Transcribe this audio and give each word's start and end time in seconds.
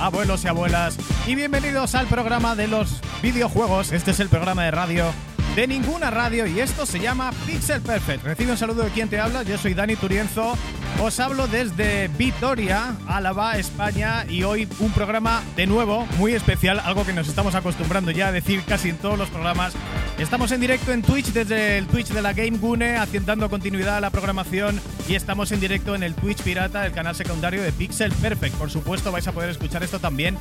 abuelos 0.00 0.44
y 0.44 0.48
abuelas, 0.48 0.96
y 1.26 1.34
bienvenidos 1.34 1.94
al 1.94 2.06
programa 2.06 2.54
de 2.54 2.68
los 2.68 3.00
videojuegos. 3.22 3.92
Este 3.92 4.12
es 4.12 4.20
el 4.20 4.28
programa 4.28 4.64
de 4.64 4.70
radio 4.70 5.12
de 5.58 5.66
ninguna 5.66 6.08
radio 6.10 6.46
y 6.46 6.60
esto 6.60 6.86
se 6.86 7.00
llama 7.00 7.32
Pixel 7.44 7.80
Perfect. 7.80 8.22
Recibe 8.22 8.52
un 8.52 8.56
saludo 8.56 8.84
de 8.84 8.90
quien 8.90 9.08
te 9.08 9.18
habla, 9.18 9.42
yo 9.42 9.58
soy 9.58 9.74
Dani 9.74 9.96
Turienzo. 9.96 10.56
Os 11.02 11.18
hablo 11.18 11.48
desde 11.48 12.06
Vitoria, 12.08 12.94
Álava, 13.08 13.58
España, 13.58 14.24
y 14.28 14.44
hoy 14.44 14.68
un 14.78 14.92
programa 14.92 15.42
de 15.56 15.66
nuevo 15.66 16.06
muy 16.16 16.32
especial, 16.32 16.80
algo 16.84 17.04
que 17.04 17.12
nos 17.12 17.28
estamos 17.28 17.56
acostumbrando 17.56 18.12
ya 18.12 18.28
a 18.28 18.32
decir 18.32 18.62
casi 18.64 18.90
en 18.90 18.98
todos 18.98 19.18
los 19.18 19.30
programas. 19.30 19.74
Estamos 20.18 20.50
en 20.50 20.60
directo 20.60 20.92
en 20.92 21.02
Twitch 21.02 21.26
desde 21.26 21.78
el 21.78 21.86
Twitch 21.86 22.08
de 22.08 22.20
la 22.20 22.32
Game 22.32 22.58
Gune, 22.58 22.98
dando 23.24 23.48
continuidad 23.48 23.98
a 23.98 24.00
la 24.00 24.10
programación, 24.10 24.80
y 25.08 25.14
estamos 25.14 25.52
en 25.52 25.60
directo 25.60 25.94
en 25.94 26.02
el 26.02 26.14
Twitch 26.14 26.42
Pirata, 26.42 26.84
el 26.84 26.92
canal 26.92 27.14
secundario 27.14 27.62
de 27.62 27.70
Pixel 27.70 28.10
Perfect. 28.12 28.56
Por 28.56 28.68
supuesto, 28.68 29.12
vais 29.12 29.28
a 29.28 29.32
poder 29.32 29.48
escuchar 29.50 29.84
esto 29.84 30.00
también 30.00 30.36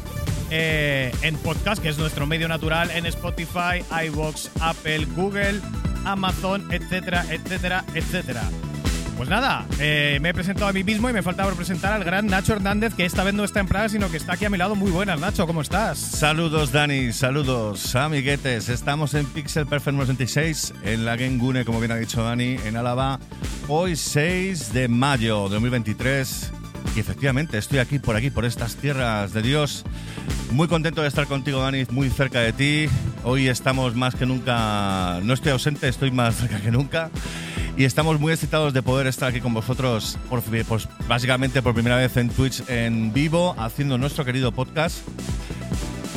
eh, 0.49 1.13
en 1.21 1.35
podcast, 1.37 1.81
que 1.81 1.89
es 1.89 1.97
nuestro 1.99 2.25
medio 2.25 2.47
natural, 2.47 2.89
en 2.89 3.05
Spotify, 3.05 3.83
iVoox, 4.07 4.49
Apple, 4.61 5.05
Google, 5.15 5.61
Amazon, 6.05 6.67
etcétera, 6.71 7.23
etcétera, 7.29 7.85
etcétera. 7.93 8.49
Pues 9.17 9.29
nada, 9.29 9.65
eh, 9.79 10.19
me 10.21 10.29
he 10.29 10.33
presentado 10.33 10.67
a 10.67 10.73
mí 10.73 10.83
mismo 10.83 11.09
y 11.09 11.13
me 11.13 11.23
falta 11.23 11.49
presentar 11.51 11.91
al 11.91 12.03
gran 12.03 12.27
Nacho 12.27 12.53
Hernández, 12.53 12.93
que 12.93 13.03
esta 13.03 13.23
vez 13.23 13.33
no 13.33 13.43
está 13.43 13.59
en 13.59 13.67
Praga, 13.67 13.89
sino 13.89 14.11
que 14.11 14.17
está 14.17 14.33
aquí 14.33 14.45
a 14.45 14.49
mi 14.51 14.59
lado. 14.59 14.75
Muy 14.75 14.91
buenas, 14.91 15.19
Nacho, 15.19 15.47
¿cómo 15.47 15.61
estás? 15.61 15.97
Saludos, 15.97 16.71
Dani, 16.71 17.11
saludos, 17.11 17.95
amiguetes. 17.95 18.69
Estamos 18.69 19.15
en 19.15 19.25
Pixel 19.25 19.65
Perfect 19.65 19.97
96, 19.97 20.75
en 20.83 21.03
la 21.03 21.17
Gengune, 21.17 21.65
como 21.65 21.79
bien 21.79 21.93
ha 21.93 21.95
dicho 21.95 22.23
Dani, 22.23 22.57
en 22.63 22.77
Álava. 22.77 23.19
Hoy 23.67 23.95
6 23.95 24.71
de 24.71 24.87
mayo 24.87 25.45
de 25.45 25.55
2023. 25.55 26.51
Y 26.95 26.99
efectivamente, 26.99 27.57
estoy 27.57 27.79
aquí, 27.79 27.97
por 27.97 28.15
aquí, 28.15 28.29
por 28.29 28.45
estas 28.45 28.75
tierras 28.75 29.33
de 29.33 29.41
Dios. 29.41 29.83
Muy 30.51 30.67
contento 30.67 31.01
de 31.01 31.07
estar 31.07 31.25
contigo, 31.25 31.59
Dani, 31.59 31.85
muy 31.89 32.11
cerca 32.11 32.41
de 32.41 32.53
ti. 32.53 32.87
Hoy 33.23 33.47
estamos 33.47 33.95
más 33.95 34.13
que 34.13 34.27
nunca, 34.27 35.19
no 35.23 35.33
estoy 35.33 35.53
ausente, 35.53 35.87
estoy 35.87 36.11
más 36.11 36.35
cerca 36.35 36.61
que 36.61 36.69
nunca. 36.69 37.09
Y 37.77 37.85
estamos 37.85 38.19
muy 38.19 38.33
excitados 38.33 38.73
de 38.73 38.81
poder 38.81 39.05
estar 39.05 39.29
aquí 39.29 39.39
con 39.39 39.53
vosotros, 39.53 40.17
por, 40.31 40.41
pues, 40.41 40.89
básicamente 41.07 41.61
por 41.61 41.75
primera 41.75 41.95
vez 41.95 42.17
en 42.17 42.29
Twitch 42.29 42.67
en 42.67 43.13
vivo, 43.13 43.55
haciendo 43.55 43.99
nuestro 43.99 44.25
querido 44.25 44.51
podcast. 44.51 44.97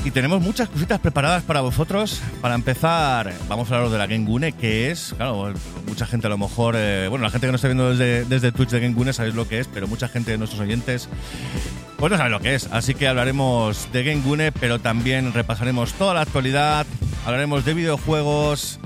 Y 0.02 0.10
tenemos 0.10 0.40
muchas 0.40 0.70
cositas 0.70 0.98
preparadas 1.00 1.42
para 1.42 1.60
vosotros. 1.60 2.22
Para 2.40 2.54
empezar, 2.54 3.34
vamos 3.46 3.70
a 3.70 3.76
hablar 3.76 3.90
de 3.90 3.98
la 3.98 4.08
Gengune, 4.08 4.52
que 4.52 4.90
es, 4.90 5.12
claro, 5.14 5.52
mucha 5.86 6.06
gente 6.06 6.28
a 6.28 6.30
lo 6.30 6.38
mejor, 6.38 6.76
eh, 6.78 7.08
bueno, 7.08 7.24
la 7.24 7.30
gente 7.30 7.46
que 7.46 7.52
nos 7.52 7.58
está 7.58 7.68
viendo 7.68 7.90
desde, 7.90 8.24
desde 8.24 8.52
Twitch 8.52 8.70
de 8.70 8.80
Gengune 8.80 9.12
sabéis 9.12 9.34
lo 9.34 9.46
que 9.46 9.58
es, 9.58 9.68
pero 9.68 9.86
mucha 9.86 10.08
gente 10.08 10.30
de 10.30 10.38
nuestros 10.38 10.62
oyentes, 10.62 11.10
pues 11.98 12.10
no 12.10 12.16
sabe 12.16 12.30
lo 12.30 12.40
que 12.40 12.54
es. 12.54 12.68
Así 12.72 12.94
que 12.94 13.06
hablaremos 13.06 13.92
de 13.92 14.02
Gengune, 14.02 14.50
pero 14.50 14.78
también 14.78 15.34
repasaremos 15.34 15.92
toda 15.92 16.14
la 16.14 16.22
actualidad, 16.22 16.86
hablaremos 17.26 17.66
de 17.66 17.74
videojuegos, 17.74 18.80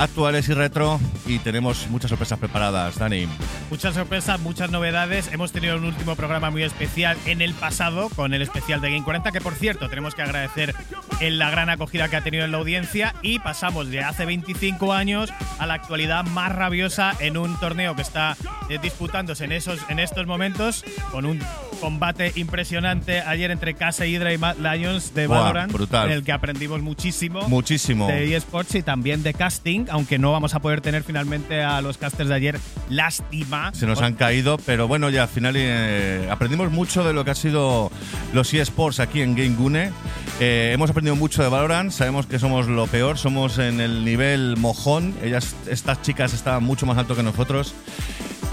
actuales 0.00 0.48
y 0.48 0.54
retro 0.54 0.98
y 1.26 1.38
tenemos 1.40 1.86
muchas 1.90 2.08
sorpresas 2.08 2.38
preparadas, 2.38 2.98
Dani. 2.98 3.28
Muchas 3.68 3.94
sorpresas, 3.94 4.40
muchas 4.40 4.70
novedades. 4.70 5.30
Hemos 5.30 5.52
tenido 5.52 5.76
un 5.76 5.84
último 5.84 6.16
programa 6.16 6.50
muy 6.50 6.62
especial 6.62 7.18
en 7.26 7.42
el 7.42 7.52
pasado 7.52 8.08
con 8.08 8.32
el 8.32 8.40
especial 8.40 8.80
de 8.80 8.90
Game 8.90 9.04
40, 9.04 9.30
que 9.30 9.40
por 9.42 9.54
cierto 9.54 9.88
tenemos 9.88 10.14
que 10.14 10.22
agradecer 10.22 10.74
en 11.20 11.38
la 11.38 11.50
gran 11.50 11.68
acogida 11.68 12.08
que 12.08 12.16
ha 12.16 12.22
tenido 12.22 12.44
en 12.44 12.52
la 12.52 12.58
audiencia 12.58 13.14
y 13.20 13.38
pasamos 13.40 13.88
de 13.90 14.00
hace 14.00 14.24
25 14.24 14.92
años 14.94 15.30
a 15.58 15.66
la 15.66 15.74
actualidad 15.74 16.24
más 16.24 16.50
rabiosa 16.52 17.12
en 17.20 17.36
un 17.36 17.58
torneo 17.60 17.94
que 17.94 18.02
está 18.02 18.36
eh, 18.70 18.78
disputándose 18.82 19.44
en, 19.44 19.52
esos, 19.52 19.80
en 19.90 19.98
estos 19.98 20.26
momentos 20.26 20.82
con 21.10 21.26
un 21.26 21.40
combate 21.80 22.32
impresionante 22.36 23.20
ayer 23.20 23.50
entre 23.50 23.74
Casa 23.74 24.06
Hydra 24.06 24.32
y 24.32 24.38
Mad 24.38 24.56
Lions 24.56 25.14
de 25.14 25.26
Valorant, 25.26 25.74
en 25.74 26.10
el 26.10 26.24
que 26.24 26.32
aprendimos 26.32 26.80
muchísimo. 26.80 27.48
Muchísimo. 27.48 28.06
De 28.06 28.36
eSports 28.36 28.74
y 28.74 28.82
también 28.82 29.22
de 29.22 29.34
casting, 29.34 29.86
aunque 29.90 30.18
no 30.18 30.32
vamos 30.32 30.54
a 30.54 30.60
poder 30.60 30.80
tener 30.80 31.02
finalmente 31.02 31.62
a 31.62 31.80
los 31.80 31.98
casters 31.98 32.28
de 32.28 32.34
ayer. 32.34 32.60
Lástima. 32.88 33.72
Se 33.74 33.86
nos 33.86 34.00
han 34.02 34.14
caído, 34.14 34.58
pero 34.58 34.88
bueno, 34.88 35.10
ya 35.10 35.22
al 35.22 35.28
final 35.28 35.54
eh, 35.56 36.28
aprendimos 36.30 36.70
mucho 36.70 37.04
de 37.04 37.12
lo 37.12 37.24
que 37.24 37.32
ha 37.32 37.34
sido 37.34 37.90
los 38.32 38.52
eSports 38.52 39.00
aquí 39.00 39.22
en 39.22 39.34
Game 39.34 39.56
Gune. 39.56 39.92
Eh, 40.40 40.70
hemos 40.72 40.90
aprendido 40.90 41.16
mucho 41.16 41.42
de 41.42 41.48
Valorant, 41.48 41.90
sabemos 41.90 42.26
que 42.26 42.38
somos 42.38 42.66
lo 42.66 42.86
peor, 42.86 43.18
somos 43.18 43.58
en 43.58 43.80
el 43.80 44.04
nivel 44.04 44.56
mojón. 44.56 45.14
Ellas, 45.22 45.54
estas 45.68 46.00
chicas 46.02 46.32
estaban 46.32 46.64
mucho 46.64 46.86
más 46.86 46.96
alto 46.98 47.14
que 47.14 47.22
nosotros. 47.22 47.74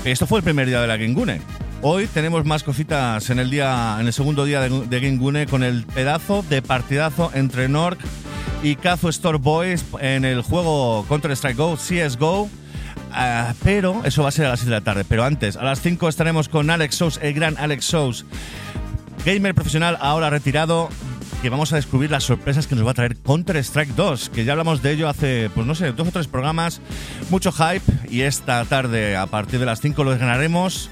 Esto 0.03 0.28
fue 0.28 0.40
el 0.40 0.44
primer 0.44 0.68
día 0.68 0.81
de 0.81 0.88
la 0.88 0.97
Game 0.97 1.14
Gune. 1.14 1.42
Hoy 1.82 2.08
tenemos 2.08 2.44
más 2.44 2.64
cositas 2.64 3.30
en 3.30 3.38
el 3.38 3.52
día, 3.52 3.98
en 4.00 4.08
el 4.08 4.14
segundo 4.14 4.46
día 4.46 4.62
de, 4.62 4.70
de 4.70 5.48
con 5.48 5.64
el 5.64 5.84
pedazo 5.84 6.44
de 6.50 6.64
partidazo 6.64 7.30
entre 7.36 7.70
Nork 7.70 8.00
y 8.64 8.76
Kazu 8.76 9.10
Store 9.10 9.38
Boys 9.38 9.86
en 10.00 10.26
el 10.26 10.42
juego 10.42 11.06
Counter 11.08 11.32
Strike 11.32 11.58
Go, 11.58 11.78
CSGO. 11.78 12.44
Uh, 12.44 13.54
pero 13.64 14.02
eso 14.06 14.24
va 14.24 14.30
a 14.30 14.32
ser 14.32 14.48
a 14.48 14.50
las 14.50 14.60
6 14.60 14.70
de 14.70 14.76
la 14.76 14.82
tarde. 14.82 15.06
Pero 15.08 15.24
antes, 15.24 15.56
a 15.56 15.64
las 15.64 15.82
5 15.82 16.10
estaremos 16.10 16.50
con 16.50 16.70
Alex 16.70 16.96
Sous, 16.96 17.20
el 17.22 17.34
gran 17.34 17.56
Alex 17.58 17.86
Sous, 17.86 18.26
gamer 19.24 19.54
profesional 19.54 19.98
ahora 20.02 20.30
retirado, 20.30 20.90
que 21.42 21.50
vamos 21.50 21.74
a 21.74 21.76
descubrir 21.76 22.09
las 22.09 22.24
sorpresas 22.24 22.66
que 22.66 22.76
nos 22.76 22.86
va 22.86 22.92
a 22.92 22.96
traer 22.96 23.16
Counter 23.18 23.56
Strike 23.58 23.96
2, 23.96 24.30
que 24.30 24.46
ya 24.46 24.54
hablamos 24.54 24.82
de 24.82 24.92
ello 24.92 25.08
hace, 25.08 25.50
pues 25.54 25.66
no 25.66 25.76
sé, 25.76 25.92
dos 25.92 26.08
o 26.08 26.12
tres 26.12 26.28
programas, 26.28 26.82
mucho 27.30 27.52
hype 27.52 28.09
y 28.09 28.22
esta 28.22 28.66
tarde 28.66 29.16
a 29.16 29.28
partir 29.28 29.59
de 29.59 29.68
las 29.68 29.80
5 29.80 30.04
lo 30.04 30.12
ganaremos 30.18 30.90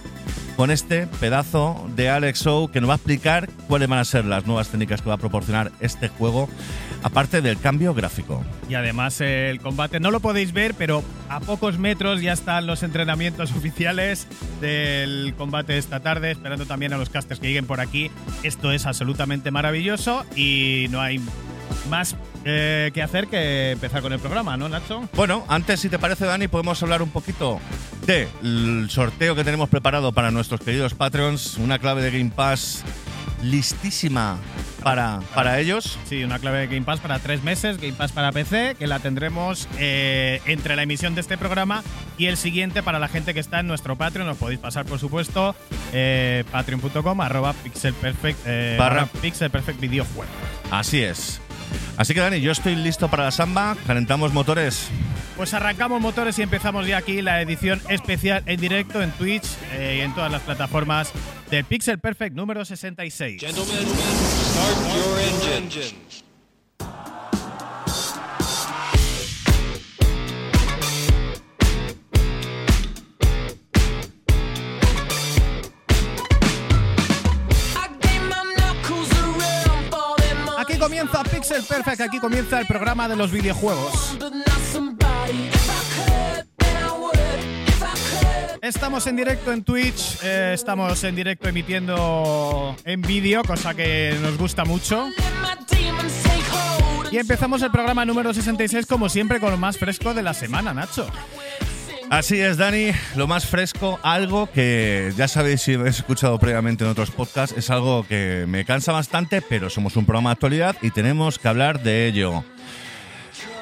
con 0.56 0.72
este 0.72 1.08
pedazo 1.08 1.88
de 1.96 2.10
Alex 2.10 2.48
O 2.48 2.70
que 2.72 2.80
nos 2.82 2.90
va 2.90 2.94
a 2.94 2.98
explicar 2.98 3.50
cuáles 3.68 3.88
van 3.88 4.00
a 4.00 4.06
ser 4.06 4.26
las 4.26 4.46
nuevas 4.46 4.70
técnicas 4.70 5.02
que 5.02 5.10
va 5.10 5.16
a 5.16 5.18
proporcionar 5.18 5.72
este 5.80 6.08
juego, 6.08 6.50
aparte 7.04 7.42
del 7.42 7.60
cambio 7.60 7.94
gráfico. 7.94 8.44
Y 8.70 8.76
además 8.76 9.20
el 9.22 9.60
combate 9.60 10.00
no 10.00 10.12
lo 10.12 10.20
podéis 10.20 10.54
ver, 10.54 10.74
pero 10.74 11.04
a 11.30 11.40
pocos 11.40 11.78
metros 11.78 12.22
ya 12.22 12.34
están 12.34 12.68
los 12.68 12.84
entrenamientos 12.84 13.52
oficiales 13.56 14.28
del 14.62 15.34
combate 15.38 15.78
esta 15.78 16.00
tarde, 16.00 16.32
esperando 16.32 16.66
también 16.66 16.94
a 16.94 16.98
los 16.98 17.10
casters 17.10 17.40
que 17.40 17.48
lleguen 17.48 17.66
por 17.66 17.82
aquí. 17.82 18.12
Esto 18.44 18.72
es 18.72 18.86
absolutamente 18.86 19.52
maravilloso 19.52 20.26
y 20.36 20.88
no 20.90 21.02
hay 21.02 21.20
más 21.90 22.16
eh, 22.46 22.92
que 22.94 23.02
hacer 23.02 23.28
que 23.28 23.72
empezar 23.72 24.02
con 24.02 24.14
el 24.14 24.20
programa, 24.20 24.56
¿no, 24.56 24.70
Nacho? 24.70 25.10
Bueno, 25.14 25.44
antes, 25.50 25.80
si 25.80 25.90
te 25.90 26.00
parece, 26.00 26.26
Dani, 26.26 26.48
podemos 26.48 26.82
hablar 26.84 27.02
un 27.02 27.10
poquito 27.10 27.60
del 28.06 28.88
sorteo 28.90 29.36
que 29.36 29.44
tenemos 29.44 29.68
preparado 29.70 30.12
para 30.14 30.32
nuestros 30.32 30.62
queridos 30.62 30.94
Patreons. 30.94 31.58
Una 31.58 31.80
clave 31.80 32.02
de 32.04 32.18
Game 32.18 32.32
Pass 32.34 32.84
listísima 33.44 34.38
para, 34.84 35.20
para 35.34 35.60
ellos. 35.60 35.98
Sí, 36.08 36.24
una 36.24 36.40
clave 36.40 36.60
de 36.60 36.68
Game 36.68 36.82
Pass 36.84 37.00
para 37.00 37.20
tres 37.20 37.44
meses, 37.44 37.78
Game 37.78 37.94
Pass 37.94 38.12
para 38.12 38.32
PC, 38.32 38.76
que 38.78 38.88
la 38.88 39.00
tendremos 39.00 39.68
eh, 39.78 40.42
entre 40.46 40.76
la 40.76 40.84
emisión 40.84 41.16
de 41.16 41.22
este 41.22 41.38
programa 41.38 41.84
y 42.18 42.28
el 42.28 42.38
siguiente 42.38 42.84
para 42.84 43.00
la 43.00 43.08
gente 43.08 43.34
que 43.34 43.40
está 43.40 43.60
en 43.60 43.68
nuestro 43.68 43.96
Patreon. 43.96 44.28
Os 44.30 44.38
podéis 44.38 44.60
pasar, 44.60 44.86
por 44.86 45.00
supuesto, 45.00 45.56
eh, 45.94 46.44
patreon.com 46.52 47.22
arroba 47.22 47.54
pixelperfect 47.54 48.40
eh, 48.46 48.76
Barra- 48.80 49.08
pixelperfect 49.22 49.80
videojuego. 49.80 50.32
Así 50.72 51.02
es. 51.02 51.42
Así 51.98 52.14
que, 52.14 52.20
Dani, 52.20 52.42
yo 52.42 52.52
estoy 52.52 52.76
listo 52.76 53.10
para 53.10 53.24
la 53.24 53.32
samba. 53.32 53.76
Calentamos 53.88 54.34
motores. 54.34 54.90
Pues 55.38 55.54
arrancamos 55.54 56.02
motores 56.02 56.38
y 56.40 56.42
empezamos 56.42 56.88
ya 56.88 56.98
aquí 56.98 57.22
la 57.22 57.42
edición 57.42 57.82
especial 57.90 58.44
en 58.46 58.60
directo 58.60 59.02
en 59.02 59.12
Twitch 59.12 59.46
eh, 59.74 59.98
y 59.98 60.02
en 60.02 60.14
todas 60.14 60.32
las 60.32 60.42
plataformas 60.42 61.12
del 61.50 61.66
Pixel 61.66 62.00
Perfect 62.00 62.36
número 62.36 62.64
66. 62.64 63.42
Gentlemen, 63.42 63.86
start 63.86 64.96
your 64.96 65.20
engine. 65.58 66.25
Comienza 80.86 81.24
Pixel 81.24 81.64
Perfect, 81.64 82.00
aquí 82.00 82.20
comienza 82.20 82.60
el 82.60 82.68
programa 82.68 83.08
de 83.08 83.16
los 83.16 83.32
videojuegos. 83.32 84.16
Estamos 88.62 89.08
en 89.08 89.16
directo 89.16 89.52
en 89.52 89.64
Twitch, 89.64 90.20
eh, 90.22 90.52
estamos 90.54 91.04
en 91.04 91.16
directo 91.16 91.50
emitiendo 91.50 92.76
en 92.84 93.02
vídeo, 93.02 93.44
cosa 93.44 93.74
que 93.74 94.16
nos 94.22 94.38
gusta 94.38 94.64
mucho. 94.64 95.10
Y 97.10 97.18
empezamos 97.18 97.64
el 97.64 97.72
programa 97.72 98.06
número 98.06 98.32
66 98.32 98.86
como 98.86 99.10
siempre 99.10 99.40
con 99.40 99.50
lo 99.50 99.58
más 99.58 99.80
fresco 99.80 100.14
de 100.14 100.22
la 100.22 100.36
semana, 100.36 100.72
Nacho. 100.72 101.08
Así 102.10 102.40
es, 102.40 102.58
Dani, 102.58 102.92
lo 103.16 103.28
más 103.28 103.46
fresco, 103.48 104.00
algo 104.04 104.48
que 104.52 105.12
ya 105.18 105.28
sabéis 105.28 105.62
si 105.62 105.74
habéis 105.74 105.98
escuchado 105.98 106.38
previamente 106.40 106.84
en 106.84 106.92
otros 106.92 107.10
podcasts, 107.12 107.58
es 107.58 107.70
algo 107.70 108.06
que 108.08 108.46
me 108.48 108.64
cansa 108.64 108.92
bastante, 108.92 109.42
pero 109.42 109.70
somos 109.70 109.96
un 109.96 110.06
programa 110.06 110.30
de 110.30 110.34
actualidad 110.34 110.78
y 110.82 110.92
tenemos 110.92 111.40
que 111.40 111.48
hablar 111.48 111.82
de 111.82 112.08
ello. 112.08 112.44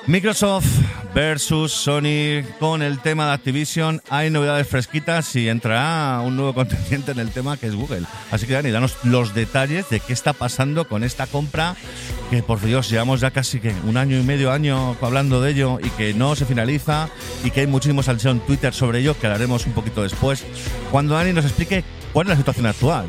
Microsoft 0.06 0.68
versus 1.16 1.72
Sony 1.72 2.44
con 2.60 2.82
el 2.82 3.00
tema 3.00 3.28
de 3.28 3.34
Activision. 3.34 4.02
Hay 4.10 4.30
novedades 4.30 4.68
fresquitas 4.68 5.34
y 5.38 5.48
entrará 5.48 6.20
un 6.22 6.36
nuevo 6.36 6.54
contendiente 6.56 7.12
en 7.12 7.20
el 7.20 7.30
tema 7.32 7.56
que 7.56 7.68
es 7.68 7.76
Google. 7.76 8.04
Así 8.30 8.46
que 8.46 8.54
Dani, 8.54 8.72
danos 8.72 8.98
los 9.04 9.34
detalles 9.34 9.90
de 9.90 10.02
qué 10.02 10.12
está 10.12 10.34
pasando 10.34 10.88
con 10.90 11.06
esta 11.06 11.26
compra 11.26 11.76
que 12.30 12.44
por 12.44 12.60
Dios 12.60 12.90
llevamos 12.90 13.22
ya 13.22 13.32
casi 13.32 13.62
que 13.62 13.74
un 13.86 13.96
año 13.96 14.20
y 14.20 14.24
medio 14.24 14.52
año 14.52 14.98
hablando 15.02 15.42
de 15.42 15.52
ello 15.52 15.80
y 15.82 15.90
que 15.92 16.14
no 16.14 16.36
se 16.36 16.46
finaliza 16.46 17.10
y 17.46 17.52
que 17.52 17.62
hay 17.62 17.68
muchísimos 17.68 18.06
salseo 18.08 18.32
en 18.32 18.42
Twitter 18.42 18.74
sobre 18.74 19.00
ello 19.00 19.18
que 19.18 19.28
hablaremos 19.28 19.66
un 19.66 19.74
poquito 19.74 20.04
después 20.04 20.44
cuando 20.92 21.14
Dani 21.14 21.32
nos 21.32 21.46
explique 21.46 21.84
cuál 22.12 22.28
es 22.28 22.32
la 22.32 22.38
situación 22.38 22.66
actual. 22.66 23.06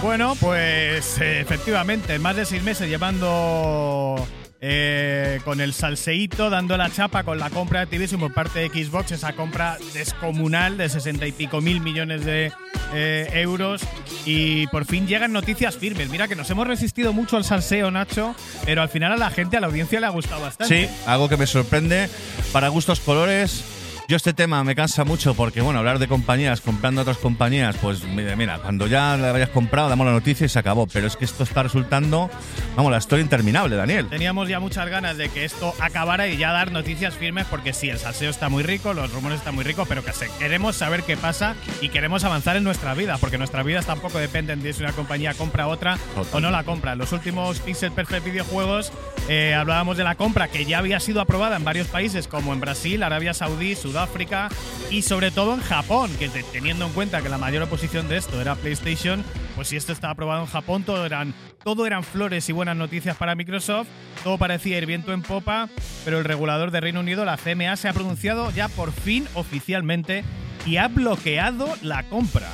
Bueno, 0.00 0.34
pues 0.40 1.18
eh, 1.18 1.40
efectivamente, 1.40 2.18
más 2.18 2.36
de 2.36 2.46
seis 2.46 2.62
meses 2.62 2.88
llevando 2.88 4.26
eh, 4.62 5.40
con 5.44 5.60
el 5.60 5.72
salseíto, 5.72 6.50
dando 6.50 6.76
la 6.76 6.90
chapa 6.90 7.22
con 7.22 7.38
la 7.38 7.50
compra 7.50 7.80
de 7.80 7.84
Activision 7.84 8.20
por 8.20 8.34
parte 8.34 8.60
de 8.60 8.68
Xbox, 8.68 9.12
esa 9.12 9.32
compra 9.32 9.78
descomunal 9.94 10.76
de 10.76 10.88
60 10.88 11.26
y 11.26 11.32
pico 11.32 11.60
mil 11.60 11.80
millones 11.80 12.24
de 12.24 12.52
eh, 12.92 13.28
euros. 13.34 13.82
Y 14.26 14.66
por 14.68 14.84
fin 14.84 15.06
llegan 15.06 15.32
noticias 15.32 15.76
firmes. 15.76 16.10
Mira 16.10 16.28
que 16.28 16.36
nos 16.36 16.50
hemos 16.50 16.66
resistido 16.66 17.12
mucho 17.12 17.36
al 17.36 17.44
salseo, 17.44 17.90
Nacho, 17.90 18.34
pero 18.64 18.82
al 18.82 18.88
final 18.88 19.12
a 19.12 19.16
la 19.16 19.30
gente, 19.30 19.56
a 19.56 19.60
la 19.60 19.68
audiencia 19.68 19.98
le 20.00 20.06
ha 20.06 20.10
gustado 20.10 20.42
bastante. 20.42 20.86
Sí, 20.86 20.94
algo 21.06 21.28
que 21.28 21.36
me 21.36 21.46
sorprende. 21.46 22.08
Para 22.52 22.68
gustos 22.68 23.00
colores, 23.00 23.64
yo 24.10 24.16
este 24.16 24.32
tema 24.32 24.64
me 24.64 24.74
cansa 24.74 25.04
mucho 25.04 25.34
porque, 25.34 25.60
bueno, 25.60 25.78
hablar 25.78 26.00
de 26.00 26.08
compañías, 26.08 26.60
comprando 26.60 27.02
otras 27.02 27.18
compañías, 27.18 27.76
pues 27.76 28.02
mira, 28.02 28.34
mira, 28.34 28.58
cuando 28.58 28.88
ya 28.88 29.16
la 29.16 29.32
hayas 29.32 29.50
comprado, 29.50 29.88
damos 29.88 30.04
la 30.04 30.12
noticia 30.12 30.46
y 30.46 30.48
se 30.48 30.58
acabó. 30.58 30.88
Pero 30.88 31.06
es 31.06 31.14
que 31.14 31.24
esto 31.24 31.44
está 31.44 31.62
resultando, 31.62 32.28
vamos, 32.74 32.90
la 32.90 32.98
historia 32.98 33.22
interminable, 33.22 33.76
Daniel. 33.76 34.08
Teníamos 34.08 34.48
ya 34.48 34.58
muchas 34.58 34.88
ganas 34.88 35.16
de 35.16 35.28
que 35.28 35.44
esto 35.44 35.72
acabara 35.78 36.26
y 36.26 36.38
ya 36.38 36.50
dar 36.50 36.72
noticias 36.72 37.14
firmes 37.14 37.46
porque 37.48 37.72
sí, 37.72 37.88
el 37.88 38.00
salseo 38.00 38.30
está 38.30 38.48
muy 38.48 38.64
rico, 38.64 38.94
los 38.94 39.12
rumores 39.12 39.38
están 39.38 39.54
muy 39.54 39.62
ricos, 39.62 39.86
pero 39.86 40.04
que 40.04 40.10
queremos 40.40 40.74
saber 40.74 41.04
qué 41.04 41.16
pasa 41.16 41.54
y 41.80 41.88
queremos 41.88 42.24
avanzar 42.24 42.56
en 42.56 42.64
nuestra 42.64 42.94
vida, 42.94 43.16
porque 43.18 43.38
nuestras 43.38 43.64
vidas 43.64 43.86
tampoco 43.86 44.18
dependen 44.18 44.60
de 44.60 44.72
si 44.72 44.82
una 44.82 44.92
compañía 44.92 45.34
compra 45.34 45.68
otra 45.68 45.98
o 46.32 46.40
no 46.40 46.50
la 46.50 46.64
compra. 46.64 46.94
En 46.94 46.98
los 46.98 47.12
últimos 47.12 47.60
Pixel 47.60 47.92
Perfect 47.92 48.24
videojuegos 48.24 48.92
eh, 49.28 49.54
hablábamos 49.54 49.96
de 49.96 50.02
la 50.02 50.16
compra 50.16 50.48
que 50.48 50.64
ya 50.64 50.78
había 50.78 50.98
sido 50.98 51.20
aprobada 51.20 51.56
en 51.56 51.62
varios 51.62 51.86
países 51.86 52.26
como 52.26 52.52
en 52.52 52.58
Brasil, 52.58 53.04
Arabia 53.04 53.34
Saudí, 53.34 53.76
Sudáfrica 54.06 54.48
y 54.90 55.02
sobre 55.02 55.30
todo 55.30 55.52
en 55.54 55.60
Japón, 55.60 56.10
que 56.18 56.28
te- 56.30 56.42
teniendo 56.42 56.86
en 56.86 56.92
cuenta 56.92 57.20
que 57.20 57.28
la 57.28 57.36
mayor 57.36 57.62
oposición 57.64 58.08
de 58.08 58.16
esto 58.16 58.40
era 58.40 58.54
PlayStation, 58.54 59.22
pues 59.54 59.68
si 59.68 59.76
esto 59.76 59.92
estaba 59.92 60.14
aprobado 60.14 60.40
en 60.40 60.46
Japón, 60.46 60.84
todo 60.84 61.04
eran, 61.04 61.34
todo 61.62 61.86
eran 61.86 62.02
flores 62.02 62.48
y 62.48 62.52
buenas 62.52 62.76
noticias 62.76 63.16
para 63.18 63.34
Microsoft, 63.34 63.88
todo 64.24 64.38
parecía 64.38 64.78
ir 64.78 64.86
viento 64.86 65.12
en 65.12 65.20
popa, 65.22 65.68
pero 66.04 66.18
el 66.18 66.24
regulador 66.24 66.70
de 66.70 66.80
Reino 66.80 67.00
Unido, 67.00 67.26
la 67.26 67.36
CMA, 67.36 67.76
se 67.76 67.88
ha 67.88 67.92
pronunciado 67.92 68.50
ya 68.52 68.68
por 68.68 68.90
fin 68.92 69.28
oficialmente 69.34 70.24
y 70.66 70.78
ha 70.78 70.88
bloqueado 70.88 71.68
la 71.82 72.02
compra. 72.04 72.48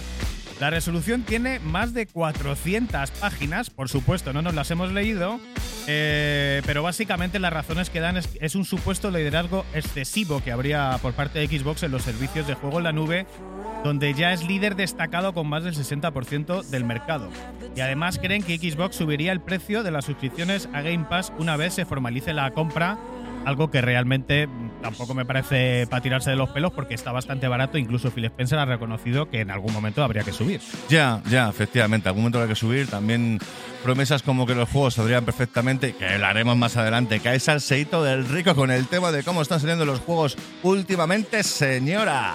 La 0.60 0.70
resolución 0.70 1.22
tiene 1.22 1.58
más 1.58 1.92
de 1.92 2.06
400 2.06 3.10
páginas, 3.10 3.68
por 3.68 3.90
supuesto, 3.90 4.32
no 4.32 4.40
nos 4.40 4.54
las 4.54 4.70
hemos 4.70 4.90
leído, 4.90 5.38
eh, 5.86 6.62
pero 6.64 6.82
básicamente 6.82 7.38
las 7.38 7.52
razones 7.52 7.90
que 7.90 8.00
dan 8.00 8.16
es, 8.16 8.30
es 8.40 8.54
un 8.54 8.64
supuesto 8.64 9.10
liderazgo 9.10 9.66
excesivo 9.74 10.42
que 10.42 10.52
habría 10.52 10.98
por 11.02 11.12
parte 11.12 11.40
de 11.40 11.46
Xbox 11.46 11.82
en 11.82 11.92
los 11.92 12.02
servicios 12.02 12.46
de 12.46 12.54
juego 12.54 12.78
en 12.78 12.84
la 12.84 12.92
nube, 12.92 13.26
donde 13.84 14.14
ya 14.14 14.32
es 14.32 14.48
líder 14.48 14.76
destacado 14.76 15.34
con 15.34 15.46
más 15.46 15.62
del 15.62 15.74
60% 15.74 16.64
del 16.64 16.84
mercado. 16.84 17.28
Y 17.76 17.80
además 17.82 18.18
creen 18.18 18.42
que 18.42 18.56
Xbox 18.56 18.96
subiría 18.96 19.32
el 19.32 19.42
precio 19.42 19.82
de 19.82 19.90
las 19.90 20.06
suscripciones 20.06 20.70
a 20.72 20.80
Game 20.80 21.04
Pass 21.04 21.34
una 21.38 21.58
vez 21.58 21.74
se 21.74 21.84
formalice 21.84 22.32
la 22.32 22.50
compra 22.52 22.96
algo 23.46 23.70
que 23.70 23.80
realmente 23.80 24.48
tampoco 24.82 25.14
me 25.14 25.24
parece 25.24 25.86
para 25.88 26.02
tirarse 26.02 26.30
de 26.30 26.36
los 26.36 26.50
pelos 26.50 26.72
porque 26.72 26.94
está 26.94 27.12
bastante 27.12 27.48
barato. 27.48 27.78
Incluso 27.78 28.10
Phil 28.10 28.24
Spencer 28.26 28.58
ha 28.58 28.64
reconocido 28.64 29.28
que 29.28 29.40
en 29.40 29.50
algún 29.50 29.72
momento 29.72 30.02
habría 30.02 30.22
que 30.22 30.32
subir. 30.32 30.60
Ya, 30.88 31.22
ya, 31.28 31.48
efectivamente, 31.48 32.08
algún 32.08 32.22
momento 32.22 32.38
habrá 32.38 32.48
que 32.48 32.56
subir. 32.56 32.88
También 32.88 33.38
promesas 33.82 34.22
como 34.22 34.46
que 34.46 34.54
los 34.54 34.68
juegos 34.68 34.94
saldrían 34.94 35.24
perfectamente, 35.24 35.94
que 35.94 36.06
hablaremos 36.06 36.56
más 36.56 36.76
adelante. 36.76 37.20
Cae 37.20 37.40
salseíto 37.40 38.02
del 38.02 38.28
rico 38.28 38.54
con 38.54 38.70
el 38.70 38.86
tema 38.86 39.12
de 39.12 39.22
cómo 39.22 39.42
están 39.42 39.60
saliendo 39.60 39.84
los 39.84 40.00
juegos 40.00 40.36
últimamente, 40.62 41.42
señora. 41.42 42.34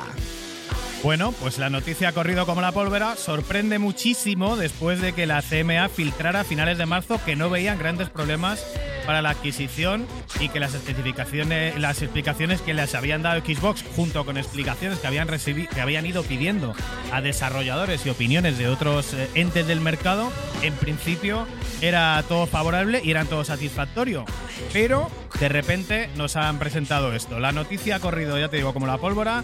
Bueno, 1.04 1.32
pues 1.32 1.58
la 1.58 1.72
noticia 1.72 2.10
ha 2.10 2.14
corrido 2.14 2.46
como 2.46 2.62
la 2.62 2.72
pólvora. 2.72 3.16
Sorprende 3.16 3.80
muchísimo 3.80 4.56
después 4.56 5.02
de 5.02 5.14
que 5.14 5.26
la 5.26 5.42
CMA 5.42 5.90
filtrara 5.90 6.42
a 6.42 6.44
finales 6.44 6.78
de 6.78 6.86
marzo 6.86 7.20
que 7.26 7.36
no 7.36 7.50
veían 7.50 7.80
grandes 7.80 8.10
problemas 8.10 8.64
para 9.06 9.22
la 9.22 9.32
adquisición 9.32 10.06
y 10.40 10.50
que 10.50 10.60
las 10.60 10.74
especificaciones, 10.74 11.80
las 11.80 12.02
explicaciones 12.02 12.62
que 12.62 12.74
les 12.74 12.96
habían 12.96 13.22
dado 13.22 13.42
Xbox, 13.42 13.84
junto 13.96 14.26
con 14.26 14.38
explicaciones 14.38 15.00
que 15.00 15.08
habían 15.08 15.28
recibido, 15.28 15.70
que 15.70 15.82
habían 15.82 16.06
ido 16.06 16.24
pidiendo 16.24 16.74
a 17.12 17.22
desarrolladores 17.22 18.06
y 18.06 18.10
opiniones 18.10 18.58
de 18.58 18.68
otros 18.68 19.14
eh, 19.14 19.30
entes 19.36 19.68
del 19.68 19.82
mercado, 19.82 20.32
en 20.62 20.74
principio 20.74 21.48
era 21.82 22.24
todo 22.28 22.48
favorable 22.48 23.02
y 23.04 23.12
eran 23.12 23.28
todo 23.28 23.44
satisfactorio. 23.44 24.26
Pero 24.74 25.10
de 25.40 25.50
repente 25.50 26.10
nos 26.16 26.36
han 26.36 26.60
presentado 26.60 27.14
esto. 27.14 27.40
La 27.40 27.52
noticia 27.52 27.96
ha 27.96 28.00
corrido, 28.00 28.38
ya 28.40 28.50
te 28.50 28.58
digo, 28.58 28.74
como 28.74 28.88
la 28.88 28.98
pólvora. 28.98 29.44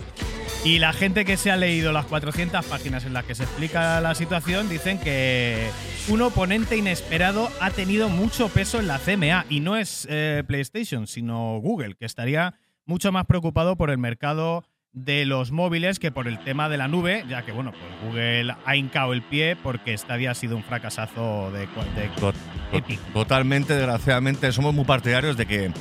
Y 0.63 0.79
la 0.79 0.91
gente 0.91 1.23
que 1.23 1.37
se 1.37 1.51
ha 1.51 1.55
leído 1.55 1.91
las 1.91 2.05
400 2.05 2.65
páginas 2.65 3.05
en 3.05 3.13
las 3.13 3.23
que 3.25 3.35
se 3.35 3.43
explica 3.43 4.01
la 4.01 4.15
situación 4.15 4.67
dicen 4.69 4.99
que 4.99 5.69
un 6.07 6.21
oponente 6.21 6.75
inesperado 6.75 7.49
ha 7.59 7.69
tenido 7.71 8.09
mucho 8.09 8.49
peso 8.49 8.79
en 8.79 8.87
la 8.87 8.99
CMA 8.99 9.45
y 9.49 9.59
no 9.59 9.77
es 9.77 10.07
eh, 10.09 10.43
PlayStation, 10.47 11.07
sino 11.07 11.59
Google, 11.59 11.95
que 11.95 12.05
estaría 12.05 12.55
mucho 12.85 13.11
más 13.11 13.25
preocupado 13.25 13.75
por 13.75 13.89
el 13.89 13.97
mercado 13.97 14.63
de 14.93 15.25
los 15.25 15.51
móviles 15.51 15.99
que 15.99 16.11
por 16.11 16.27
el 16.27 16.39
tema 16.39 16.69
de 16.69 16.77
la 16.77 16.87
nube, 16.87 17.23
ya 17.29 17.45
que 17.45 17.51
bueno, 17.51 17.71
pues 17.71 17.83
Google 18.03 18.55
ha 18.65 18.75
hincado 18.75 19.13
el 19.13 19.21
pie 19.21 19.55
porque 19.55 19.95
Stadia 19.97 20.31
ha 20.31 20.33
sido 20.33 20.55
un 20.55 20.63
fracasazo 20.63 21.51
de, 21.51 21.59
de. 21.61 22.97
Totalmente, 23.13 23.75
desgraciadamente, 23.75 24.51
somos 24.51 24.73
muy 24.73 24.85
partidarios 24.85 25.37
de 25.37 25.45
que 25.45 25.71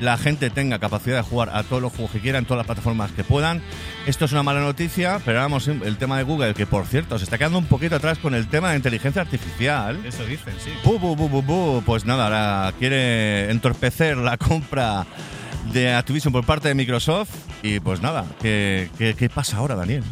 la 0.00 0.18
gente 0.18 0.50
tenga 0.50 0.78
capacidad 0.78 1.16
de 1.16 1.22
jugar 1.22 1.50
a 1.52 1.62
todos 1.62 1.82
los 1.82 1.92
juegos 1.92 2.10
que 2.12 2.20
quieran, 2.20 2.40
en 2.40 2.46
todas 2.46 2.58
las 2.58 2.66
plataformas 2.66 3.12
que 3.12 3.24
puedan. 3.24 3.62
Esto 4.06 4.24
es 4.24 4.32
una 4.32 4.42
mala 4.42 4.60
noticia, 4.60 5.20
pero 5.24 5.40
vamos, 5.40 5.68
el 5.68 5.96
tema 5.96 6.18
de 6.18 6.24
Google, 6.24 6.54
que 6.54 6.66
por 6.66 6.86
cierto, 6.86 7.18
se 7.18 7.24
está 7.24 7.38
quedando 7.38 7.58
un 7.58 7.66
poquito 7.66 7.96
atrás 7.96 8.18
con 8.18 8.34
el 8.34 8.48
tema 8.48 8.70
de 8.70 8.76
inteligencia 8.76 9.22
artificial. 9.22 9.98
Eso 10.04 10.24
dicen, 10.24 10.54
sí. 10.62 10.70
Bu, 10.84 10.98
bu, 10.98 11.16
bu, 11.16 11.28
bu, 11.28 11.42
bu. 11.42 11.82
Pues 11.84 12.04
nada, 12.04 12.24
ahora 12.24 12.72
quiere 12.78 13.50
entorpecer 13.50 14.16
la 14.16 14.36
compra 14.36 15.06
de 15.72 15.94
Activision 15.94 16.32
por 16.32 16.44
parte 16.44 16.68
de 16.68 16.74
Microsoft. 16.74 17.30
Y 17.62 17.80
pues 17.80 18.00
nada, 18.00 18.24
¿qué, 18.40 18.90
qué, 18.98 19.14
qué 19.14 19.28
pasa 19.28 19.56
ahora, 19.56 19.74
Daniel? 19.74 20.04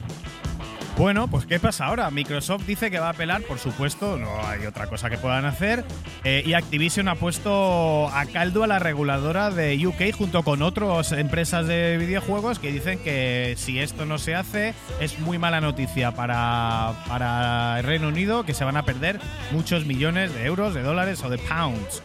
Bueno, 0.96 1.26
pues 1.26 1.44
¿qué 1.44 1.58
pasa 1.58 1.86
ahora? 1.86 2.08
Microsoft 2.12 2.66
dice 2.66 2.88
que 2.88 3.00
va 3.00 3.08
a 3.08 3.10
apelar, 3.10 3.42
por 3.42 3.58
supuesto, 3.58 4.16
no 4.16 4.28
hay 4.46 4.64
otra 4.64 4.86
cosa 4.86 5.10
que 5.10 5.18
puedan 5.18 5.44
hacer. 5.44 5.84
eh, 6.22 6.44
y 6.46 6.52
Activision 6.54 7.08
ha 7.08 7.16
puesto 7.16 8.08
a 8.08 8.24
caldo 8.26 8.62
a 8.62 8.68
la 8.68 8.78
reguladora 8.78 9.50
de 9.50 9.84
UK 9.84 10.16
junto 10.16 10.44
con 10.44 10.62
otras 10.62 11.10
empresas 11.10 11.66
de 11.66 11.96
videojuegos 11.98 12.60
que 12.60 12.70
dicen 12.70 13.00
que 13.00 13.54
si 13.58 13.80
esto 13.80 14.06
no 14.06 14.18
se 14.18 14.36
hace 14.36 14.72
es 15.00 15.18
muy 15.18 15.36
mala 15.36 15.60
noticia 15.60 16.12
para, 16.12 16.92
para 17.08 17.80
el 17.80 17.84
Reino 17.84 18.06
Unido, 18.06 18.44
que 18.44 18.54
se 18.54 18.64
van 18.64 18.76
a 18.76 18.84
perder 18.84 19.18
muchos 19.50 19.86
millones 19.86 20.32
de 20.32 20.46
euros, 20.46 20.74
de 20.74 20.82
dólares 20.82 21.24
o 21.24 21.28
de 21.28 21.38
pounds. 21.38 22.04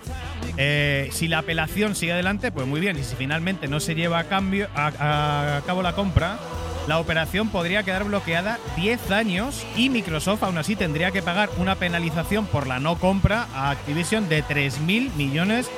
Eh, 0.57 1.09
si 1.11 1.27
la 1.27 1.39
apelación 1.39 1.93
sigue 1.93 2.13
adelante, 2.13 2.51
pues 2.51 2.65
muy 2.65 2.79
bien. 2.79 2.97
Y 2.97 3.03
si 3.03 3.15
finalmente 3.15 3.67
no 3.67 3.79
se 3.79 3.93
lleva 3.93 4.17
a, 4.17 4.23
cambio, 4.23 4.67
a, 4.75 5.57
a 5.57 5.61
cabo 5.61 5.83
la 5.83 5.93
compra, 5.93 6.39
la 6.87 6.99
operación 6.99 7.49
podría 7.49 7.83
quedar 7.83 8.03
bloqueada 8.03 8.59
10 8.75 9.11
años 9.11 9.65
y 9.75 9.89
Microsoft 9.89 10.43
aún 10.43 10.57
así 10.57 10.75
tendría 10.75 11.11
que 11.11 11.21
pagar 11.21 11.49
una 11.57 11.75
penalización 11.75 12.45
por 12.45 12.67
la 12.67 12.79
no 12.79 12.97
compra 12.97 13.47
a 13.53 13.69
Activision 13.71 14.27
de 14.29 14.43
3.000 14.43 15.13
millones 15.15 15.69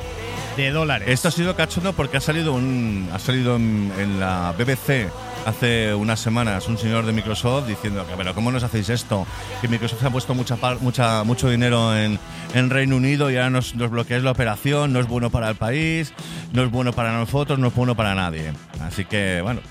de 0.58 0.72
dólares. 0.72 1.08
Esto 1.10 1.30
ha 1.30 1.32
sido 1.32 1.56
cachondo 1.56 1.94
porque 1.94 2.18
ha 2.18 2.22
salido 2.22 2.54
un 2.54 3.10
ha 3.14 3.20
salido 3.20 3.56
en, 3.56 4.20
la 4.20 4.54
BBC 4.58 5.10
hace 5.46 5.94
unas 5.96 6.20
semanas 6.20 6.68
un 6.68 6.78
señor 6.78 7.06
de 7.06 7.14
Microsoft 7.14 7.68
diciendo 7.68 8.06
que 8.06 8.16
pero 8.16 8.36
cómo 8.36 8.52
nos 8.52 8.64
hacéis 8.64 8.90
esto 8.90 9.26
que 9.60 9.68
Microsoft 9.68 10.04
ha 10.04 10.10
puesto 10.10 10.36
mucha 10.36 10.58
mucha 10.82 11.24
mucho 11.24 11.50
dinero 11.50 11.96
en, 11.98 12.20
en 12.54 12.70
Reino 12.70 12.98
Unido 12.98 13.32
y 13.32 13.38
ahora 13.38 13.50
nos, 13.50 13.74
nos 13.76 13.90
bloqueáis 13.90 14.24
la 14.24 14.32
operación 14.32 14.94
no 14.94 15.00
es 15.00 15.08
bueno 15.08 15.30
para 15.30 15.50
el 15.50 15.56
país 15.56 16.14
no 16.54 16.64
es 16.64 16.70
bueno 16.70 16.94
para 16.94 17.14
nosotros 17.14 17.58
no 17.58 17.70
es 17.70 17.74
bueno 17.74 17.96
para 17.96 18.14
nadie 18.14 18.54
así 18.82 19.06
que 19.06 19.42
bueno 19.42 19.62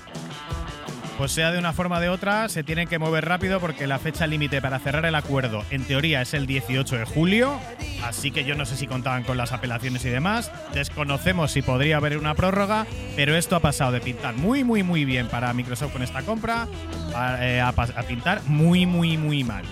Pues 1.21 1.33
sea 1.33 1.51
de 1.51 1.59
una 1.59 1.71
forma 1.71 1.97
o 1.97 1.99
de 1.99 2.09
otra, 2.09 2.49
se 2.49 2.63
tienen 2.63 2.87
que 2.87 2.97
mover 2.97 3.25
rápido 3.25 3.59
porque 3.59 3.85
la 3.85 3.99
fecha 3.99 4.25
límite 4.25 4.59
para 4.59 4.79
cerrar 4.79 5.05
el 5.05 5.13
acuerdo, 5.13 5.63
en 5.69 5.83
teoría, 5.83 6.19
es 6.23 6.33
el 6.33 6.47
18 6.47 6.97
de 6.97 7.05
julio. 7.05 7.59
Así 8.03 8.31
que 8.31 8.43
yo 8.43 8.55
no 8.55 8.65
sé 8.65 8.75
si 8.75 8.87
contaban 8.87 9.21
con 9.21 9.37
las 9.37 9.51
apelaciones 9.51 10.03
y 10.03 10.09
demás. 10.09 10.51
Desconocemos 10.73 11.51
si 11.51 11.61
podría 11.61 11.97
haber 11.97 12.17
una 12.17 12.33
prórroga, 12.33 12.87
pero 13.15 13.35
esto 13.35 13.55
ha 13.55 13.59
pasado 13.59 13.91
de 13.91 14.01
pintar 14.01 14.33
muy, 14.33 14.63
muy, 14.63 14.81
muy 14.81 15.05
bien 15.05 15.27
para 15.27 15.53
Microsoft 15.53 15.93
con 15.93 16.01
esta 16.01 16.23
compra 16.23 16.67
a, 17.13 17.37
eh, 17.39 17.63
pintar 18.07 18.41
muy, 18.47 18.87
muy, 18.87 19.15
muy 19.19 19.43
mal. 19.43 19.63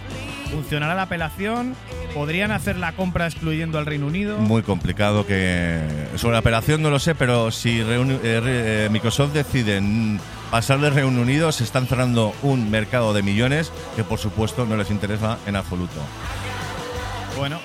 Funcionará 0.51 0.93
la 0.93 1.03
apelación 1.03 1.75
¿Podrían 2.13 2.51
hacer 2.51 2.75
la 2.77 2.93
compra 2.93 3.27
excluyendo 3.27 3.77
al 3.77 3.85
Reino 3.85 4.07
Unido? 4.07 4.39
Muy 4.39 4.63
complicado 4.63 5.25
que. 5.27 5.79
Sobre 6.15 6.33
la 6.33 6.39
operación 6.39 6.81
no 6.81 6.89
lo 6.89 6.97
sé, 6.97 7.13
pero 7.13 7.51
si 7.51 7.79
eh, 7.81 7.85
eh, 8.23 8.89
Microsoft 8.91 9.33
decide 9.33 9.79
pasar 10.51 10.79
de 10.79 10.89
Reino 10.89 11.21
Unido, 11.21 11.51
se 11.51 11.63
están 11.63 11.87
cerrando 11.87 12.33
un 12.41 12.69
mercado 12.71 13.13
de 13.13 13.23
millones 13.23 13.71
que, 13.95 14.03
por 14.03 14.19
supuesto, 14.19 14.65
no 14.65 14.77
les 14.77 14.89
interesa 14.91 15.37
en 15.45 15.55
absoluto. 15.55 15.99
Bueno, 17.37 17.59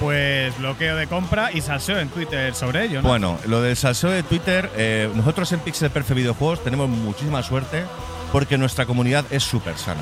pues 0.00 0.56
bloqueo 0.58 0.96
de 0.96 1.06
compra 1.06 1.50
y 1.52 1.60
salseo 1.60 1.98
en 1.98 2.08
Twitter 2.08 2.54
sobre 2.54 2.84
ello, 2.84 3.02
¿no? 3.02 3.08
Bueno, 3.08 3.38
lo 3.46 3.62
del 3.62 3.76
salseo 3.76 4.10
de 4.10 4.22
Twitter, 4.22 4.70
eh, 4.76 5.10
nosotros 5.14 5.50
en 5.52 5.60
Pixel 5.60 5.90
Perfect 5.90 6.16
Videojuegos 6.16 6.62
tenemos 6.62 6.88
muchísima 6.88 7.42
suerte 7.42 7.84
porque 8.32 8.58
nuestra 8.58 8.86
comunidad 8.86 9.24
es 9.30 9.42
súper 9.42 9.78
sana. 9.78 10.00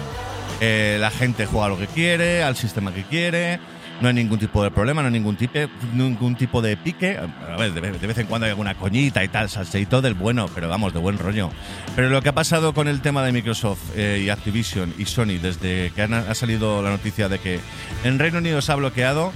Eh, 0.61 0.99
la 1.01 1.11
gente 1.11 1.47
juega 1.47 1.69
lo 1.69 1.79
que 1.79 1.87
quiere, 1.87 2.43
al 2.43 2.57
sistema 2.57 2.93
que 2.95 3.03
quiere, 3.03 3.59
no 4.01 4.09
hay 4.09 4.15
ningún 4.15 4.39
tipo 4.39 4.63
de 4.63 4.71
problema, 4.71 5.03
no 5.03 5.09
hay 5.09 5.13
ningún 5.13 5.37
tipo, 5.37 5.59
ningún 5.93 6.35
tipo 6.37 6.61
de 6.61 6.77
pique. 6.77 7.17
A 7.17 7.57
ver, 7.57 7.73
de 7.73 7.81
vez, 7.81 8.19
en 8.19 8.27
cuando 8.27 8.47
hay 8.47 8.51
alguna 8.51 8.75
coñita 8.75 9.23
y 9.23 9.29
tal, 9.29 9.49
salseito 9.49 10.03
del 10.03 10.15
bueno, 10.15 10.49
pero 10.55 10.69
vamos, 10.69 10.93
de 10.93 10.99
buen 10.99 11.19
rollo. 11.19 11.51
Pero 11.95 12.09
lo 12.09 12.23
que 12.23 12.29
ha 12.29 12.35
pasado 12.35 12.75
con 12.75 12.89
el 12.89 13.01
tema 13.01 13.25
de 13.25 13.33
Microsoft 13.33 13.81
eh, 13.97 14.23
y 14.25 14.31
Activision 14.31 14.95
y 14.99 15.05
Sony 15.07 15.39
desde 15.41 15.93
que 15.95 16.03
ha 16.03 16.35
salido 16.35 16.83
la 16.83 16.91
noticia 16.91 17.29
de 17.29 17.39
que 17.39 17.61
en 18.05 18.19
Reino 18.19 18.39
Unido 18.39 18.61
se 18.63 18.73
ha 18.73 18.77
bloqueado, 18.77 19.33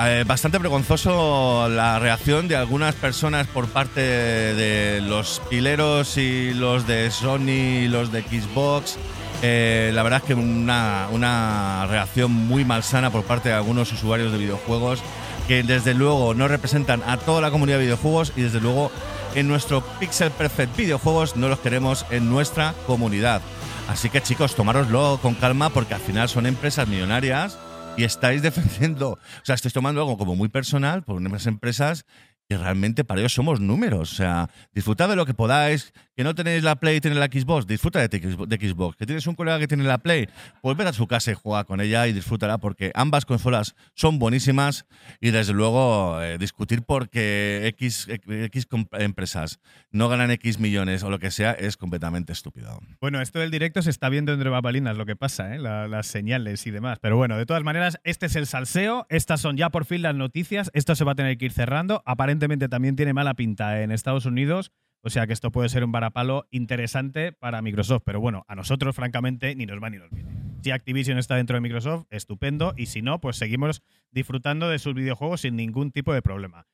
eh, 0.00 0.24
bastante 0.26 0.58
vergonzoso 0.58 1.68
la 1.68 1.98
reacción 1.98 2.46
de 2.46 2.56
algunas 2.56 2.94
personas 2.94 3.48
por 3.48 3.66
parte 3.68 4.00
de 4.00 5.00
los 5.00 5.42
pileros 5.50 6.16
y 6.16 6.54
los 6.54 6.86
de 6.86 7.10
Sony 7.10 7.82
y 7.82 7.88
los 7.88 8.12
de 8.12 8.22
Xbox. 8.22 8.96
Eh, 9.42 9.92
la 9.94 10.02
verdad 10.02 10.20
es 10.22 10.26
que 10.26 10.34
una, 10.34 11.08
una 11.12 11.86
reacción 11.86 12.32
muy 12.32 12.64
malsana 12.64 13.10
por 13.10 13.24
parte 13.24 13.50
de 13.50 13.54
algunos 13.54 13.92
usuarios 13.92 14.32
de 14.32 14.38
videojuegos 14.38 15.00
que 15.46 15.62
desde 15.62 15.94
luego 15.94 16.34
no 16.34 16.48
representan 16.48 17.02
a 17.06 17.16
toda 17.16 17.40
la 17.40 17.50
comunidad 17.50 17.78
de 17.78 17.84
videojuegos 17.84 18.32
y 18.36 18.42
desde 18.42 18.60
luego 18.60 18.90
en 19.34 19.48
nuestro 19.48 19.82
Pixel 20.00 20.30
Perfect 20.30 20.76
Videojuegos 20.76 21.36
no 21.36 21.48
los 21.48 21.60
queremos 21.60 22.04
en 22.10 22.28
nuestra 22.28 22.74
comunidad. 22.86 23.40
Así 23.88 24.10
que 24.10 24.20
chicos, 24.20 24.54
tomároslo 24.54 25.18
con 25.22 25.34
calma 25.34 25.70
porque 25.70 25.94
al 25.94 26.00
final 26.00 26.28
son 26.28 26.46
empresas 26.46 26.86
millonarias 26.88 27.58
y 27.96 28.04
estáis 28.04 28.42
defendiendo, 28.48 29.12
o 29.12 29.18
sea, 29.42 29.54
estáis 29.54 29.72
tomando 29.72 30.00
algo 30.00 30.18
como 30.18 30.36
muy 30.36 30.48
personal 30.48 31.02
por 31.02 31.16
unas 31.16 31.46
empresas 31.46 32.04
que 32.48 32.56
realmente 32.56 33.04
para 33.04 33.20
ellos 33.20 33.34
somos 33.34 33.60
números. 33.60 34.12
O 34.12 34.14
sea, 34.16 34.48
disfrutad 34.72 35.08
de 35.08 35.16
lo 35.16 35.26
que 35.26 35.34
podáis. 35.34 35.92
Que 36.16 36.24
no 36.24 36.34
tenéis 36.34 36.64
la 36.64 36.74
Play 36.74 36.96
y 36.96 37.00
tenéis 37.00 37.20
la 37.20 37.26
Xbox, 37.26 37.64
disfruta 37.68 38.00
de, 38.00 38.08
Xbox-. 38.20 38.96
Que 38.96 39.06
tienes 39.06 39.24
un 39.28 39.36
colega 39.36 39.58
que 39.60 39.68
tiene 39.68 39.84
la 39.84 39.98
Play, 39.98 40.28
pues 40.62 40.76
vete 40.76 40.90
a 40.90 40.92
su 40.92 41.06
casa 41.06 41.30
y 41.30 41.34
juega 41.34 41.62
con 41.62 41.80
ella 41.80 42.08
y 42.08 42.12
disfrútala 42.12 42.58
porque 42.58 42.90
ambas 42.96 43.24
consolas 43.24 43.76
son 43.94 44.18
buenísimas 44.18 44.84
y 45.20 45.30
desde 45.30 45.52
luego 45.52 46.20
eh, 46.20 46.36
discutir 46.38 46.82
porque 46.82 47.66
X, 47.68 48.08
X 48.08 48.66
empresas 48.94 49.60
no 49.92 50.08
ganan 50.08 50.32
X 50.32 50.58
millones 50.58 51.04
o 51.04 51.10
lo 51.10 51.20
que 51.20 51.30
sea 51.30 51.52
es 51.52 51.76
completamente 51.76 52.32
estúpido. 52.32 52.80
Bueno, 53.00 53.20
esto 53.20 53.38
del 53.38 53.52
directo 53.52 53.80
se 53.82 53.90
está 53.90 54.08
viendo 54.08 54.32
entre 54.32 54.50
babalinas 54.50 54.96
lo 54.96 55.06
que 55.06 55.14
pasa, 55.14 55.54
¿eh? 55.54 55.58
La- 55.60 55.86
las 55.86 56.08
señales 56.08 56.66
y 56.66 56.72
demás. 56.72 56.98
Pero 57.00 57.16
bueno, 57.16 57.36
de 57.36 57.46
todas 57.46 57.62
maneras, 57.62 58.00
este 58.02 58.26
es 58.26 58.34
el 58.34 58.46
salseo. 58.48 59.06
Estas 59.08 59.40
son 59.40 59.56
ya 59.56 59.70
por 59.70 59.84
fin 59.84 60.02
las 60.02 60.16
noticias. 60.16 60.70
Esto 60.74 60.96
se 60.96 61.04
va 61.04 61.12
a 61.12 61.14
tener 61.14 61.38
que 61.38 61.44
ir 61.44 61.52
cerrando. 61.52 62.02
Aparentemente 62.06 62.37
también 62.38 62.96
tiene 62.96 63.12
mala 63.12 63.34
pinta 63.34 63.82
en 63.82 63.90
Estados 63.90 64.26
Unidos. 64.26 64.72
O 65.02 65.10
sea 65.10 65.26
que 65.26 65.32
esto 65.32 65.52
puede 65.52 65.68
ser 65.68 65.84
un 65.84 65.92
varapalo 65.92 66.46
interesante 66.50 67.32
para 67.32 67.62
Microsoft. 67.62 68.02
Pero 68.04 68.20
bueno, 68.20 68.44
a 68.48 68.54
nosotros, 68.54 68.94
francamente, 68.96 69.54
ni 69.54 69.64
nos 69.64 69.82
va 69.82 69.90
ni 69.90 69.98
nos 69.98 70.10
viene. 70.10 70.30
Si 70.62 70.70
Activision 70.70 71.18
está 71.18 71.36
dentro 71.36 71.54
de 71.54 71.60
Microsoft, 71.60 72.06
estupendo. 72.10 72.74
Y 72.76 72.86
si 72.86 73.00
no, 73.02 73.20
pues 73.20 73.36
seguimos 73.36 73.82
disfrutando 74.10 74.68
de 74.68 74.78
sus 74.78 74.94
videojuegos 74.94 75.42
sin 75.42 75.56
ningún 75.56 75.92
tipo 75.92 76.12
de 76.12 76.22
problema. 76.22 76.66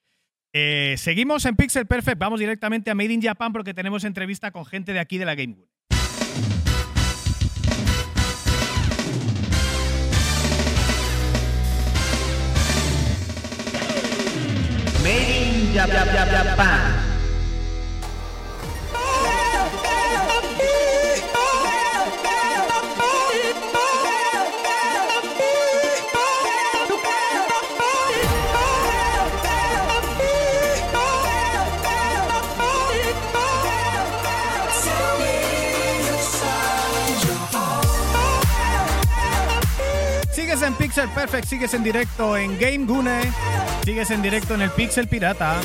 Eh, 0.52 0.94
seguimos 0.96 1.44
en 1.44 1.56
Pixel 1.56 1.86
Perfect. 1.86 2.18
Vamos 2.18 2.40
directamente 2.40 2.90
a 2.90 2.94
Made 2.94 3.12
in 3.12 3.22
Japan 3.22 3.52
porque 3.52 3.74
tenemos 3.74 4.04
entrevista 4.04 4.52
con 4.52 4.64
gente 4.64 4.92
de 4.92 5.00
aquí 5.00 5.18
de 5.18 5.26
la 5.26 5.34
Game 5.34 5.54
Boy. 5.54 5.73
Made 15.74 15.82
in 15.82 15.90
Jap- 15.90 16.06
Jap- 16.06 16.56
Jap- 16.56 17.13
en 40.66 40.74
Pixel 40.74 41.08
Perfect, 41.10 41.46
sigues 41.46 41.74
en 41.74 41.82
directo 41.82 42.36
en 42.36 42.58
Game 42.58 42.86
Gune, 42.86 43.20
sigues 43.84 44.10
en 44.10 44.22
directo 44.22 44.54
en 44.54 44.62
el 44.62 44.70
Pixel 44.70 45.08
Pirata. 45.08 45.60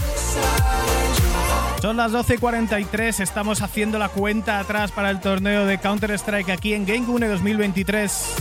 Son 1.81 1.95
las 1.95 2.11
12 2.11 2.35
y 2.35 2.37
43, 2.37 3.21
estamos 3.21 3.61
haciendo 3.61 3.97
la 3.97 4.09
cuenta 4.09 4.59
atrás 4.59 4.91
para 4.91 5.09
el 5.09 5.21
torneo 5.21 5.65
de 5.65 5.77
Counter-Strike 5.77 6.49
aquí 6.49 6.73
en 6.73 6.85
Game 6.85 7.05
Gune 7.05 7.27
2023. 7.27 8.35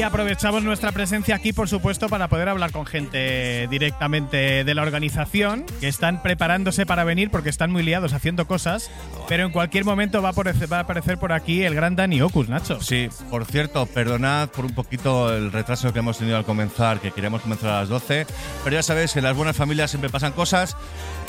Y 0.00 0.02
aprovechamos 0.02 0.62
nuestra 0.62 0.92
presencia 0.92 1.34
aquí, 1.34 1.52
por 1.52 1.68
supuesto, 1.68 2.08
para 2.08 2.28
poder 2.28 2.48
hablar 2.48 2.72
con 2.72 2.86
gente 2.86 3.68
directamente 3.68 4.64
de 4.64 4.74
la 4.74 4.80
organización, 4.80 5.66
que 5.78 5.88
están 5.88 6.22
preparándose 6.22 6.86
para 6.86 7.04
venir 7.04 7.30
porque 7.30 7.50
están 7.50 7.70
muy 7.70 7.82
liados 7.82 8.14
haciendo 8.14 8.46
cosas, 8.46 8.90
pero 9.28 9.44
en 9.44 9.52
cualquier 9.52 9.84
momento 9.84 10.22
va 10.22 10.30
a 10.30 10.32
aparecer, 10.32 10.72
va 10.72 10.78
a 10.78 10.80
aparecer 10.80 11.18
por 11.18 11.34
aquí 11.34 11.64
el 11.64 11.74
gran 11.74 11.96
Dani 11.96 12.22
Ocus, 12.22 12.48
Nacho. 12.48 12.80
Sí, 12.80 13.10
por 13.28 13.44
cierto, 13.44 13.84
perdonad 13.84 14.48
por 14.48 14.64
un 14.64 14.74
poquito 14.74 15.36
el 15.36 15.52
retraso 15.52 15.92
que 15.92 15.98
hemos 15.98 16.16
tenido 16.16 16.38
al 16.38 16.46
comenzar, 16.46 16.98
que 16.98 17.10
queríamos 17.10 17.42
comenzar 17.42 17.68
a 17.68 17.80
las 17.80 17.90
12, 17.90 18.26
pero 18.64 18.76
ya 18.76 18.82
sabéis 18.82 19.12
que 19.12 19.18
en 19.18 19.26
las 19.26 19.36
buenas 19.36 19.54
familias 19.54 19.90
siempre 19.90 20.08
pasan 20.08 20.32
cosas. 20.32 20.78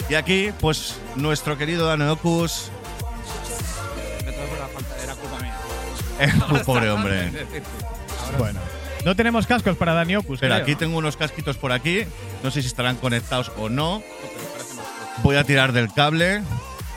Y 0.10 0.14
aquí, 0.14 0.52
pues, 0.62 0.98
nuestro 1.18 1.58
querido 1.58 1.88
Dani 1.88 2.06
Ocus, 2.06 2.72
Era 5.04 5.14
culpa 5.16 5.40
mía. 5.42 5.58
eh, 6.22 6.64
pobre 6.66 6.90
hombre. 6.90 7.32
Bueno, 8.38 8.60
no 9.06 9.16
tenemos 9.16 9.48
cascos 9.48 9.76
para 9.78 9.94
Dani 9.94 10.16
Ocus. 10.16 10.40
Pero 10.40 10.54
creo. 10.56 10.64
aquí 10.64 10.76
tengo 10.76 10.98
unos 10.98 11.18
casquitos 11.18 11.58
por 11.58 11.72
aquí, 11.72 12.04
no 12.44 12.52
sé 12.52 12.62
si 12.62 12.68
estarán 12.68 12.96
conectados 12.98 13.52
o 13.58 13.70
no. 13.70 14.02
Voy 15.24 15.36
a 15.36 15.44
tirar 15.44 15.72
del 15.74 15.92
cable. 15.94 16.42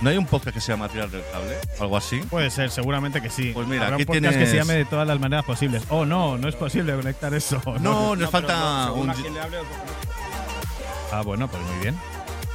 ¿No 0.01 0.11
hay 0.11 0.17
un 0.19 0.27
podcast 0.27 0.55
que 0.55 0.61
se 0.61 0.73
llama 0.73 0.89
Tirar 0.89 1.09
del 1.09 1.23
cable? 1.33 1.57
Algo 1.81 1.97
así. 1.97 2.19
Puede 2.29 2.51
ser, 2.51 2.71
seguramente 2.71 3.23
que 3.23 3.31
sí. 3.31 3.53
Pues 3.55 3.67
mira, 3.67 3.85
Habrá 3.85 3.95
aquí 3.97 4.03
un 4.03 4.07
podcast 4.07 4.23
que 4.25 4.31
tienes- 4.31 4.51
se 4.51 4.57
llame 4.57 4.75
de 4.75 4.85
todas 4.85 5.07
las 5.07 5.19
maneras 5.21 5.45
posibles. 5.45 5.83
Oh, 5.89 6.05
no, 6.05 6.37
no 6.37 6.49
es 6.49 6.57
posible 6.57 6.95
conectar 6.95 7.33
eso. 7.33 7.63
No, 7.81 8.15
nos 8.17 8.29
falta 8.31 8.91
un. 8.93 9.07
le 9.07 9.41
hable, 9.41 9.59
Ah, 11.13 11.23
bueno, 11.23 11.49
pues 11.49 11.63
muy 11.63 11.79
bien. 11.81 11.97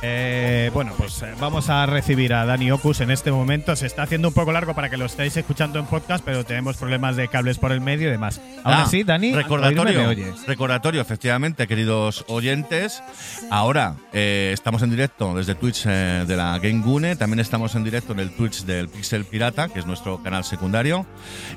Eh, 0.01 0.71
bueno, 0.73 0.93
pues 0.97 1.21
eh, 1.23 1.33
vamos 1.41 1.69
a 1.69 1.85
recibir 1.85 2.33
a 2.33 2.45
Dani 2.45 2.71
Ocus 2.71 3.01
en 3.01 3.11
este 3.11 3.31
momento. 3.31 3.75
Se 3.75 3.85
está 3.85 4.03
haciendo 4.03 4.29
un 4.29 4.33
poco 4.33 4.53
largo 4.53 4.73
para 4.73 4.89
que 4.89 4.95
lo 4.95 5.05
estéis 5.05 5.35
escuchando 5.35 5.77
en 5.77 5.85
podcast, 5.87 6.23
pero 6.23 6.45
tenemos 6.45 6.77
problemas 6.77 7.17
de 7.17 7.27
cables 7.27 7.57
por 7.57 7.73
el 7.73 7.81
medio 7.81 8.07
y 8.07 8.11
demás. 8.11 8.39
Ahora 8.63 8.83
Ah, 8.83 8.87
sí, 8.89 9.03
Dani, 9.03 9.33
Recordatorio, 9.33 10.07
oyes. 10.07 10.45
recordatorio, 10.47 11.01
efectivamente, 11.01 11.67
queridos 11.67 12.23
oyentes. 12.29 13.03
Ahora 13.51 13.95
eh, 14.13 14.51
estamos 14.53 14.81
en 14.83 14.91
directo 14.91 15.33
desde 15.35 15.55
Twitch 15.55 15.83
eh, 15.85 16.23
de 16.25 16.37
la 16.37 16.57
Game 16.59 16.81
Gune. 16.81 17.17
También 17.17 17.39
estamos 17.41 17.75
en 17.75 17.83
directo 17.83 18.13
en 18.13 18.19
el 18.19 18.31
Twitch 18.31 18.63
del 18.63 18.87
Pixel 18.87 19.25
Pirata, 19.25 19.67
que 19.67 19.79
es 19.79 19.85
nuestro 19.85 20.23
canal 20.23 20.45
secundario. 20.45 21.05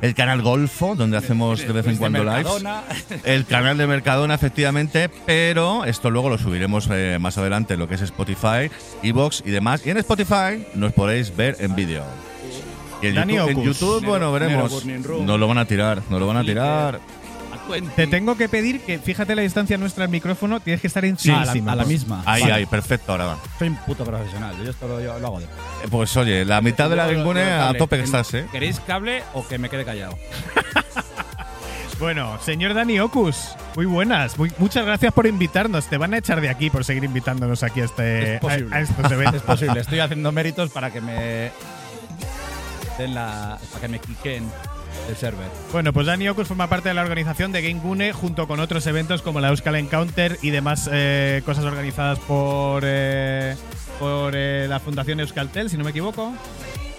El 0.00 0.14
canal 0.16 0.42
Golfo, 0.42 0.96
donde 0.96 1.16
hacemos 1.16 1.60
de 1.60 1.72
vez 1.72 1.86
en 1.86 1.96
cuando 1.96 2.24
lives. 2.24 2.52
El 3.24 3.46
canal 3.46 3.78
de 3.78 3.86
Mercadona, 3.86 4.34
efectivamente, 4.34 5.08
pero 5.26 5.84
esto 5.84 6.10
luego 6.10 6.28
lo 6.28 6.38
subiremos 6.38 6.88
eh, 6.90 7.18
más 7.20 7.38
adelante 7.38 7.74
en 7.74 7.80
lo 7.80 7.86
que 7.86 7.94
es 7.94 8.02
Spotify, 8.02 8.31
Evox 9.02 9.42
y 9.44 9.50
demás. 9.50 9.82
Y 9.86 9.90
en 9.90 9.96
Spotify 9.98 10.66
nos 10.74 10.92
podéis 10.92 11.34
ver 11.34 11.56
en 11.60 11.74
vídeo. 11.74 12.04
Y 13.02 13.08
en 13.08 13.14
Dani 13.16 13.34
YouTube, 13.34 13.50
en 13.50 13.56
Ocus. 13.56 13.64
YouTube, 13.80 14.04
bueno, 14.06 14.32
veremos. 14.32 14.84
Nos 14.84 15.40
lo 15.40 15.48
van 15.48 15.58
a 15.58 15.64
tirar, 15.64 16.02
nos 16.08 16.20
lo 16.20 16.26
van 16.26 16.36
a 16.36 16.44
tirar. 16.44 17.00
Te 17.96 18.06
tengo 18.08 18.36
que 18.36 18.48
pedir 18.48 18.80
que, 18.80 18.98
fíjate 18.98 19.34
la 19.36 19.42
distancia 19.42 19.78
nuestra 19.78 20.04
al 20.04 20.10
micrófono, 20.10 20.60
tienes 20.60 20.80
que 20.80 20.88
estar 20.88 21.04
Sí, 21.04 21.08
encima. 21.10 21.42
a 21.42 21.44
la, 21.54 21.72
a 21.72 21.76
la 21.76 21.84
misma. 21.84 22.22
Ahí, 22.26 22.42
Vale. 22.42 22.54
ahí, 22.54 22.66
perfecto, 22.66 23.12
ahora 23.12 23.24
va. 23.26 23.38
Soy 23.58 23.68
un 23.68 23.76
puto 23.76 24.04
profesional. 24.04 24.54
Yo 24.62 24.70
esto 24.70 24.88
lo, 24.88 25.00
yo 25.00 25.18
lo 25.18 25.26
hago 25.26 25.38
de. 25.38 25.44
Eh, 25.46 25.48
Pues 25.90 26.16
oye, 26.16 26.44
la 26.44 26.60
mitad 26.60 26.90
de 26.90 26.96
la 26.96 27.10
Yo 27.10 27.20
a 27.30 27.34
cable. 27.34 27.78
tope 27.78 27.96
que 27.98 28.02
estás, 28.04 28.34
¿eh? 28.34 28.46
¿Queréis 28.50 28.80
cable 28.80 29.22
o 29.32 29.46
que 29.46 29.58
me 29.58 29.68
quede 29.70 29.84
callado? 29.84 30.18
Bueno, 32.02 32.36
señor 32.40 32.74
Dani 32.74 32.98
Ocus, 32.98 33.54
muy 33.76 33.86
buenas. 33.86 34.36
Muy- 34.36 34.50
muchas 34.58 34.84
gracias 34.84 35.12
por 35.12 35.24
invitarnos. 35.28 35.86
Te 35.86 35.98
van 35.98 36.12
a 36.14 36.18
echar 36.18 36.40
de 36.40 36.48
aquí 36.48 36.68
por 36.68 36.84
seguir 36.84 37.04
invitándonos 37.04 37.62
aquí 37.62 37.80
a, 37.80 37.84
este, 37.84 38.34
Es 38.34 38.40
posible. 38.40 38.74
a, 38.74 38.78
a 38.78 38.80
estos 38.80 39.12
eventos. 39.12 39.36
es 39.36 39.42
posible. 39.42 39.80
Estoy 39.80 40.00
haciendo 40.00 40.32
méritos 40.32 40.70
para 40.70 40.90
que 40.90 41.00
me 41.00 41.52
den 42.98 43.14
la. 43.14 43.56
para 43.70 43.80
que 43.82 43.86
me 43.88 44.00
quiquen 44.00 44.50
el 45.08 45.16
server. 45.16 45.46
Bueno, 45.70 45.92
pues 45.92 46.06
Dani 46.08 46.28
Ocus 46.28 46.48
forma 46.48 46.66
parte 46.68 46.88
de 46.88 46.94
la 46.96 47.02
organización 47.02 47.52
de 47.52 47.62
Game 47.62 47.78
Gune 47.80 48.12
junto 48.12 48.48
con 48.48 48.58
otros 48.58 48.84
eventos 48.88 49.22
como 49.22 49.38
la 49.40 49.50
Euskal 49.50 49.76
Encounter 49.76 50.38
y 50.42 50.50
demás 50.50 50.90
eh, 50.92 51.40
cosas 51.46 51.64
organizadas 51.64 52.18
por, 52.18 52.82
eh, 52.84 53.54
por 54.00 54.32
eh, 54.34 54.66
la 54.68 54.80
Fundación 54.80 55.20
Euskaltel, 55.20 55.70
si 55.70 55.76
no 55.78 55.84
me 55.84 55.90
equivoco. 55.90 56.32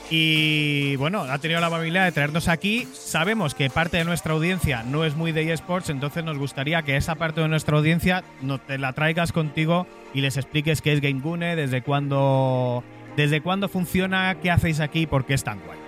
Y 0.09 0.95
bueno, 0.97 1.21
ha 1.21 1.37
tenido 1.39 1.59
la 1.59 1.67
amabilidad 1.67 2.05
de 2.05 2.11
traernos 2.11 2.47
aquí. 2.47 2.87
Sabemos 2.93 3.55
que 3.55 3.69
parte 3.69 3.97
de 3.97 4.05
nuestra 4.05 4.33
audiencia 4.33 4.83
no 4.83 5.05
es 5.05 5.15
muy 5.15 5.31
de 5.31 5.51
eSports, 5.51 5.89
entonces 5.89 6.23
nos 6.23 6.37
gustaría 6.37 6.81
que 6.83 6.97
esa 6.97 7.15
parte 7.15 7.41
de 7.41 7.47
nuestra 7.47 7.77
audiencia 7.77 8.23
no 8.41 8.59
te 8.59 8.77
la 8.77 8.93
traigas 8.93 9.31
contigo 9.31 9.87
y 10.13 10.21
les 10.21 10.37
expliques 10.37 10.81
qué 10.81 10.93
es 10.93 11.01
Game 11.01 11.21
Gune, 11.21 11.55
desde 11.55 11.81
cuándo, 11.81 12.83
desde 13.15 13.41
cuándo 13.41 13.69
funciona, 13.69 14.35
qué 14.41 14.51
hacéis 14.51 14.79
aquí 14.81 15.01
y 15.01 15.07
por 15.07 15.25
qué 15.25 15.33
es 15.33 15.43
tan 15.43 15.59
guay. 15.65 15.79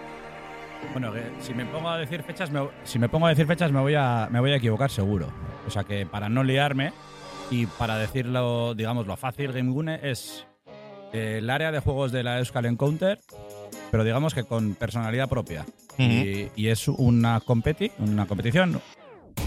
Bueno, 0.91 1.11
si 1.41 1.53
me 1.53 1.65
pongo 1.65 1.89
a 1.89 1.97
decir 1.97 2.23
fechas, 2.23 2.51
me, 2.51 2.67
si 2.83 2.99
me 2.99 3.09
pongo 3.09 3.25
a 3.25 3.29
decir 3.29 3.45
fechas 3.45 3.71
me 3.71 3.79
voy 3.79 3.95
a, 3.95 4.27
me 4.31 4.39
voy 4.39 4.51
a 4.51 4.55
equivocar 4.57 4.89
seguro. 4.89 5.31
O 5.67 5.69
sea 5.69 5.83
que 5.83 6.05
para 6.05 6.29
no 6.29 6.43
liarme 6.43 6.93
y 7.51 7.65
para 7.65 7.97
decirlo, 7.97 8.73
digamos, 8.75 9.05
lo 9.07 9.17
fácil, 9.17 9.51
Game 9.51 9.71
Gune 9.71 9.99
es 10.03 10.47
eh, 11.13 11.39
el 11.39 11.49
área 11.49 11.71
de 11.71 11.79
juegos 11.79 12.11
de 12.11 12.23
la 12.23 12.39
Euskal 12.39 12.65
Encounter, 12.65 13.19
pero 13.95 14.03
digamos 14.03 14.33
que 14.33 14.43
con 14.43 14.75
personalidad 14.75 15.29
propia. 15.29 15.65
y, 15.97 16.49
y 16.57 16.67
es 16.67 16.89
una, 16.89 17.39
competi, 17.39 17.89
una 17.99 18.25
competición, 18.25 18.81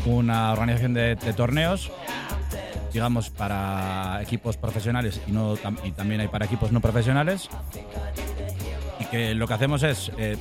una 0.06 0.52
organización 0.52 0.94
de, 0.94 1.16
de 1.16 1.32
torneos, 1.34 1.90
digamos, 2.90 3.28
para 3.28 4.20
equipos 4.22 4.56
profesionales 4.56 5.20
y, 5.26 5.32
no, 5.32 5.54
y 5.84 5.90
también 5.92 6.22
hay 6.22 6.28
para 6.28 6.46
equipos 6.46 6.72
no 6.72 6.80
profesionales. 6.80 7.50
Y 9.00 9.04
que 9.04 9.34
lo 9.34 9.46
que 9.46 9.52
hacemos 9.52 9.82
es 9.82 10.10
eh, 10.16 10.38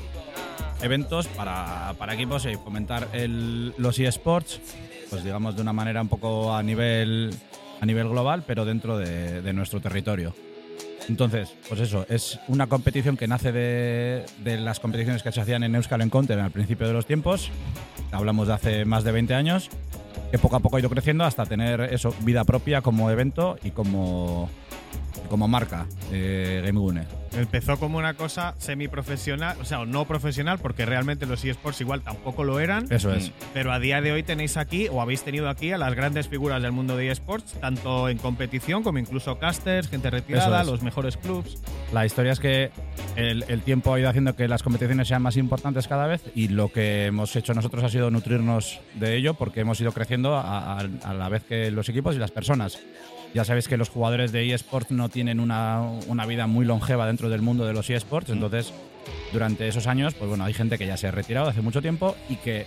eventos 0.82 1.28
para, 1.28 1.94
para 1.98 2.14
equipos 2.14 2.46
y 2.46 2.56
fomentar 2.56 3.10
el- 3.12 3.74
los 3.78 4.00
eSports, 4.00 4.62
pues 5.10 5.22
digamos 5.26 5.58
de 5.58 5.64
una 5.64 5.74
manera 5.74 6.02
un 6.02 6.08
poco 6.08 6.56
a 6.56 6.64
nivel, 6.64 7.36
a 7.82 7.86
nivel 7.86 8.08
global, 8.08 8.46
pero 8.48 8.64
dentro 8.64 8.98
de, 8.98 9.42
de 9.42 9.52
nuestro 9.52 9.82
territorio. 9.82 10.34
Entonces, 11.10 11.54
pues 11.70 11.80
eso, 11.80 12.06
es 12.10 12.40
una 12.48 12.68
competición 12.68 13.16
que 13.16 13.28
nace 13.28 13.52
de, 13.52 14.26
de 14.44 14.58
las 14.58 14.80
competiciones 14.80 15.24
que 15.24 15.32
se 15.32 15.40
hacían 15.40 15.64
en 15.64 15.76
Euskal 15.76 16.02
Encounter 16.02 16.40
al 16.40 16.52
principio 16.52 16.88
de 16.88 16.94
los 16.94 17.06
tiempos. 17.06 17.50
Hablamos 18.12 18.48
de 18.48 18.54
hace 18.54 18.86
más 18.86 19.04
de 19.04 19.12
20 19.12 19.34
años, 19.34 19.70
que 20.32 20.38
poco 20.38 20.58
a 20.58 20.60
poco 20.60 20.78
ha 20.78 20.80
ido 20.80 20.90
creciendo 20.90 21.24
hasta 21.24 21.46
tener 21.46 21.82
eso, 21.82 22.14
vida 22.22 22.44
propia 22.44 22.82
como 22.82 23.10
evento 23.10 23.58
y 23.64 23.72
como, 23.72 24.50
como 25.28 25.48
marca 25.48 25.86
eh, 26.12 26.62
Game 26.66 26.80
Gune. 26.80 27.06
Empezó 27.36 27.78
como 27.78 27.98
una 27.98 28.14
cosa 28.16 28.56
semiprofesional, 28.58 29.58
o 29.62 29.66
sea, 29.66 29.86
no 29.86 30.06
profesional, 30.06 30.60
porque 30.60 30.86
realmente 30.86 31.26
los 31.26 31.44
eSports 31.44 31.82
igual 31.82 32.02
tampoco 32.02 32.44
lo 32.44 32.60
eran. 32.60 32.88
Eso 32.92 33.14
es. 33.14 33.32
Pero 33.54 33.72
a 33.74 33.80
día 33.80 34.02
de 34.02 34.12
hoy 34.12 34.24
tenéis 34.24 34.58
aquí, 34.58 34.88
o 34.88 35.02
habéis 35.02 35.24
tenido 35.24 35.50
aquí, 35.50 35.72
a 35.72 35.78
las 35.78 35.94
grandes 35.94 36.28
figuras 36.28 36.62
del 36.64 36.72
mundo 36.72 36.96
de 36.96 37.12
eSports, 37.12 37.54
tanto 37.60 38.10
en 38.10 38.18
competición 38.18 38.82
como 38.82 38.98
incluso 38.98 39.38
casters, 39.40 39.90
gente 39.90 40.10
retirada, 40.10 40.62
es. 40.62 40.68
los 40.68 40.82
mejores 40.82 41.18
clubs. 41.18 41.58
La 41.94 42.06
historia 42.06 42.32
es 42.32 42.40
que 42.40 42.72
el, 43.16 43.44
el 43.48 43.62
tiempo 43.62 43.94
ha 43.94 44.00
ido 44.00 44.10
haciendo 44.10 44.36
que 44.36 44.48
las 44.48 44.64
competiciones 44.64 45.08
sean 45.08 45.22
más 45.22 45.38
importantes 45.38 45.88
cada 45.88 46.08
vez 46.08 46.22
y 46.34 46.48
lo 46.48 46.72
que 46.72 47.06
hemos 47.08 47.36
hecho 47.36 47.54
nosotros 47.54 47.84
ha 47.84 47.90
sido 47.90 48.10
nutrirnos 48.10 48.80
de 48.96 49.16
ello 49.16 49.34
porque 49.36 49.62
hemos 49.62 49.80
ido 49.82 49.92
creciendo 49.92 50.36
a, 50.36 50.78
a- 50.80 50.88
a 51.04 51.14
la 51.14 51.30
vez 51.30 51.44
que 51.44 51.72
los 51.72 51.88
equipos 51.90 52.16
y 52.16 52.20
las 52.20 52.32
personas. 52.32 52.80
Ya 53.34 53.44
sabéis 53.46 53.68
que 53.68 53.78
los 53.78 53.90
jugadores 53.90 54.32
de 54.32 54.54
eSports 54.54 54.92
no 54.92 55.10
tienen 55.10 55.40
una, 55.40 55.82
una 56.08 56.26
vida 56.26 56.48
muy 56.48 56.66
longeva 56.66 57.06
dentro 57.06 57.30
del 57.30 57.42
mundo 57.42 57.66
de 57.66 57.74
los 57.74 57.90
eSports, 57.90 58.30
entonces 58.30 58.74
durante 59.32 59.68
esos 59.68 59.86
años, 59.88 60.14
pues 60.16 60.28
bueno, 60.30 60.44
hay 60.46 60.54
gente 60.54 60.78
que 60.78 60.88
ya 60.88 60.98
se 60.98 61.08
ha 61.08 61.12
retirado 61.12 61.50
hace 61.50 61.62
mucho 61.62 61.82
tiempo 61.82 62.16
y 62.30 62.38
que 62.38 62.66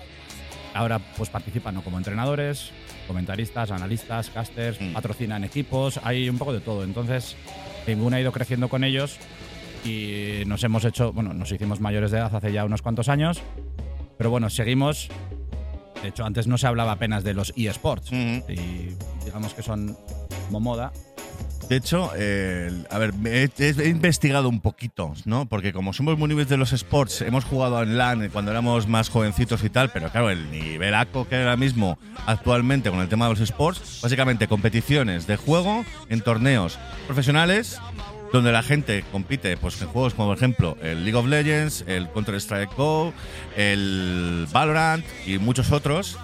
ahora 0.74 0.98
pues 1.16 1.28
participan 1.30 1.74
¿no? 1.74 1.82
como 1.82 1.96
entrenadores, 1.98 2.70
comentaristas, 3.08 3.70
analistas, 3.72 4.30
casters, 4.30 4.80
Mm. 4.80 4.92
patrocinan 4.92 5.42
equipos, 5.44 5.98
hay 6.04 6.28
un 6.28 6.38
poco 6.38 6.52
de 6.52 6.60
todo. 6.60 6.84
Entonces, 6.84 7.36
Ninguna 7.86 8.18
ha 8.18 8.20
ido 8.20 8.30
creciendo 8.30 8.68
con 8.68 8.84
ellos 8.84 9.16
y 9.84 10.42
nos 10.46 10.62
hemos 10.62 10.84
hecho, 10.84 11.12
bueno, 11.12 11.32
nos 11.34 11.50
hicimos 11.50 11.80
mayores 11.80 12.10
de 12.12 12.18
edad 12.18 12.32
hace 12.36 12.52
ya 12.52 12.64
unos 12.64 12.82
cuantos 12.82 13.08
años, 13.08 13.42
pero 14.18 14.30
bueno, 14.30 14.48
seguimos. 14.50 15.08
De 16.02 16.08
hecho, 16.08 16.24
antes 16.24 16.46
no 16.46 16.58
se 16.58 16.66
hablaba 16.66 16.92
apenas 16.92 17.24
de 17.24 17.34
los 17.34 17.52
eSports 17.56 18.08
Ujú. 18.10 18.44
y 18.50 18.96
digamos 19.24 19.54
que 19.54 19.62
son 19.62 19.96
como 20.46 20.60
moda. 20.60 20.92
De 21.68 21.76
hecho, 21.76 22.10
eh, 22.16 22.68
a 22.90 22.98
ver, 22.98 23.12
he 23.24 23.88
investigado 23.88 24.48
un 24.48 24.60
poquito, 24.60 25.14
¿no? 25.24 25.46
Porque 25.46 25.72
como 25.72 25.92
somos 25.92 26.18
muy 26.18 26.26
niveles 26.28 26.48
de 26.48 26.56
los 26.56 26.72
sports, 26.72 27.20
hemos 27.20 27.44
jugado 27.44 27.80
en 27.84 27.96
LAN 27.96 28.28
cuando 28.32 28.50
éramos 28.50 28.88
más 28.88 29.08
jovencitos 29.08 29.62
y 29.62 29.70
tal, 29.70 29.88
pero 29.90 30.10
claro, 30.10 30.30
el 30.30 30.50
nivelaco 30.50 31.28
que 31.28 31.36
hay 31.36 31.42
ahora 31.42 31.56
mismo 31.56 31.96
actualmente 32.26 32.90
con 32.90 32.98
el 32.98 33.08
tema 33.08 33.26
de 33.26 33.34
los 33.34 33.40
sports, 33.40 34.00
básicamente 34.02 34.48
competiciones 34.48 35.28
de 35.28 35.36
juego 35.36 35.84
en 36.08 36.22
torneos 36.22 36.76
profesionales 37.06 37.78
donde 38.32 38.52
la 38.52 38.62
gente 38.62 39.04
compite 39.10 39.56
pues 39.56 39.80
en 39.82 39.88
juegos 39.88 40.14
como 40.14 40.28
por 40.28 40.36
ejemplo 40.36 40.76
el 40.82 41.04
League 41.04 41.16
of 41.16 41.26
Legends, 41.26 41.84
el 41.86 42.08
Counter-Strike 42.10 42.74
Go, 42.76 43.12
el 43.56 44.46
Valorant 44.52 45.04
y 45.26 45.38
muchos 45.38 45.72
otros. 45.72 46.18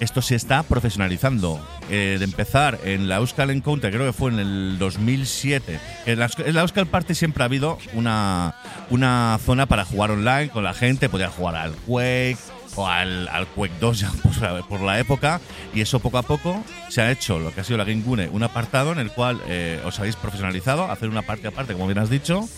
Esto 0.00 0.22
se 0.22 0.34
está 0.34 0.62
profesionalizando. 0.62 1.60
Eh, 1.90 2.16
de 2.18 2.24
empezar 2.24 2.78
en 2.84 3.08
la 3.08 3.16
Euskal 3.16 3.50
Encounter, 3.50 3.92
creo 3.92 4.06
que 4.06 4.14
fue 4.14 4.30
en 4.30 4.38
el 4.38 4.78
2007. 4.78 5.78
En 6.06 6.18
la, 6.18 6.30
en 6.38 6.54
la 6.54 6.66
Party 6.66 7.14
siempre 7.14 7.42
ha 7.42 7.46
habido 7.46 7.78
una, 7.92 8.54
una 8.88 9.38
zona 9.44 9.66
para 9.66 9.84
jugar 9.84 10.12
online 10.12 10.48
con 10.48 10.64
la 10.64 10.72
gente. 10.72 11.10
Podía 11.10 11.28
jugar 11.28 11.56
al 11.56 11.72
Quake 11.86 12.38
o 12.76 12.86
al, 12.86 13.28
al 13.28 13.46
Quake 13.48 13.74
2 13.80 14.00
ya 14.00 14.10
por, 14.22 14.68
por 14.68 14.80
la 14.80 14.98
época. 14.98 15.40
Y 15.74 15.80
eso 15.80 16.00
poco 16.00 16.18
a 16.18 16.22
poco 16.22 16.62
se 16.88 17.02
ha 17.02 17.10
hecho 17.10 17.38
lo 17.38 17.52
que 17.52 17.60
ha 17.60 17.64
sido 17.64 17.78
la 17.78 17.84
Game 17.84 18.02
Gune, 18.02 18.28
un 18.28 18.42
apartado 18.42 18.92
en 18.92 18.98
el 18.98 19.10
cual 19.12 19.40
eh, 19.46 19.80
os 19.84 19.98
habéis 19.98 20.16
profesionalizado, 20.16 20.90
hacer 20.90 21.08
una 21.08 21.22
parte 21.22 21.48
aparte, 21.48 21.72
como 21.72 21.86
bien 21.86 21.98
has 21.98 22.10
dicho. 22.10 22.48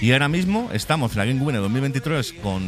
Y 0.00 0.12
ahora 0.12 0.28
mismo 0.28 0.68
estamos 0.74 1.12
en 1.12 1.18
la 1.18 1.24
Game 1.24 1.40
Winner 1.40 1.62
2023 1.62 2.34
con 2.42 2.62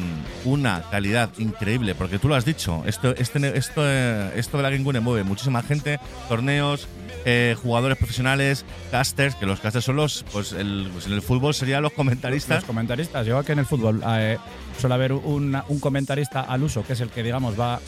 una 0.47 0.83
calidad 0.91 1.31
increíble, 1.37 1.95
porque 1.95 2.19
tú 2.19 2.27
lo 2.27 2.35
has 2.35 2.47
dicho, 2.47 2.83
esto, 2.87 3.15
este, 3.17 3.57
esto, 3.57 3.83
eh, 3.85 4.33
esto 4.35 4.57
de 4.57 4.63
la 4.63 4.71
Game 4.71 4.83
Winner 4.83 5.03
mueve 5.03 5.25
muchísima 5.25 5.63
gente, 5.63 6.01
torneos, 6.27 6.89
eh, 7.27 7.55
jugadores 7.63 7.99
profesionales, 7.99 8.65
casters, 8.91 9.35
que 9.35 9.45
los 9.45 9.61
casters 9.61 9.85
son 9.85 9.97
los, 9.97 10.25
pues, 10.33 10.53
el, 10.53 10.89
pues 10.91 11.07
en 11.07 11.13
el 11.13 11.21
fútbol 11.21 11.53
serían 11.53 11.83
los 11.83 11.93
comentaristas. 11.93 12.59
Los 12.59 12.65
comentaristas, 12.65 13.27
igual 13.27 13.45
que 13.45 13.53
en 13.53 13.59
el 13.59 13.67
fútbol, 13.67 14.03
eh, 14.09 14.39
suele 14.81 14.95
haber 14.95 15.13
un, 15.13 15.61
un 15.69 15.81
comentarista 15.81 16.41
al 16.41 16.63
uso, 16.63 16.83
que 16.83 16.95
es 16.95 17.01
el 17.03 17.11
que, 17.11 17.23
digamos, 17.23 17.61
va 17.61 17.79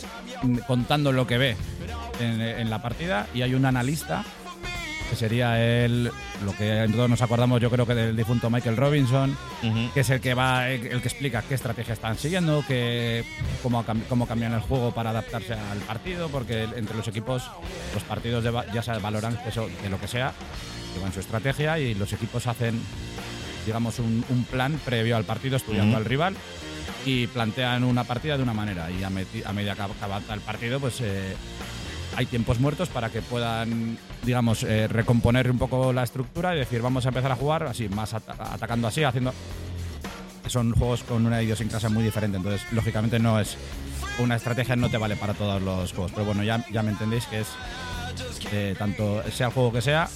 mm, 0.42 0.58
contando 0.66 1.12
lo 1.12 1.26
que 1.26 1.38
ve 1.38 1.56
en 2.20 2.68
la 2.68 2.82
partida, 2.82 3.26
y 3.32 3.40
hay 3.40 3.54
un 3.54 3.64
analista, 3.64 4.22
que 5.10 5.16
sería 5.16 5.60
el, 5.60 6.04
lo 6.44 6.56
que 6.56 6.88
todos 6.92 7.10
nos 7.10 7.20
acordamos, 7.20 7.60
yo 7.60 7.68
creo 7.68 7.84
que 7.84 7.94
del 7.94 8.16
difunto 8.16 8.48
Michael 8.48 8.76
Robinson, 8.76 9.36
que 9.92 10.00
es 10.00 10.10
el 10.10 10.20
que 10.20 10.34
va, 10.34 10.70
el, 10.70 10.86
el 10.86 11.02
que 11.02 11.08
explica 11.08 11.42
qué 11.42 11.54
estrategia 11.54 11.94
están 11.94 12.16
siguiendo, 12.16 12.64
que, 12.66 13.24
cómo, 13.62 13.84
cómo 14.08 14.26
cambian 14.26 14.54
el 14.54 14.60
juego 14.60 14.92
para 14.92 15.10
adaptarse 15.10 15.54
al 15.54 15.78
partido, 15.78 16.28
porque 16.28 16.62
entre 16.62 16.96
los 16.96 17.08
equipos, 17.08 17.50
los 17.92 18.04
partidos 18.04 18.44
de, 18.44 18.52
ya 18.72 18.82
sea 18.82 18.94
de 18.94 19.00
Valorant, 19.00 19.44
eso, 19.46 19.68
de 19.82 19.90
lo 19.90 19.98
que 20.00 20.06
sea, 20.06 20.32
llevan 20.94 21.12
su 21.12 21.20
estrategia 21.20 21.78
y 21.78 21.94
los 21.94 22.12
equipos 22.12 22.46
hacen, 22.46 22.80
digamos, 23.66 23.98
un, 23.98 24.24
un 24.28 24.44
plan 24.44 24.78
previo 24.84 25.16
al 25.16 25.24
partido, 25.24 25.56
estudiando 25.56 25.96
al 25.96 26.04
rival 26.04 26.36
y 27.04 27.26
plantean 27.26 27.84
una 27.84 28.04
partida 28.04 28.36
de 28.36 28.42
una 28.42 28.54
manera 28.54 28.90
y 28.90 29.02
a, 29.02 29.08
a 29.08 29.52
medida 29.52 29.74
que 29.74 29.82
avanza 30.04 30.34
el 30.34 30.40
partido, 30.40 30.78
pues 30.78 31.00
eh, 31.00 31.34
hay 32.16 32.26
tiempos 32.26 32.58
muertos 32.60 32.88
para 32.88 33.08
que 33.10 33.22
puedan, 33.22 33.98
digamos, 34.24 34.62
eh, 34.64 34.88
recomponer 34.88 35.50
un 35.50 35.58
poco 35.58 35.92
la 35.92 36.02
estructura 36.02 36.54
y 36.54 36.58
decir, 36.58 36.82
vamos 36.82 37.04
a 37.06 37.08
empezar 37.08 37.32
a 37.32 37.36
jugar 37.36 37.64
así, 37.64 37.88
más 37.88 38.14
ata- 38.14 38.54
atacando 38.54 38.88
así, 38.88 39.04
haciendo... 39.04 39.32
Son 40.46 40.72
juegos 40.72 41.04
con 41.04 41.26
una 41.26 41.40
idiosincrasia 41.42 41.88
muy 41.88 42.02
diferente, 42.02 42.36
entonces, 42.36 42.66
lógicamente, 42.72 43.18
no 43.18 43.38
es... 43.38 43.56
Una 44.18 44.34
estrategia 44.36 44.74
no 44.76 44.90
te 44.90 44.98
vale 44.98 45.14
para 45.16 45.34
todos 45.34 45.62
los 45.62 45.92
juegos, 45.92 46.10
pero 46.12 46.26
bueno, 46.26 46.42
ya, 46.42 46.64
ya 46.72 46.82
me 46.82 46.90
entendéis 46.90 47.24
que 47.26 47.40
es... 47.40 47.48
eh, 48.52 48.74
tanto 48.76 49.22
sea 49.30 49.46
el 49.46 49.52
juego 49.52 49.72
que 49.72 49.80
sea, 49.80 50.08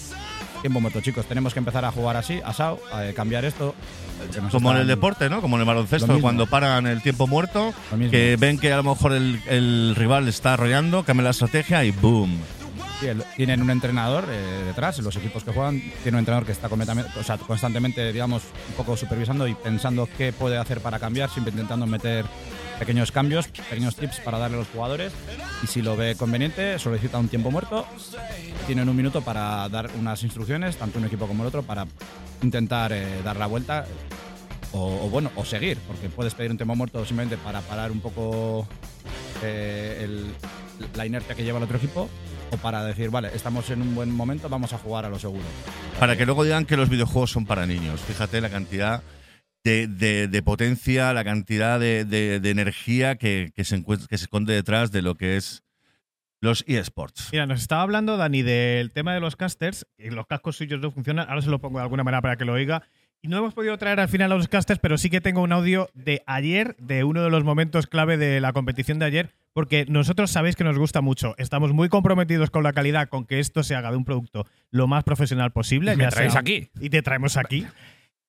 tiempo 0.61 0.81
muerto, 0.81 1.01
chicos. 1.01 1.27
Tenemos 1.27 1.53
que 1.53 1.61
empezar 1.61 1.85
a 1.85 1.93
jugar 1.93 2.17
así, 2.17 2.41
asado, 2.45 2.81
a 2.93 3.13
cambiar 3.13 3.45
esto. 3.45 3.75
Como 4.51 4.73
en 4.73 4.79
el 4.79 4.87
deporte, 4.87 5.29
¿no? 5.31 5.41
Como 5.41 5.57
en 5.57 5.61
el 5.61 5.67
Lo 5.67 5.75
baloncesto, 5.75 6.21
cuando 6.21 6.47
paran 6.47 6.87
el 6.87 7.03
tiempo 7.03 7.27
muerto, 7.27 7.73
que 8.11 8.37
ven 8.39 8.59
que 8.59 8.73
a 8.73 8.77
lo 8.77 8.85
mejor 8.85 9.13
el, 9.13 9.41
el 9.47 9.95
rival 9.97 10.29
está 10.29 10.55
arrollando, 10.55 11.05
cambia 11.05 11.25
la 11.25 11.31
estrategia 11.31 11.85
y 11.85 11.91
¡boom! 11.91 12.39
Tienen 13.37 13.63
un 13.63 13.71
entrenador 13.71 14.25
eh, 14.31 14.63
detrás, 14.67 14.99
los 15.01 15.17
equipos 15.17 15.45
que 15.45 15.53
juegan, 15.53 15.81
tienen 16.03 16.15
un 16.15 16.19
entrenador 16.21 16.47
que 16.47 16.53
está 16.53 16.69
o 16.69 17.47
constantemente, 17.47 18.13
digamos, 18.13 18.43
un 18.69 18.75
poco 18.77 18.97
supervisando 18.97 19.47
y 19.47 19.55
pensando 19.55 20.09
qué 20.17 20.33
puede 20.33 20.57
hacer 20.57 20.81
para 20.81 20.99
cambiar, 20.99 21.31
siempre 21.31 21.53
intentando 21.53 21.87
meter 21.87 22.25
pequeños 22.79 23.13
cambios, 23.13 23.49
pequeños 23.49 23.97
tips 23.97 24.21
para 24.21 24.39
darle 24.39 24.57
a 24.57 24.61
los 24.61 24.69
jugadores. 24.69 25.13
Y 25.63 25.67
si 25.67 25.83
lo 25.83 25.97
ve 25.97 26.17
conveniente, 26.17 26.79
solicita 26.79 27.19
un 27.19 27.29
tiempo 27.29 27.51
muerto. 27.51 27.87
Tienen 28.67 28.89
un 28.89 28.97
minuto 28.97 29.23
para 29.23 29.69
dar 29.69 29.91
unas 29.99 30.23
instrucciones, 30.23 30.77
tanto 30.77 30.99
un 30.99 31.05
equipo 31.05 31.27
como 31.27 31.43
el 31.43 31.49
otro, 31.49 31.63
para 31.63 31.87
intentar 32.43 32.93
eh, 32.93 33.23
dar 33.23 33.37
la 33.37 33.47
vuelta 33.47 33.87
o, 34.73 35.09
bueno, 35.09 35.31
o 35.37 35.45
seguir, 35.45 35.79
porque 35.87 36.09
puedes 36.09 36.35
pedir 36.35 36.51
un 36.51 36.57
tiempo 36.57 36.75
muerto 36.75 37.05
simplemente 37.05 37.37
para 37.37 37.61
parar 37.61 37.93
un 37.93 38.01
poco 38.01 38.67
eh, 39.43 40.09
la 40.95 41.07
inercia 41.07 41.35
que 41.35 41.45
lleva 41.45 41.59
el 41.59 41.65
otro 41.65 41.77
equipo, 41.77 42.09
o 42.55 42.59
para 42.59 42.85
decir, 42.85 43.11
vale, 43.11 43.31
estamos 43.35 43.69
en 43.71 43.83
un 43.83 43.95
buen 43.95 44.11
momento, 44.11 44.49
vamos 44.49 44.73
a 44.73 44.79
jugar 44.79 45.05
a 45.05 45.09
lo 45.09 45.19
seguro. 45.19 45.45
Para 46.01 46.17
que 46.17 46.25
luego 46.27 46.45
digan 46.45 46.65
que 46.65 46.77
los 46.77 46.89
videojuegos 46.89 47.31
son 47.31 47.47
para 47.47 47.67
niños. 47.67 48.01
Fíjate 48.01 48.41
la 48.41 48.51
cantidad 48.51 49.03
de, 49.65 49.87
de- 49.87 50.29
de 50.29 50.43
potencia, 50.43 51.13
la 51.13 51.25
cantidad 51.25 51.79
de, 51.81 52.05
de- 52.05 52.41
de 52.41 52.51
energía 52.51 53.17
que, 53.17 53.51
que 53.55 53.65
se 53.65 53.83
que 53.85 54.19
se 54.19 54.25
esconde 54.25 54.55
detrás 54.55 54.91
de 54.93 55.03
lo 55.03 55.15
que 55.15 55.37
es 55.37 55.63
los 56.41 56.63
eSports. 56.67 57.31
Mira, 57.33 57.47
nos 57.47 57.63
estaba 57.63 57.81
hablando 57.83 58.19
Dani 58.19 58.43
del 58.43 58.91
tema 58.93 59.15
de 59.15 59.21
los 59.21 59.35
casters, 59.37 59.87
y 59.97 60.11
los 60.11 60.27
cascos 60.27 60.57
suyos 60.57 60.79
no 60.81 60.91
funcionan, 60.91 61.27
ahora 61.31 61.41
se 61.41 61.49
lo 61.49 61.59
pongo 61.59 61.79
de 61.79 61.85
alguna 61.85 62.05
manera 62.05 62.21
para 62.21 62.37
que 62.37 62.45
lo 62.45 62.53
oiga. 62.53 62.83
Y 63.25 63.29
no 63.29 63.39
hemos 63.39 63.55
podido 63.55 63.79
traer 63.79 64.01
al 64.01 64.09
final 64.11 64.31
a 64.33 64.35
los 64.37 64.49
casters, 64.49 64.79
pero 64.81 64.99
sí 64.99 65.09
que 65.09 65.23
tengo 65.23 65.41
un 65.41 65.51
audio 65.51 65.89
de 65.95 66.23
ayer, 66.27 66.77
de 66.77 67.05
uno 67.05 67.23
de 67.23 67.31
los 67.31 67.43
momentos 67.43 67.87
clave 67.87 68.19
de 68.19 68.39
la 68.39 68.53
competición 68.53 68.99
de 68.99 69.07
ayer, 69.07 69.31
porque 69.55 69.87
nosotros 69.89 70.31
sabéis 70.31 70.57
que 70.57 70.65
nos 70.65 70.77
gusta 70.77 71.01
mucho. 71.01 71.35
Estamos 71.39 71.73
muy 71.73 71.89
comprometidos 71.89 72.51
con 72.51 72.63
la 72.63 72.75
calidad, 72.75 73.09
con 73.09 73.25
que 73.25 73.41
esto 73.41 73.63
se 73.63 73.75
haga 73.75 73.91
de 73.91 73.97
un 73.97 74.05
producto 74.05 74.45
lo 74.71 74.89
más 74.89 75.05
profesional 75.05 75.53
posible. 75.53 75.95
Y 75.95 75.97
me 75.97 76.05
ya 76.05 76.11
traéis 76.11 76.33
sea- 76.33 76.43
aquí. 76.43 76.69
Y 76.79 76.91
te 76.91 77.01
traemos 77.01 77.39
aquí. 77.39 77.67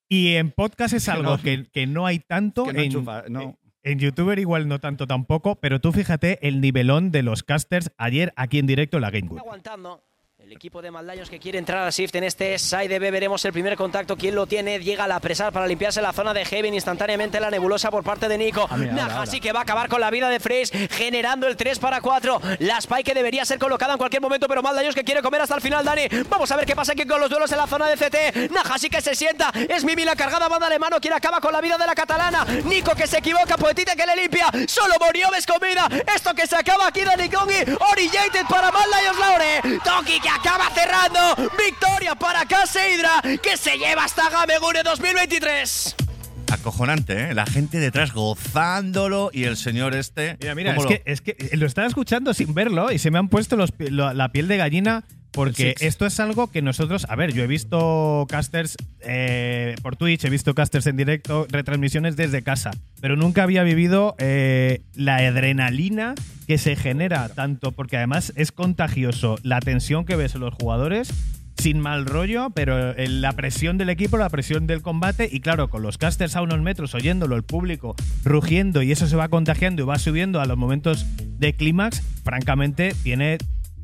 Y 0.07 0.35
en 0.35 0.51
podcast 0.51 0.93
es 0.93 1.03
Que 1.05 1.11
algo 1.11 1.31
no- 1.31 1.41
que, 1.41 1.65
que 1.73 1.87
no 1.87 2.05
hay 2.05 2.19
tanto. 2.19 2.63
que 2.63 2.71
no 2.71 2.79
en, 2.79 2.85
enchufa, 2.85 3.23
no. 3.27 3.59
en 3.83 3.99
YouTuber 3.99 4.39
igual 4.39 4.69
no 4.69 4.79
tanto 4.79 5.07
tampoco, 5.07 5.55
pero 5.59 5.81
tú 5.81 5.91
fíjate 5.91 6.39
el 6.47 6.61
nivelón 6.61 7.11
de 7.11 7.21
los 7.21 7.43
casters 7.43 7.91
ayer 7.97 8.31
aquí 8.37 8.59
en 8.59 8.67
directo 8.67 8.95
en 8.95 9.01
la 9.01 9.11
Game 9.11 9.27
Good. 9.27 9.39
aguantando. 9.39 10.01
Equipo 10.55 10.81
de 10.81 10.89
Maldaños 10.89 11.29
que 11.29 11.37
quiere 11.37 11.57
entrar 11.59 11.85
a 11.85 11.89
Shift 11.89 12.15
en 12.15 12.23
este 12.23 12.57
side 12.57 12.97
B. 12.97 13.11
Veremos 13.11 13.43
el 13.43 13.51
primer 13.51 13.75
contacto. 13.75 14.15
¿Quién 14.15 14.35
lo 14.35 14.47
tiene? 14.47 14.79
Llega 14.79 15.03
a 15.03 15.07
la 15.07 15.19
presar 15.19 15.51
para 15.51 15.67
limpiarse 15.67 16.01
la 16.01 16.13
zona 16.13 16.33
de 16.33 16.45
Heaven. 16.45 16.73
Instantáneamente 16.73 17.41
la 17.41 17.49
nebulosa 17.51 17.91
por 17.91 18.05
parte 18.05 18.29
de 18.29 18.37
Nico. 18.37 18.65
Ah, 18.69 18.77
mira, 18.77 18.91
ahora, 18.93 19.03
Naja 19.03 19.17
ahora. 19.17 19.31
sí 19.31 19.41
que 19.41 19.51
va 19.51 19.59
a 19.59 19.63
acabar 19.63 19.89
con 19.89 19.99
la 19.99 20.09
vida 20.11 20.29
de 20.29 20.39
Freeze, 20.39 20.87
generando 20.87 21.45
el 21.47 21.57
3 21.57 21.77
para 21.79 21.99
4. 21.99 22.39
La 22.59 22.77
Spike 22.77 23.03
que 23.03 23.13
debería 23.13 23.43
ser 23.43 23.59
colocada 23.59 23.91
en 23.91 23.97
cualquier 23.97 24.21
momento, 24.21 24.47
pero 24.47 24.63
Maldaños 24.63 24.95
que 24.95 25.03
quiere 25.03 25.21
comer 25.21 25.41
hasta 25.41 25.55
el 25.55 25.61
final, 25.61 25.83
Dani. 25.83 26.07
Vamos 26.29 26.49
a 26.49 26.55
ver 26.55 26.65
qué 26.65 26.73
pasa 26.73 26.93
aquí 26.93 27.05
con 27.05 27.19
los 27.19 27.29
duelos 27.29 27.51
en 27.51 27.57
la 27.57 27.67
zona 27.67 27.87
de 27.89 27.97
CT. 27.97 28.49
Naja 28.53 28.77
sí 28.79 28.89
que 28.89 29.01
se 29.01 29.13
sienta. 29.13 29.51
Es 29.67 29.83
Mimi 29.83 30.05
la 30.05 30.15
cargada 30.15 30.47
banda 30.47 30.69
de 30.69 30.79
mano. 30.79 31.01
Quien 31.01 31.13
acaba 31.15 31.41
con 31.41 31.51
la 31.51 31.59
vida 31.59 31.77
de 31.77 31.85
la 31.85 31.95
catalana. 31.95 32.45
Nico 32.63 32.95
que 32.95 33.07
se 33.07 33.17
equivoca. 33.17 33.57
Poetita 33.57 33.93
que 33.93 34.05
le 34.05 34.15
limpia. 34.15 34.47
Solo 34.69 34.95
Morioves 35.01 35.45
con 35.45 35.57
vida. 35.59 35.89
Esto 36.15 36.33
que 36.33 36.47
se 36.47 36.55
acaba 36.55 36.87
aquí, 36.87 37.01
Dani 37.01 37.27
Kongi. 37.27 37.75
Orillated 37.91 38.45
para 38.49 38.71
Maldaños 38.71 39.19
Laure. 39.19 39.79
Toki 39.83 40.17
que 40.21 40.29
acaba 40.29 40.44
cerrando. 40.73 41.51
Victoria 41.57 42.15
para 42.15 42.45
Caseidra. 42.45 43.21
Que 43.41 43.57
se 43.57 43.77
lleva 43.77 44.03
hasta 44.05 44.29
Gamegure 44.29 44.83
2023. 44.83 45.95
Acojonante, 46.51 47.29
¿eh? 47.31 47.33
La 47.33 47.45
gente 47.45 47.79
detrás 47.79 48.13
gozándolo 48.13 49.31
y 49.33 49.45
el 49.45 49.57
señor 49.57 49.95
este. 49.95 50.37
Mira, 50.39 50.55
mira, 50.55 50.75
¿cómo 50.75 50.87
es 50.87 50.91
lo- 50.97 51.03
que, 51.03 51.11
es 51.11 51.21
que 51.21 51.57
lo 51.57 51.65
estaba 51.65 51.87
escuchando 51.87 52.33
sin 52.35 52.53
verlo 52.53 52.91
y 52.91 52.99
se 52.99 53.09
me 53.09 53.17
han 53.17 53.29
puesto 53.29 53.55
los 53.55 53.71
pi- 53.71 53.87
lo- 53.89 54.13
la 54.13 54.31
piel 54.31 54.47
de 54.47 54.57
gallina 54.57 55.05
porque 55.35 55.75
esto 55.81 56.05
es 56.05 56.19
algo 56.19 56.49
que 56.49 56.61
nosotros, 56.61 57.05
a 57.09 57.15
ver, 57.15 57.33
yo 57.33 57.43
he 57.43 57.47
visto 57.47 58.25
casters 58.29 58.77
eh, 59.01 59.75
por 59.81 59.97
Twitch, 59.97 60.23
he 60.23 60.29
visto 60.29 60.55
casters 60.55 60.87
en 60.87 60.95
directo, 60.95 61.45
retransmisiones 61.49 62.15
desde 62.15 62.41
casa, 62.41 62.71
pero 63.01 63.17
nunca 63.17 63.43
había 63.43 63.63
vivido 63.63 64.15
eh, 64.17 64.81
la 64.93 65.17
adrenalina 65.17 66.15
que 66.47 66.57
se 66.57 66.77
genera 66.77 67.27
tanto, 67.29 67.73
porque 67.73 67.97
además 67.97 68.31
es 68.37 68.53
contagioso 68.53 69.37
la 69.43 69.59
tensión 69.59 70.05
que 70.05 70.15
ves 70.15 70.35
en 70.35 70.41
los 70.41 70.53
jugadores 70.53 71.13
sin 71.57 71.79
mal 71.79 72.05
rollo, 72.05 72.49
pero 72.51 72.97
en 72.97 73.21
la 73.21 73.31
presión 73.33 73.77
del 73.77 73.89
equipo, 73.89 74.17
la 74.17 74.29
presión 74.29 74.67
del 74.67 74.81
combate 74.81 75.29
y 75.31 75.39
claro, 75.39 75.69
con 75.69 75.81
los 75.81 75.97
casters 75.97 76.35
a 76.35 76.41
unos 76.41 76.61
metros 76.61 76.93
oyéndolo, 76.95 77.35
el 77.35 77.43
público 77.43 77.95
rugiendo 78.23 78.81
y 78.81 78.91
eso 78.91 79.07
se 79.07 79.15
va 79.15 79.29
contagiando 79.29 79.83
y 79.83 79.85
va 79.85 79.99
subiendo 79.99 80.41
a 80.41 80.45
los 80.45 80.57
momentos 80.57 81.05
de 81.17 81.53
clímax, 81.53 82.01
francamente 82.23 82.93
tiene 83.03 83.37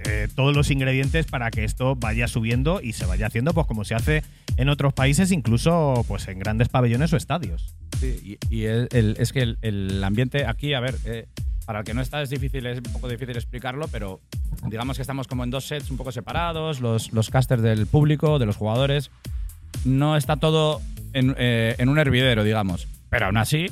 eh, 0.06 0.28
todos 0.36 0.56
los 0.56 0.72
ingredientes 0.72 1.26
para 1.26 1.52
que 1.52 1.64
esto 1.64 1.96
vaya 1.96 2.28
subiendo 2.28 2.82
y 2.82 2.94
se 2.94 3.06
vaya 3.06 3.28
haciendo 3.28 3.54
pues 3.54 3.68
como 3.68 3.84
se 3.84 3.96
hace 3.96 4.24
en 4.58 4.70
otros 4.70 4.94
países, 4.94 5.32
incluso 5.32 6.06
pues 6.08 6.28
en 6.28 6.40
grandes 6.40 6.70
pabellones 6.70 7.14
o 7.14 7.18
estadios. 7.18 7.76
Sí, 8.00 8.38
y, 8.50 8.64
es 8.66 9.32
que 9.32 9.56
el, 9.62 10.04
ambiente 10.04 10.46
aquí, 10.46 10.74
a 10.74 10.80
ver, 10.80 10.96
eh, 11.06 11.28
para 11.66 11.80
el 11.80 11.86
que 11.86 11.94
no 11.94 12.02
está 12.02 12.22
es 12.22 12.30
difícil, 12.30 12.66
es 12.66 12.78
un 12.78 12.94
poco 12.94 13.08
difícil 13.08 13.36
explicarlo, 13.36 13.88
pero 13.90 14.20
digamos 14.68 14.98
que 14.98 15.04
estamos 15.04 15.28
como 15.28 15.44
en 15.44 15.52
dos 15.52 15.66
sets 15.66 15.92
un 15.92 15.98
poco 15.98 16.12
separados, 16.12 16.80
los, 16.80 17.14
los 17.14 17.30
casters 17.30 17.62
del 17.62 17.86
público, 17.86 18.40
de 18.40 18.46
los 18.46 18.58
jugadores. 18.58 19.12
No 19.86 20.18
está 20.18 20.38
todo 20.38 20.82
en, 21.14 21.36
eh, 21.38 21.76
un 21.86 22.00
hervidero, 22.00 22.44
digamos. 22.44 22.88
Pero 23.10 23.28
aún 23.28 23.38
así, 23.38 23.68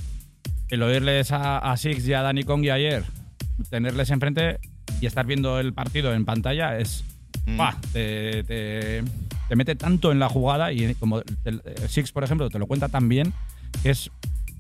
el 0.69 0.83
oírles 0.83 1.31
a, 1.31 1.57
a 1.57 1.75
Six 1.77 2.07
y 2.07 2.13
a 2.13 2.21
Danny 2.21 2.43
Kong 2.43 2.63
y 2.63 2.69
ayer, 2.69 3.03
tenerles 3.69 4.11
enfrente 4.11 4.59
y 5.01 5.05
estar 5.05 5.25
viendo 5.25 5.59
el 5.59 5.73
partido 5.73 6.13
en 6.13 6.25
pantalla 6.25 6.77
es. 6.77 7.03
Mm. 7.45 7.59
Te, 7.93 8.43
te- 8.43 9.03
te 9.47 9.55
mete 9.55 9.75
tanto 9.75 10.11
en 10.11 10.19
la 10.19 10.29
jugada 10.29 10.71
y 10.71 10.93
como 10.95 11.21
el- 11.45 11.61
Six, 11.87 12.11
por 12.11 12.23
ejemplo, 12.23 12.49
te 12.49 12.59
lo 12.59 12.67
cuenta 12.67 12.89
tan 12.89 13.09
bien 13.09 13.33
que 13.83 13.91
es. 13.91 14.11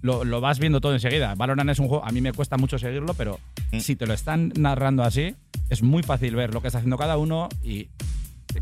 Lo, 0.01 0.23
lo 0.23 0.39
vas 0.39 0.59
viendo 0.59 0.79
todo 0.79 0.93
enseguida. 0.93 1.35
Valorant 1.35 1.69
es 1.69 1.79
un 1.79 1.89
juego, 1.89 2.05
a 2.05 2.11
mí 2.11 2.21
me 2.21 2.31
cuesta 2.31 2.55
mucho 2.57 2.79
seguirlo, 2.79 3.13
pero 3.15 3.37
Mm. 3.73 3.79
si 3.79 3.95
te 3.97 4.07
lo 4.07 4.13
están 4.13 4.53
narrando 4.57 5.03
así, 5.03 5.35
es 5.69 5.83
muy 5.83 6.03
fácil 6.03 6.35
ver 6.35 6.53
lo 6.53 6.61
que 6.61 6.67
está 6.67 6.77
haciendo 6.79 6.97
cada 6.97 7.17
uno 7.17 7.49
y, 7.61 7.89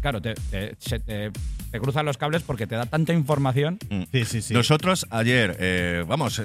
claro, 0.01 0.19
te, 0.19 0.33
te- 0.33 0.75
se 0.79 0.99
te- 0.99 1.31
te 1.71 1.79
cruzan 1.79 2.05
los 2.07 2.17
cables 2.17 2.41
porque 2.41 2.65
te 2.65 2.73
da 2.75 2.87
tanta 2.87 3.13
información. 3.13 3.77
Mm. 3.89 4.03
Sí, 4.11 4.25
sí, 4.25 4.41
sí. 4.41 4.53
Nosotros 4.55 5.05
ayer, 5.11 5.55
eh, 5.59 6.03
vamos, 6.07 6.41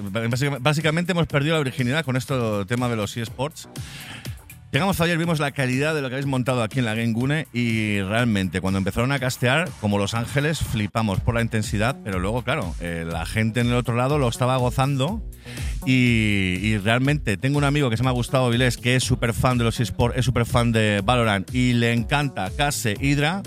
básicamente, 0.61 1.13
hemos 1.13 1.27
perdido 1.27 1.57
la 1.57 1.63
virginidad 1.65 2.05
con 2.05 2.17
esto 2.17 2.67
tema 2.67 2.89
de 2.91 2.97
los 2.97 3.17
eSports. 3.17 3.69
Llegamos 4.73 5.03
ayer, 5.03 5.19
vimos 5.19 5.39
la 5.39 5.51
calidad 5.51 5.95
de 5.95 6.01
lo 6.01 6.09
que 6.09 6.15
habéis 6.15 6.27
montado 6.27 6.63
aquí 6.63 6.79
en 6.79 6.87
la 6.87 6.95
Game 6.95 7.13
Gune 7.13 7.47
y 7.53 8.01
realmente 8.01 8.63
cuando 8.63 8.79
empezaron 8.79 9.13
a 9.13 9.19
castear, 9.19 9.69
como 9.83 9.99
Los 9.99 10.15
Ángeles, 10.15 10.61
flipamos 10.61 11.21
por 11.21 11.35
la 11.35 11.43
intensidad, 11.43 11.99
pero 12.03 12.19
luego, 12.19 12.41
claro, 12.41 12.75
eh, 12.81 13.05
la 13.07 13.27
gente 13.27 13.61
en 13.61 13.67
el 13.67 13.75
otro 13.75 13.95
lado 13.95 14.17
lo 14.17 14.29
estaba 14.29 14.57
gozando 14.57 15.23
y, 15.85 16.79
realmente 16.79 17.37
tengo 17.37 17.59
un 17.59 17.65
amigo 17.65 17.91
que 17.91 17.99
se 17.99 18.03
me 18.03 18.09
ha 18.09 18.13
gustado, 18.13 18.49
Vilés, 18.49 18.79
que 18.79 18.97
es 18.97 19.05
súper 19.05 19.35
fan 19.35 19.59
de 19.59 19.65
los 19.65 19.79
eSports, 19.79 20.17
es 20.17 20.25
súper 20.25 20.47
fan 20.47 20.73
de 20.73 21.03
Valorant 21.05 21.55
y 21.55 21.75
le 21.75 21.93
encanta 21.93 22.51
Case 22.57 22.97
Hydra 22.99 23.43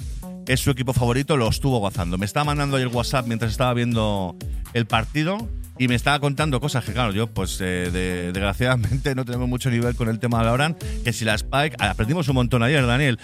es 0.48 0.60
su 0.60 0.72
equipo 0.72 0.94
favorito, 0.94 1.38
lo 1.38 1.48
estuvo 1.50 1.80
gozando. 1.80 2.18
Me 2.18 2.26
estaba 2.26 2.46
mandando 2.46 2.78
el 2.78 2.88
WhatsApp 2.88 3.28
mientras 3.28 3.52
estaba 3.52 3.74
viendo 3.74 4.36
el 4.74 4.86
partido 4.86 5.38
y 5.78 5.90
me 5.90 5.96
estaba 5.96 6.20
contando 6.20 6.62
cosas 6.62 6.86
que, 6.86 6.94
claro, 6.94 7.12
yo, 7.12 7.28
pues 7.28 7.60
eh, 7.60 7.90
de- 7.92 8.32
desgraciadamente 8.32 9.14
no 9.14 9.26
tenemos 9.26 9.50
mucho 9.50 9.70
nivel 9.70 9.94
con 9.96 10.08
el 10.08 10.20
tema 10.20 10.38
de 10.40 10.46
Valorant. 10.46 10.82
Que 11.04 11.12
si 11.12 11.26
la 11.26 11.36
Spike, 11.36 11.76
ah, 11.80 11.90
aprendimos 11.90 12.30
un 12.30 12.36
montón 12.36 12.64
ayer, 12.64 12.86
Daniel. 12.86 13.20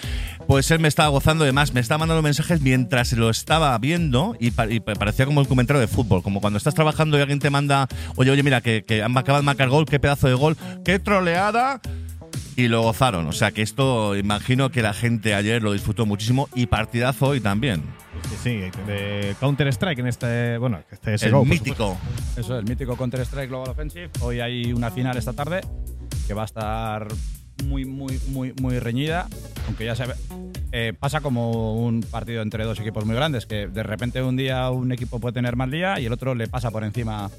Pues 0.47 0.69
él 0.71 0.79
me 0.79 0.89
estaba 0.89 1.07
gozando, 1.10 1.43
además, 1.45 1.73
me 1.73 1.79
estaba 1.79 1.99
mandando 1.99 2.21
mensajes 2.21 2.60
mientras 2.60 3.13
lo 3.13 3.29
estaba 3.29 3.77
viendo 3.77 4.36
y, 4.39 4.51
pa- 4.51 4.67
y 4.69 4.81
pa- 4.81 4.95
parecía 4.95 5.25
como 5.25 5.39
un 5.39 5.45
comentario 5.45 5.79
de 5.79 5.88
fútbol, 5.88 6.23
como 6.23 6.41
cuando 6.41 6.57
estás 6.57 6.73
trabajando 6.75 7.17
y 7.17 7.21
alguien 7.21 7.39
te 7.39 7.49
manda, 7.49 7.88
oye, 8.17 8.31
oye, 8.31 8.43
mira, 8.43 8.60
que, 8.60 8.84
que 8.84 9.01
han 9.01 9.17
acabado 9.17 9.41
de 9.43 9.45
marcar 9.45 9.69
gol, 9.69 9.86
qué 9.86 9.99
pedazo 9.99 10.27
de 10.27 10.34
gol, 10.34 10.57
qué 10.84 10.99
troleada 10.99 11.79
y 12.62 12.67
lo 12.67 12.82
gozaron. 12.82 13.28
O 13.28 13.32
sea 13.32 13.52
que 13.52 13.62
esto, 13.62 14.15
imagino 14.15 14.71
que 14.71 14.82
la 14.82 14.93
gente 14.93 15.34
ayer 15.34 15.62
lo 15.62 15.74
disfrutó 15.74 16.06
muchísimo 16.06 16.50
y 16.56 16.67
partidazo 16.67 17.28
hoy 17.28 17.39
también. 17.41 17.82
Sí, 18.30 18.36
sí, 18.43 18.82
de 18.88 19.36
Counter-Strike 19.39 20.00
en 20.00 20.08
este, 20.08 20.58
bueno, 20.58 20.80
este 20.91 21.13
El 21.13 21.19
CSGO, 21.19 21.39
por 21.39 21.47
mítico. 21.47 21.97
Eso, 22.38 22.58
el 22.58 22.65
mítico 22.65 22.95
Counter-Strike 22.95 23.50
Global 23.50 23.69
Offensive. 23.69 24.10
Hoy 24.21 24.39
hay 24.39 24.74
una 24.74 24.91
final 24.91 25.17
esta 25.17 25.34
tarde 25.34 25.62
que 26.28 26.34
va 26.34 26.43
a 26.43 26.45
estar 26.45 27.08
muy, 27.65 27.86
muy, 27.86 28.19
muy, 28.28 28.54
muy 28.62 28.80
reñida. 28.80 29.28
Aunque 29.67 29.86
ya 29.86 29.95
se 29.95 30.06
ve. 30.06 30.13
eh, 30.71 30.93
pasa 31.00 31.21
como 31.21 31.76
un 31.76 32.02
partido 32.02 32.41
entre 32.41 32.63
dos 32.65 32.80
equipos 32.80 33.06
muy 33.06 33.15
grandes, 33.15 33.45
que 33.45 33.67
de 33.67 33.84
repente 33.84 34.21
un 34.21 34.36
día 34.38 34.69
un 34.69 34.91
equipo 34.91 35.19
puede 35.19 35.34
tener 35.34 35.56
mal 35.56 35.71
día 35.71 36.00
y 36.00 36.06
el 36.06 36.13
otro 36.13 36.36
le 36.36 36.47
pasa 36.47 36.71
por 36.71 36.84
encima. 36.84 37.30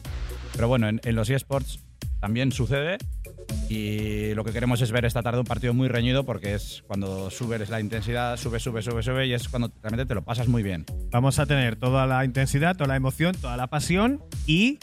Pero 0.54 0.68
bueno, 0.68 0.88
en, 0.88 1.00
en 1.04 1.14
los 1.14 1.30
eSports 1.30 1.80
también 2.20 2.52
sucede. 2.52 2.98
Y 3.68 4.34
lo 4.34 4.44
que 4.44 4.52
queremos 4.52 4.82
es 4.82 4.92
ver 4.92 5.04
esta 5.04 5.22
tarde 5.22 5.40
un 5.40 5.46
partido 5.46 5.72
muy 5.72 5.88
reñido 5.88 6.24
porque 6.24 6.54
es 6.54 6.82
cuando 6.86 7.30
subes 7.30 7.70
la 7.70 7.80
intensidad, 7.80 8.36
sube, 8.36 8.60
sube, 8.60 8.82
sube, 8.82 9.02
sube 9.02 9.26
y 9.26 9.32
es 9.32 9.48
cuando 9.48 9.70
realmente 9.82 10.06
te 10.06 10.14
lo 10.14 10.22
pasas 10.22 10.48
muy 10.48 10.62
bien. 10.62 10.84
Vamos 11.10 11.38
a 11.38 11.46
tener 11.46 11.76
toda 11.76 12.06
la 12.06 12.24
intensidad, 12.24 12.76
toda 12.76 12.88
la 12.88 12.96
emoción, 12.96 13.34
toda 13.34 13.56
la 13.56 13.68
pasión 13.68 14.20
y 14.46 14.78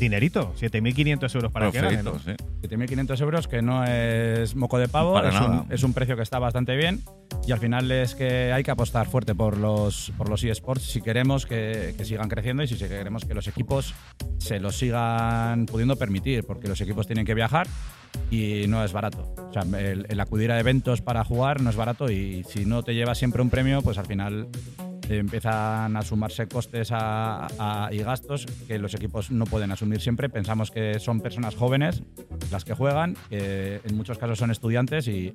dinerito, 0.00 0.52
7.500 0.60 1.34
euros 1.36 1.52
para 1.52 1.70
que 1.70 1.80
gane, 1.80 2.02
¿no? 2.02 2.18
Sí. 2.18 2.32
7.500 2.62 3.20
euros, 3.20 3.46
que 3.46 3.62
no 3.62 3.84
es 3.84 4.56
moco 4.56 4.78
de 4.78 4.88
pavo, 4.88 5.12
Para 5.14 5.28
es 5.28 5.34
nada. 5.34 5.60
un, 5.62 5.72
es 5.72 5.82
un 5.84 5.92
precio 5.92 6.16
que 6.16 6.22
está 6.22 6.38
bastante 6.40 6.74
bien. 6.76 7.02
Y 7.46 7.52
al 7.52 7.58
final 7.58 7.90
es 7.92 8.14
que 8.14 8.52
hay 8.52 8.62
que 8.62 8.70
apostar 8.70 9.06
fuerte 9.06 9.34
por 9.34 9.56
los, 9.58 10.12
por 10.16 10.28
los 10.28 10.42
eSports 10.42 10.82
si 10.82 11.02
queremos 11.02 11.46
que, 11.46 11.94
que 11.96 12.04
sigan 12.04 12.28
creciendo 12.28 12.62
y 12.62 12.68
si 12.68 12.76
queremos 12.76 13.24
que 13.24 13.34
los 13.34 13.46
equipos 13.48 13.94
se 14.38 14.58
los 14.60 14.76
sigan 14.76 15.66
pudiendo 15.66 15.96
permitir, 15.96 16.44
porque 16.44 16.68
los 16.68 16.80
equipos 16.80 17.06
tienen 17.06 17.26
que 17.26 17.34
viajar 17.34 17.66
y 18.30 18.66
no 18.68 18.84
es 18.84 18.92
barato. 18.92 19.34
El, 19.76 20.20
acudir 20.20 20.50
a 20.50 20.58
eventos 20.58 21.00
para 21.00 21.24
jugar 21.24 21.60
no 21.60 21.70
es 21.70 21.76
barato 21.76 22.10
y 22.10 22.44
si 22.44 22.64
no 22.64 22.82
te 22.82 22.94
llevas 22.94 23.18
siempre 23.18 23.42
un 23.42 23.50
premio, 23.50 23.82
pues 23.82 23.98
al 23.98 24.06
final 24.06 24.48
empiezan 25.08 25.96
a 25.96 26.02
sumarse 26.02 26.48
costes 26.48 26.90
y 26.90 27.98
gastos 27.98 28.46
que 28.66 28.78
los 28.78 28.94
equipos 28.94 29.30
no 29.30 29.44
pueden 29.44 29.70
asumir 29.70 30.00
siempre. 30.00 30.28
Pensamos 30.28 30.70
que 30.70 30.98
son 30.98 31.20
personas 31.20 31.54
jóvenes 31.54 32.02
las 32.50 32.64
que 32.64 32.74
juegan, 32.74 33.16
en 33.30 33.96
muchos 33.96 34.18
casos 34.18 34.38
son 34.38 34.50
estudiantes 34.50 35.06
y 35.08 35.32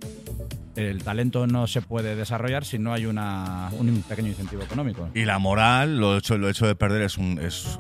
el 0.76 1.04
talento 1.04 1.48
no 1.48 1.68
se 1.68 1.82
puede 1.82 2.16
desarrollar 2.16 2.66
si 2.66 2.80
no 2.80 2.94
hay 2.94 3.06
un 3.06 4.04
pequeño 4.08 4.30
incentivo 4.30 4.64
económico. 4.64 5.10
Y 5.14 5.26
la 5.26 5.40
moral, 5.40 5.98
lo 6.00 6.18
hecho, 6.18 6.38
lo 6.38 6.50
hecho 6.50 6.68
de 6.68 6.76
perder 6.76 7.02
es 7.04 7.18
un, 7.18 7.40
es, 7.40 7.80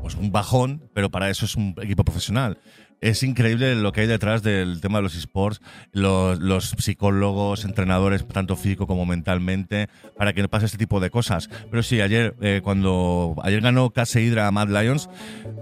pues 0.00 0.14
un 0.14 0.32
bajón, 0.32 0.82
pero 0.94 1.10
para 1.10 1.30
eso 1.30 1.44
es 1.44 1.56
un 1.56 1.74
equipo 1.80 2.04
profesional. 2.04 2.58
Es 3.00 3.22
increíble 3.22 3.74
lo 3.74 3.92
que 3.92 4.00
hay 4.02 4.06
detrás 4.06 4.42
del 4.42 4.80
tema 4.80 4.98
de 4.98 5.02
los 5.02 5.14
esports, 5.14 5.60
los, 5.92 6.38
los 6.38 6.70
psicólogos, 6.78 7.66
entrenadores, 7.66 8.26
tanto 8.26 8.56
físico 8.56 8.86
como 8.86 9.04
mentalmente, 9.04 9.88
para 10.16 10.32
que 10.32 10.40
no 10.40 10.48
pase 10.48 10.66
este 10.66 10.78
tipo 10.78 11.00
de 11.00 11.10
cosas. 11.10 11.50
Pero 11.70 11.82
sí, 11.82 12.00
ayer, 12.00 12.34
eh, 12.40 12.62
cuando 12.64 13.36
ayer 13.42 13.60
ganó 13.60 13.90
Case 13.90 14.22
Hydra 14.22 14.46
a 14.46 14.52
Mad 14.52 14.68
Lions, 14.68 15.10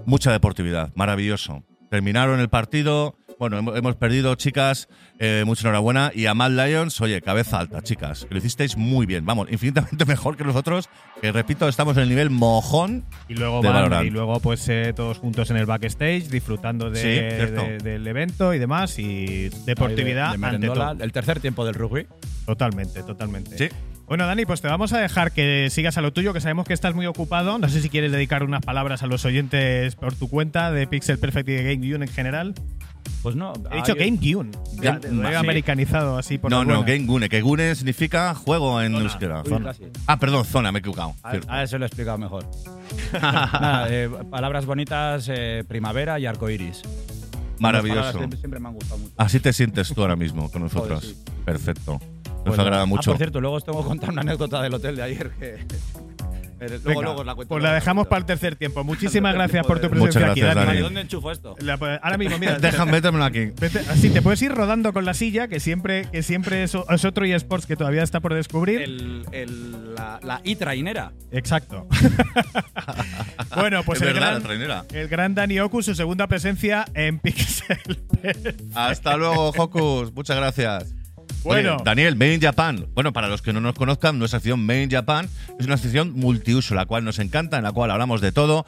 mucha 0.05 0.31
deportividad, 0.31 0.93
maravilloso. 0.95 1.63
Terminaron 1.89 2.39
el 2.39 2.49
partido, 2.49 3.17
bueno, 3.49 3.75
hemos, 3.75 3.95
perdido, 3.95 4.35
chicas, 4.35 4.87
eh, 5.19 5.43
mucha 5.45 5.61
enhorabuena. 5.61 6.11
Y 6.13 6.25
a 6.25 6.33
Mad 6.33 6.51
Lions, 6.51 6.99
oye, 7.01 7.21
cabeza 7.21 7.59
alta, 7.59 7.81
chicas, 7.81 8.25
que 8.25 8.33
lo 8.33 8.37
hicisteis 8.39 8.75
muy 8.77 9.05
bien. 9.05 9.25
Vamos, 9.25 9.47
infinitamente 9.51 10.05
mejor 10.07 10.35
que 10.37 10.43
nosotros, 10.43 10.89
que 11.21 11.31
repito, 11.31 11.67
estamos 11.67 11.95
en 11.97 12.03
el 12.03 12.09
nivel 12.09 12.29
mojón. 12.29 13.03
Y 13.29 13.35
luego 13.35 13.61
de 13.61 13.69
van, 13.69 14.05
y 14.05 14.09
luego 14.09 14.39
pues 14.39 14.67
eh, 14.69 14.93
todos 14.95 15.17
juntos 15.19 15.49
en 15.51 15.57
el 15.57 15.65
backstage 15.65 16.27
disfrutando 16.29 16.89
de- 16.89 16.99
Sí, 16.99 17.35
cierto. 17.35 17.61
de- 17.63 17.77
del 17.77 18.07
evento 18.07 18.53
y 18.53 18.59
demás 18.59 18.97
y 18.99 19.49
deportividad 19.65 20.31
Ahí 20.31 20.37
de- 20.37 20.47
de 20.49 20.55
ante 20.55 20.67
todo. 20.67 21.03
El 21.03 21.11
tercer 21.11 21.39
tiempo 21.39 21.65
del 21.65 21.75
rugby. 21.75 22.07
Totalmente, 22.45 23.03
totalmente. 23.03 23.57
Sí. 23.57 23.75
Bueno, 24.05 24.27
Dani, 24.27 24.45
pues 24.45 24.59
te 24.61 24.67
vamos 24.67 24.91
a 24.91 24.99
dejar 24.99 25.31
que 25.31 25.69
sigas 25.71 25.97
a 25.97 26.01
lo 26.01 26.11
tuyo, 26.11 26.33
que 26.33 26.41
sabemos 26.41 26.67
que 26.67 26.73
estás 26.73 26.93
muy 26.93 27.05
ocupado. 27.05 27.57
No 27.57 27.69
sé 27.69 27.81
si 27.81 27.87
quieres 27.89 28.11
dedicar 28.11 28.43
unas 28.43 28.61
palabras 28.61 29.01
a 29.01 29.07
los 29.07 29.23
oyentes 29.23 29.95
por 29.95 30.13
tu 30.13 30.29
cuenta 30.29 30.71
de 30.71 30.85
Pixel 30.87 31.17
Perfect 31.17 31.47
y 31.49 31.53
de 31.53 31.63
Game 31.63 31.89
Gune 31.89 32.05
en 32.05 32.11
general. 32.11 32.53
Pues 33.23 33.35
no. 33.37 33.53
He 33.71 33.77
dicho 33.77 33.95
Game 33.95 34.17
Gune. 34.21 34.51
Game- 34.75 34.99
lo 35.09 35.29
he 35.29 35.35
americanizado 35.35 36.17
así 36.17 36.37
por 36.37 36.51
no, 36.51 36.63
no. 36.65 36.81
Game 36.83 37.05
Gune, 37.05 37.29
que 37.29 37.41
Gune 37.41 37.73
significa 37.73 38.35
juego 38.35 38.81
en 38.81 38.91
Zona. 38.91 39.03
euskera. 39.05 39.43
Zona. 39.45 39.73
Ah, 40.07 40.19
perdón, 40.19 40.43
zona, 40.45 40.71
me 40.73 40.79
he 40.79 40.81
equivocado. 40.81 41.15
A, 41.23 41.37
a 41.47 41.63
eso 41.63 41.77
lo 41.77 41.85
he 41.85 41.87
explicado 41.87 42.17
mejor. 42.17 42.45
Nada, 43.13 43.87
eh, 43.89 44.09
palabras 44.29 44.65
bonitas, 44.65 45.27
eh, 45.29 45.63
primavera 45.67 46.19
y 46.19 46.25
arcoiris. 46.25 46.81
Maravilloso. 47.59 48.17
Siempre, 48.17 48.39
siempre 48.39 48.59
me 48.59 48.67
han 48.67 48.73
gustado 48.73 48.97
mucho. 48.99 49.13
Así 49.17 49.39
te 49.39 49.53
sientes 49.53 49.93
tú 49.93 50.01
ahora 50.01 50.15
mismo 50.17 50.51
con 50.51 50.63
nosotros. 50.63 50.99
Joder, 51.01 51.15
sí. 51.15 51.23
Perfecto. 51.45 51.99
Nos 52.25 52.43
Pues, 52.43 52.59
agrada 52.59 52.81
ah, 52.81 52.85
mucho. 52.85 53.11
por 53.11 53.17
cierto, 53.17 53.39
luego 53.39 53.55
os 53.55 53.63
tengo 53.63 53.81
que 53.81 53.87
contar 53.87 54.09
una 54.09 54.21
anécdota 54.21 54.61
del 54.61 54.73
hotel 54.73 54.97
de 54.97 55.01
ayer 55.03 55.31
que. 55.39 55.65
Pero 56.67 56.75
luego, 56.83 56.89
Venga, 56.89 57.01
luego 57.01 57.23
la 57.23 57.35
cuento. 57.35 57.49
pues 57.49 57.63
la 57.63 57.69
os 57.69 57.75
dejamos 57.75 58.07
para 58.07 58.19
el 58.19 58.25
tercer 58.25 58.55
tiempo. 58.55 58.83
Muchísimas 58.83 59.33
gracias 59.33 59.65
por 59.65 59.79
tu 59.79 59.89
presencia 59.89 60.21
Muchas 60.21 60.31
aquí, 60.31 60.39
gracias, 60.41 60.55
Dani. 60.55 60.67
Dani. 60.67 60.79
¿Y 60.79 60.81
dónde 60.83 61.01
enchufo 61.01 61.31
esto? 61.31 61.55
La- 61.59 61.77
pues, 61.77 61.99
ahora 62.01 62.17
mismo, 62.17 62.37
mira. 62.39 62.57
Déjame 62.59 62.91
metérmelo 62.93 63.25
aquí. 63.25 63.51
Vete- 63.59 63.85
Así 63.89 64.09
te 64.09 64.21
puedes 64.21 64.41
ir 64.41 64.51
rodando 64.53 64.93
con 64.93 65.03
la 65.05 65.13
silla, 65.13 65.47
que 65.47 65.59
siempre, 65.59 66.05
que 66.11 66.23
siempre 66.23 66.63
es, 66.63 66.75
es 66.75 67.05
otro 67.05 67.25
eSports 67.25 67.65
que 67.65 67.75
todavía 67.75 68.03
está 68.03 68.19
por 68.19 68.33
descubrir. 68.33 68.81
El, 68.81 69.25
el- 69.31 69.95
la, 69.95 70.19
la 70.23 70.41
e-trainera. 70.43 71.11
Exacto. 71.31 71.87
bueno, 73.55 73.83
pues 73.83 74.01
Es 74.01 74.07
el 74.07 74.13
verdad, 74.13 74.29
gran, 74.31 74.43
trainera. 74.43 74.85
el 74.93 75.07
gran 75.07 75.35
Dani 75.35 75.59
Oku, 75.59 75.81
su 75.83 75.95
segunda 75.95 76.27
presencia 76.27 76.85
en 76.93 77.19
Pixel. 77.19 77.77
Hasta 78.73 79.17
luego, 79.17 79.49
Hocus. 79.49 80.13
Muchas 80.13 80.37
gracias. 80.37 80.93
Bueno. 81.43 81.75
Oye, 81.75 81.83
Daniel, 81.83 82.15
Made 82.15 82.33
in 82.35 82.41
Japan. 82.41 82.85
Bueno, 82.93 83.13
para 83.13 83.27
los 83.27 83.41
que 83.41 83.53
no 83.53 83.61
nos 83.61 83.75
conozcan, 83.75 84.17
nuestra 84.19 84.39
sección 84.39 84.65
Made 84.65 84.83
in 84.83 84.89
Japan 84.91 85.27
es 85.59 85.65
una 85.65 85.77
sección 85.77 86.13
multiuso, 86.13 86.75
la 86.75 86.85
cual 86.85 87.03
nos 87.03 87.19
encanta, 87.19 87.57
en 87.57 87.63
la 87.63 87.71
cual 87.71 87.91
hablamos 87.91 88.21
de 88.21 88.31
todo. 88.31 88.65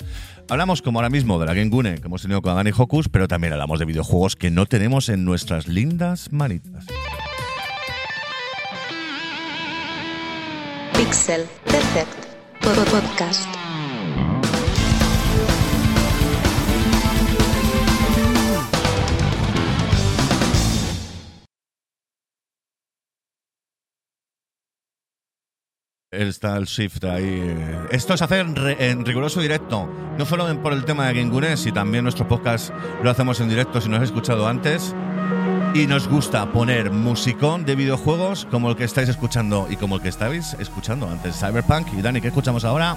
Hablamos, 0.49 0.81
como 0.81 0.99
ahora 0.99 1.09
mismo, 1.09 1.39
de 1.39 1.45
la 1.47 1.53
Game 1.53 1.69
Gune 1.69 1.95
que 1.99 2.05
hemos 2.07 2.21
tenido 2.21 2.41
con 2.41 2.55
Dani 2.55 2.71
Hocus, 2.75 3.09
pero 3.09 3.27
también 3.27 3.53
hablamos 3.53 3.79
de 3.79 3.85
videojuegos 3.85 4.35
que 4.35 4.51
no 4.51 4.65
tenemos 4.65 5.09
en 5.09 5.25
nuestras 5.25 5.67
lindas 5.67 6.31
manitas. 6.31 6.85
Pixel 10.93 11.45
Perfect 11.65 12.09
Pod- 12.61 12.85
Podcast. 12.91 13.49
Está 26.17 26.58
el 26.58 26.65
shift 26.65 27.04
ahí. 27.06 27.23
eh. 27.43 27.80
Esto 27.91 28.13
es 28.13 28.21
hacer 28.21 28.39
en, 28.39 28.56
re- 28.56 28.89
en 28.89 29.06
riguroso 29.06 29.41
directo. 29.41 29.89
No 30.17 30.25
solo 30.25 30.45
por 30.62 30.73
el 30.73 30.86
tema 30.86 31.08
de 31.08 31.13
Game 31.15 31.30
Gune, 31.32 31.58
si 31.58 31.71
también 31.71 32.04
nuestro 32.04 32.28
podcast 32.28 32.71
lo 33.04 33.10
hacemos 33.10 33.39
en 33.41 33.49
directo 33.49 33.82
si 33.82 33.89
nos 33.89 33.99
has 33.99 34.06
escuchado 34.06 34.47
antes. 34.47 34.95
Y 35.73 35.88
nos 35.88 36.08
gusta 36.08 36.45
poner 36.54 36.89
musicón 36.91 37.65
de 37.65 37.75
videojuegos 37.75 38.47
como 38.49 38.69
el 38.69 38.78
que 38.78 38.86
estáis 38.86 39.10
escuchando 39.10 39.67
y 39.69 39.75
como 39.75 39.97
el 39.97 40.01
que 40.01 40.08
estáis 40.10 40.56
escuchando 40.60 41.10
antes. 41.10 41.38
Cyberpunk. 41.38 41.88
Y 41.97 42.01
Dani, 42.01 42.21
¿qué 42.21 42.30
escuchamos 42.30 42.63
ahora? 42.63 42.95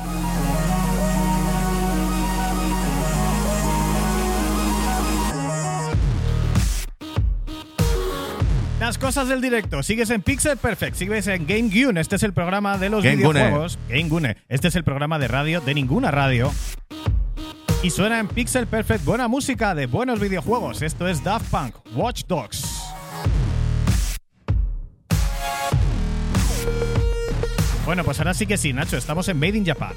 Las 8.89 8.97
cosas 8.97 9.29
del 9.29 9.43
directo. 9.43 9.83
Sigues 9.83 10.09
en 10.09 10.23
Pixel 10.23 10.57
Perfect, 10.57 10.97
sigues 10.97 11.27
en 11.27 11.47
Game 11.47 11.69
Gune. 11.69 12.01
Este 12.01 12.17
es 12.17 12.23
el 12.23 12.33
programa 12.33 12.79
de 12.79 12.89
los 12.89 13.05
Game 13.05 13.23
Gune. 13.23 13.41
videojuegos. 13.41 13.79
Game 13.87 14.09
Gune. 14.09 14.39
Este 14.49 14.69
es 14.69 14.77
el 14.77 14.83
programa 14.83 15.19
de 15.19 15.29
radio 15.29 15.61
de 15.61 15.75
ninguna 15.75 16.11
radio. 16.11 16.51
Y 17.83 17.91
suena 17.91 18.19
en 18.19 18.29
Pixel 18.29 18.67
Perfect 18.67 19.05
buena 19.05 19.29
música 19.29 19.75
de 19.75 19.85
buenos 19.85 20.21
videojuegos. 20.21 20.81
Esto 20.81 21.07
es 21.07 21.23
Daft 21.23 21.51
Punk, 21.51 21.75
Watch 21.95 22.23
Dogs. 22.27 22.65
Bueno, 27.85 28.05
pues 28.05 28.19
ahora 28.21 28.33
sí 28.33 28.47
que 28.47 28.57
sí, 28.57 28.73
Nacho. 28.73 28.97
Estamos 28.97 29.29
en 29.29 29.39
Made 29.39 29.59
in 29.59 29.67
Japan. 29.67 29.93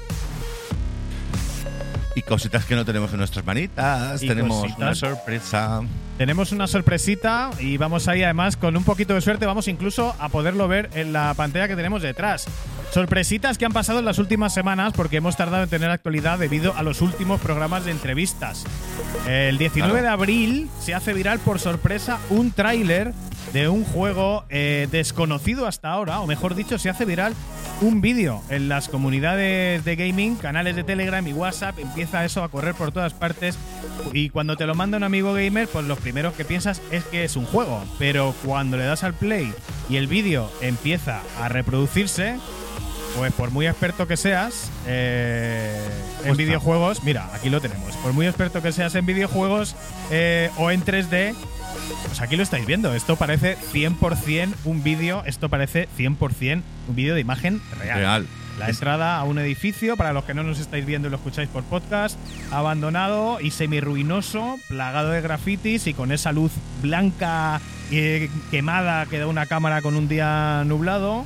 Y 2.14 2.22
cositas 2.22 2.64
que 2.66 2.74
no 2.74 2.84
tenemos 2.84 3.10
en 3.12 3.18
nuestras 3.18 3.44
manitas. 3.46 4.22
Y 4.22 4.28
tenemos 4.28 4.60
cositas. 4.60 4.78
una 4.78 4.94
sorpresa. 4.94 5.80
Tenemos 6.18 6.52
una 6.52 6.66
sorpresita 6.66 7.50
y 7.58 7.78
vamos 7.78 8.06
ahí 8.06 8.22
además 8.22 8.56
con 8.56 8.76
un 8.76 8.84
poquito 8.84 9.14
de 9.14 9.20
suerte 9.22 9.46
vamos 9.46 9.66
incluso 9.66 10.14
a 10.18 10.28
poderlo 10.28 10.68
ver 10.68 10.90
en 10.94 11.12
la 11.12 11.32
pantalla 11.34 11.68
que 11.68 11.74
tenemos 11.76 12.02
detrás. 12.02 12.46
Sorpresitas 12.92 13.56
que 13.56 13.64
han 13.64 13.72
pasado 13.72 14.00
en 14.00 14.04
las 14.04 14.18
últimas 14.18 14.52
semanas 14.52 14.92
porque 14.94 15.16
hemos 15.16 15.36
tardado 15.36 15.62
en 15.64 15.70
tener 15.70 15.88
actualidad 15.90 16.38
debido 16.38 16.76
a 16.76 16.82
los 16.82 17.00
últimos 17.00 17.40
programas 17.40 17.86
de 17.86 17.92
entrevistas. 17.92 18.64
El 19.26 19.56
19 19.56 19.90
Claro. 19.92 20.06
de 20.06 20.12
abril 20.12 20.70
se 20.80 20.92
hace 20.94 21.14
viral 21.14 21.38
por 21.38 21.58
sorpresa 21.58 22.18
un 22.28 22.50
tráiler 22.52 23.14
de 23.52 23.68
un 23.68 23.84
juego 23.84 24.44
eh, 24.48 24.88
desconocido 24.90 25.66
hasta 25.66 25.90
ahora, 25.90 26.20
o 26.20 26.26
mejor 26.26 26.54
dicho, 26.54 26.78
se 26.78 26.88
hace 26.88 27.04
viral 27.04 27.34
un 27.80 28.00
vídeo 28.00 28.42
en 28.48 28.68
las 28.68 28.88
comunidades 28.88 29.84
de 29.84 29.96
gaming, 29.96 30.36
canales 30.36 30.76
de 30.76 30.84
Telegram 30.84 31.26
y 31.26 31.32
WhatsApp, 31.32 31.78
empieza 31.78 32.24
eso 32.24 32.42
a 32.44 32.48
correr 32.48 32.74
por 32.74 32.92
todas 32.92 33.12
partes 33.12 33.58
y 34.12 34.30
cuando 34.30 34.56
te 34.56 34.66
lo 34.66 34.74
manda 34.74 34.96
un 34.96 35.04
amigo 35.04 35.34
gamer, 35.34 35.68
pues 35.68 35.84
lo 35.86 35.96
primero 35.96 36.34
que 36.34 36.44
piensas 36.44 36.80
es 36.90 37.04
que 37.04 37.24
es 37.24 37.36
un 37.36 37.44
juego, 37.44 37.82
pero 37.98 38.34
cuando 38.44 38.76
le 38.76 38.84
das 38.84 39.04
al 39.04 39.14
play 39.14 39.52
y 39.88 39.96
el 39.96 40.06
vídeo 40.06 40.50
empieza 40.60 41.20
a 41.40 41.48
reproducirse, 41.48 42.36
pues 43.16 43.32
por 43.32 43.50
muy 43.50 43.66
experto 43.66 44.06
que 44.06 44.16
seas 44.16 44.70
eh, 44.86 45.78
en 46.24 46.36
videojuegos, 46.36 47.02
mira, 47.04 47.28
aquí 47.34 47.50
lo 47.50 47.60
tenemos, 47.60 47.96
por 47.96 48.12
muy 48.12 48.26
experto 48.26 48.62
que 48.62 48.72
seas 48.72 48.94
en 48.94 49.06
videojuegos 49.06 49.74
eh, 50.10 50.50
o 50.56 50.70
en 50.70 50.84
3D, 50.84 51.34
pues 52.06 52.20
aquí 52.20 52.36
lo 52.36 52.42
estáis 52.42 52.66
viendo. 52.66 52.94
Esto 52.94 53.16
parece 53.16 53.56
100% 53.72 54.54
un 54.64 54.82
vídeo, 54.82 55.22
esto 55.26 55.48
parece 55.48 55.88
100% 55.98 56.62
un 56.88 56.96
vídeo 56.96 57.14
de 57.14 57.20
imagen 57.20 57.60
real. 57.78 57.98
Real. 57.98 58.26
La 58.58 58.68
entrada 58.68 59.16
a 59.16 59.24
un 59.24 59.38
edificio, 59.38 59.96
para 59.96 60.12
los 60.12 60.24
que 60.24 60.34
no 60.34 60.42
nos 60.42 60.60
estáis 60.60 60.84
viendo 60.84 61.08
y 61.08 61.10
lo 61.10 61.16
escucháis 61.16 61.48
por 61.48 61.64
podcast, 61.64 62.18
abandonado 62.50 63.40
y 63.40 63.50
semi-ruinoso, 63.50 64.58
plagado 64.68 65.10
de 65.10 65.22
grafitis 65.22 65.86
y 65.86 65.94
con 65.94 66.12
esa 66.12 66.32
luz 66.32 66.52
blanca 66.82 67.60
eh, 67.90 68.28
quemada 68.50 69.06
que 69.06 69.18
da 69.18 69.26
una 69.26 69.46
cámara 69.46 69.80
con 69.80 69.96
un 69.96 70.06
día 70.06 70.64
nublado. 70.66 71.24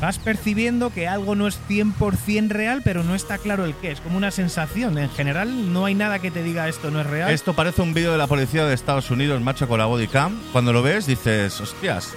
Vas 0.00 0.18
percibiendo 0.18 0.90
que 0.90 1.08
algo 1.08 1.34
no 1.34 1.46
es 1.46 1.58
100% 1.68 2.48
real, 2.48 2.82
pero 2.84 3.02
no 3.02 3.14
está 3.14 3.38
claro 3.38 3.64
el 3.64 3.74
qué. 3.74 3.92
Es 3.92 4.00
como 4.00 4.18
una 4.18 4.30
sensación. 4.30 4.98
En 4.98 5.08
general, 5.08 5.72
no 5.72 5.86
hay 5.86 5.94
nada 5.94 6.18
que 6.18 6.30
te 6.30 6.42
diga 6.42 6.68
esto 6.68 6.90
no 6.90 7.00
es 7.00 7.06
real. 7.06 7.30
Esto 7.30 7.54
parece 7.54 7.80
un 7.80 7.94
vídeo 7.94 8.12
de 8.12 8.18
la 8.18 8.26
policía 8.26 8.66
de 8.66 8.74
Estados 8.74 9.10
Unidos, 9.10 9.40
macho, 9.40 9.66
con 9.68 9.78
la 9.78 9.86
bodycam. 9.86 10.38
Cuando 10.52 10.74
lo 10.74 10.82
ves, 10.82 11.06
dices, 11.06 11.58
hostias. 11.60 12.14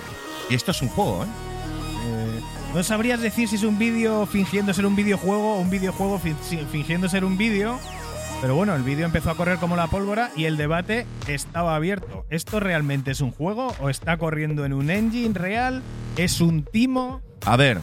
Y 0.50 0.56
esto 0.56 0.72
es 0.72 0.82
un 0.82 0.90
juego, 0.90 1.24
¿eh? 1.24 1.28
Eh, 2.06 2.42
no 2.74 2.84
sabrías 2.84 3.22
decir 3.22 3.48
si 3.48 3.56
es 3.56 3.64
un 3.64 3.80
vídeo 3.80 4.26
fingiendo 4.26 4.74
ser 4.74 4.86
un 4.86 4.96
videojuego 4.96 5.56
o 5.56 5.60
un 5.60 5.70
videojuego 5.70 6.20
fingiendo 6.20 7.08
ser 7.08 7.24
un 7.24 7.38
vídeo. 7.38 7.80
Pero 8.42 8.56
bueno, 8.56 8.76
el 8.76 8.84
vídeo 8.84 9.06
empezó 9.06 9.32
a 9.32 9.36
correr 9.36 9.58
como 9.58 9.76
la 9.76 9.88
pólvora 9.88 10.32
y 10.36 10.46
el 10.46 10.58
debate 10.58 11.06
estaba 11.28 11.76
abierto. 11.76 12.26
¿Esto 12.30 12.60
realmente 12.60 13.12
es 13.12 13.22
un 13.22 13.32
juego 13.32 13.74
o 13.80 13.90
está 13.90 14.18
corriendo 14.18 14.66
en 14.66 14.74
un 14.74 14.90
engine 14.90 15.34
real? 15.34 15.82
¿Es 16.18 16.42
un 16.42 16.64
timo? 16.64 17.22
A 17.46 17.56
ver. 17.56 17.80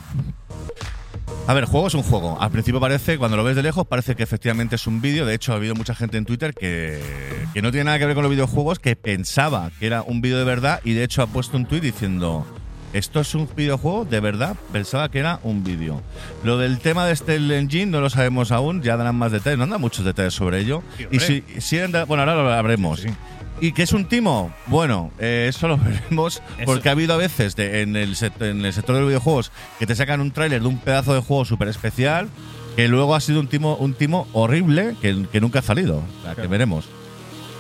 A 1.47 1.55
ver, 1.55 1.65
juego 1.65 1.87
es 1.87 1.95
un 1.95 2.03
juego. 2.03 2.41
Al 2.41 2.51
principio 2.51 2.81
parece, 2.81 3.19
cuando 3.19 3.37
lo 3.37 3.45
ves 3.45 3.55
de 3.55 3.63
lejos, 3.63 3.87
parece 3.87 4.17
que 4.17 4.25
efectivamente 4.25 4.75
es 4.75 4.87
un 4.89 5.01
vídeo. 5.01 5.25
De 5.25 5.35
hecho, 5.35 5.53
ha 5.53 5.57
habido 5.57 5.77
mucha 5.77 5.95
gente 5.95 6.19
en 6.19 6.25
Twitter 6.25 6.55
que, 6.55 7.01
que 7.55 7.63
no 7.63 7.71
tiene 7.71 7.85
nada 7.85 7.99
que 8.01 8.07
ver 8.07 8.15
con 8.15 8.25
los 8.25 8.31
videojuegos, 8.31 8.81
que 8.81 8.97
pensaba 8.97 9.71
que 9.79 9.87
era 9.87 10.03
un 10.03 10.21
vídeo 10.21 10.39
de 10.39 10.45
verdad 10.45 10.81
y 10.83 10.95
de 10.95 11.05
hecho 11.05 11.23
ha 11.23 11.29
puesto 11.29 11.57
un 11.57 11.67
tweet 11.67 11.81
diciendo. 11.81 12.45
¿Esto 12.93 13.21
es 13.21 13.35
un 13.35 13.49
videojuego? 13.55 14.07
¿De 14.07 14.21
verdad? 14.21 14.57
Pensaba 14.73 15.11
que 15.11 15.19
era 15.19 15.39
un 15.43 15.63
vídeo. 15.63 16.03
Lo 16.43 16.57
del 16.57 16.79
tema 16.79 17.05
de 17.07 17.13
este 17.13 17.37
engine 17.37 17.87
no 17.87 18.01
lo 18.01 18.09
sabemos 18.09 18.53
aún, 18.53 18.81
ya 18.83 18.97
darán 18.97 19.17
más 19.17 19.33
detalles, 19.33 19.59
no 19.59 19.65
andan 19.65 19.81
muchos 19.81 20.05
detalles 20.05 20.35
sobre 20.35 20.61
ello. 20.61 20.83
y 21.11 21.21
si, 21.21 21.45
si 21.59 21.79
bueno, 22.07 22.23
ahora 22.23 22.35
lo 22.35 22.51
habremos. 22.51 23.05
¿Y 23.61 23.73
qué 23.73 23.83
es 23.85 23.93
un 23.93 24.05
timo? 24.05 24.53
Bueno, 24.67 25.11
eh, 25.19 25.47
eso 25.49 25.67
lo 25.69 25.79
veremos 26.11 26.43
porque 26.67 26.89
ha 26.89 26.93
habido 26.93 27.15
a 27.15 27.17
veces 27.17 27.57
de- 27.57 27.83
en, 27.83 27.97
el 27.97 28.15
en 28.41 28.65
el 28.65 28.73
sector 28.73 28.95
de 28.95 29.01
los 29.01 29.09
videojuegos 29.09 29.51
que 29.79 29.87
te 29.87 29.95
sacan 29.95 30.21
un 30.21 30.31
tráiler 30.31 30.61
de 30.63 30.69
un 30.69 30.79
pedazo 30.79 31.15
de 31.15 31.21
juego 31.21 31.45
súper 31.45 31.69
especial 31.69 32.29
que 32.77 32.89
luego 32.89 33.15
ha 33.15 33.21
sido 33.21 33.41
un 33.41 33.47
timo, 33.49 33.77
un 33.77 33.95
timo 33.95 34.29
horrible 34.35 34.95
que, 35.01 35.27
que 35.33 35.41
nunca 35.41 35.61
ha 35.61 35.63
salido. 35.63 36.03
O 36.21 36.23
sea, 36.23 36.35
que 36.35 36.47
veremos. 36.47 36.87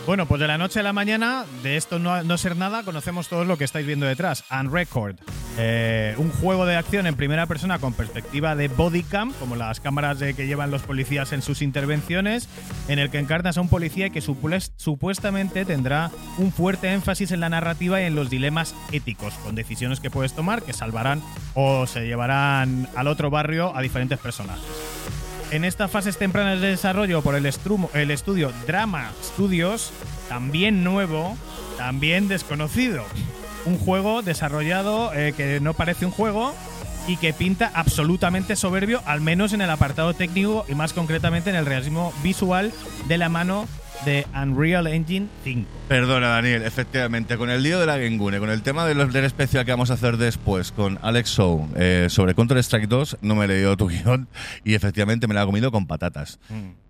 Bueno, 0.07 0.27
pues 0.27 0.41
de 0.41 0.47
la 0.47 0.57
noche 0.57 0.79
a 0.79 0.83
la 0.85 0.93
mañana, 0.93 1.45
de 1.65 1.77
esto 1.77 1.99
no, 1.99 2.23
no 2.23 2.39
ser 2.39 2.57
nada, 2.57 2.85
conocemos 2.85 3.29
todo 3.29 3.45
lo 3.45 3.59
que 3.59 3.65
estáis 3.65 3.85
viendo 3.87 4.07
detrás. 4.07 4.45
Unrecord. 4.53 5.17
Eh, 5.59 6.15
un 6.19 6.31
juego 6.31 6.65
de 6.65 6.77
acción 6.77 7.09
en 7.09 7.17
primera 7.17 7.47
persona 7.47 7.81
con 7.81 7.93
perspectiva 7.93 8.55
de 8.55 8.69
bodycam, 8.69 9.33
como 9.33 9.57
las 9.57 9.81
cámaras 9.81 10.21
de 10.21 10.35
que 10.35 10.47
llevan 10.47 10.71
los 10.71 10.83
policías 10.83 11.33
en 11.33 11.43
sus 11.43 11.61
intervenciones, 11.61 12.49
en 12.87 13.01
el 13.01 13.11
que 13.11 13.19
encarnas 13.19 13.59
a 13.59 13.63
un 13.63 13.69
policía 13.69 14.11
que 14.11 14.21
supues- 14.23 14.71
supuestamente 14.77 15.65
tendrá 15.65 16.13
un 16.39 16.53
fuerte 16.53 16.93
énfasis 16.93 17.33
en 17.33 17.41
la 17.41 17.49
narrativa 17.49 18.01
y 18.01 18.05
en 18.05 18.15
los 18.15 18.31
dilemas 18.31 18.77
éticos, 18.93 19.35
con 19.43 19.57
decisiones 19.57 19.99
que 19.99 20.11
puedes 20.11 20.35
tomar 20.35 20.63
que 20.63 20.73
salvarán 20.73 21.21
o 21.55 21.85
se 21.89 22.07
llevarán 22.07 22.89
al 22.95 23.09
otro 23.09 23.29
barrio 23.31 23.75
a 23.77 23.83
diferentes 23.83 24.21
personajes. 24.21 24.63
En 25.51 25.65
estas 25.65 25.91
fases 25.91 26.17
tempranas 26.19 26.61
de 26.61 26.69
desarrollo 26.69 27.23
por 27.23 27.37
el, 27.37 27.47
estudio 27.47 28.53
Drama 28.67 29.13
Studios, 29.23 29.93
también 30.29 30.83
nuevo, 30.83 31.37
también 31.79 32.27
desconocido. 32.27 33.05
Un 33.65 33.79
juego 33.79 34.23
desarrollado 34.23 35.13
eh, 35.15 35.35
que 35.37 35.61
no 35.61 35.75
parece 35.75 36.05
un 36.05 36.11
juego 36.11 36.53
y 37.07 37.17
que 37.17 37.33
pinta 37.33 37.71
absolutamente 37.75 38.57
soberbio, 38.57 39.03
al 39.07 39.21
menos 39.21 39.53
en 39.53 39.61
el 39.61 39.71
apartado 39.71 40.15
técnico 40.15 40.65
y 40.69 40.75
más 40.75 40.93
concretamente 40.93 41.51
en 41.51 41.57
el 41.57 41.67
realismo 41.67 42.13
visual 42.25 42.73
de 43.07 43.19
la 43.19 43.29
mano 43.29 43.69
de 44.05 44.25
Unreal 44.41 44.87
Engine 44.87 45.27
5. 45.43 45.69
Perdona, 45.89 46.29
Daniel, 46.29 46.63
efectivamente, 46.63 47.37
con 47.37 47.51
el 47.51 47.63
lío 47.63 47.81
de 47.81 47.87
la 47.87 47.99
Gengune, 47.99 48.39
con 48.39 48.51
el 48.51 48.63
tema 48.63 48.87
de 48.87 48.95
los- 48.95 49.13
del 49.13 49.25
especial 49.25 49.65
que 49.65 49.73
vamos 49.73 49.91
a 49.91 49.95
hacer 49.95 50.17
después 50.17 50.71
con 50.71 50.99
Alex 51.03 51.31
Show 51.31 51.69
eh, 51.77 52.07
sobre 52.09 52.35
Counter-Strike 52.35 52.87
2, 52.89 53.19
no 53.23 53.35
me 53.35 53.47
he 53.47 53.49
leído 53.49 53.77
tu 53.77 53.89
guion 53.89 54.29
y 54.65 54.75
efectivamente 54.75 55.27
me 55.27 55.35
la 55.35 55.43
he 55.43 55.47
comido 55.47 55.73
con 55.73 55.87
patatas. 55.87 56.39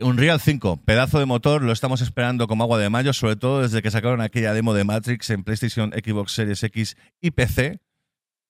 Unreal 0.00 0.40
5, 0.40 0.78
pedazo 0.84 1.18
de 1.18 1.24
motor, 1.26 1.62
lo 1.62 1.72
estamos 1.72 2.02
esperando 2.02 2.46
como 2.46 2.64
agua 2.64 2.78
de 2.78 2.90
mayo, 2.90 3.12
sobre 3.14 3.36
todo 3.36 3.62
desde 3.62 3.80
que 3.80 3.90
sacaron 3.90 4.20
aquella 4.20 4.52
demo 4.52 4.74
de 4.74 4.84
Matrix 4.84 5.30
en 5.30 5.42
PlayStation, 5.42 5.92
Xbox 5.92 6.32
Series 6.32 6.62
X 6.64 6.96
y 7.22 7.30
PC, 7.30 7.80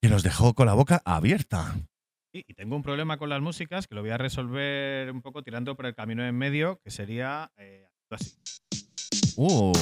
que 0.02 0.08
nos 0.08 0.22
dejó 0.24 0.54
con 0.54 0.66
la 0.66 0.74
boca 0.74 1.02
abierta. 1.04 1.74
Y 2.32 2.44
y 2.48 2.54
tengo 2.54 2.76
un 2.76 2.82
problema 2.82 3.16
con 3.16 3.28
las 3.30 3.40
músicas 3.40 3.86
que 3.86 3.94
lo 3.94 4.02
voy 4.02 4.10
a 4.10 4.18
resolver 4.18 5.10
un 5.10 5.22
poco 5.22 5.42
tirando 5.42 5.74
por 5.76 5.86
el 5.86 5.94
camino 5.94 6.22
en 6.26 6.36
medio, 6.36 6.80
que 6.84 6.90
sería 6.90 7.50
eh, 7.56 7.85
así. 8.10 8.32
Uh, 9.36 9.72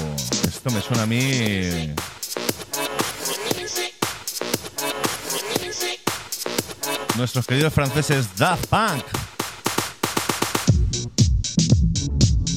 esto 0.46 0.70
me 0.70 0.80
suena 0.80 1.02
a 1.02 1.06
mí. 1.06 1.94
Nuestros 7.16 7.46
queridos 7.46 7.72
franceses 7.72 8.34
Daft 8.36 8.66
Punk. 8.66 9.23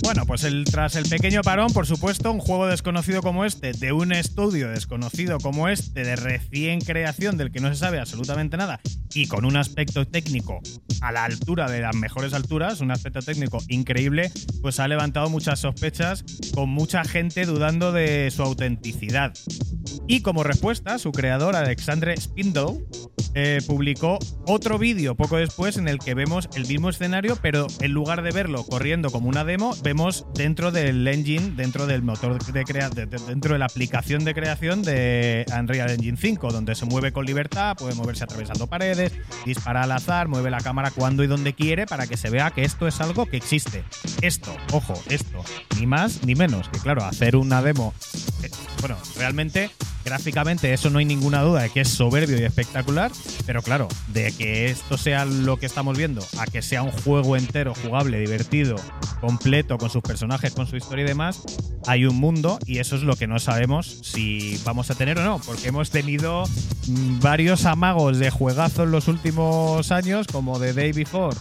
Bueno, 0.08 0.26
pues 0.26 0.46
el, 0.46 0.64
tras 0.64 0.96
el 0.96 1.04
pequeño 1.10 1.42
parón, 1.42 1.74
por 1.74 1.86
supuesto, 1.86 2.32
un 2.32 2.40
juego 2.40 2.66
desconocido 2.66 3.22
como 3.22 3.44
este, 3.44 3.74
de 3.74 3.92
un 3.92 4.14
estudio 4.14 4.70
desconocido 4.70 5.38
como 5.38 5.68
este, 5.68 6.06
de 6.06 6.16
recién 6.16 6.80
creación 6.80 7.36
del 7.36 7.52
que 7.52 7.60
no 7.60 7.68
se 7.68 7.76
sabe 7.76 8.00
absolutamente 8.00 8.56
nada, 8.56 8.80
y 9.14 9.28
con 9.28 9.44
un 9.44 9.58
aspecto 9.58 10.08
técnico 10.08 10.62
a 11.02 11.12
la 11.12 11.26
altura 11.26 11.70
de 11.70 11.82
las 11.82 11.94
mejores 11.94 12.34
alturas, 12.34 12.80
un 12.80 12.92
aspecto 12.92 13.22
técnico 13.22 13.58
increíble, 13.68 14.32
pues 14.62 14.80
ha 14.80 14.88
levantado 14.88 15.30
muchas 15.30 15.60
sospechas, 15.60 16.24
con 16.56 16.70
mucha 16.70 17.04
gente 17.04 17.46
dudando 17.46 17.92
de 17.92 18.32
su 18.32 18.44
autenticidad. 18.44 19.34
Y 20.08 20.22
como 20.22 20.46
respuesta, 20.46 21.00
su 21.00 21.12
creador, 21.12 21.58
Alexandre 21.58 22.16
Spindle, 22.16 22.86
eh, 23.40 23.60
publicó 23.68 24.18
otro 24.48 24.80
vídeo 24.80 25.14
poco 25.14 25.38
después 25.38 25.78
en 25.78 25.88
el 25.88 26.00
que 26.00 26.16
vemos 26.16 26.50
el 26.56 26.66
mismo 26.68 26.90
escenario, 26.90 27.38
pero 27.40 27.68
en 27.82 27.92
lugar 27.92 28.24
de 28.24 28.32
verlo 28.32 28.64
corriendo 28.66 29.12
como 29.12 29.30
una 29.30 29.44
demo, 29.44 29.76
vemos 29.84 30.26
dentro 30.34 30.72
del 30.72 31.08
engine, 31.08 31.52
dentro 31.56 31.86
del 31.86 32.02
motor 32.02 32.44
de 32.44 32.64
crea 32.64 32.90
de- 32.90 33.06
de- 33.06 33.20
dentro 33.28 33.54
de 33.54 33.60
la 33.60 33.66
aplicación 33.66 34.26
de 34.26 34.34
creación 34.34 34.82
de 34.82 35.46
Unreal 35.56 35.92
Engine 35.92 36.18
5, 36.20 36.52
donde 36.52 36.74
se 36.74 36.86
mueve 36.86 37.12
con 37.12 37.28
libertad, 37.28 37.76
puede 37.78 37.94
moverse 37.94 38.24
atravesando 38.24 38.66
paredes, 38.66 39.12
dispara 39.46 39.84
al 39.84 39.92
azar, 39.92 40.28
mueve 40.28 40.50
la 40.50 40.60
cámara 40.62 40.90
cuando 40.90 41.24
y 41.24 41.28
donde 41.28 41.54
quiere 41.54 41.86
para 41.86 42.08
que 42.08 42.18
se 42.18 42.32
vea 42.32 42.50
que 42.50 42.64
esto 42.64 42.88
es 42.88 43.00
algo 43.02 43.28
que 43.28 43.38
existe. 43.38 43.84
Esto, 44.24 44.52
ojo, 44.72 45.00
esto, 45.10 45.44
ni 45.80 45.86
más 45.86 46.24
ni 46.26 46.34
menos. 46.34 46.70
Que 46.70 46.80
claro, 46.80 47.06
hacer 47.06 47.36
una 47.36 47.62
demo, 47.62 47.94
eh, 48.44 48.50
bueno, 48.80 48.98
realmente 49.16 49.70
gráficamente 50.04 50.74
eso 50.74 50.90
no 50.90 51.00
hay 51.00 51.06
ninguna 51.06 51.42
duda 51.42 51.64
de 51.64 51.70
que 51.70 51.82
es 51.82 51.90
soberbio 51.90 52.40
y 52.40 52.44
espectacular, 52.46 53.12
pero 53.46 53.62
claro, 53.62 53.88
de 54.08 54.32
que 54.32 54.70
esto 54.70 54.98
sea 54.98 55.26
lo 55.26 55.58
que 55.58 55.66
estamos 55.66 55.98
viendo, 55.98 56.26
a 56.40 56.46
que 56.46 56.62
sea 56.62 56.84
un 56.84 56.92
juego 56.92 57.36
entero, 57.38 57.74
jugable, 57.84 58.20
divertido, 58.20 58.76
completo, 59.22 59.78
con 59.78 59.90
sus 59.90 60.02
personajes, 60.02 60.54
con 60.54 60.68
su 60.68 60.76
historia 60.78 61.06
y 61.06 61.08
demás, 61.08 61.42
hay 61.88 62.06
un 62.06 62.16
mundo 62.18 62.60
y 62.66 62.80
eso 62.80 62.96
es 62.96 63.04
lo 63.04 63.16
que 63.16 63.28
no 63.28 63.40
sabemos 63.40 64.00
si 64.04 64.60
vamos 64.66 64.92
a 64.92 64.96
tener 64.96 65.18
o 65.20 65.24
no, 65.24 65.40
porque 65.40 65.68
hemos 65.70 65.90
tenido 65.90 66.44
mm, 66.88 67.20
varios 67.20 67.66
amagos 67.66 68.20
de 68.20 68.30
juegazos 68.30 68.86
en 68.86 68.92
los 68.92 69.08
últimos 69.08 69.92
años, 69.92 70.28
como 70.28 70.60
The 70.60 70.74
Day 70.74 70.92
Before 70.92 71.36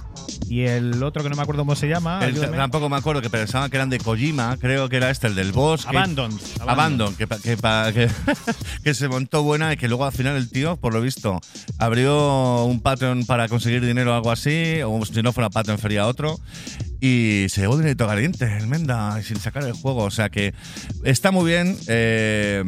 y 0.49 0.63
el 0.63 1.03
otro 1.03 1.23
que 1.23 1.29
no 1.31 1.37
me 1.37 1.43
acuerdo 1.43 1.63
cómo 1.63 1.75
se 1.75 1.89
llama. 1.89 2.21
El- 2.25 2.35
tampoco 2.57 2.89
me 2.89 2.97
acuerdo 2.97 3.21
que 3.21 3.31
pensaban 3.31 3.69
que 3.71 3.77
eran 3.77 3.91
de 3.91 3.99
Kojima, 3.99 4.57
creo 4.61 4.89
que 4.89 4.97
era 4.97 5.11
este, 5.11 5.27
el 5.27 5.35
del 5.35 5.51
boss. 5.53 5.83
que-. 5.83 5.89
Abandon, 6.73 7.15
que, 7.17 7.27
pa- 7.27 7.39
que, 7.39 7.57
que, 7.57 8.09
que 8.85 8.95
se 8.95 9.09
montó 9.09 9.43
buena 9.43 9.73
y 9.73 9.77
que 9.77 9.89
luego 9.89 10.05
al 10.05 10.13
final 10.13 10.37
el 10.37 10.49
tío, 10.51 10.77
por 10.77 10.93
lo 10.95 11.01
visto, 11.01 11.41
abrió 11.79 12.65
un 12.65 12.81
Patreon 12.81 13.25
para 13.27 13.49
conseguir 13.49 13.85
dinero 13.85 14.13
o 14.13 14.15
algo 14.15 14.31
así, 14.31 14.81
o 14.83 15.05
si 15.05 15.23
no 15.23 15.33
fuera 15.33 15.51
Patreon 15.51 15.79
sería 15.79 16.07
otro, 16.07 16.39
y 17.07 17.49
se 17.49 17.61
llevó 17.61 17.77
dinero 17.77 18.07
caliente, 18.07 18.57
el 18.57 18.67
Menda, 18.67 19.21
sin 19.23 19.39
sacar 19.39 19.63
el 19.65 19.73
juego. 19.73 20.05
O 20.05 20.11
sea 20.11 20.29
que 20.29 20.55
está 21.05 21.31
muy 21.31 21.51
bien, 21.51 21.77
eh, 21.87 22.65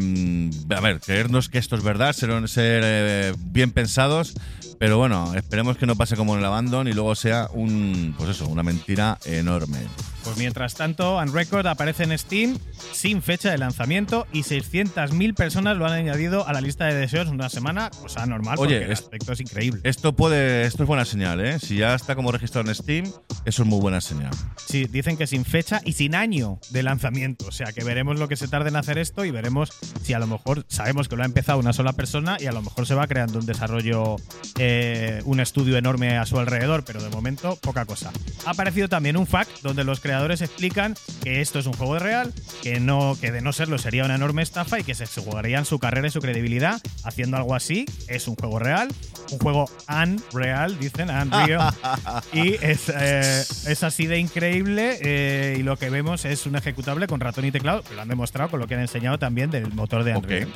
a 0.74 0.80
ver, 0.80 1.00
creernos 1.00 1.48
que 1.48 1.58
esto 1.58 1.76
es 1.76 1.82
verdad, 1.82 2.12
ser, 2.12 2.48
ser 2.48 2.82
eh, 2.84 3.34
bien 3.38 3.72
pensados, 3.72 4.34
pero 4.78 4.96
bueno, 4.96 5.34
esperemos 5.34 5.76
que 5.76 5.86
no 5.86 5.96
pase 5.96 6.16
como 6.16 6.34
en 6.34 6.40
el 6.40 6.44
Abandon 6.44 6.86
y 6.86 6.92
luego 6.92 7.14
sea 7.16 7.48
un, 7.52 8.14
pues 8.16 8.30
eso, 8.30 8.46
una 8.46 8.62
mentira 8.62 9.18
enorme. 9.24 9.78
Pues 10.22 10.36
mientras 10.36 10.74
tanto, 10.74 11.16
Unrecord 11.16 11.66
aparece 11.66 12.04
en 12.04 12.16
Steam 12.16 12.58
sin 12.92 13.22
fecha 13.22 13.50
de 13.50 13.58
lanzamiento 13.58 14.26
y 14.32 14.42
600.000 14.42 15.34
personas 15.34 15.76
lo 15.76 15.86
han 15.86 15.92
añadido 15.92 16.46
a 16.46 16.52
la 16.52 16.60
lista 16.60 16.86
de 16.86 16.94
deseos 16.94 17.28
en 17.28 17.34
una 17.34 17.48
semana, 17.48 17.90
cosa 17.90 18.24
normal, 18.26 18.56
Oye, 18.58 18.74
porque 18.74 18.86
el 18.86 18.92
aspecto 18.92 19.32
es 19.32 19.40
increíble. 19.40 19.80
Esto 19.84 20.14
puede, 20.14 20.62
esto 20.62 20.84
es 20.84 20.86
buena 20.86 21.04
señal, 21.04 21.40
¿eh? 21.40 21.58
Si 21.58 21.78
ya 21.78 21.94
está 21.94 22.14
como 22.14 22.30
registrado 22.30 22.68
en 22.68 22.74
Steam, 22.74 23.12
eso 23.44 23.62
es 23.62 23.68
muy 23.68 23.80
buena 23.80 24.00
señal. 24.00 24.27
Sí, 24.56 24.84
dicen 24.84 25.16
que 25.16 25.26
sin 25.26 25.44
fecha 25.44 25.80
y 25.84 25.92
sin 25.92 26.14
año 26.14 26.58
de 26.70 26.82
lanzamiento. 26.82 27.46
O 27.46 27.52
sea 27.52 27.72
que 27.72 27.84
veremos 27.84 28.18
lo 28.18 28.28
que 28.28 28.36
se 28.36 28.48
tarda 28.48 28.68
en 28.68 28.76
hacer 28.76 28.98
esto 28.98 29.24
y 29.24 29.30
veremos 29.30 29.70
si 30.02 30.12
a 30.12 30.18
lo 30.18 30.26
mejor 30.26 30.64
sabemos 30.68 31.08
que 31.08 31.16
lo 31.16 31.22
ha 31.22 31.26
empezado 31.26 31.58
una 31.58 31.72
sola 31.72 31.92
persona 31.92 32.36
y 32.38 32.46
a 32.46 32.52
lo 32.52 32.62
mejor 32.62 32.86
se 32.86 32.94
va 32.94 33.06
creando 33.06 33.38
un 33.38 33.46
desarrollo, 33.46 34.16
eh, 34.58 35.22
un 35.24 35.40
estudio 35.40 35.76
enorme 35.78 36.18
a 36.18 36.26
su 36.26 36.38
alrededor, 36.38 36.84
pero 36.84 37.02
de 37.02 37.08
momento 37.08 37.56
poca 37.56 37.86
cosa. 37.86 38.10
Ha 38.44 38.50
aparecido 38.50 38.88
también 38.88 39.16
un 39.16 39.26
fact 39.26 39.62
donde 39.62 39.84
los 39.84 40.00
creadores 40.00 40.42
explican 40.42 40.94
que 41.22 41.40
esto 41.40 41.58
es 41.58 41.66
un 41.66 41.72
juego 41.72 41.98
real, 41.98 42.32
que 42.62 42.80
no, 42.80 43.16
que 43.20 43.32
de 43.32 43.40
no 43.40 43.52
serlo 43.52 43.78
sería 43.78 44.04
una 44.04 44.16
enorme 44.16 44.42
estafa 44.42 44.78
y 44.80 44.84
que 44.84 44.94
se, 44.94 45.06
se 45.06 45.20
jugarían 45.20 45.64
su 45.64 45.78
carrera 45.78 46.08
y 46.08 46.10
su 46.10 46.20
credibilidad 46.20 46.80
haciendo 47.04 47.36
algo 47.36 47.54
así. 47.54 47.86
Es 48.08 48.28
un 48.28 48.36
juego 48.36 48.58
real, 48.58 48.88
un 49.32 49.38
juego 49.38 49.70
unreal, 49.88 50.78
dicen, 50.78 51.10
unreal. 51.10 51.72
y 52.32 52.54
es, 52.54 52.88
eh, 52.94 53.44
es 53.66 53.82
así 53.82 54.06
increíble 54.16 54.98
eh, 55.02 55.56
y 55.58 55.62
lo 55.62 55.76
que 55.76 55.90
vemos 55.90 56.24
es 56.24 56.46
un 56.46 56.56
ejecutable 56.56 57.06
con 57.06 57.20
ratón 57.20 57.44
y 57.44 57.50
teclado, 57.50 57.82
lo 57.94 58.00
han 58.00 58.08
demostrado 58.08 58.50
con 58.50 58.60
lo 58.60 58.66
que 58.66 58.74
han 58.74 58.80
enseñado 58.80 59.18
también 59.18 59.50
del 59.50 59.72
motor 59.74 60.04
de 60.04 60.12
Android. 60.12 60.46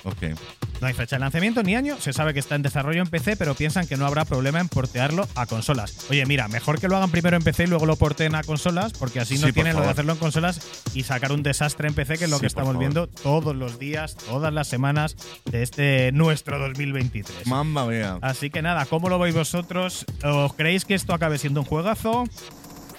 No 0.80 0.86
hay 0.86 0.94
fecha 0.94 1.16
de 1.16 1.20
lanzamiento 1.20 1.62
ni 1.62 1.76
año, 1.76 1.96
se 2.00 2.12
sabe 2.12 2.32
que 2.32 2.40
está 2.40 2.54
en 2.54 2.62
desarrollo 2.62 3.02
en 3.02 3.08
PC, 3.08 3.36
pero 3.36 3.54
piensan 3.54 3.86
que 3.86 3.96
no 3.96 4.06
habrá 4.06 4.24
problema 4.24 4.60
en 4.60 4.68
portearlo 4.68 5.28
a 5.34 5.46
consolas. 5.46 6.06
Oye, 6.10 6.24
mira, 6.26 6.48
mejor 6.48 6.80
que 6.80 6.88
lo 6.88 6.96
hagan 6.96 7.10
primero 7.10 7.36
en 7.36 7.42
PC 7.42 7.64
y 7.64 7.66
luego 7.66 7.86
lo 7.86 7.96
porten 7.96 8.34
a 8.34 8.42
consolas, 8.42 8.92
porque 8.92 9.20
así 9.20 9.36
Sí, 9.36 9.44
no 9.44 9.52
tienen 9.52 9.76
lo 9.76 9.82
de 9.82 9.88
hacerlo 9.90 10.12
en 10.12 10.18
consolas 10.18 10.60
y 10.94 11.02
sacar 11.02 11.32
un 11.32 11.42
desastre 11.42 11.88
en 11.88 11.94
PC, 11.94 12.18
que 12.18 12.24
es 12.24 12.30
lo 12.30 12.36
Sí, 12.36 12.42
que 12.42 12.46
estamos 12.46 12.78
viendo 12.78 13.06
todos 13.06 13.54
los 13.54 13.78
días, 13.78 14.16
todas 14.16 14.52
las 14.52 14.68
semanas 14.68 15.16
de 15.44 15.62
este 15.62 16.12
nuestro 16.12 16.58
2023. 16.58 17.46
Mamma 17.46 17.86
mía. 17.86 18.18
Así 18.20 18.50
que 18.50 18.62
nada, 18.62 18.86
¿cómo 18.86 19.08
lo 19.08 19.18
veis 19.18 19.34
vosotros? 19.34 20.04
¿Os 20.24 20.52
creéis 20.54 20.84
que 20.84 20.94
esto 20.94 21.14
acabe 21.14 21.38
siendo 21.38 21.60
un 21.60 21.66
juegazo? 21.66 22.24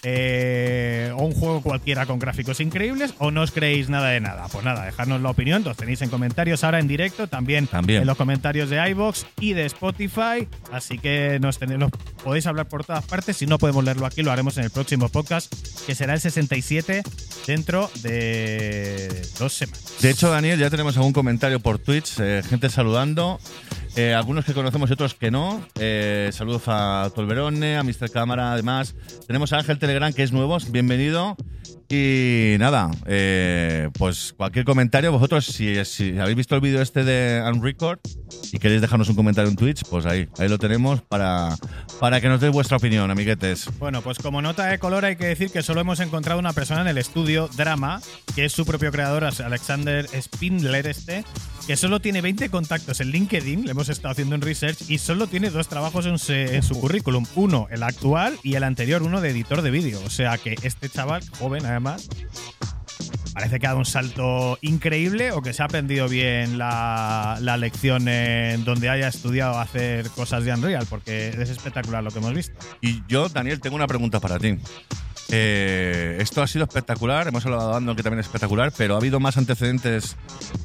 Eh, 0.04 1.12
¿O 1.16 1.24
un 1.24 1.34
juego 1.34 1.62
cualquiera 1.62 2.06
con 2.06 2.20
gráficos 2.20 2.60
increíbles? 2.60 3.14
¿O 3.20 3.32
no 3.32 3.42
os 3.42 3.52
creéis 3.52 3.90
nada 3.90 4.10
de 4.10 4.20
nada? 4.20 4.48
Pues 4.52 4.66
nada, 4.66 4.86
dejadnos 4.86 5.22
la 5.22 5.30
opinión, 5.30 5.64
los 5.64 5.78
tenéis 5.78 6.02
en 6.02 6.10
comentarios 6.10 6.64
ahora 6.64 6.80
en 6.80 6.88
directo, 6.88 7.28
también, 7.28 7.68
También. 7.68 8.02
en 8.02 8.08
los 8.08 8.18
comentarios 8.18 8.70
de 8.70 8.90
iBox 8.90 9.26
y 9.40 9.54
de 9.54 9.66
Spotify. 9.66 10.48
Así 10.72 10.98
que 11.00 11.40
nos 11.40 11.58
tenéis, 11.58 11.80
podéis 12.24 12.46
hablar 12.48 12.68
por 12.68 12.84
todas 12.84 13.06
partes. 13.06 13.38
Si 13.38 13.46
no 13.48 13.58
podemos 13.58 13.84
leerlo 13.84 14.06
aquí, 14.06 14.24
lo 14.24 14.32
haremos 14.32 14.58
en 14.58 14.66
el 14.66 14.70
próximo 14.72 15.10
podcast, 15.10 15.54
que 15.86 15.96
será 15.96 16.14
el 16.14 16.20
67 16.22 17.04
dentro 17.48 17.90
de 18.02 19.26
dos 19.40 19.54
semanas. 19.54 19.84
De 20.02 20.10
hecho, 20.10 20.30
Daniel, 20.30 20.60
ya 20.60 20.70
tenemos 20.70 20.98
algún 20.98 21.14
comentario 21.14 21.60
por 21.60 21.80
Twitch, 21.80 22.20
eh, 22.20 22.42
gente 22.48 22.70
saludando. 22.70 23.40
Eh, 23.96 24.14
algunos 24.14 24.46
que 24.46 24.54
conocemos 24.54 24.90
y 24.90 24.94
otros 24.94 25.14
que 25.14 25.30
no. 25.30 25.66
Eh, 25.80 26.30
saludos 26.34 26.64
a 26.68 27.12
Tolverone, 27.14 27.78
a 27.78 27.84
Mr. 27.84 28.10
Cámara, 28.12 28.54
además. 28.54 28.96
Tenemos 29.28 29.54
a 29.54 29.58
Ángel 29.58 29.78
Telegram, 29.80 30.12
que 30.12 30.24
es 30.24 30.32
nuevo, 30.32 30.58
bienvenido. 30.72 31.38
Y 31.90 32.56
nada, 32.58 32.90
eh, 33.06 33.90
pues 34.00 34.34
cualquier 34.36 34.66
comentario, 34.66 35.12
vosotros, 35.12 35.46
si, 35.46 35.86
si 35.86 36.18
habéis 36.18 36.38
visto 36.38 36.56
el 36.56 36.62
vídeo 36.62 36.82
este 36.82 37.04
de 37.04 37.44
Unrecord 37.46 38.00
y 38.52 38.58
queréis 38.58 38.82
dejarnos 38.82 39.10
un 39.10 39.16
comentario 39.16 39.52
en 39.52 39.56
Twitch, 39.56 39.84
pues 39.90 40.08
ahí, 40.08 40.28
ahí 40.40 40.50
lo 40.50 40.58
tenemos 40.58 41.02
para, 41.02 41.56
para 42.00 42.20
que 42.20 42.30
nos 42.30 42.42
deis 42.42 42.52
vuestra 42.52 42.78
opinión, 42.78 43.12
amiguetes. 43.12 43.70
Bueno, 43.78 44.02
pues 44.02 44.18
como 44.18 44.42
nota 44.42 44.66
de 44.66 44.80
color 44.80 45.06
hay 45.06 45.18
que 45.18 45.28
decir 45.28 45.52
que 45.52 45.62
solo 45.62 45.82
hemos 45.82 46.00
encontrado 46.00 46.40
una 46.40 46.54
persona 46.54 46.82
en 46.82 46.88
el 46.88 46.98
estudio, 46.98 47.48
Drama, 47.56 48.02
que 48.34 48.46
es 48.46 48.54
su 48.54 48.66
propio 48.66 48.92
creador, 48.92 49.26
Alexander 49.26 50.08
Spindler 50.20 50.88
este, 50.88 51.24
que 51.68 51.78
solo 51.78 52.00
tiene 52.00 52.22
20 52.22 52.50
contactos 52.50 53.00
en 53.00 53.10
LinkedIn, 53.10 53.66
le 53.66 53.72
hemos 53.72 53.90
estado 53.90 54.12
haciendo 54.12 54.36
un 54.36 54.42
research, 54.42 54.90
y 54.90 54.98
solo 54.98 55.28
tiene 55.28 55.50
dos 55.50 55.68
trabajos 55.68 56.06
en, 56.06 56.64
su 56.64 56.80
currículum. 56.80 57.26
Uno, 57.36 57.68
el 57.72 57.84
actual, 57.84 58.38
y 58.44 58.56
el 58.56 58.64
anterior, 58.64 59.02
uno 59.04 59.22
de 59.22 59.30
editor 59.30 59.62
de 59.62 59.72
vídeo. 59.72 60.02
O 60.06 60.10
sea 60.10 60.38
que 60.38 60.56
este 60.64 60.90
chaval, 60.90 61.24
joven 61.40 61.66
además, 61.66 62.10
parece 63.34 63.60
que 63.60 63.66
ha 63.66 63.70
dado 63.70 63.80
un 63.80 63.86
salto 63.86 64.58
increíble 64.62 65.32
o 65.32 65.42
que 65.42 65.54
se 65.54 65.62
ha 65.62 65.66
aprendido 65.66 66.08
bien 66.08 66.58
la, 66.58 67.38
la 67.42 67.58
lección 67.58 68.08
en 68.08 68.64
donde 68.66 68.90
haya 68.90 69.08
estudiado 69.08 69.60
hacer 69.60 70.10
cosas 70.10 70.44
de 70.44 70.54
Unreal, 70.54 70.86
porque 70.90 71.30
es 71.30 71.50
espectacular 71.50 72.04
lo 72.04 72.12
que 72.12 72.20
hemos 72.20 72.34
visto. 72.34 72.54
Y 72.82 73.04
yo, 73.08 73.30
Daniel, 73.30 73.62
tengo 73.62 73.76
una 73.76 73.88
pregunta 73.88 74.20
para 74.20 74.38
ti. 74.38 74.58
Eh, 75.36 76.18
esto 76.20 76.44
ha 76.44 76.48
sido 76.48 76.64
espectacular, 76.66 77.28
hemos 77.28 77.44
hablado 77.48 77.72
de 77.72 77.78
Andon 77.78 77.96
que 77.96 78.04
también 78.04 78.20
es 78.20 78.28
espectacular, 78.28 78.72
pero 78.78 78.94
¿ha 78.94 78.98
habido 79.00 79.20
más 79.20 79.36
antecedentes 79.36 80.16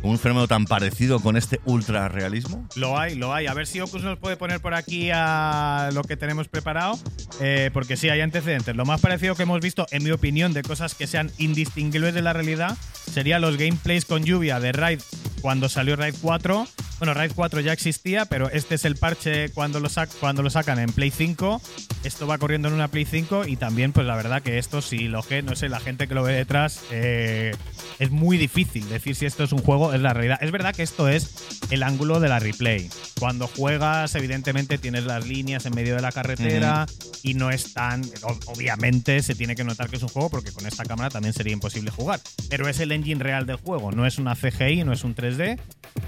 con 0.03 0.11
un 0.11 0.19
fenómeno 0.19 0.47
tan 0.47 0.66
parecido 0.66 1.21
con 1.21 1.39
este 1.39 1.59
ultra 1.64 2.07
realismo? 2.11 2.69
Lo 2.77 2.99
hay, 2.99 3.14
lo 3.14 3.33
hay. 3.33 3.47
A 3.47 3.55
ver 3.55 3.66
si 3.66 3.81
Ocus 3.81 4.03
nos 4.03 4.19
puede 4.19 4.37
poner 4.37 4.61
por 4.61 4.75
aquí 4.75 5.09
a 5.11 5.89
lo 5.95 6.03
que 6.05 6.19
tenemos 6.19 6.49
preparado, 6.49 6.99
eh, 7.41 7.71
porque 7.73 7.97
sí, 7.97 8.11
hay 8.11 8.21
antecedentes. 8.21 8.77
Lo 8.77 8.85
más 8.85 9.01
parecido 9.01 9.35
que 9.35 9.45
hemos 9.45 9.61
visto, 9.62 9.87
en 9.91 10.05
mi 10.05 10.11
opinión, 10.11 10.53
de 10.53 10.61
cosas 10.62 10.95
que 10.95 11.07
sean 11.07 11.31
indistinguibles 11.39 12.12
de 12.12 12.21
la 12.21 12.35
realidad, 12.35 12.77
sería 13.11 13.39
los 13.39 13.57
gameplays 13.57 14.05
con 14.05 14.23
lluvia 14.23 14.61
de 14.61 14.73
Raid 14.73 15.01
cuando 15.41 15.71
salió 15.71 15.97
Raid 15.97 16.16
4. 16.21 16.66
Bueno, 16.99 17.14
Raid 17.14 17.31
4 17.35 17.61
ya 17.61 17.73
existía, 17.73 18.25
pero 18.27 18.51
este 18.51 18.75
es 18.75 18.85
el 18.85 18.97
parche 18.97 19.51
cuando 19.51 19.79
lo, 19.79 19.89
sac- 19.89 20.11
cuando 20.19 20.43
lo 20.43 20.51
sacan 20.51 20.81
en 20.81 20.93
Play 20.93 21.12
5. 21.12 21.62
Esto 22.03 22.27
va 22.27 22.39
corriendo 22.39 22.66
en 22.69 22.75
una 22.75 22.89
Play 22.89 23.05
5 23.05 23.47
y 23.47 23.57
también, 23.57 23.93
pues 23.93 24.05
la 24.05 24.16
verdad 24.16 24.43
que 24.43 24.58
esto, 24.59 24.83
si 24.83 25.09
lo 25.09 25.23
que, 25.23 25.43
no 25.43 25.57
sé, 25.57 25.69
la 25.69 25.81
gente 25.81 26.07
que 26.09 26.15
lo 26.15 26.23
ve 26.23 26.33
detrás, 26.35 26.83
eh, 26.91 27.55
es 27.99 28.11
muy 28.11 28.37
difícil 28.39 28.89
decir 28.89 29.15
si 29.15 29.27
esto 29.27 29.45
es 29.45 29.53
un 29.53 29.61
juego, 29.61 29.93
es 29.95 30.01
la 30.01 30.13
realidad. 30.13 30.39
Es 30.43 30.51
verdad 30.51 30.75
que 30.75 30.83
esto 30.83 31.09
es 31.09 31.35
el 31.71 31.83
ángulo 31.83 32.21
de 32.21 32.29
la 32.29 32.39
replay. 32.39 32.89
Cuando 33.19 33.47
juegas, 33.47 34.15
evidentemente 34.15 34.79
tienes 34.79 35.05
las 35.05 35.27
líneas 35.27 35.67
en 35.67 35.75
medio 35.75 35.95
de 35.97 36.03
la 36.03 36.13
carretera 36.13 36.87
y 37.23 37.35
no 37.35 37.51
es 37.51 37.73
tan. 37.75 38.03
o- 38.23 38.39
Obviamente 38.59 39.23
se 39.23 39.35
tiene 39.35 39.55
que 39.55 39.63
notar 39.65 39.89
que 39.89 39.97
es 39.97 40.03
un 40.03 40.09
juego 40.09 40.31
porque 40.31 40.53
con 40.53 40.67
esta 40.67 40.85
cámara 40.85 41.11
también 41.11 41.33
sería 41.33 41.53
imposible 41.53 41.91
jugar. 41.91 42.21
Pero 42.51 42.69
es 42.69 42.81
el 42.81 42.93
engine 42.93 43.23
real 43.23 43.47
del 43.47 43.57
juego, 43.57 43.93
no 43.93 44.07
es 44.07 44.19
una 44.19 44.35
CGI, 44.35 44.85
no 44.85 44.93
es 44.93 45.05
un 45.05 45.15
3D. 45.15 45.59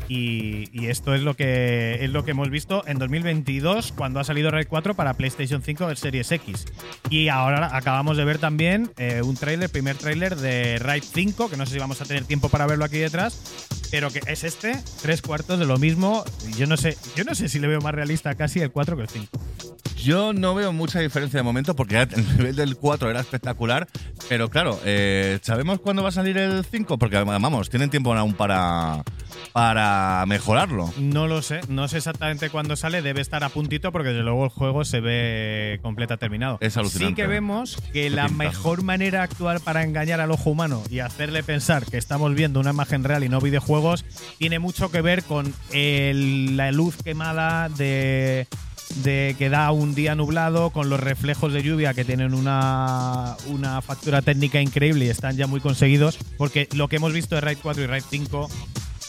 Y, 0.09 0.69
y 0.73 0.87
esto 0.87 1.15
es 1.15 1.23
lo 1.23 1.35
que 1.35 1.99
es 2.05 2.11
lo 2.11 2.25
que 2.25 2.33
hemos 2.33 2.51
visto 2.51 2.83
en 2.87 2.99
2022 2.99 3.93
cuando 3.93 4.19
ha 4.21 4.25
salido 4.25 4.51
Raid 4.51 4.67
4 4.69 4.95
para 4.95 5.15
PlayStation 5.15 5.63
5 5.63 5.87
de 5.89 5.97
Series 5.97 6.31
X. 6.33 6.65
Y 7.11 7.29
ahora 7.29 7.77
acabamos 7.77 8.17
de 8.17 8.25
ver 8.25 8.39
también 8.41 8.91
eh, 8.97 9.23
un 9.23 9.37
tráiler, 9.37 9.71
primer 9.71 9.97
tráiler 9.97 10.37
de 10.37 10.79
Raid 10.79 11.05
5, 11.05 11.49
que 11.49 11.57
no 11.57 11.67
sé 11.67 11.75
si 11.75 11.79
vamos 11.79 12.01
a 12.01 12.05
tener 12.05 12.25
tiempo 12.25 12.49
para 12.49 12.67
verlo 12.67 12.85
aquí 12.85 12.99
detrás, 12.99 13.69
pero 13.91 14.11
que 14.11 14.21
es 14.27 14.45
este, 14.45 14.83
tres 15.03 15.23
cuartos 15.23 15.59
de 15.59 15.67
lo 15.67 15.79
mismo. 15.79 16.25
Yo 16.57 16.67
no 16.67 16.77
sé, 16.77 16.97
yo 17.15 17.25
no 17.25 17.35
sé 17.35 17.49
si 17.49 17.59
le 17.59 17.69
veo 17.69 17.81
más 17.81 17.95
realista 17.95 18.35
casi 18.35 18.61
el 18.61 18.71
4 18.71 18.97
que 18.97 19.03
el 19.03 19.09
5. 19.09 19.41
Yo 19.97 20.33
no 20.33 20.55
veo 20.55 20.73
mucha 20.73 20.99
diferencia 21.01 21.39
de 21.39 21.43
momento 21.43 21.77
porque 21.77 22.01
el 22.01 22.37
nivel 22.37 22.57
del 22.57 22.77
4 22.77 23.11
era 23.11 23.21
espectacular, 23.21 23.87
pero 24.29 24.49
claro, 24.49 24.81
eh, 24.85 25.39
¿sabemos 25.43 25.81
cuándo 25.81 26.03
va 26.03 26.09
a 26.09 26.13
salir 26.13 26.39
el 26.39 26.65
5? 26.65 26.99
Porque 26.99 27.23
vamos, 27.23 27.69
tienen 27.69 27.91
tiempo 27.91 28.15
aún 28.15 28.33
para, 28.33 29.05
para 29.53 30.25
mejorarlo. 30.27 30.93
No 30.99 31.27
lo 31.27 31.43
sé, 31.43 31.61
no 31.69 31.89
sé 31.89 31.99
exactamente 31.99 32.51
cuándo 32.51 32.77
sale, 32.77 33.03
debe 33.03 33.21
estar 33.21 33.43
a 33.45 33.49
puntito 33.49 33.93
porque 33.93 34.09
desde 34.11 34.23
luego 34.23 34.45
el 34.45 34.51
juego 34.51 34.85
se 34.85 35.01
ve 35.01 35.79
completa 35.83 36.17
terminado. 36.17 36.59
Es 36.61 36.77
alucinante. 36.77 37.09
Sí 37.09 37.15
que 37.15 37.27
vemos 37.27 37.77
que 37.93 38.01
Qué 38.05 38.11
la 38.11 38.29
mejor 38.29 38.83
manera 38.83 39.23
actual 39.23 39.61
para 39.61 39.83
engañar 39.83 40.21
al 40.21 40.31
ojo 40.31 40.51
humano 40.51 40.83
y 40.91 41.01
hacerle 41.01 41.43
pensar 41.43 41.85
que 41.87 41.99
estamos 41.99 42.35
viendo 42.35 42.61
una 42.61 42.71
imagen 42.71 43.05
real 43.05 43.25
y 43.25 43.29
no 43.29 43.41
videojuegos 43.41 44.05
tiene 44.39 44.59
mucho 44.59 44.91
que 44.91 45.01
ver 45.01 45.23
con 45.25 45.53
el- 45.73 46.57
la 46.57 46.71
luz 46.73 46.97
quemada 47.03 47.69
de 47.69 48.47
de 49.05 49.37
que 49.39 49.49
da 49.51 49.71
un 49.71 49.95
día 49.95 50.17
nublado 50.17 50.71
con 50.71 50.91
los 50.91 50.99
reflejos 50.99 51.53
de 51.53 51.63
lluvia 51.63 51.95
que 51.95 52.05
tienen 52.05 52.35
una, 52.35 53.37
una 53.47 53.81
factura 53.83 54.21
técnica 54.21 54.61
increíble 54.61 55.05
y 55.05 55.09
están 55.11 55.37
ya 55.37 55.47
muy 55.47 55.61
conseguidos 55.61 56.19
porque 56.37 56.69
lo 56.75 56.89
que 56.89 56.97
hemos 56.97 57.13
visto 57.13 57.37
de 57.37 57.41
Raid 57.41 57.59
4 57.63 57.85
y 57.85 57.87
Raid 57.87 58.03
5 58.11 58.51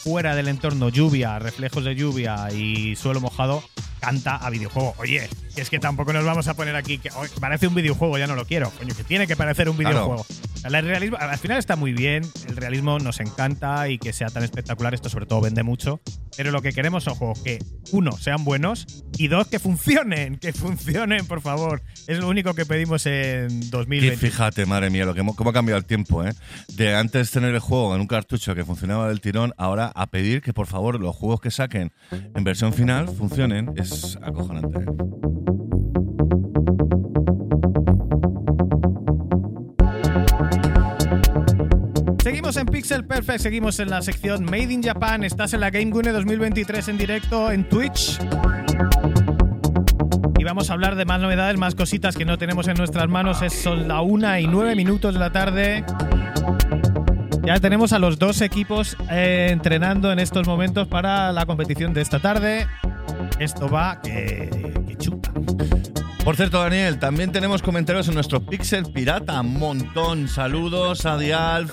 fuera 0.02 0.34
del 0.34 0.48
entorno 0.48 0.88
lluvia, 0.88 1.38
reflejos 1.38 1.84
de 1.84 1.94
lluvia 1.94 2.48
y 2.52 2.96
suelo 2.96 3.20
mojado, 3.20 3.62
canta 4.00 4.36
a 4.36 4.50
videojuego. 4.50 4.94
Oye, 4.98 5.28
es 5.56 5.70
que 5.70 5.78
tampoco 5.78 6.12
nos 6.12 6.24
vamos 6.24 6.48
a 6.48 6.54
poner 6.54 6.76
aquí 6.76 6.98
que 6.98 7.10
"Oye, 7.16 7.30
parece 7.40 7.66
un 7.66 7.74
videojuego, 7.74 8.18
ya 8.18 8.26
no 8.26 8.34
lo 8.34 8.46
quiero. 8.46 8.70
Coño, 8.70 8.94
que 8.94 9.04
tiene 9.04 9.26
que 9.26 9.36
parecer 9.36 9.68
un 9.68 9.76
Claro. 9.76 9.94
videojuego. 9.94 10.26
El 10.64 10.72
realismo, 10.86 11.16
al 11.18 11.36
final 11.38 11.58
está 11.58 11.74
muy 11.74 11.92
bien, 11.92 12.22
el 12.48 12.56
realismo 12.56 12.98
nos 13.00 13.18
encanta 13.20 13.88
y 13.88 13.98
que 13.98 14.12
sea 14.12 14.28
tan 14.28 14.44
espectacular, 14.44 14.94
esto 14.94 15.08
sobre 15.08 15.26
todo 15.26 15.40
vende 15.40 15.62
mucho. 15.64 16.00
Pero 16.36 16.52
lo 16.52 16.62
que 16.62 16.72
queremos 16.72 17.02
son 17.04 17.14
juegos 17.16 17.40
que, 17.40 17.58
uno, 17.90 18.12
sean 18.12 18.44
buenos 18.44 18.86
y 19.18 19.26
dos, 19.28 19.48
que 19.48 19.58
funcionen, 19.58 20.36
que 20.36 20.52
funcionen, 20.52 21.26
por 21.26 21.40
favor. 21.40 21.82
Es 22.06 22.18
lo 22.18 22.28
único 22.28 22.54
que 22.54 22.64
pedimos 22.64 23.04
en 23.06 23.50
Y 23.62 23.68
2020. 23.70 24.16
fíjate, 24.16 24.64
madre 24.66 24.88
mía, 24.90 25.04
lo 25.04 25.14
que 25.14 25.22
hemo- 25.22 25.34
cómo 25.34 25.50
ha 25.50 25.52
cambiado 25.52 25.78
el 25.78 25.84
tiempo, 25.84 26.24
¿eh? 26.24 26.32
De 26.74 26.94
antes 26.94 27.30
tener 27.32 27.52
el 27.54 27.60
juego 27.60 27.94
en 27.96 28.00
un 28.00 28.06
cartucho 28.06 28.54
que 28.54 28.64
funcionaba 28.64 29.08
del 29.08 29.20
tirón, 29.20 29.52
ahora 29.58 29.90
a 29.94 30.06
pedir 30.06 30.42
que 30.42 30.52
por 30.52 30.68
favor 30.68 31.00
los 31.00 31.14
juegos 31.16 31.40
que 31.40 31.50
saquen 31.50 31.92
en 32.12 32.44
versión 32.44 32.72
final 32.72 33.08
funcionen, 33.08 33.72
es 33.76 34.16
acojonante. 34.22 34.78
¿eh? 34.78 35.41
Seguimos 42.42 42.56
en 42.56 42.66
Pixel 42.66 43.04
Perfect, 43.04 43.38
seguimos 43.38 43.78
en 43.78 43.88
la 43.88 44.02
sección 44.02 44.44
Made 44.44 44.72
in 44.72 44.82
Japan. 44.82 45.22
Estás 45.22 45.54
en 45.54 45.60
la 45.60 45.70
Game 45.70 45.92
Gune 45.92 46.10
2023 46.10 46.88
en 46.88 46.98
directo 46.98 47.52
en 47.52 47.68
Twitch. 47.68 48.18
Y 50.36 50.42
vamos 50.42 50.68
a 50.68 50.72
hablar 50.72 50.96
de 50.96 51.04
más 51.04 51.20
novedades, 51.20 51.56
más 51.56 51.76
cositas 51.76 52.16
que 52.16 52.24
no 52.24 52.38
tenemos 52.38 52.66
en 52.66 52.74
nuestras 52.74 53.08
manos. 53.08 53.42
Es, 53.42 53.52
son 53.62 53.86
la 53.86 54.00
una 54.00 54.40
y 54.40 54.48
nueve 54.48 54.74
minutos 54.74 55.14
de 55.14 55.20
la 55.20 55.30
tarde. 55.30 55.84
Ya 57.44 57.60
tenemos 57.60 57.92
a 57.92 58.00
los 58.00 58.18
dos 58.18 58.40
equipos 58.40 58.96
eh, 59.08 59.50
entrenando 59.52 60.10
en 60.10 60.18
estos 60.18 60.44
momentos 60.44 60.88
para 60.88 61.30
la 61.30 61.46
competición 61.46 61.94
de 61.94 62.00
esta 62.00 62.18
tarde. 62.18 62.66
Esto 63.38 63.68
va 63.68 64.00
que, 64.02 64.96
chuta. 64.98 65.31
Por 66.24 66.36
cierto, 66.36 66.60
Daniel, 66.60 67.00
también 67.00 67.32
tenemos 67.32 67.62
comentarios 67.62 68.06
en 68.06 68.14
nuestro 68.14 68.46
Pixel 68.46 68.84
Pirata. 68.92 69.42
Montón. 69.42 70.28
Saludos 70.28 71.04
a 71.04 71.18
Dialf. 71.18 71.72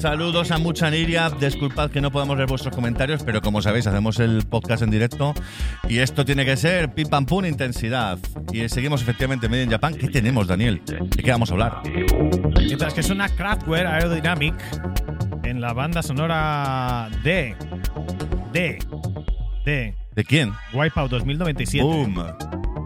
Saludos 0.00 0.50
a 0.50 0.58
Mucha 0.58 0.90
Niria. 0.90 1.30
Disculpad 1.30 1.90
que 1.90 2.00
no 2.00 2.10
podamos 2.10 2.36
leer 2.36 2.48
vuestros 2.48 2.74
comentarios, 2.74 3.22
pero 3.22 3.40
como 3.40 3.62
sabéis, 3.62 3.86
hacemos 3.86 4.18
el 4.18 4.44
podcast 4.50 4.82
en 4.82 4.90
directo. 4.90 5.34
Y 5.88 5.98
esto 5.98 6.24
tiene 6.24 6.44
que 6.44 6.56
ser 6.56 6.94
pim 6.94 7.08
pam 7.08 7.26
pum 7.26 7.44
intensidad. 7.44 8.18
Y 8.52 8.68
seguimos 8.68 9.02
efectivamente 9.02 9.48
Made 9.48 9.62
in 9.62 9.70
Japan. 9.70 9.94
¿Qué 9.94 10.08
tenemos, 10.08 10.48
Daniel? 10.48 10.82
¿De 10.84 11.22
qué 11.22 11.30
vamos 11.30 11.50
a 11.50 11.52
hablar? 11.52 11.82
Mientras 12.58 12.92
que 12.92 13.04
suena 13.04 13.28
Kraftwerk 13.28 13.86
Aerodynamic 13.86 14.54
en 15.44 15.60
la 15.60 15.72
banda 15.72 16.02
sonora 16.02 17.08
de. 17.22 17.54
de. 18.52 18.78
de. 19.64 19.94
¿De 20.16 20.24
quién? 20.24 20.52
Wipeout 20.72 21.08
2097. 21.08 21.84
Boom. 21.84 22.20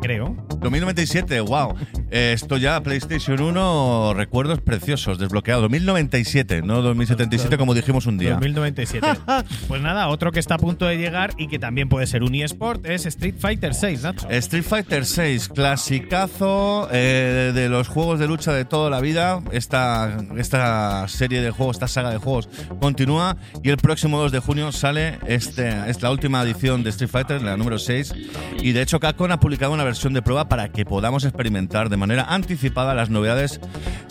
Creo. 0.03 0.49
2097, 0.61 1.41
wow. 1.41 1.75
Eh, 2.11 2.33
esto 2.35 2.57
ya, 2.57 2.83
PlayStation 2.83 3.41
1, 3.41 4.15
recuerdos 4.15 4.61
preciosos, 4.61 5.19
desbloqueado. 5.19 5.63
2097, 5.63 6.63
no 6.63 6.83
2077 6.83 7.57
como 7.57 7.75
dijimos 7.75 8.07
un 8.07 8.19
día. 8.19 8.33
2097. 8.33 9.07
pues 9.69 9.81
nada, 9.81 10.09
otro 10.09 10.33
que 10.33 10.41
está 10.41 10.57
a 10.57 10.59
punto 10.59 10.87
de 10.87 10.99
llegar 10.99 11.33
y 11.39 11.49
que 11.49 11.59
también 11.59 11.89
puede 11.89 12.07
ser 12.07 12.23
un 12.23 12.35
eSport 12.35 12.85
es 12.87 13.07
Street 13.07 13.37
Fighter 13.39 13.75
6, 13.75 14.03
Nacho. 14.03 14.29
Street 14.31 14.65
Fighter 14.65 15.07
6, 15.07 15.49
clasicazo 15.49 16.89
eh, 16.93 17.53
de 17.55 17.69
los 17.69 17.89
juegos 17.89 18.19
de 18.19 18.27
lucha 18.27 18.53
de 18.53 18.65
toda 18.65 18.91
la 18.91 19.01
vida. 19.01 19.41
Esta, 19.53 20.19
esta 20.37 21.09
serie 21.09 21.41
de 21.41 21.51
juegos, 21.51 21.77
esta 21.77 21.89
saga 21.89 22.11
de 22.11 22.19
juegos 22.19 22.49
continúa 22.81 23.37
y 23.63 23.71
el 23.71 23.77
próximo 23.77 24.19
2 24.19 24.33
de 24.33 24.39
junio 24.41 24.73
sale 24.73 25.19
este, 25.27 25.91
es 25.91 26.03
la 26.03 26.11
última 26.11 26.43
edición 26.43 26.83
de 26.83 26.91
Street 26.91 27.11
Fighter, 27.11 27.43
la 27.43 27.57
número 27.57 27.79
6. 27.79 28.15
Y 28.63 28.73
de 28.73 28.83
hecho 28.83 29.01
Capcom 29.01 29.31
ha 29.31 29.41
publicado 29.41 29.73
una 29.73 29.85
versión 29.85 30.13
de 30.13 30.23
prueba 30.23 30.49
para 30.51 30.68
que 30.68 30.84
podamos 30.84 31.24
experimentar 31.24 31.88
de 31.88 31.96
manera 31.96 32.24
anticipada 32.28 32.92
las 32.92 33.09
novedades 33.09 33.59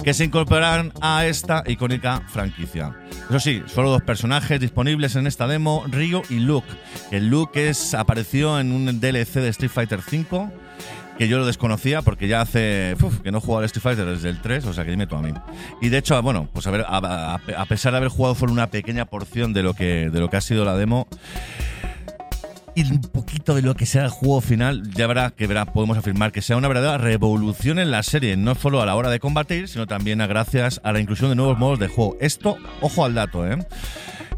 que 0.03 0.15
se 0.15 0.23
incorporarán 0.23 0.91
a 1.01 1.25
esta 1.27 1.63
icónica 1.67 2.23
franquicia. 2.29 2.95
Eso 3.29 3.39
sí, 3.39 3.61
solo 3.67 3.91
dos 3.91 4.01
personajes 4.01 4.59
disponibles 4.59 5.15
en 5.15 5.27
esta 5.27 5.45
demo, 5.47 5.83
Ryu 5.87 6.23
y 6.29 6.39
Luke. 6.39 6.67
El 7.11 7.27
Luke 7.27 7.69
es, 7.69 7.93
apareció 7.93 8.59
en 8.59 8.71
un 8.71 8.99
DLC 8.99 9.33
de 9.35 9.49
Street 9.49 9.69
Fighter 9.71 9.99
V 9.99 10.49
que 11.17 11.27
yo 11.27 11.37
lo 11.37 11.45
desconocía 11.45 12.01
porque 12.01 12.29
ya 12.29 12.39
hace 12.39 12.95
uf, 13.03 13.19
que 13.19 13.29
no 13.29 13.39
he 13.39 13.41
jugado 13.41 13.59
al 13.59 13.65
Street 13.65 13.83
Fighter 13.83 14.05
desde 14.05 14.29
el 14.29 14.39
3, 14.41 14.65
o 14.67 14.73
sea 14.73 14.85
que 14.85 14.91
dime 14.91 15.05
tú 15.05 15.17
a 15.17 15.21
mí. 15.21 15.33
Y 15.81 15.89
de 15.89 15.97
hecho, 15.97 16.19
bueno, 16.23 16.47
pues 16.53 16.65
a, 16.65 16.71
ver, 16.71 16.85
a, 16.87 16.97
a- 16.97 17.61
a 17.61 17.65
pesar 17.65 17.91
de 17.91 17.97
haber 17.97 18.09
jugado 18.09 18.35
solo 18.35 18.53
una 18.53 18.67
pequeña 18.67 19.03
porción 19.03 19.51
de 19.51 19.61
lo 19.61 19.73
que, 19.73 20.09
de 20.09 20.19
lo 20.21 20.29
que 20.29 20.37
ha 20.37 20.41
sido 20.41 20.63
la 20.63 20.77
demo, 20.77 21.09
y 22.79 22.91
un 22.91 23.01
poquito 23.01 23.55
de 23.55 23.61
lo 23.61 23.75
que 23.75 23.85
sea 23.85 24.05
el 24.05 24.09
juego 24.09 24.39
final, 24.39 24.89
ya 24.93 25.05
verá 25.05 25.31
que 25.31 25.47
verá, 25.47 25.65
podemos 25.65 25.97
afirmar 25.97 26.31
que 26.31 26.41
sea 26.41 26.55
una 26.55 26.69
verdadera 26.69 26.97
revolución 26.97 27.77
en 27.77 27.91
la 27.91 28.03
serie, 28.03 28.37
no 28.37 28.55
solo 28.55 28.81
a 28.81 28.85
la 28.85 28.95
hora 28.95 29.09
de 29.09 29.19
combatir, 29.19 29.67
sino 29.67 29.85
también 29.85 30.21
a 30.21 30.27
gracias 30.27 30.79
a 30.83 30.93
la 30.93 30.99
inclusión 30.99 31.29
de 31.29 31.35
nuevos 31.35 31.57
modos 31.57 31.79
de 31.79 31.89
juego. 31.89 32.15
Esto, 32.21 32.57
ojo 32.79 33.03
al 33.03 33.15
dato, 33.15 33.45
¿eh? 33.45 33.57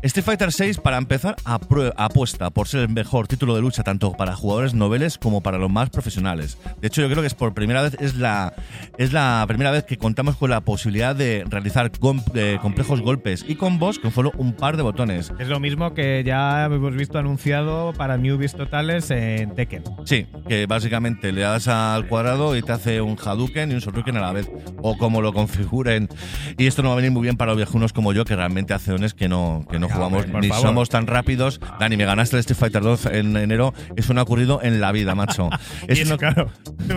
Street 0.03 0.25
Fighter 0.25 0.51
6, 0.51 0.79
para 0.79 0.97
empezar, 0.97 1.35
apuesta 1.45 2.49
por 2.49 2.67
ser 2.67 2.81
el 2.81 2.89
mejor 2.89 3.27
título 3.27 3.53
de 3.55 3.61
lucha 3.61 3.83
tanto 3.83 4.13
para 4.13 4.35
jugadores 4.35 4.73
noveles 4.73 5.19
como 5.19 5.41
para 5.41 5.59
los 5.59 5.69
más 5.69 5.91
profesionales. 5.91 6.57
De 6.81 6.87
hecho, 6.87 7.01
yo 7.01 7.07
creo 7.09 7.21
que 7.21 7.27
es 7.27 7.35
por 7.35 7.53
primera 7.53 7.83
vez, 7.83 7.95
es 7.99 8.15
la, 8.15 8.51
es 8.97 9.13
la 9.13 9.45
primera 9.47 9.69
vez 9.69 9.83
que 9.83 9.97
contamos 9.97 10.37
con 10.37 10.49
la 10.49 10.61
posibilidad 10.61 11.15
de 11.15 11.43
realizar 11.47 11.91
com- 11.91 12.23
complejos 12.63 13.01
golpes 13.01 13.45
y 13.47 13.53
combos 13.55 13.99
con 13.99 14.11
solo 14.11 14.31
un 14.37 14.53
par 14.53 14.75
de 14.75 14.81
botones. 14.81 15.31
Es 15.37 15.47
lo 15.47 15.59
mismo 15.59 15.93
que 15.93 16.23
ya 16.25 16.65
hemos 16.65 16.95
visto 16.95 17.19
anunciado 17.19 17.93
para 17.93 18.17
newbies 18.17 18.53
totales 18.55 19.11
en 19.11 19.53
Tekken. 19.53 19.83
Sí, 20.05 20.25
que 20.47 20.65
básicamente 20.65 21.31
le 21.31 21.41
das 21.41 21.67
al 21.67 22.07
cuadrado 22.07 22.57
y 22.57 22.63
te 22.63 22.71
hace 22.71 23.01
un 23.01 23.17
Hadouken 23.23 23.69
y 23.69 23.75
un 23.75 23.79
Shoryuken 23.81 24.17
a 24.17 24.21
la 24.21 24.31
vez. 24.31 24.49
O 24.81 24.97
como 24.97 25.21
lo 25.21 25.31
configuren. 25.31 26.09
Y 26.57 26.65
esto 26.65 26.81
no 26.81 26.89
va 26.89 26.93
a 26.93 26.97
venir 26.97 27.11
muy 27.11 27.21
bien 27.21 27.37
para 27.37 27.51
los 27.51 27.57
viejunos 27.57 27.93
como 27.93 28.13
yo, 28.13 28.25
que 28.25 28.35
realmente 28.35 28.73
hace 28.73 28.91
ones 28.93 29.13
que 29.13 29.29
no, 29.29 29.63
que 29.69 29.77
no 29.77 29.90
jugamos 29.91 30.25
hombre, 30.25 30.41
ni 30.41 30.47
favor. 30.49 30.63
somos 30.67 30.89
tan 30.89 31.07
rápidos. 31.07 31.59
Dani, 31.79 31.97
me 31.97 32.05
ganaste 32.05 32.35
el 32.35 32.41
Street 32.41 32.57
Fighter 32.59 32.81
2 32.81 33.05
en 33.07 33.37
enero. 33.37 33.73
Eso 33.95 34.13
no 34.13 34.19
ha 34.21 34.23
ocurrido 34.23 34.59
en 34.63 34.81
la 34.81 34.91
vida, 34.91 35.15
macho. 35.15 35.49
Es- 35.87 36.07
no, 36.09 36.17
claro. 36.17 36.49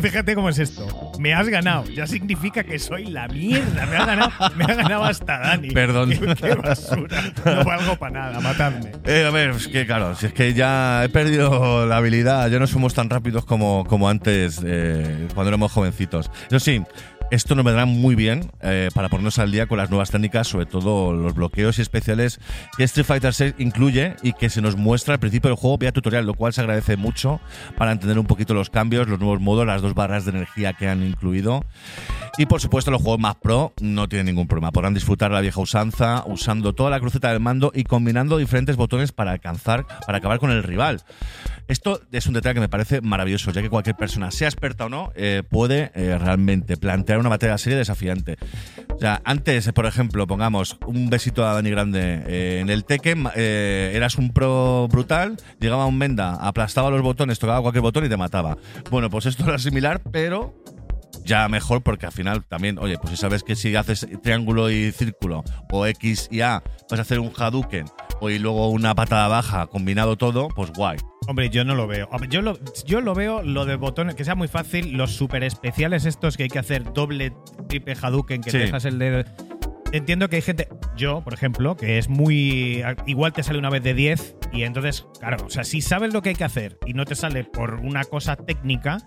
Fíjate 0.02 0.34
cómo 0.34 0.48
es 0.48 0.58
esto. 0.58 0.86
Me 1.18 1.34
has 1.34 1.48
ganado. 1.48 1.84
Ya 1.90 2.06
significa 2.06 2.64
que 2.64 2.78
soy 2.78 3.06
la 3.06 3.28
mierda. 3.28 3.86
Me 3.86 3.96
ha 3.96 4.06
ganado, 4.06 4.30
me 4.56 4.64
ha 4.64 4.74
ganado 4.74 5.04
hasta 5.04 5.38
Dani. 5.38 5.70
Perdón. 5.70 6.10
Qué, 6.10 6.34
qué 6.40 6.54
basura. 6.54 7.22
No 7.44 7.64
valgo 7.64 7.96
para 7.96 8.12
nada. 8.12 8.40
Matadme. 8.40 8.92
Eh, 9.04 9.24
a 9.26 9.30
ver, 9.30 9.50
es 9.50 9.68
que 9.68 9.86
claro, 9.86 10.14
si 10.14 10.26
es 10.26 10.32
que 10.32 10.54
ya 10.54 11.04
he 11.04 11.08
perdido 11.08 11.86
la 11.86 11.98
habilidad, 11.98 12.48
ya 12.50 12.58
no 12.58 12.66
somos 12.66 12.94
tan 12.94 13.10
rápidos 13.10 13.44
como, 13.44 13.84
como 13.86 14.08
antes 14.08 14.60
eh, 14.64 15.28
cuando 15.34 15.48
éramos 15.48 15.72
jovencitos. 15.72 16.30
Eso 16.48 16.58
sí, 16.60 16.82
esto 17.30 17.54
nos 17.54 17.64
vendrá 17.64 17.86
muy 17.86 18.14
bien 18.14 18.50
eh, 18.60 18.90
para 18.94 19.08
ponernos 19.08 19.38
al 19.38 19.50
día 19.50 19.66
con 19.66 19.78
las 19.78 19.90
nuevas 19.90 20.10
técnicas, 20.10 20.48
sobre 20.48 20.66
todo 20.66 21.12
los 21.12 21.34
bloqueos 21.34 21.78
y 21.78 21.82
especiales 21.82 22.40
que 22.76 22.84
Street 22.84 23.06
Fighter 23.06 23.34
6 23.34 23.54
incluye 23.58 24.16
y 24.22 24.32
que 24.32 24.50
se 24.50 24.60
nos 24.60 24.76
muestra 24.76 25.14
al 25.14 25.20
principio 25.20 25.50
del 25.50 25.56
juego 25.56 25.78
vía 25.78 25.92
tutorial, 25.92 26.26
lo 26.26 26.34
cual 26.34 26.52
se 26.52 26.60
agradece 26.60 26.96
mucho 26.96 27.40
para 27.76 27.92
entender 27.92 28.18
un 28.18 28.26
poquito 28.26 28.54
los 28.54 28.70
cambios, 28.70 29.08
los 29.08 29.18
nuevos 29.18 29.40
modos, 29.40 29.66
las 29.66 29.82
dos 29.82 29.94
barras 29.94 30.24
de 30.24 30.32
energía 30.32 30.72
que 30.74 30.88
han 30.88 31.02
incluido. 31.02 31.64
Y 32.36 32.46
por 32.46 32.60
supuesto, 32.60 32.90
los 32.90 33.00
juegos 33.00 33.20
más 33.20 33.36
pro 33.36 33.72
no 33.80 34.08
tienen 34.08 34.26
ningún 34.26 34.48
problema. 34.48 34.72
Podrán 34.72 34.92
disfrutar 34.92 35.30
la 35.30 35.40
vieja 35.40 35.60
usanza 35.60 36.24
usando 36.26 36.74
toda 36.74 36.90
la 36.90 36.98
cruceta 36.98 37.30
del 37.30 37.38
mando 37.38 37.70
y 37.72 37.84
combinando 37.84 38.38
diferentes 38.38 38.76
botones 38.76 39.12
para 39.12 39.30
alcanzar, 39.30 39.86
para 40.04 40.18
acabar 40.18 40.40
con 40.40 40.50
el 40.50 40.64
rival. 40.64 41.02
Esto 41.68 42.00
es 42.12 42.26
un 42.26 42.34
detalle 42.34 42.54
que 42.54 42.60
me 42.60 42.68
parece 42.68 43.00
maravilloso, 43.00 43.50
ya 43.50 43.62
que 43.62 43.70
cualquier 43.70 43.96
persona, 43.96 44.30
sea 44.30 44.48
experta 44.48 44.86
o 44.86 44.88
no, 44.88 45.12
eh, 45.14 45.42
puede 45.48 45.92
eh, 45.94 46.18
realmente 46.18 46.76
plantear 46.76 47.18
una 47.18 47.30
batalla 47.30 47.56
serie 47.56 47.78
desafiante. 47.78 48.36
O 48.94 48.98
sea, 48.98 49.22
antes, 49.24 49.70
por 49.72 49.86
ejemplo, 49.86 50.26
pongamos 50.26 50.76
un 50.86 51.08
besito 51.08 51.46
a 51.46 51.54
Dani 51.54 51.70
Grande 51.70 52.22
eh, 52.26 52.58
en 52.60 52.68
el 52.68 52.84
Tekken, 52.84 53.28
eras 53.34 54.18
un 54.18 54.32
pro 54.32 54.88
brutal, 54.88 55.36
llegaba 55.58 55.86
un 55.86 55.96
Menda, 55.96 56.34
aplastaba 56.34 56.90
los 56.90 57.00
botones, 57.00 57.38
tocaba 57.38 57.62
cualquier 57.62 57.82
botón 57.82 58.04
y 58.04 58.08
te 58.08 58.16
mataba. 58.16 58.58
Bueno, 58.90 59.08
pues 59.08 59.26
esto 59.26 59.44
era 59.44 59.58
similar, 59.58 60.02
pero 60.10 60.54
ya 61.24 61.48
mejor 61.48 61.82
porque 61.82 62.06
al 62.06 62.12
final 62.12 62.44
también, 62.44 62.78
oye, 62.78 62.96
pues 62.98 63.10
si 63.10 63.16
sabes 63.16 63.42
que 63.42 63.54
si 63.56 63.74
haces 63.76 64.06
triángulo 64.22 64.70
y 64.70 64.90
círculo 64.92 65.44
o 65.70 65.86
X 65.86 66.28
y 66.30 66.40
A, 66.40 66.62
vas 66.90 66.98
a 66.98 67.02
hacer 67.02 67.20
un 67.20 67.30
Hadouken 67.36 67.86
o 68.20 68.30
y 68.30 68.38
luego 68.38 68.68
una 68.70 68.94
patada 68.94 69.28
baja 69.28 69.66
combinado 69.66 70.16
todo, 70.16 70.48
pues 70.48 70.72
guay. 70.72 70.98
Hombre, 71.26 71.48
yo 71.48 71.64
no 71.64 71.74
lo 71.74 71.86
veo. 71.86 72.08
Yo 72.28 72.42
lo, 72.42 72.58
yo 72.84 73.00
lo 73.00 73.14
veo 73.14 73.42
lo 73.42 73.64
de 73.64 73.76
botones, 73.76 74.14
que 74.14 74.24
sea 74.24 74.34
muy 74.34 74.48
fácil, 74.48 74.92
los 74.92 75.12
super 75.12 75.42
especiales 75.42 76.04
estos 76.04 76.36
que 76.36 76.42
hay 76.44 76.48
que 76.50 76.58
hacer 76.58 76.92
doble, 76.92 77.32
triple 77.68 77.96
Hadouken, 78.00 78.42
que 78.42 78.50
Sí. 78.50 78.58
dejas 78.58 78.84
el 78.84 78.98
dedo. 78.98 79.24
Entiendo 79.92 80.28
que 80.28 80.36
hay 80.36 80.42
gente, 80.42 80.68
yo, 80.96 81.22
por 81.22 81.34
ejemplo, 81.34 81.76
que 81.76 81.98
es 81.98 82.08
muy. 82.08 82.82
Igual 83.06 83.32
te 83.32 83.42
sale 83.44 83.58
una 83.60 83.70
vez 83.70 83.82
de 83.82 83.94
10 83.94 84.36
y 84.52 84.64
entonces, 84.64 85.06
claro, 85.20 85.46
o 85.46 85.50
sea, 85.50 85.62
si 85.64 85.80
sabes 85.80 86.12
lo 86.12 86.20
que 86.20 86.30
hay 86.30 86.34
que 86.34 86.42
hacer 86.44 86.78
y 86.84 86.94
no 86.94 87.04
te 87.04 87.14
sale 87.14 87.44
por 87.44 87.74
una 87.76 88.02
cosa 88.04 88.34
técnica, 88.36 88.98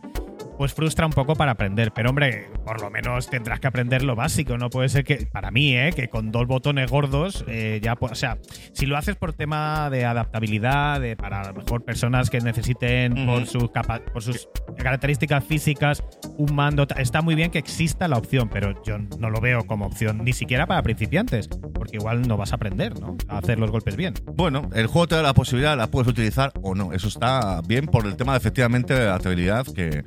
pues 0.58 0.74
frustra 0.74 1.05
un 1.05 1.14
poco 1.14 1.36
para 1.36 1.51
aprender. 1.51 1.91
Pero 1.93 2.10
hombre, 2.10 2.49
por 2.66 2.82
lo 2.82 2.89
menos 2.89 3.30
tendrás 3.30 3.60
que 3.60 3.68
aprender 3.68 4.03
lo 4.03 4.16
básico. 4.16 4.58
No 4.58 4.70
puede 4.70 4.89
ser 4.89 5.03
que, 5.03 5.28
para 5.32 5.51
mí, 5.51 5.76
¿eh? 5.78 5.91
que 5.95 6.08
con 6.10 6.32
dos 6.32 6.47
botones 6.47 6.89
gordos 6.89 7.45
eh, 7.47 7.80
ya, 7.82 7.95
o 7.99 8.16
sea, 8.16 8.38
si 8.74 8.86
lo 8.86 8.97
haces 8.97 9.16
por 9.16 9.34
tema 9.34 9.89
de 9.89 10.05
adaptabilidad, 10.05 10.99
de 11.01 11.16
para 11.16 11.41
a 11.41 11.47
lo 11.51 11.53
mejor 11.62 11.84
personas 11.84 12.30
que 12.30 12.39
necesiten 12.41 13.26
por, 13.26 13.45
sus 13.45 13.70
capa- 13.72 14.01
por 14.14 14.22
sus 14.24 14.47
características 14.78 15.43
físicas 15.43 16.03
un 16.38 16.55
mando, 16.55 16.88
está 16.97 17.22
muy 17.22 17.36
bien 17.36 17.51
que 17.51 17.60
exista 17.60 18.08
la 18.08 18.18
opción, 18.18 18.49
pero 18.49 18.82
yo 18.84 18.97
no 19.20 19.30
lo 19.30 19.39
veo 19.41 19.66
como 19.66 19.86
opción 19.86 20.24
ni 20.24 20.34
siquiera 20.34 20.66
para 20.66 20.82
principiantes, 20.84 21.47
porque 21.47 21.97
igual 21.97 22.28
no 22.28 22.38
vas 22.38 22.51
a 22.51 22.55
aprender, 22.55 22.99
¿no? 22.99 23.18
A 23.28 23.39
hacer 23.39 23.60
los 23.60 23.72
golpes 23.72 23.95
bien. 23.95 24.14
Bueno, 24.36 24.70
el 24.74 24.88
juego 24.88 25.08
te 25.08 25.16
da 25.16 25.22
la 25.22 25.34
posibilidad, 25.34 25.78
la 25.78 25.88
puedes 25.88 26.08
utilizar 26.08 26.51
o 26.62 26.76
no. 26.76 26.93
Eso 26.93 27.08
está 27.08 27.62
bien 27.68 27.86
por 27.88 28.05
el 28.05 28.16
tema 28.16 28.34
de 28.34 28.38
efectivamente 28.38 28.93
de 28.93 29.01
adaptabilidad, 29.01 29.66
que, 29.66 30.03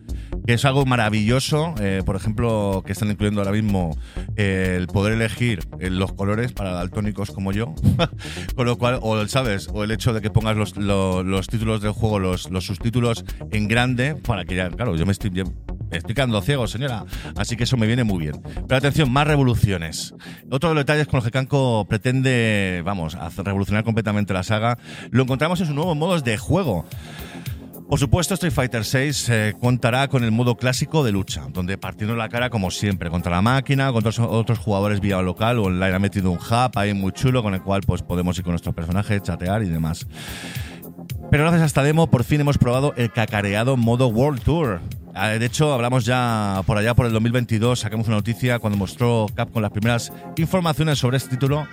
que 0.47 0.55
es 0.55 0.64
algo 0.64 0.84
maravilloso. 0.86 1.74
Eh, 1.80 2.03
por 2.05 2.16
ejemplo, 2.16 2.82
que 2.86 2.93
están 2.93 3.11
incluyendo 3.11 3.41
ahora 3.41 3.53
mismo 3.53 3.97
eh, 4.36 4.74
el 4.78 4.86
poder 4.86 5.12
elegir 5.14 5.61
eh, 5.78 5.91
los 5.91 6.12
colores 6.12 6.53
para 6.53 6.72
daltónicos 6.72 7.30
como 7.30 7.53
yo. 7.53 7.74
Con 8.57 8.66
lo 8.66 8.78
cual, 8.78 8.99
o 9.03 9.26
sabes, 9.28 9.68
o 9.72 9.84
el 9.84 9.91
hecho 9.91 10.12
de 10.12 10.20
que 10.20 10.30
pongas 10.30 10.57
los, 10.57 10.76
lo- 10.76 11.22
los 11.22 11.47
títulos 11.49 11.80
del 11.82 11.93
juego, 11.93 12.18
los, 12.18 12.51
los 12.51 12.66
subtítulos 12.66 13.24
en 13.51 13.68
grande, 13.68 14.14
para 14.16 14.45
que 14.45 14.57
ya, 14.57 14.70
claro, 14.70 14.97
yo 14.97 15.07
me 15.07 15.12
estoy. 15.12 15.30
ya- 15.32 15.45
me 15.45 15.97
Estoy 15.99 16.14
quedando 16.14 16.41
ciego, 16.41 16.68
señora. 16.68 17.05
Así 17.36 17.57
que 17.57 17.64
eso 17.64 17.76
me 17.76 17.88
viene 17.88 18.05
muy 18.05 18.18
bien. 18.20 18.41
Pero 18.68 18.76
atención, 18.76 19.11
más 19.12 19.26
revoluciones. 19.26 20.14
Otro 20.49 20.68
de 20.68 20.76
los 20.76 20.82
detalles 20.82 21.09
con 21.09 21.16
los 21.18 21.24
que 21.24 21.32
Kanko 21.32 21.84
pretende, 21.88 22.80
vamos, 22.84 23.16
revolucionar 23.36 23.82
completamente 23.82 24.32
la 24.32 24.45
saga, 24.45 24.78
lo 25.11 25.24
encontramos 25.24 25.59
en 25.61 25.66
sus 25.66 25.74
nuevos 25.74 25.97
modos 25.97 26.22
de 26.22 26.38
juego. 26.38 26.86
Por 27.91 27.99
supuesto, 27.99 28.34
Street 28.34 28.53
Fighter 28.53 28.82
VI 28.84 29.55
contará 29.61 30.07
con 30.07 30.22
el 30.22 30.30
modo 30.30 30.57
clásico 30.57 31.03
de 31.03 31.11
lucha, 31.11 31.47
donde 31.53 31.76
partiendo 31.76 32.14
la 32.14 32.28
cara 32.28 32.49
como 32.49 32.70
siempre, 32.70 33.11
contra 33.11 33.32
la 33.32 33.43
máquina, 33.43 33.91
contra 33.93 34.12
otros- 34.24 34.59
jugadores 34.61 35.01
vía 35.01 35.20
local 35.20 35.59
o 35.59 35.64
online 35.64 35.95
ha 35.97 35.99
metido 35.99 36.30
un 36.30 36.38
hub 36.38 36.70
ahí 36.78 36.95
muy 36.95 37.11
chulo 37.11 37.43
con 37.43 37.53
el 37.55 37.62
cual 37.62 37.80
pues 37.84 38.03
podemos 38.03 38.38
ir 38.38 38.45
con 38.45 38.53
nuestros 38.53 38.76
personajes, 38.76 39.24
chatear 39.24 39.64
y 39.64 39.68
demás. 39.68 40.07
Pero 41.32 41.43
gracias 41.43 41.62
a 41.62 41.66
esta 41.66 41.82
demo 41.82 42.07
por 42.09 42.22
fin 42.22 42.41
hemos 42.41 42.59
probado 42.59 42.95
el 42.97 43.11
cacareado 43.11 43.76
modo 43.76 44.07
World 44.07 44.41
Tour. 44.43 44.80
Ah, 45.12 45.30
De 45.30 45.45
hecho, 45.45 45.72
hablamos 45.72 46.05
ya 46.05 46.62
por 46.66 46.78
allá 46.78 46.95
por 46.95 47.07
el 47.07 47.12
2022, 47.12 47.80
sacamos 47.80 48.07
una 48.07 48.16
noticia 48.18 48.61
cuando 48.61 48.78
mostró 48.78 49.26
Capcom 49.34 49.62
las 49.62 49.72
primeras 49.72 50.12
informaciones 50.36 50.97
sobre 51.01 51.16
este 51.16 51.30
título. 51.30 51.66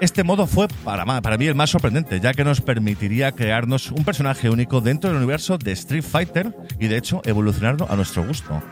Este 0.00 0.24
modo 0.24 0.46
fue 0.46 0.66
para, 0.82 1.04
para 1.20 1.36
mí 1.36 1.46
el 1.46 1.54
más 1.54 1.68
sorprendente, 1.68 2.20
ya 2.20 2.32
que 2.32 2.42
nos 2.42 2.62
permitiría 2.62 3.32
crearnos 3.32 3.90
un 3.90 4.02
personaje 4.02 4.48
único 4.48 4.80
dentro 4.80 5.10
del 5.10 5.18
universo 5.18 5.58
de 5.58 5.72
Street 5.72 6.02
Fighter 6.02 6.56
y 6.78 6.88
de 6.88 6.96
hecho 6.96 7.20
evolucionarlo 7.26 7.86
a 7.90 7.96
nuestro 7.96 8.24
gusto. 8.24 8.62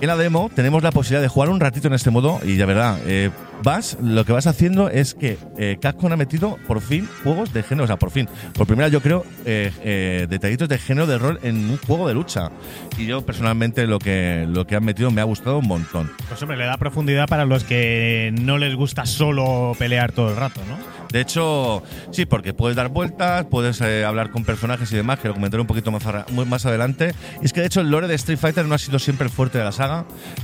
En 0.00 0.06
la 0.06 0.16
demo 0.16 0.50
tenemos 0.54 0.82
la 0.82 0.92
posibilidad 0.92 1.20
de 1.20 1.28
jugar 1.28 1.50
un 1.50 1.60
ratito 1.60 1.88
en 1.88 1.92
este 1.92 2.08
modo 2.10 2.40
y 2.42 2.56
de 2.56 2.64
verdad, 2.64 2.98
eh, 3.04 3.30
vas, 3.62 3.98
lo 4.02 4.24
que 4.24 4.32
vas 4.32 4.46
haciendo 4.46 4.88
es 4.88 5.14
que 5.14 5.36
eh, 5.58 5.76
Capcom 5.78 6.10
ha 6.10 6.16
metido 6.16 6.56
por 6.66 6.80
fin 6.80 7.06
juegos 7.22 7.52
de 7.52 7.62
género, 7.62 7.84
o 7.84 7.86
sea, 7.86 7.98
por 7.98 8.10
fin, 8.10 8.26
por 8.54 8.66
primera 8.66 8.88
yo 8.88 9.02
creo, 9.02 9.26
eh, 9.44 9.70
eh, 9.82 10.26
detallitos 10.28 10.70
de 10.70 10.78
género 10.78 11.06
de 11.06 11.18
rol 11.18 11.38
en 11.42 11.70
un 11.70 11.76
juego 11.76 12.08
de 12.08 12.14
lucha. 12.14 12.50
Y 12.96 13.04
yo 13.04 13.20
personalmente 13.26 13.86
lo 13.86 13.98
que, 13.98 14.46
lo 14.48 14.66
que 14.66 14.76
han 14.76 14.84
metido 14.84 15.10
me 15.10 15.20
ha 15.20 15.24
gustado 15.24 15.58
un 15.58 15.68
montón. 15.68 16.10
Pues 16.28 16.40
hombre, 16.42 16.56
le 16.56 16.64
da 16.64 16.78
profundidad 16.78 17.28
para 17.28 17.44
los 17.44 17.64
que 17.64 18.32
no 18.40 18.56
les 18.56 18.74
gusta 18.74 19.04
solo 19.04 19.72
pelear 19.78 20.12
todo 20.12 20.30
el 20.30 20.36
rato, 20.36 20.62
¿no? 20.66 21.00
De 21.10 21.20
hecho, 21.20 21.82
sí, 22.12 22.24
porque 22.24 22.54
puedes 22.54 22.76
dar 22.76 22.88
vueltas, 22.88 23.44
puedes 23.50 23.80
eh, 23.80 24.04
hablar 24.04 24.30
con 24.30 24.44
personajes 24.44 24.92
y 24.92 24.96
demás, 24.96 25.18
que 25.18 25.26
lo 25.26 25.34
comentaré 25.34 25.60
un 25.60 25.66
poquito 25.66 25.90
más, 25.90 26.04
más 26.46 26.66
adelante. 26.66 27.14
Y 27.42 27.46
es 27.46 27.52
que 27.52 27.60
de 27.60 27.66
hecho 27.66 27.80
el 27.80 27.90
lore 27.90 28.06
de 28.06 28.14
Street 28.14 28.38
Fighter 28.38 28.64
no 28.64 28.76
ha 28.76 28.78
sido 28.78 29.00
siempre 29.00 29.26
el 29.26 29.32
fuerte 29.32 29.58
de 29.58 29.64
la 29.64 29.72
saga, 29.72 29.89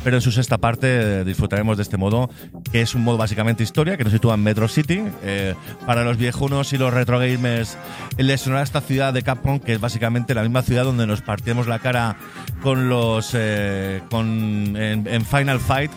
pero 0.04 0.16
en 0.16 0.20
su 0.22 0.30
sexta 0.32 0.58
parte 0.58 1.20
eh, 1.20 1.24
disfrutaremos 1.24 1.76
de 1.76 1.82
este 1.82 1.96
modo, 1.96 2.30
que 2.72 2.80
es 2.82 2.94
un 2.94 3.02
modo 3.04 3.16
básicamente 3.16 3.62
historia, 3.62 3.96
que 3.96 4.04
nos 4.04 4.12
sitúa 4.12 4.34
en 4.34 4.42
Metro 4.42 4.68
City. 4.68 5.02
Eh, 5.22 5.54
para 5.86 6.04
los 6.04 6.16
viejunos 6.16 6.72
y 6.72 6.78
los 6.78 6.92
retro 6.92 7.18
gamers, 7.18 7.76
les 8.16 8.40
sonará 8.40 8.62
esta 8.62 8.80
ciudad 8.80 9.12
de 9.12 9.22
Capcom, 9.22 9.58
que 9.60 9.72
es 9.74 9.80
básicamente 9.80 10.34
la 10.34 10.42
misma 10.42 10.62
ciudad 10.62 10.84
donde 10.84 11.06
nos 11.06 11.22
partimos 11.22 11.66
la 11.66 11.78
cara 11.78 12.16
con 12.62 12.88
los. 12.88 13.30
eh, 13.34 14.00
con, 14.10 14.76
en, 14.76 15.24
Final 15.26 15.60
Fight, 15.60 15.90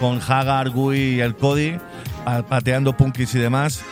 con 0.00 0.20
Hagar, 0.26 0.70
Gui 0.70 0.98
y 1.16 1.20
el 1.20 1.34
Cody, 1.36 1.78
pa- 2.24 2.42
pateando 2.42 2.96
punkis 2.96 3.34
y 3.34 3.38
demás. 3.38 3.82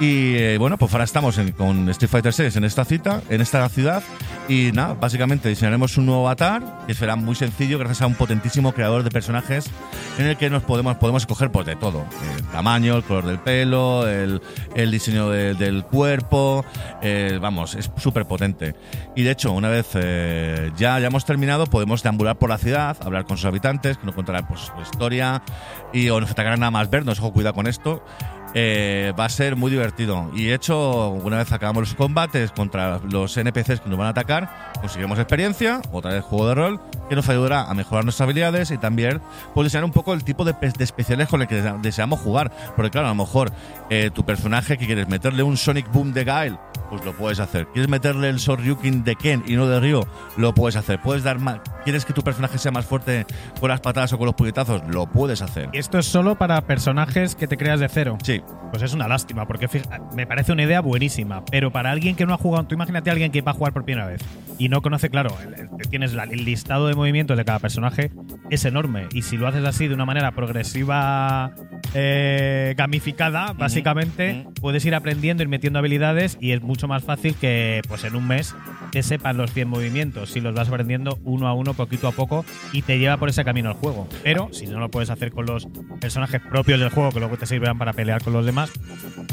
Y 0.00 0.34
eh, 0.34 0.58
bueno, 0.58 0.76
pues 0.76 0.92
ahora 0.92 1.04
estamos 1.04 1.38
en- 1.38 1.52
con 1.52 1.88
Street 1.90 2.10
Fighter 2.10 2.32
6 2.32 2.56
en 2.56 2.64
esta 2.64 2.84
cita, 2.84 3.22
en 3.30 3.40
esta 3.40 3.66
ciudad. 3.68 4.02
Y 4.48 4.70
nada, 4.74 4.94
básicamente 4.94 5.48
diseñaremos 5.48 5.96
un 5.96 6.06
nuevo 6.06 6.26
avatar 6.26 6.80
que 6.86 6.94
será 6.94 7.14
muy 7.16 7.34
sencillo 7.36 7.78
gracias 7.78 8.02
a 8.02 8.06
un 8.08 8.14
potentísimo 8.16 8.72
creador 8.72 9.04
de 9.04 9.10
personajes 9.10 9.70
en 10.18 10.26
el 10.26 10.36
que 10.36 10.50
nos 10.50 10.64
podemos, 10.64 10.96
podemos 10.96 11.22
escoger 11.22 11.50
pues, 11.52 11.64
de 11.66 11.76
todo: 11.76 12.04
el 12.36 12.42
tamaño, 12.46 12.96
el 12.96 13.04
color 13.04 13.24
del 13.26 13.38
pelo, 13.38 14.06
el, 14.08 14.42
el 14.74 14.90
diseño 14.90 15.30
de- 15.30 15.54
del 15.54 15.84
cuerpo. 15.84 16.64
eh, 17.00 17.38
vamos, 17.40 17.76
es 17.76 17.88
súper 17.96 18.26
potente. 18.26 18.74
Y 19.14 19.22
de 19.22 19.30
hecho, 19.30 19.52
una 19.52 19.68
vez 19.68 19.86
eh, 19.94 20.72
ya 20.76 20.96
hayamos 20.96 21.24
terminado, 21.24 21.66
podemos 21.66 22.02
deambular 22.02 22.36
por 22.36 22.50
la 22.50 22.58
ciudad, 22.58 22.96
hablar 23.04 23.26
con 23.26 23.36
sus 23.36 23.46
habitantes, 23.46 23.96
que 23.96 24.06
nos 24.06 24.14
contarán 24.16 24.46
pues, 24.48 24.60
su 24.60 24.72
historia 24.82 25.40
y 25.92 26.08
o 26.10 26.20
nos 26.20 26.32
atacarán 26.32 26.60
nada 26.60 26.72
más 26.72 26.90
vernos. 26.90 27.20
Ojo, 27.20 27.32
cuidado 27.32 27.54
con 27.54 27.68
esto. 27.68 28.04
Eh, 28.56 29.12
va 29.18 29.24
a 29.24 29.28
ser 29.28 29.56
muy 29.56 29.70
divertido. 29.70 30.30
Y 30.34 30.44
de 30.44 30.54
hecho, 30.54 31.08
una 31.10 31.38
vez 31.38 31.50
acabamos 31.52 31.82
los 31.88 31.94
combates 31.94 32.52
contra 32.52 33.00
los 33.10 33.36
NPCs 33.36 33.80
que 33.80 33.88
nos 33.88 33.98
van 33.98 34.06
a 34.06 34.10
atacar, 34.10 34.72
conseguiremos 34.80 35.18
experiencia, 35.18 35.80
otra 35.90 36.12
vez 36.12 36.22
juego 36.24 36.48
de 36.48 36.54
rol, 36.54 36.80
que 37.08 37.16
nos 37.16 37.28
ayudará 37.28 37.62
a 37.68 37.74
mejorar 37.74 38.04
nuestras 38.04 38.26
habilidades 38.26 38.70
y 38.70 38.78
también 38.78 39.20
pues, 39.54 39.66
diseñar 39.66 39.84
un 39.84 39.92
poco 39.92 40.14
el 40.14 40.22
tipo 40.24 40.44
de, 40.44 40.54
pe- 40.54 40.70
de 40.76 40.84
especiales 40.84 41.28
con 41.28 41.42
el 41.42 41.48
que 41.48 41.62
desea- 41.62 41.78
deseamos 41.82 42.20
jugar. 42.20 42.52
Porque 42.76 42.90
claro, 42.90 43.08
a 43.08 43.10
lo 43.10 43.16
mejor 43.16 43.50
eh, 43.90 44.10
tu 44.14 44.24
personaje 44.24 44.78
que 44.78 44.86
quieres 44.86 45.08
meterle 45.08 45.42
un 45.42 45.56
Sonic 45.56 45.90
Boom 45.92 46.12
de 46.12 46.22
Gael, 46.24 46.58
pues 46.90 47.04
lo 47.04 47.12
puedes 47.12 47.40
hacer. 47.40 47.66
¿Quieres 47.68 47.88
meterle 47.90 48.28
el 48.28 48.38
Soryukin 48.38 49.02
de 49.02 49.16
Ken 49.16 49.42
y 49.46 49.56
no 49.56 49.66
de 49.66 49.80
Ryo? 49.80 50.02
Lo 50.36 50.54
puedes 50.54 50.76
hacer. 50.76 51.00
Puedes 51.00 51.24
dar 51.24 51.40
más. 51.40 51.58
¿Quieres 51.82 52.04
que 52.04 52.12
tu 52.12 52.22
personaje 52.22 52.58
sea 52.58 52.70
más 52.70 52.84
fuerte 52.86 53.26
con 53.58 53.68
las 53.68 53.80
patadas 53.80 54.12
o 54.12 54.18
con 54.18 54.26
los 54.26 54.34
puñetazos? 54.36 54.82
Lo 54.88 55.06
puedes 55.06 55.42
hacer. 55.42 55.70
Y 55.72 55.78
esto 55.78 55.98
es 55.98 56.06
solo 56.06 56.36
para 56.36 56.60
personajes 56.60 57.34
que 57.34 57.48
te 57.48 57.56
creas 57.56 57.80
de 57.80 57.88
cero. 57.88 58.16
Sí. 58.22 58.42
Pues 58.70 58.82
es 58.82 58.92
una 58.92 59.06
lástima, 59.06 59.46
porque 59.46 59.68
me 60.16 60.26
parece 60.26 60.50
una 60.52 60.64
idea 60.64 60.80
buenísima. 60.80 61.44
Pero 61.44 61.70
para 61.70 61.90
alguien 61.92 62.16
que 62.16 62.26
no 62.26 62.34
ha 62.34 62.38
jugado, 62.38 62.66
tú 62.66 62.74
imagínate 62.74 63.08
a 63.10 63.12
alguien 63.12 63.30
que 63.30 63.40
va 63.40 63.52
a 63.52 63.54
jugar 63.54 63.72
por 63.72 63.84
primera 63.84 64.06
vez 64.06 64.20
y 64.58 64.68
no 64.68 64.82
conoce, 64.82 65.10
claro, 65.10 65.36
el- 65.42 65.54
el- 65.54 65.88
tienes 65.90 66.12
la- 66.12 66.24
el 66.24 66.44
listado 66.44 66.88
de 66.88 66.94
movimientos 66.94 67.36
de 67.36 67.44
cada 67.44 67.60
personaje, 67.60 68.10
es 68.50 68.64
enorme. 68.64 69.06
Y 69.12 69.22
si 69.22 69.36
lo 69.36 69.46
haces 69.46 69.64
así 69.64 69.86
de 69.86 69.94
una 69.94 70.04
manera 70.06 70.32
progresiva, 70.32 71.52
eh, 71.94 72.74
gamificada, 72.76 73.52
básicamente, 73.52 74.46
puedes 74.60 74.84
ir 74.84 74.94
aprendiendo, 74.94 75.42
ir 75.42 75.48
metiendo 75.48 75.78
habilidades 75.78 76.36
y 76.40 76.50
es 76.52 76.62
mucho 76.62 76.88
más 76.88 77.04
fácil 77.04 77.34
que 77.36 77.80
pues 77.88 78.02
en 78.04 78.16
un 78.16 78.26
mes 78.26 78.54
te 78.90 79.02
sepas 79.02 79.36
los 79.36 79.52
100 79.52 79.68
movimientos. 79.68 80.30
Si 80.30 80.40
los 80.40 80.54
vas 80.54 80.68
aprendiendo 80.68 81.18
uno 81.24 81.46
a 81.48 81.54
uno, 81.54 81.74
poquito 81.74 82.08
a 82.08 82.12
poco, 82.12 82.44
y 82.72 82.82
te 82.82 82.98
lleva 82.98 83.16
por 83.16 83.28
ese 83.28 83.44
camino 83.44 83.70
el 83.70 83.76
juego. 83.76 84.08
Pero 84.22 84.48
si 84.52 84.66
no 84.66 84.80
lo 84.80 84.90
puedes 84.90 85.10
hacer 85.10 85.30
con 85.32 85.46
los 85.46 85.68
personajes 86.00 86.40
propios 86.40 86.80
del 86.80 86.90
juego, 86.90 87.10
que 87.10 87.20
luego 87.20 87.36
te 87.36 87.46
sirven 87.46 87.78
para 87.78 87.92
pelear 87.92 88.22
con 88.22 88.32
los 88.34 88.46
demás, 88.46 88.70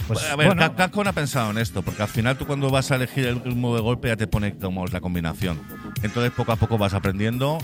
pues 0.07 0.23
a 0.23 0.35
ver, 0.35 0.47
bueno, 0.47 0.61
Cap- 0.61 0.75
Capcom 0.77 1.07
ha 1.07 1.13
pensado 1.13 1.51
en 1.51 1.57
esto, 1.57 1.81
porque 1.81 2.01
al 2.03 2.07
final 2.07 2.37
tú 2.37 2.45
cuando 2.47 2.69
vas 2.69 2.91
a 2.91 2.95
elegir 2.95 3.25
el 3.27 3.41
ritmo 3.43 3.75
de 3.75 3.81
golpe 3.81 4.07
ya 4.07 4.15
te 4.15 4.27
pone 4.27 4.55
como 4.57 4.85
la 4.87 5.01
combinación. 5.01 5.59
Entonces 6.03 6.31
poco 6.31 6.51
a 6.51 6.55
poco 6.55 6.77
vas 6.77 6.93
aprendiendo 6.93 7.57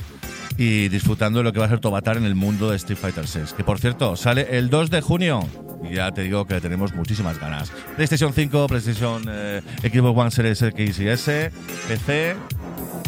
y 0.57 0.87
disfrutando 0.89 1.39
de 1.39 1.43
lo 1.43 1.53
que 1.53 1.59
va 1.59 1.65
a 1.65 1.69
ser 1.69 1.79
tu 1.79 1.87
avatar 1.87 2.17
en 2.17 2.25
el 2.25 2.35
mundo 2.35 2.69
de 2.71 2.77
Street 2.77 2.97
Fighter 2.99 3.27
6. 3.27 3.53
Que 3.53 3.63
por 3.63 3.79
cierto, 3.79 4.15
sale 4.15 4.57
el 4.57 4.69
2 4.69 4.89
de 4.89 5.01
junio. 5.01 5.47
Y 5.89 5.95
ya 5.95 6.11
te 6.11 6.23
digo 6.23 6.45
que 6.45 6.59
tenemos 6.59 6.93
muchísimas 6.95 7.39
ganas. 7.39 7.71
PlayStation 7.95 8.33
5, 8.33 8.67
PlayStation 8.67 9.23
eh, 9.29 9.61
Xbox 9.83 10.19
One 10.19 10.31
Series 10.31 10.61
X 10.63 10.99
y 10.99 11.07
S, 11.07 11.51
PC. 11.87 12.35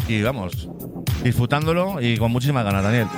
Y 0.08 0.22
vamos, 0.22 0.68
disfrutándolo 1.24 2.00
y 2.00 2.16
con 2.16 2.30
muchísimas 2.30 2.64
ganas, 2.64 2.82
Daniel. 2.84 3.08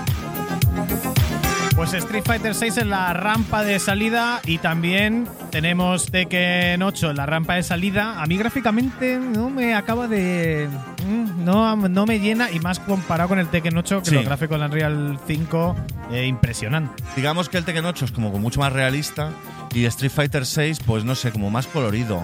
Pues 1.75 1.95
Street 1.95 2.23
Fighter 2.25 2.55
6 2.55 2.77
en 2.79 2.91
la 2.91 3.13
rampa 3.15 3.65
de 3.65 3.79
salida 3.79 4.41
y 4.45 4.59
también 4.59 5.27
tenemos 5.51 6.07
Tekken 6.07 6.83
8 6.83 7.11
en 7.11 7.17
la 7.17 7.25
rampa 7.27 7.55
de 7.55 7.63
salida. 7.63 8.23
A 8.23 8.27
mí 8.27 8.37
gráficamente 8.37 9.19
no 9.19 9.49
me 9.51 9.75
acaba 9.75 10.07
de... 10.07 10.69
mm, 11.07 11.45
No, 11.45 11.75
no 11.77 12.07
me 12.07 12.21
llena 12.21 12.51
y 12.51 12.61
más 12.61 12.79
comparado 12.79 13.31
con 13.31 13.39
el 13.39 13.49
Tekken 13.49 13.77
8 13.77 14.03
que 14.03 14.11
Sí. 14.11 14.15
los 14.15 14.25
gráficos 14.27 14.59
de 14.61 14.67
Unreal 14.67 15.19
5 15.27 15.77
eh, 16.13 16.27
impresionante. 16.27 17.03
Digamos 17.17 17.49
que 17.49 17.57
el 17.57 17.65
Tekken 17.65 17.87
8 17.87 18.05
es 18.05 18.13
como 18.13 18.31
mucho 18.39 18.61
más 18.61 18.73
realista 18.73 19.31
y 19.75 19.87
Street 19.87 20.13
Fighter 20.13 20.45
6, 20.45 20.81
pues 20.87 21.05
no 21.05 21.15
sé, 21.15 21.33
como 21.33 21.51
más 21.51 21.67
colorido. 21.67 22.21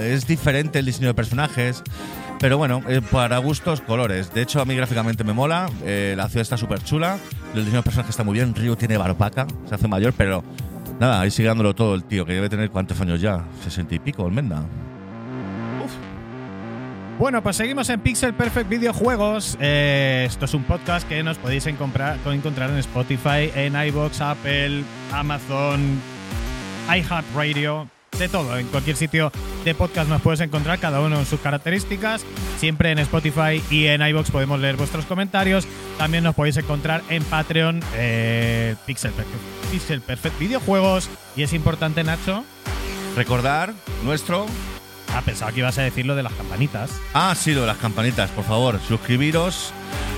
Es 0.00 0.26
diferente 0.26 0.78
el 0.78 0.86
diseño 0.86 1.08
de 1.08 1.14
personajes, 1.14 1.82
pero 2.38 2.58
bueno, 2.58 2.82
eh, 2.88 3.00
para 3.10 3.38
gustos, 3.38 3.80
colores. 3.80 4.32
De 4.32 4.42
hecho, 4.42 4.60
a 4.60 4.64
mí 4.64 4.74
gráficamente 4.74 5.24
me 5.24 5.32
mola, 5.32 5.68
eh, 5.84 6.14
la 6.16 6.28
ciudad 6.28 6.42
está 6.42 6.56
súper 6.56 6.82
chula, 6.82 7.18
el 7.54 7.60
diseño 7.60 7.78
de 7.78 7.82
personajes 7.82 8.10
está 8.10 8.24
muy 8.24 8.34
bien, 8.34 8.54
Ryu 8.54 8.76
tiene 8.76 8.96
barbaca, 8.96 9.46
se 9.68 9.74
hace 9.74 9.88
mayor, 9.88 10.12
pero 10.16 10.44
nada, 11.00 11.20
ahí 11.20 11.30
sigue 11.30 11.48
dándolo 11.48 11.74
todo 11.74 11.94
el 11.94 12.04
tío, 12.04 12.26
que 12.26 12.34
debe 12.34 12.48
tener 12.48 12.70
cuántos 12.70 13.00
años 13.00 13.20
ya, 13.20 13.44
60 13.64 13.94
y 13.94 13.98
pico, 13.98 14.26
Almenda. 14.26 14.64
Bueno, 17.18 17.42
pues 17.42 17.56
seguimos 17.56 17.88
en 17.88 18.00
Pixel 18.00 18.34
Perfect 18.34 18.68
Videojuegos. 18.68 19.56
Eh, 19.58 20.24
esto 20.26 20.44
es 20.44 20.52
un 20.52 20.64
podcast 20.64 21.08
que 21.08 21.22
nos 21.22 21.38
podéis 21.38 21.66
encontrar, 21.66 22.18
encontrar 22.26 22.68
en 22.68 22.76
Spotify, 22.76 23.50
en 23.54 23.74
iBox, 23.74 24.20
Apple, 24.20 24.84
Amazon, 25.12 25.98
iHeartRadio, 26.94 27.88
de 28.18 28.28
todo. 28.28 28.56
En 28.58 28.66
cualquier 28.68 28.96
sitio 28.96 29.30
de 29.64 29.74
podcast 29.74 30.08
nos 30.08 30.22
puedes 30.22 30.40
encontrar, 30.40 30.78
cada 30.78 31.00
uno 31.00 31.18
en 31.18 31.26
sus 31.26 31.40
características. 31.40 32.24
Siempre 32.58 32.90
en 32.90 32.98
Spotify 32.98 33.62
y 33.70 33.86
en 33.86 34.02
iBox 34.02 34.30
podemos 34.30 34.60
leer 34.60 34.76
vuestros 34.76 35.04
comentarios. 35.04 35.66
También 35.98 36.24
nos 36.24 36.34
podéis 36.34 36.56
encontrar 36.56 37.02
en 37.08 37.22
Patreon, 37.24 37.80
eh, 37.94 38.74
Pixel, 38.86 39.12
Perfect, 39.12 39.42
Pixel 39.70 40.00
Perfect 40.00 40.38
Videojuegos. 40.38 41.08
Y 41.36 41.42
es 41.42 41.52
importante, 41.52 42.04
Nacho. 42.04 42.44
Recordar 43.16 43.72
nuestro 44.04 44.46
Ah, 45.16 45.22
pensaba 45.24 45.50
que 45.50 45.60
ibas 45.60 45.78
a 45.78 45.82
decir 45.82 46.04
lo 46.04 46.14
de 46.14 46.22
las 46.22 46.32
campanitas. 46.34 46.90
Ah, 47.14 47.34
sí, 47.34 47.54
lo 47.54 47.62
de 47.62 47.68
las 47.68 47.78
campanitas. 47.78 48.30
Por 48.32 48.44
favor, 48.44 48.78
suscribiros 48.86 49.72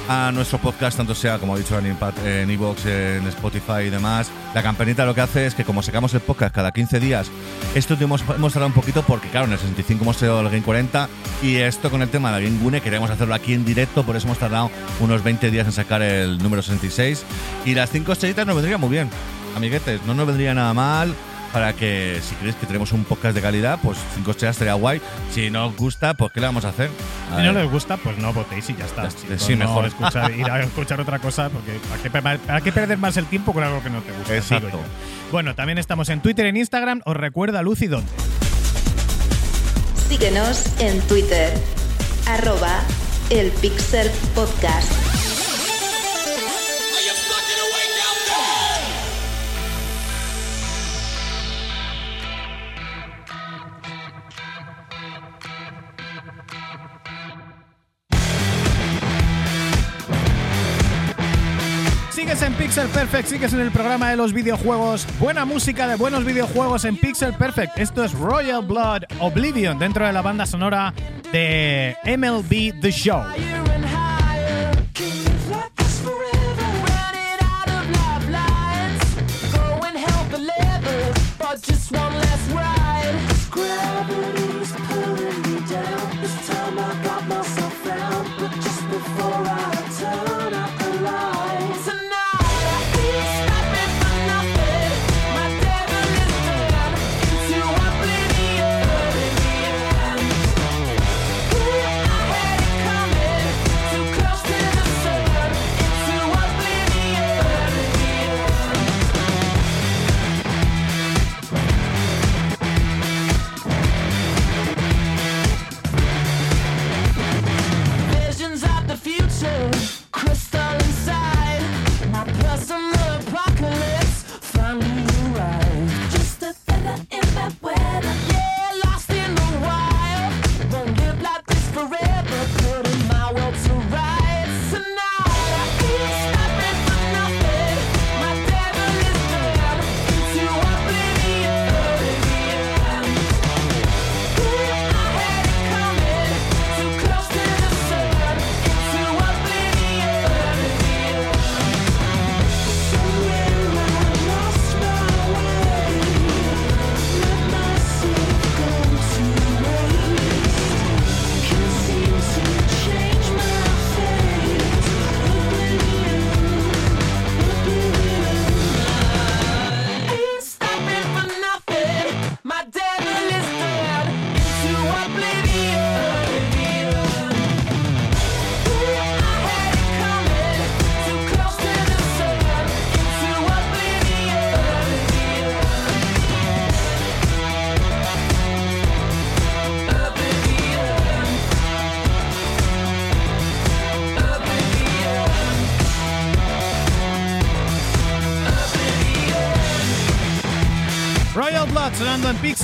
a 0.09 0.33
nuestro 0.33 0.59
podcast, 0.59 0.97
tanto 0.97 1.15
sea, 1.15 1.39
como 1.39 1.55
ha 1.55 1.59
dicho 1.59 1.79
en 1.79 1.95
Pat- 1.95 2.19
en 2.25 2.51
iVoox, 2.51 2.85
en 2.87 3.27
Spotify 3.29 3.83
y 3.87 3.91
demás. 3.91 4.31
La 4.55 4.63
campanita 4.63 5.05
lo 5.07 5.15
que 5.15 5.21
hace 5.21 5.47
es 5.47 5.55
que 5.55 5.65
como 5.65 5.83
sacamos 5.83 6.13
el 6.15 6.21
podcast 6.21 6.53
cada 6.53 6.73
15 6.73 6.99
días, 6.99 7.31
esto 7.77 7.97
te 7.97 8.05
hemos, 8.05 8.23
tardado 8.25 8.67
un 8.67 8.73
poquito 8.73 9.03
porque, 9.03 9.29
claro, 9.29 9.47
en 9.47 9.53
el 9.53 9.59
65 9.59 10.03
hemos 10.03 10.17
tenido 10.17 10.41
el 10.41 10.47
Game 10.49 10.63
40 10.63 11.09
y 11.43 11.57
esto 11.57 11.91
con 11.91 12.03
el 12.03 12.09
tema 12.09 12.33
de 12.33 12.41
la 12.41 12.49
Game 12.49 12.59
Gune 12.61 12.81
queremos 12.81 13.09
hacerlo 13.11 13.35
aquí 13.35 13.53
en 13.53 13.65
directo, 13.65 14.03
por 14.05 14.17
eso 14.17 14.27
hemos 14.27 14.39
tardado 14.39 14.71
unos 14.99 15.23
20 15.23 15.51
días 15.53 15.67
en 15.67 15.73
sacar 15.73 16.03
el 16.03 16.39
número 16.39 16.63
66. 16.63 17.23
Y 17.67 17.75
las 17.75 17.91
5 17.91 18.11
estrellitas 18.13 18.47
nos 18.47 18.57
vendrían 18.57 18.81
muy 18.81 18.89
bien, 18.91 19.11
amiguetes, 19.55 20.01
no 20.07 20.15
nos 20.15 20.27
vendría 20.27 20.55
nada 20.55 20.73
mal 20.75 21.15
para 21.53 21.73
que 21.73 22.21
si 22.23 22.35
creéis 22.37 22.57
que 22.57 22.67
tenemos 22.67 22.93
un 22.93 23.05
podcast 23.05 23.35
de 23.35 23.41
calidad, 23.43 23.79
pues 23.83 23.99
5 24.15 24.31
estrellas 24.31 24.57
estaría 24.57 24.75
guay. 24.75 25.01
Si 25.33 25.51
no 25.51 25.67
os 25.69 25.77
gusta, 25.77 26.15
pues 26.15 26.33
¿qué 26.33 26.41
le 26.41 26.47
vamos 26.47 26.65
a 26.65 26.69
hacer? 26.69 26.91
A 27.33 27.37
Si 27.39 27.43
no 27.43 27.53
les 27.53 27.71
gusta, 27.71 27.97
pues 27.97 28.19
no 28.19 28.33
votéis 28.33 28.69
y 28.71 28.77
ya 28.77 28.85
está. 28.85 29.03
Ya 29.03 29.09
está, 29.09 29.39
sí, 29.39 29.57
no 29.57 29.65
mejor. 29.67 29.87
escuchar- 29.87 30.35
ir 30.37 30.51
a 30.51 30.61
escuchar 30.63 31.01
otra 31.01 31.19
cosa, 31.19 31.49
porque 31.51 31.79
¿para 31.89 32.03
qué, 32.03 32.11
per- 32.11 32.39
para 32.41 32.61
qué 32.61 32.73
perder 32.73 32.99
más 32.99 33.17
el 33.17 33.27
tiempo 33.27 33.53
con 33.53 33.63
algo 33.65 33.83
que 33.83 33.91
no 33.91 34.01
te 34.03 34.13
gusta? 34.13 34.37
Exacto. 34.37 34.79
Bueno, 35.33 35.55
también 35.55 35.79
estamos 35.79 36.09
en 36.09 36.21
Twitter, 36.21 36.47
en 36.47 36.57
Instagram. 36.57 37.03
Os 37.05 37.17
recuerda 37.17 37.63
Lucy 37.63 37.87
dónde. 37.87 38.11
Síguenos 40.09 40.65
en 40.81 41.01
Twitter, 41.03 41.53
arroba 42.27 42.81
el 43.31 43.51
Pixel 43.53 44.11
Podcast. 44.35 45.08
Sigues 62.29 62.43
en 62.43 62.55
Pixel 62.57 62.89
Perfect, 62.89 63.29
sigues 63.29 63.53
en 63.55 63.61
el 63.61 63.71
programa 63.71 64.11
de 64.11 64.17
los 64.17 64.35
videojuegos. 64.35 65.07
Buena 65.19 65.47
música 65.47 65.89
de 65.89 65.97
buenos 65.97 66.27
videojuegos 66.27 66.85
en 66.85 66.99
Pixel 66.99 67.33
Perfect. 67.33 67.79
Esto 67.79 68.05
es 68.05 68.13
Royal 68.13 68.63
Blood 68.67 69.05
Oblivion 69.19 69.79
dentro 69.79 70.05
de 70.05 70.13
la 70.13 70.21
banda 70.21 70.45
sonora 70.45 70.93
de 71.33 71.97
MLB 72.05 72.83
The 72.83 72.91
Show. 72.91 73.23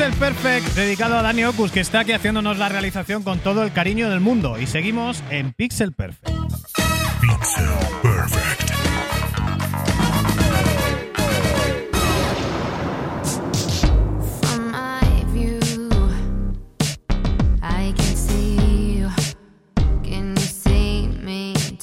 Pixel 0.04 0.20
Perfect, 0.20 0.74
dedicado 0.74 1.16
a 1.16 1.22
Dani 1.22 1.46
Ocus, 1.46 1.72
que 1.72 1.80
está 1.80 2.00
aquí 2.00 2.12
haciéndonos 2.12 2.58
la 2.58 2.68
realización 2.68 3.22
con 3.22 3.38
todo 3.38 3.62
el 3.62 3.72
cariño 3.72 4.10
del 4.10 4.20
mundo. 4.20 4.58
Y 4.58 4.66
seguimos 4.66 5.24
en 5.30 5.54
Pixel 5.54 5.92
Perfect. 5.92 6.28
Pixel 7.22 7.64
Perfect. 8.02 8.74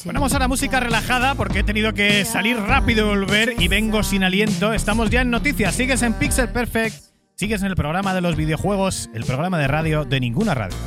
Ponemos 0.06 0.34
ahora 0.34 0.48
música 0.48 0.80
relajada 0.80 1.34
porque 1.34 1.60
he 1.60 1.64
tenido 1.64 1.94
que 1.94 2.24
salir 2.26 2.58
rápido 2.58 3.08
y 3.08 3.10
volver 3.18 3.56
y 3.58 3.68
vengo 3.68 4.04
sin 4.04 4.24
aliento. 4.24 4.74
Estamos 4.74 5.10
ya 5.10 5.22
en 5.22 5.32
noticias. 5.32 5.74
Sigues 5.74 6.04
en 6.04 6.14
Pixel 6.14 6.50
Perfect. 6.50 7.11
Sigues 7.42 7.64
en 7.64 7.70
el 7.70 7.76
programa 7.76 8.14
de 8.14 8.22
los 8.22 8.36
videojuegos, 8.36 9.10
el 9.16 9.24
programa 9.24 9.58
de 9.58 9.68
radio 9.68 10.06
de 10.06 10.20
ninguna 10.20 10.54
radio. 10.54 10.78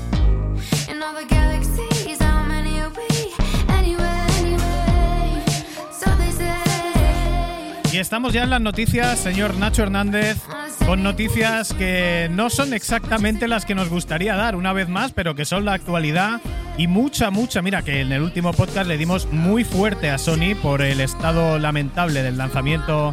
Y 7.92 7.96
estamos 7.96 8.32
ya 8.32 8.44
en 8.44 8.50
las 8.50 8.60
noticias, 8.60 9.18
señor 9.18 9.56
Nacho 9.56 9.82
Hernández, 9.82 10.38
con 10.86 11.02
noticias 11.02 11.74
que 11.74 12.28
no 12.30 12.48
son 12.50 12.72
exactamente 12.72 13.48
las 13.48 13.64
que 13.64 13.74
nos 13.74 13.88
gustaría 13.88 14.36
dar 14.36 14.54
una 14.54 14.72
vez 14.72 14.88
más, 14.88 15.10
pero 15.10 15.34
que 15.34 15.44
son 15.44 15.64
la 15.64 15.72
actualidad 15.72 16.40
y 16.78 16.86
mucha, 16.86 17.32
mucha. 17.32 17.62
Mira 17.62 17.82
que 17.82 18.00
en 18.00 18.12
el 18.12 18.22
último 18.22 18.52
podcast 18.52 18.86
le 18.86 18.96
dimos 18.96 19.26
muy 19.32 19.64
fuerte 19.64 20.08
a 20.08 20.18
Sony 20.18 20.54
por 20.62 20.82
el 20.82 21.00
estado 21.00 21.58
lamentable 21.58 22.22
del 22.22 22.38
lanzamiento 22.38 23.12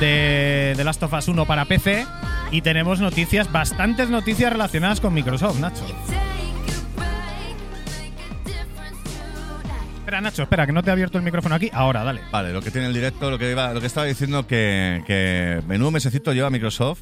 de 0.00 0.72
The 0.74 0.82
Last 0.82 1.04
of 1.04 1.12
Us 1.12 1.28
1 1.28 1.46
para 1.46 1.64
PC 1.66 2.06
y 2.52 2.60
tenemos 2.62 3.00
noticias, 3.00 3.50
bastantes 3.50 4.08
noticias 4.10 4.52
relacionadas 4.52 5.00
con 5.00 5.12
Microsoft, 5.14 5.58
Nacho. 5.58 5.84
Espera, 9.98 10.20
Nacho, 10.20 10.42
espera, 10.42 10.66
que 10.66 10.72
no 10.72 10.82
te 10.82 10.90
he 10.90 10.92
abierto 10.92 11.16
el 11.18 11.24
micrófono 11.24 11.54
aquí. 11.54 11.70
Ahora, 11.72 12.04
dale. 12.04 12.20
Vale, 12.30 12.52
lo 12.52 12.60
que 12.60 12.70
tiene 12.70 12.86
el 12.88 12.92
directo, 12.94 13.30
lo 13.30 13.38
que, 13.38 13.50
iba- 13.50 13.72
lo 13.72 13.80
que 13.80 13.86
estaba 13.86 14.06
diciendo 14.06 14.46
que, 14.46 15.02
que 15.06 15.62
menudo 15.66 15.90
mesecito 15.90 16.32
lleva 16.32 16.50
Microsoft. 16.50 17.00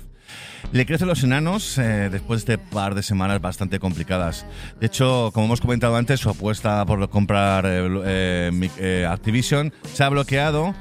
Le 0.72 0.86
crecen 0.86 1.08
los 1.08 1.22
enanos 1.24 1.78
eh, 1.78 2.08
después 2.10 2.46
de 2.46 2.56
par 2.58 2.94
de 2.94 3.02
semanas 3.02 3.40
bastante 3.40 3.78
complicadas. 3.78 4.46
De 4.80 4.86
hecho, 4.86 5.30
como 5.34 5.46
hemos 5.46 5.60
comentado 5.60 5.96
antes, 5.96 6.20
su 6.20 6.30
apuesta 6.30 6.84
por 6.86 7.08
comprar 7.10 7.64
eh, 7.66 7.88
eh, 8.04 8.70
eh, 8.78 9.06
Activision 9.08 9.72
se 9.92 10.04
ha 10.04 10.08
bloqueado. 10.08 10.74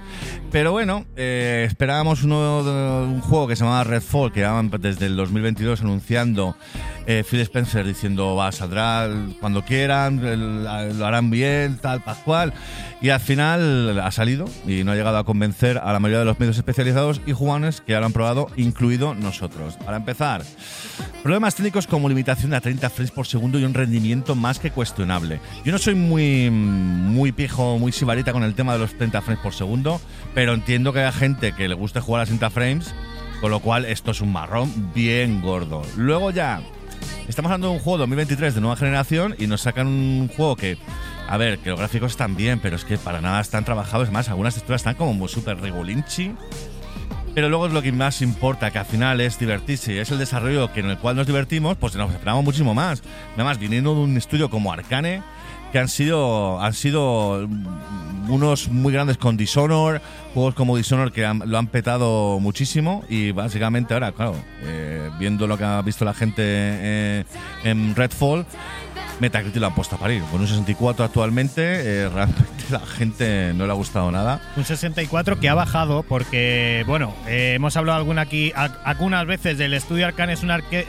Pero 0.51 0.71
bueno, 0.71 1.05
eh, 1.15 1.65
esperábamos 1.67 2.23
un 2.23 3.21
juego 3.21 3.47
que 3.47 3.55
se 3.55 3.63
llamaba 3.63 3.83
Redfall, 3.83 4.31
que 4.31 4.39
llevaban 4.39 4.71
desde 4.79 5.05
el 5.05 5.15
2022 5.15 5.81
anunciando 5.81 6.55
eh, 7.05 7.23
Phil 7.29 7.39
Spencer 7.41 7.85
diciendo 7.85 8.35
va, 8.35 8.51
saldrá 8.51 9.05
el- 9.05 9.35
cuando 9.39 9.63
quieran, 9.63 10.19
lo 10.97 11.05
harán 11.05 11.29
bien, 11.29 11.77
tal, 11.81 12.01
pascual. 12.01 12.53
Y 13.01 13.09
al 13.09 13.19
final 13.19 13.99
ha 13.99 14.11
salido 14.11 14.45
y 14.67 14.83
no 14.83 14.91
ha 14.91 14.95
llegado 14.95 15.17
a 15.19 15.23
convencer 15.23 15.77
a 15.77 15.93
la 15.93 15.99
mayoría 15.99 16.19
de 16.19 16.25
los 16.25 16.39
medios 16.39 16.57
especializados 16.57 17.21
y 17.27 17.31
jugones 17.33 17.81
que 17.81 17.91
ya 17.93 17.99
lo 17.99 18.07
han 18.07 18.13
probado, 18.13 18.47
incluido 18.57 19.13
nosotros. 19.15 19.68
Para 19.77 19.97
empezar, 19.97 20.43
problemas 21.23 21.55
técnicos 21.55 21.87
como 21.87 22.09
limitación 22.09 22.53
a 22.53 22.61
30 22.61 22.89
frames 22.89 23.11
por 23.11 23.27
segundo 23.27 23.59
y 23.59 23.63
un 23.63 23.73
rendimiento 23.73 24.35
más 24.35 24.59
que 24.59 24.71
cuestionable. 24.71 25.39
Yo 25.63 25.71
no 25.71 25.77
soy 25.77 25.95
muy, 25.95 26.49
muy 26.49 27.31
pijo, 27.31 27.77
muy 27.77 27.91
sibarita 27.91 28.33
con 28.33 28.43
el 28.43 28.55
tema 28.55 28.73
de 28.73 28.79
los 28.79 28.97
30 28.97 29.21
frames 29.21 29.43
por 29.43 29.53
segundo, 29.53 30.01
pero 30.33 30.53
entiendo 30.53 30.93
que 30.93 30.99
haya 30.99 31.11
gente 31.11 31.53
que 31.53 31.67
le 31.67 31.75
guste 31.75 31.99
jugar 31.99 32.23
a 32.23 32.25
60 32.25 32.49
frames, 32.49 32.93
con 33.41 33.51
lo 33.51 33.59
cual 33.59 33.85
esto 33.85 34.11
es 34.11 34.21
un 34.21 34.31
marrón 34.31 34.91
bien 34.93 35.41
gordo. 35.41 35.81
Luego 35.95 36.31
ya, 36.31 36.61
Estamos 37.27 37.51
hablando 37.51 37.67
de 37.67 37.73
un 37.73 37.79
juego 37.79 37.99
2023 37.99 38.55
de 38.55 38.61
nueva 38.61 38.75
generación 38.75 39.35
y 39.37 39.45
nos 39.45 39.61
sacan 39.61 39.85
un 39.85 40.29
juego 40.35 40.55
que, 40.55 40.79
a 41.27 41.37
ver, 41.37 41.59
que 41.59 41.69
los 41.69 41.77
gráficos 41.77 42.11
están 42.11 42.35
bien, 42.35 42.59
pero 42.59 42.75
es 42.75 42.85
que 42.85 42.97
para 42.97 43.21
nada 43.21 43.39
están 43.39 43.63
trabajados. 43.63 44.07
Es 44.07 44.13
más, 44.13 44.29
algunas 44.29 44.55
texturas 44.55 44.81
están 44.81 44.95
como 44.95 45.27
súper 45.27 45.59
regulinchi. 45.61 46.33
Pero 47.35 47.49
luego 47.49 47.67
es 47.67 47.73
lo 47.73 47.81
que 47.81 47.91
más 47.91 48.21
importa, 48.21 48.71
que 48.71 48.79
al 48.79 48.85
final 48.85 49.21
es 49.21 49.39
divertirse 49.39 50.01
es 50.01 50.11
el 50.11 50.17
desarrollo 50.17 50.71
que 50.73 50.79
en 50.79 50.87
el 50.87 50.97
cual 50.97 51.15
nos 51.15 51.27
divertimos, 51.27 51.77
pues 51.77 51.95
nos 51.95 52.11
esperamos 52.11 52.43
muchísimo 52.43 52.73
más. 52.73 53.01
Además, 53.35 53.59
viniendo 53.59 53.93
de 53.93 54.01
un 54.01 54.17
estudio 54.17 54.49
como 54.49 54.73
Arcane, 54.73 55.21
que 55.71 55.79
han 55.79 55.87
sido, 55.87 56.59
han 56.59 56.73
sido 56.73 57.47
mm, 57.47 58.31
unos 58.31 58.69
muy 58.69 58.91
grandes 58.91 59.17
con 59.17 59.37
Dishonor, 59.37 60.01
juegos 60.33 60.55
como 60.55 60.77
Dishonor 60.77 61.11
que 61.11 61.21
lo 61.21 61.57
han 61.57 61.67
petado 61.67 62.39
muchísimo 62.39 63.03
y 63.09 63.31
básicamente 63.31 63.93
ahora, 63.93 64.11
claro, 64.11 64.35
eh, 64.63 65.09
viendo 65.19 65.47
lo 65.47 65.57
que 65.57 65.63
ha 65.63 65.81
visto 65.81 66.05
la 66.05 66.13
gente 66.13 66.43
eh, 66.43 67.23
en 67.63 67.95
Redfall, 67.95 68.45
Metacritic 69.19 69.59
lo 69.59 69.67
han 69.67 69.75
puesto 69.75 69.95
a 69.95 69.99
parir. 69.99 70.21
Con 70.31 70.41
un 70.41 70.47
64 70.47 71.03
actualmente, 71.05 71.61
eh, 71.63 72.09
realmente 72.09 72.43
la 72.69 72.79
gente 72.79 73.53
no 73.53 73.65
le 73.65 73.71
ha 73.71 73.75
gustado 73.75 74.11
nada. 74.11 74.41
Un 74.55 74.65
64 74.65 75.39
que 75.39 75.49
ha 75.49 75.53
bajado 75.53 76.03
porque, 76.03 76.83
bueno, 76.87 77.13
eh, 77.27 77.53
hemos 77.55 77.75
hablado 77.77 77.97
alguna 77.97 78.21
aquí, 78.21 78.51
algunas 78.83 79.25
veces 79.25 79.57
del 79.57 79.73
estudio 79.73 80.05
Arcane, 80.07 80.33
es 80.33 80.43
un 80.43 80.49
arque- 80.51 80.85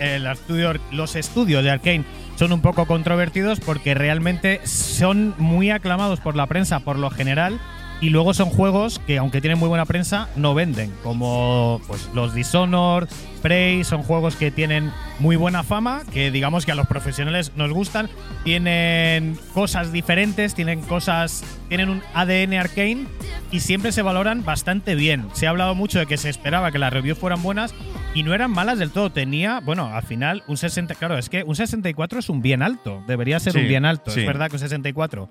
los 0.93 1.17
estudios 1.17 1.65
de 1.65 1.71
Arkane 1.71 2.05
son 2.37 2.53
un 2.53 2.61
poco 2.63 2.87
controvertidos 2.87 3.61
porque 3.61 3.95
realmente 3.95 4.61
son 4.65 5.35
muy 5.39 5.71
aclamados 5.71 6.21
por 6.21 6.37
la 6.37 6.47
prensa 6.47 6.81
por 6.81 6.99
lo 6.99 7.11
general 7.11 7.61
y 8.01 8.09
luego 8.11 8.33
son 8.35 8.49
juegos 8.51 8.99
que 9.07 9.19
aunque 9.19 9.41
tienen 9.41 9.59
muy 9.59 9.69
buena 9.69 9.85
prensa 9.85 10.29
no 10.37 10.55
venden, 10.55 10.93
como 11.03 11.81
pues 11.87 12.09
los 12.15 12.35
Dishonored, 12.35 13.09
Prey, 13.43 13.85
son 13.85 14.03
juegos 14.03 14.37
que 14.37 14.51
tienen 14.51 14.91
muy 15.19 15.37
buena 15.37 15.63
fama, 15.63 16.03
que 16.13 16.31
digamos 16.31 16.67
que 16.67 16.73
a 16.73 16.75
los 16.75 16.87
profesionales 16.87 17.53
nos 17.57 17.71
gustan, 17.73 18.09
tienen 18.45 19.39
cosas 19.55 19.93
diferentes, 19.93 20.55
tienen 20.55 20.81
cosas, 20.83 21.43
tienen 21.69 21.89
un 21.89 22.03
ADN 22.15 22.55
arcane 22.55 23.07
y 23.51 23.61
siempre 23.61 23.93
se 23.93 24.03
valoran 24.03 24.45
bastante 24.45 24.95
bien. 24.95 25.27
Se 25.33 25.47
ha 25.47 25.51
hablado 25.51 25.75
mucho 25.75 25.99
de 25.99 26.07
que 26.07 26.17
se 26.17 26.29
esperaba 26.29 26.71
que 26.73 26.79
las 26.79 26.93
reviews 26.93 27.19
fueran 27.19 27.43
buenas 27.43 27.75
y 28.15 28.23
no 28.25 28.35
eran 28.35 28.51
malas 28.51 28.79
del 28.79 28.91
todo. 28.91 29.11
Tenía, 29.11 29.61
bueno, 29.61 29.87
al 29.95 30.03
final 30.03 30.43
un 30.47 30.57
60, 30.57 30.95
claro, 30.97 31.17
es 31.17 31.29
que 31.31 31.43
un 31.45 31.57
64 31.57 32.19
es 32.19 32.29
un 32.29 32.43
bien 32.43 32.63
alto, 32.63 33.03
debería 33.07 33.41
ser 33.41 33.53
Sí, 33.55 33.61
un 33.61 33.69
bien 33.69 33.85
alto, 33.85 34.11
sí. 34.11 34.21
es 34.21 34.27
verdad 34.27 34.49
que 34.49 34.57
un 34.57 34.61
64 34.61 35.31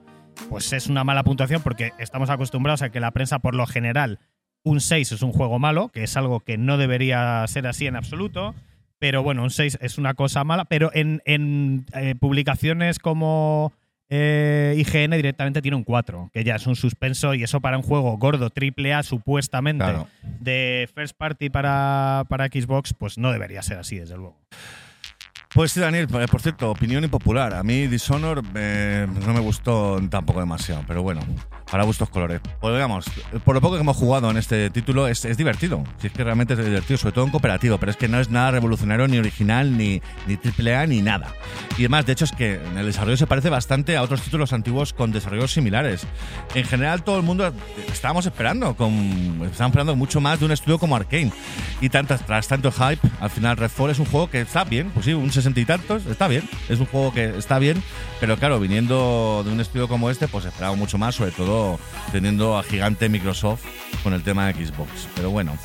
pues 0.49 0.71
es 0.73 0.87
una 0.87 1.03
mala 1.03 1.23
puntuación 1.23 1.61
porque 1.61 1.91
estamos 1.99 2.29
acostumbrados 2.29 2.81
a 2.81 2.89
que 2.89 2.99
la 2.99 3.11
prensa 3.11 3.39
por 3.39 3.55
lo 3.55 3.65
general 3.65 4.19
un 4.63 4.81
6 4.81 5.13
es 5.13 5.21
un 5.21 5.31
juego 5.31 5.57
malo, 5.59 5.89
que 5.89 6.03
es 6.03 6.17
algo 6.17 6.41
que 6.41 6.57
no 6.57 6.77
debería 6.77 7.45
ser 7.47 7.65
así 7.67 7.87
en 7.87 7.95
absoluto. 7.95 8.53
Pero 8.99 9.23
bueno, 9.23 9.43
un 9.43 9.49
6 9.49 9.77
es 9.81 9.97
una 9.97 10.13
cosa 10.13 10.43
mala. 10.43 10.65
Pero 10.65 10.91
en, 10.93 11.21
en, 11.25 11.85
eh, 11.93 12.15
publicaciones 12.19 12.99
como 12.99 13.71
eh, 14.09 14.75
IGN 14.77 15.11
directamente 15.11 15.61
tiene 15.61 15.77
un 15.77 15.85
4, 15.85 16.31
que 16.33 16.43
ya 16.43 16.55
es 16.55 16.67
un 16.67 16.75
suspenso 16.75 17.33
y 17.33 17.43
eso 17.43 17.61
para 17.61 17.77
un 17.77 17.83
juego 17.83 18.17
gordo, 18.17 18.49
triple 18.49 18.93
A 18.93 19.03
supuestamente, 19.03 19.85
Claro. 19.85 20.07
de 20.41 20.89
first 20.93 21.15
party 21.17 21.49
para, 21.49 22.25
para 22.27 22.47
Xbox, 22.47 22.93
pues 22.93 23.17
no 23.17 23.31
debería 23.31 23.61
ser 23.61 23.77
así, 23.77 23.97
desde 23.97 24.17
luego. 24.17 24.35
Pues 25.51 25.71
sí, 25.71 25.79
Daniel, 25.79 26.07
eh, 26.13 26.27
por 26.29 26.41
cierto, 26.41 26.69
opinión 26.69 27.03
impopular. 27.03 27.55
A 27.55 27.63
mí 27.63 27.87
Dishonor 27.87 28.43
eh, 28.53 29.07
no 29.25 29.33
me 29.33 29.39
gustó 29.39 29.99
tampoco 30.07 30.41
demasiado, 30.41 30.83
pero 30.87 31.01
bueno, 31.01 31.21
para 31.71 31.85
gustos 31.85 32.07
colores. 32.09 32.39
Pues 32.61 32.75
digamos, 32.75 33.05
por 33.43 33.55
lo 33.55 33.61
poco 33.61 33.73
que 33.73 33.81
hemos 33.81 33.97
jugado 33.97 34.29
en 34.29 34.37
este 34.37 34.69
título, 34.69 35.07
es, 35.07 35.25
es 35.25 35.37
divertido. 35.37 35.83
Si 35.97 36.05
es 36.05 36.13
que 36.13 36.23
realmente 36.23 36.53
es 36.53 36.63
divertido, 36.63 36.99
sobre 36.99 37.13
todo 37.13 37.25
en 37.25 37.31
cooperativo, 37.31 37.79
pero 37.79 37.89
es 37.89 37.97
que 37.97 38.07
no 38.07 38.19
es 38.19 38.29
nada 38.29 38.51
revolucionario, 38.51 39.07
ni 39.07 39.17
original, 39.17 39.75
ni, 39.75 40.03
ni 40.27 40.37
triple 40.37 40.75
A, 40.75 40.85
ni 40.85 41.01
nada. 41.01 41.33
Y 41.79 41.81
además, 41.81 42.05
de 42.05 42.13
hecho, 42.13 42.25
es 42.25 42.31
que 42.31 42.55
en 42.63 42.77
el 42.77 42.85
desarrollo 42.85 43.17
se 43.17 43.25
parece 43.25 43.49
bastante 43.49 43.97
a 43.97 44.03
otros 44.03 44.21
títulos 44.21 44.53
antiguos 44.53 44.93
con 44.93 45.11
desarrollos 45.11 45.51
similares. 45.51 46.05
En 46.53 46.63
general, 46.63 47.03
todo 47.03 47.17
el 47.17 47.23
mundo 47.23 47.51
estábamos 47.91 48.27
esperando, 48.27 48.75
con, 48.75 48.93
estábamos 49.49 49.71
esperando 49.71 49.95
mucho 49.95 50.21
más 50.21 50.39
de 50.39 50.45
un 50.45 50.51
estudio 50.51 50.77
como 50.77 50.95
Arkane. 50.95 51.31
Y 51.81 51.89
tantas, 51.89 52.23
tras 52.23 52.47
tanto 52.47 52.71
hype, 52.71 52.99
al 53.19 53.31
final 53.31 53.57
Redfall 53.57 53.89
es 53.89 53.97
un 53.97 54.05
juego 54.05 54.29
que 54.29 54.41
está 54.41 54.63
bien, 54.63 54.91
pues 54.91 55.05
sí, 55.05 55.13
un 55.13 55.38
sesenta 55.39 55.59
y 55.59 55.65
tantos, 55.65 56.05
está 56.05 56.27
bien. 56.27 56.47
Es 56.69 56.79
un 56.79 56.85
juego 56.85 57.13
que 57.13 57.37
está 57.37 57.59
bien, 57.59 57.81
pero 58.19 58.37
claro, 58.37 58.59
viniendo 58.59 59.41
de 59.45 59.51
un 59.51 59.59
estudio 59.59 59.87
como 59.87 60.09
este, 60.09 60.27
pues 60.27 60.45
esperaba 60.45 60.75
mucho 60.75 60.97
más, 60.97 61.15
sobre 61.15 61.31
todo 61.31 61.79
teniendo 62.11 62.57
a 62.57 62.63
gigante 62.63 63.09
Microsoft 63.09 63.63
con 64.03 64.13
el 64.13 64.21
tema 64.23 64.47
de 64.51 64.65
Xbox. 64.65 65.07
Pero 65.15 65.29
bueno. 65.31 65.57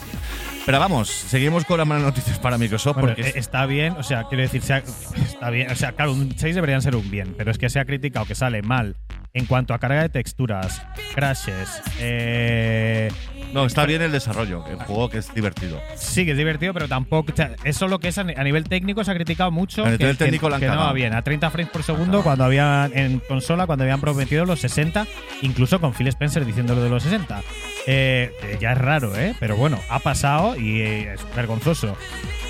Pero 0.67 0.79
vamos, 0.81 1.11
seguimos 1.11 1.67
con 1.67 1.77
las 1.77 1.87
malas 1.87 2.05
noticias 2.05 2.39
para 2.39 2.57
Microsoft 2.57 2.95
Bueno, 2.95 3.15
porque 3.15 3.29
eh, 3.29 3.33
está 3.37 3.67
bien, 3.67 3.93
o 3.99 4.03
sea, 4.03 4.25
quiero 4.29 4.43
decir, 4.45 4.63
se 4.63 4.73
ha- 4.73 4.83
está 5.23 5.51
bien, 5.51 5.71
o 5.71 5.75
sea, 5.77 5.93
claro, 5.93 6.13
un 6.15 6.33
6 6.35 6.55
deberían 6.55 6.81
ser 6.81 6.97
un 6.97 7.11
bien, 7.11 7.35
pero 7.37 7.51
es 7.51 7.59
que 7.59 7.69
se 7.69 7.81
ha 7.81 7.85
criticado 7.85 8.25
que 8.25 8.35
sale 8.35 8.63
mal 8.63 8.97
en 9.35 9.45
cuanto 9.45 9.75
a 9.75 9.79
carga 9.79 10.01
de 10.01 10.09
texturas, 10.09 10.81
crashes, 11.15 11.69
eh, 11.99 13.11
no, 13.55 13.65
está 13.67 13.87
bien 13.87 14.03
el 14.03 14.13
desarrollo, 14.13 14.65
el 14.69 14.77
juego 14.79 15.09
que 15.09 15.19
es 15.19 15.33
divertido. 15.35 15.81
Sí, 15.97 16.25
que 16.25 16.33
es 16.33 16.37
divertido, 16.37 16.75
pero 16.75 16.89
tampoco. 16.89 17.33
o 17.33 17.37
sea, 17.37 17.53
eso 17.65 17.89
lo 17.89 17.99
que 18.01 18.09
es 18.09 18.19
a 18.19 18.25
ni- 18.25 18.35
a 18.37 18.43
nivel 18.45 18.65
técnico 18.65 19.03
se 19.05 19.11
ha 19.11 19.15
criticado 19.15 19.51
mucho. 19.51 19.85
A 19.85 19.91
nivel 19.91 20.17
que, 20.17 20.25
técnico 20.25 20.47
que- 20.47 20.51
la 20.51 20.57
han 20.57 20.61
que 20.61 20.67
no 20.69 20.77
va 20.77 20.93
bien. 20.93 21.15
A 21.15 21.23
30 21.23 21.51
frames 21.51 21.71
por 21.73 21.83
segundo 21.83 22.23
cuando 22.23 22.45
habían 22.45 22.91
en 22.97 23.21
consola, 23.21 23.67
cuando 23.67 23.85
habían 23.85 24.01
prometido 24.01 24.45
los 24.45 24.61
60, 24.61 25.07
incluso 25.43 25.81
con 25.81 25.95
Phil 25.95 26.09
Spencer 26.09 26.45
diciendo 26.45 26.75
lo 26.75 26.83
de 26.83 26.91
los 26.91 27.03
60. 27.03 27.43
Eh, 27.87 28.33
ya 28.61 28.73
es 28.73 28.79
raro, 28.79 29.15
¿eh? 29.17 29.35
Pero 29.41 29.57
bueno, 29.57 29.79
ha 29.89 29.99
pasado 29.99 30.57
y 30.57 30.81
eh, 30.81 31.15
es 31.15 31.21
vergonzoso. 31.37 31.97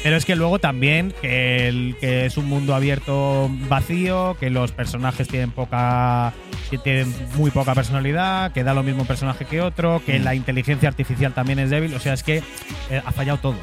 Pero 0.02 0.16
es 0.16 0.24
que 0.26 0.36
luego 0.36 0.58
también 0.58 1.14
que, 1.22 1.66
el, 1.66 1.96
que 1.98 2.26
es 2.26 2.36
un 2.36 2.44
mundo 2.44 2.74
abierto 2.74 3.48
vacío, 3.68 4.36
que 4.38 4.50
los 4.50 4.70
personajes 4.72 5.26
tienen 5.28 5.50
poca 5.50 6.32
que 6.70 6.76
tienen 6.78 7.14
muy 7.36 7.50
poca 7.50 7.74
personalidad, 7.74 8.52
que 8.52 8.64
da 8.64 8.74
lo 8.74 8.82
mismo 8.82 9.02
un 9.02 9.06
personaje 9.06 9.44
que 9.44 9.60
otro, 9.60 10.02
que 10.04 10.18
Mm. 10.18 10.24
la 10.24 10.34
inteligencia 10.34 10.88
artificial 10.88 11.32
también 11.32 11.58
es 11.58 11.70
débil. 11.70 11.94
O 11.94 12.00
sea, 12.00 12.12
es 12.12 12.22
que 12.22 12.42
eh, 12.90 13.02
ha 13.04 13.12
fallado 13.12 13.38
todo. 13.38 13.56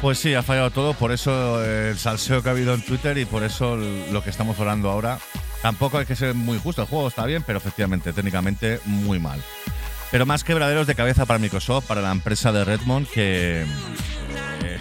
Pues 0.00 0.18
sí, 0.18 0.34
ha 0.34 0.42
fallado 0.42 0.70
todo, 0.70 0.94
por 0.94 1.12
eso 1.12 1.62
eh, 1.64 1.90
el 1.90 1.98
salseo 1.98 2.42
que 2.42 2.48
ha 2.48 2.52
habido 2.52 2.72
en 2.72 2.82
Twitter 2.82 3.18
y 3.18 3.24
por 3.24 3.42
eso 3.42 3.76
lo 4.12 4.22
que 4.22 4.30
estamos 4.30 4.58
hablando 4.60 4.90
ahora. 4.90 5.18
Tampoco 5.60 5.98
hay 5.98 6.06
que 6.06 6.14
ser 6.16 6.34
muy 6.34 6.58
justo, 6.58 6.82
el 6.82 6.88
juego 6.88 7.08
está 7.08 7.26
bien, 7.26 7.42
pero 7.44 7.58
efectivamente, 7.58 8.12
técnicamente, 8.12 8.78
muy 8.84 9.18
mal. 9.18 9.40
Pero 10.10 10.26
más 10.26 10.44
quebraderos 10.44 10.86
de 10.86 10.94
cabeza 10.94 11.26
para 11.26 11.38
Microsoft, 11.38 11.86
para 11.86 12.00
la 12.00 12.12
empresa 12.12 12.50
de 12.52 12.64
Redmond, 12.64 13.06
que 13.08 13.62
eh, 13.62 14.78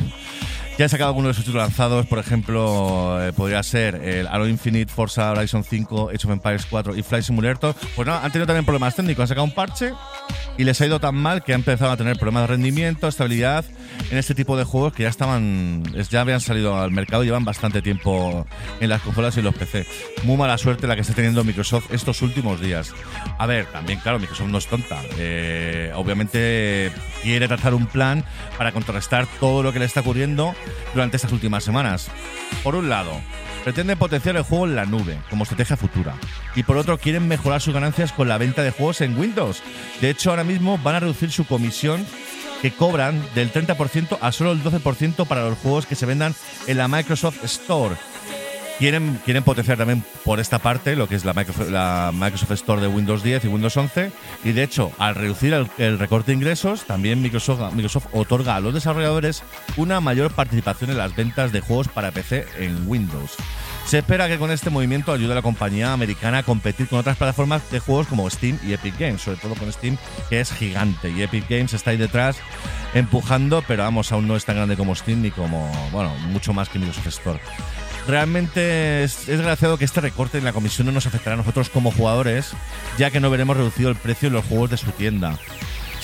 ya 0.77 0.85
ha 0.85 0.89
sacado 0.89 1.09
algunos 1.09 1.29
de 1.29 1.33
sus 1.33 1.45
títulos 1.45 1.63
lanzados, 1.63 2.05
por 2.05 2.19
ejemplo, 2.19 3.17
eh, 3.21 3.33
podría 3.33 3.61
ser 3.63 3.95
el 3.95 4.27
Halo 4.27 4.47
Infinite, 4.47 4.93
Forza 4.93 5.31
Horizon 5.31 5.63
5, 5.63 6.09
Age 6.09 6.27
of 6.27 6.33
Empires 6.33 6.65
4 6.69 6.95
y 6.95 7.03
Flight 7.03 7.25
Simulator. 7.25 7.75
Pues 7.95 8.07
no, 8.07 8.13
han 8.13 8.31
tenido 8.31 8.47
también 8.47 8.63
problemas 8.63 8.95
técnicos, 8.95 9.23
han 9.23 9.27
sacado 9.27 9.45
un 9.45 9.53
parche 9.53 9.93
y 10.57 10.63
les 10.63 10.79
ha 10.79 10.85
ido 10.85 10.99
tan 10.99 11.15
mal 11.15 11.43
que 11.43 11.53
han 11.53 11.61
empezado 11.61 11.91
a 11.91 11.97
tener 11.97 12.17
problemas 12.17 12.43
de 12.43 12.47
rendimiento, 12.47 13.07
estabilidad 13.07 13.65
en 14.09 14.17
este 14.17 14.33
tipo 14.35 14.55
de 14.57 14.63
juegos 14.63 14.93
que 14.93 15.03
ya 15.03 15.09
estaban, 15.09 15.83
es- 15.95 16.09
ya 16.09 16.21
habían 16.21 16.39
salido 16.39 16.79
al 16.79 16.91
mercado 16.91 17.23
y 17.23 17.27
llevan 17.27 17.45
bastante 17.45 17.81
tiempo 17.81 18.47
en 18.79 18.89
las 18.89 19.01
consolas 19.01 19.35
y 19.37 19.41
los 19.41 19.53
PC. 19.55 19.85
Muy 20.23 20.37
mala 20.37 20.57
suerte 20.57 20.87
la 20.87 20.95
que 20.95 21.01
está 21.01 21.13
teniendo 21.13 21.43
Microsoft 21.43 21.91
estos 21.91 22.21
últimos 22.21 22.61
días. 22.61 22.93
A 23.37 23.45
ver, 23.45 23.65
también 23.67 23.99
claro, 23.99 24.19
Microsoft 24.19 24.47
no 24.49 24.57
es 24.57 24.67
tonta. 24.67 25.01
Eh, 25.17 25.91
obviamente 25.95 26.91
quiere 27.21 27.47
trazar 27.47 27.73
un 27.73 27.85
plan 27.87 28.23
para 28.57 28.71
contrarrestar 28.71 29.27
todo 29.39 29.63
lo 29.63 29.73
que 29.73 29.79
le 29.79 29.85
está 29.85 30.01
ocurriendo 30.01 30.53
durante 30.93 31.17
estas 31.17 31.31
últimas 31.31 31.63
semanas. 31.63 32.09
Por 32.63 32.75
un 32.75 32.89
lado, 32.89 33.11
pretenden 33.63 33.97
potenciar 33.97 34.37
el 34.37 34.43
juego 34.43 34.65
en 34.65 34.75
la 34.75 34.85
nube 34.85 35.17
como 35.29 35.43
estrategia 35.43 35.75
futura. 35.75 36.13
Y 36.55 36.63
por 36.63 36.77
otro, 36.77 36.97
quieren 36.97 37.27
mejorar 37.27 37.59
sus 37.61 37.73
ganancias 37.73 38.11
con 38.13 38.29
la 38.29 38.37
venta 38.37 38.63
de 38.63 38.71
juegos 38.71 39.01
en 39.01 39.17
Windows. 39.19 39.61
De 40.01 40.09
hecho, 40.09 40.29
ahora 40.29 40.43
mismo 40.45 40.77
van 40.77 40.95
a 40.95 40.99
reducir 41.01 41.31
su 41.31 41.45
comisión 41.45 42.05
que 42.61 42.71
cobran 42.71 43.21
del 43.35 43.51
30% 43.51 44.17
a 44.21 44.31
solo 44.31 44.51
el 44.51 44.63
12% 44.63 45.27
para 45.27 45.47
los 45.47 45.57
juegos 45.59 45.85
que 45.85 45.95
se 45.95 46.05
vendan 46.05 46.35
en 46.67 46.77
la 46.77 46.87
Microsoft 46.87 47.43
Store. 47.43 47.95
Quieren, 48.79 49.19
quieren 49.25 49.43
potenciar 49.43 49.77
también 49.77 50.03
por 50.23 50.39
esta 50.39 50.59
parte 50.59 50.95
lo 50.95 51.07
que 51.07 51.15
es 51.15 51.25
la 51.25 51.33
Microsoft, 51.33 51.69
la 51.69 52.11
Microsoft 52.13 52.51
Store 52.51 52.79
de 52.79 52.87
Windows 52.87 53.23
10 53.23 53.45
y 53.45 53.47
Windows 53.47 53.75
11. 53.75 54.11
Y 54.43 54.51
de 54.51 54.63
hecho, 54.63 54.91
al 54.99 55.15
reducir 55.15 55.53
el, 55.53 55.67
el 55.79 55.97
recorte 55.97 56.31
de 56.31 56.37
ingresos, 56.37 56.85
también 56.85 57.21
Microsoft, 57.21 57.73
Microsoft 57.73 58.07
otorga 58.13 58.55
a 58.55 58.59
los 58.59 58.75
desarrolladores 58.75 59.43
una 59.77 59.99
mayor 59.99 60.31
participación 60.31 60.91
en 60.91 60.97
las 60.97 61.15
ventas 61.15 61.51
de 61.51 61.61
juegos 61.61 61.87
para 61.87 62.11
PC 62.11 62.45
en 62.59 62.87
Windows. 62.87 63.35
Se 63.87 63.99
espera 63.99 64.27
que 64.27 64.37
con 64.37 64.51
este 64.51 64.69
movimiento 64.69 65.13
ayude 65.13 65.31
a 65.31 65.35
la 65.35 65.41
compañía 65.41 65.93
americana 65.93 66.39
a 66.39 66.43
competir 66.43 66.89
con 66.89 66.99
otras 66.99 67.15
plataformas 67.15 67.71
de 67.71 67.79
juegos 67.79 68.07
como 68.07 68.29
Steam 68.29 68.59
y 68.61 68.73
Epic 68.73 68.99
Games, 68.99 69.21
sobre 69.21 69.37
todo 69.37 69.55
con 69.55 69.71
Steam, 69.71 69.97
que 70.29 70.41
es 70.41 70.51
gigante. 70.51 71.09
Y 71.09 71.23
Epic 71.23 71.45
Games 71.49 71.73
está 71.73 71.91
ahí 71.91 71.97
detrás 71.97 72.35
empujando, 72.93 73.63
pero 73.65 73.83
vamos, 73.83 74.11
aún 74.11 74.27
no 74.27 74.35
es 74.35 74.43
tan 74.43 74.57
grande 74.57 74.75
como 74.75 74.93
Steam 74.93 75.21
ni 75.21 75.31
como, 75.31 75.71
bueno, 75.93 76.13
mucho 76.27 76.51
más 76.51 76.67
que 76.67 76.79
Microsoft 76.79 77.07
Store. 77.07 77.39
Realmente 78.07 79.03
es, 79.03 79.19
es 79.21 79.37
desgraciado 79.37 79.77
que 79.77 79.85
este 79.85 79.99
recorte 79.99 80.37
en 80.37 80.45
la 80.45 80.53
comisión 80.53 80.87
no 80.87 80.93
nos 80.93 81.05
afectará 81.05 81.33
a 81.33 81.37
nosotros 81.37 81.69
como 81.69 81.91
jugadores, 81.91 82.53
ya 82.97 83.11
que 83.11 83.19
no 83.19 83.29
veremos 83.29 83.57
reducido 83.57 83.89
el 83.89 83.97
precio 83.97 84.27
en 84.27 84.33
los 84.33 84.45
juegos 84.45 84.69
de 84.69 84.77
su 84.77 84.91
tienda. 84.91 85.37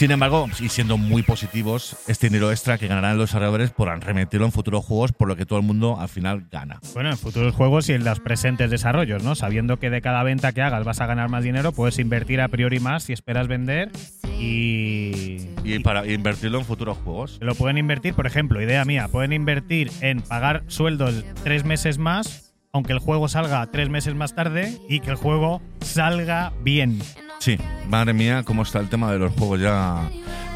Sin 0.04 0.12
embargo, 0.12 0.50
y 0.60 0.68
siendo 0.68 0.98
muy 0.98 1.24
positivos, 1.24 1.96
este 2.10 2.28
dinero 2.28 2.52
extra 2.52 2.78
que 2.78 2.90
ganarán 2.90 3.18
los 3.18 3.30
desarrolladores 3.30 3.72
podrán 3.72 4.02
remitirlo 4.02 4.46
en 4.46 4.52
futuros 4.52 4.84
juegos, 4.84 5.14
por 5.14 5.30
lo 5.30 5.38
que 5.38 5.46
todo 5.46 5.60
el 5.60 5.66
mundo 5.66 5.98
al 5.98 6.10
final 6.10 6.46
gana. 6.52 6.82
Bueno, 6.94 7.10
en 7.10 7.18
futuros 7.18 7.56
juegos 7.56 7.88
y 7.88 7.94
en 7.94 8.04
los 8.04 8.20
presentes 8.20 8.70
desarrollos, 8.70 9.24
¿no? 9.24 9.34
Sabiendo 9.34 9.80
que 9.80 9.90
de 9.90 10.02
cada 10.02 10.22
venta 10.24 10.52
que 10.52 10.62
hagas 10.62 10.84
vas 10.84 11.00
a 11.00 11.06
ganar 11.06 11.30
más 11.30 11.46
dinero, 11.46 11.72
puedes 11.72 12.00
invertir 12.00 12.42
a 12.42 12.50
priori 12.50 12.82
más 12.82 13.04
si 13.04 13.14
esperas 13.14 13.48
vender 13.48 13.92
y. 14.38 15.38
Y 15.64 15.80
para 15.80 16.06
invertirlo 16.06 16.60
en 16.60 16.66
futuros 16.66 16.98
juegos. 16.98 17.38
Lo 17.40 17.56
pueden 17.56 17.78
invertir, 17.78 18.14
por 18.14 18.28
ejemplo, 18.28 18.62
idea 18.62 18.84
mía, 18.84 19.08
pueden 19.08 19.32
invertir 19.32 19.90
en 20.02 20.20
pagar 20.20 20.64
sueldos 20.68 21.24
tres 21.46 21.64
meses 21.64 21.98
más, 21.98 22.54
aunque 22.74 22.92
el 22.92 23.00
juego 23.00 23.30
salga 23.30 23.66
tres 23.72 23.88
meses 23.88 24.16
más 24.16 24.36
tarde 24.36 24.78
y 24.90 25.00
que 25.00 25.12
el 25.12 25.16
juego 25.16 25.62
salga 25.80 26.52
bien. 26.62 27.00
Sí, 27.40 27.58
madre 27.88 28.14
mía, 28.14 28.44
cómo 28.46 28.64
está 28.64 28.80
el 28.80 28.90
tema 28.90 29.12
de 29.12 29.20
los 29.20 29.34
juegos. 29.34 29.60
Ya, 29.60 30.10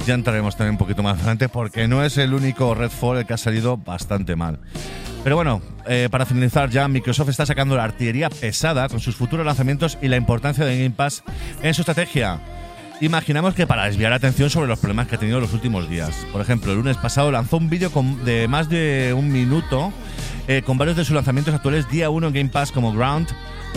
ya 0.05 0.13
entraremos 0.13 0.55
también 0.55 0.75
un 0.75 0.78
poquito 0.78 1.03
más 1.03 1.17
adelante 1.17 1.49
porque 1.49 1.88
no 1.88 2.03
es 2.03 2.17
el 2.17 2.34
único 2.34 2.73
Redfall 2.73 3.17
el 3.17 3.25
que 3.25 3.34
ha 3.34 3.38
salido 3.38 3.78
bastante 3.78 4.36
mal. 4.36 4.59
Pero 5.23 5.36
bueno, 5.36 5.61
eh, 5.88 6.07
para 6.09 6.25
finalizar 6.25 6.69
ya, 6.69 6.88
Microsoft 6.88 7.30
está 7.30 7.45
sacando 7.45 7.75
la 7.75 7.84
artillería 7.84 8.30
pesada 8.30 8.88
con 8.88 9.01
sus 9.01 9.15
futuros 9.15 9.45
lanzamientos 9.45 9.97
y 10.01 10.07
la 10.07 10.15
importancia 10.15 10.63
de 10.63 10.78
Game 10.78 10.95
Pass 10.95 11.23
en 11.61 11.73
su 11.73 11.82
estrategia. 11.82 12.39
Imaginamos 13.01 13.53
que 13.53 13.67
para 13.67 13.86
desviar 13.86 14.09
la 14.09 14.15
atención 14.15 14.49
sobre 14.49 14.67
los 14.67 14.80
problemas 14.80 15.07
que 15.07 15.15
ha 15.15 15.19
tenido 15.19 15.39
los 15.39 15.53
últimos 15.53 15.89
días. 15.89 16.25
Por 16.32 16.41
ejemplo, 16.41 16.71
el 16.71 16.78
lunes 16.78 16.97
pasado 16.97 17.32
lanzó 17.32 17.57
un 17.57 17.69
vídeo 17.69 17.91
de 18.23 18.47
más 18.47 18.69
de 18.69 19.13
un 19.15 19.32
minuto 19.32 19.91
eh, 20.47 20.63
con 20.65 20.78
varios 20.78 20.97
de 20.97 21.05
sus 21.05 21.13
lanzamientos 21.13 21.53
actuales 21.53 21.89
día 21.89 22.09
1 22.09 22.28
en 22.28 22.34
Game 22.34 22.49
Pass 22.49 22.71
como 22.71 22.93
Ground 22.93 23.28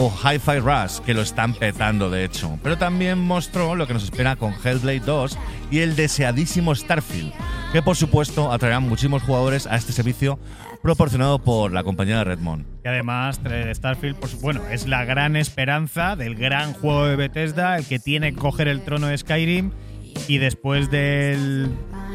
o 0.01 0.11
Hi-Fi 0.11 0.61
Rush, 0.61 1.01
que 1.01 1.13
lo 1.13 1.21
están 1.21 1.53
petando 1.53 2.09
de 2.09 2.25
hecho. 2.25 2.59
Pero 2.63 2.79
también 2.79 3.19
mostró 3.19 3.75
lo 3.75 3.87
que 3.87 3.93
nos 3.93 4.03
espera 4.03 4.35
con 4.35 4.55
Hellblade 4.55 5.01
2 5.01 5.39
y 5.71 5.81
el 5.81 5.95
deseadísimo 5.95 6.75
Starfield, 6.75 7.35
que 7.71 7.83
por 7.83 7.97
supuesto 7.97 8.51
atraerán 8.51 8.89
muchísimos 8.89 9.23
jugadores 9.23 9.67
a 9.67 9.77
este 9.77 9.93
servicio 9.93 10.39
proporcionado 10.83 11.39
por 11.39 11.73
la 11.73 11.85
compañía 11.85 12.17
de 12.17 12.25
Redmond. 12.25 12.65
Y 12.83 12.89
además, 12.89 13.41
Starfield, 13.75 14.17
bueno, 14.41 14.63
es 14.71 14.87
la 14.87 15.05
gran 15.05 15.37
esperanza 15.37 16.17
del 16.17 16.35
gran 16.35 16.73
juego 16.73 17.05
de 17.05 17.17
Bethesda, 17.17 17.77
el 17.77 17.85
que 17.85 17.99
tiene 17.99 18.33
que 18.33 18.39
coger 18.39 18.69
el 18.69 18.81
trono 18.81 19.09
de 19.09 19.19
Skyrim. 19.19 19.71
Y 20.29 20.39
después 20.39 20.91
del 20.91 21.69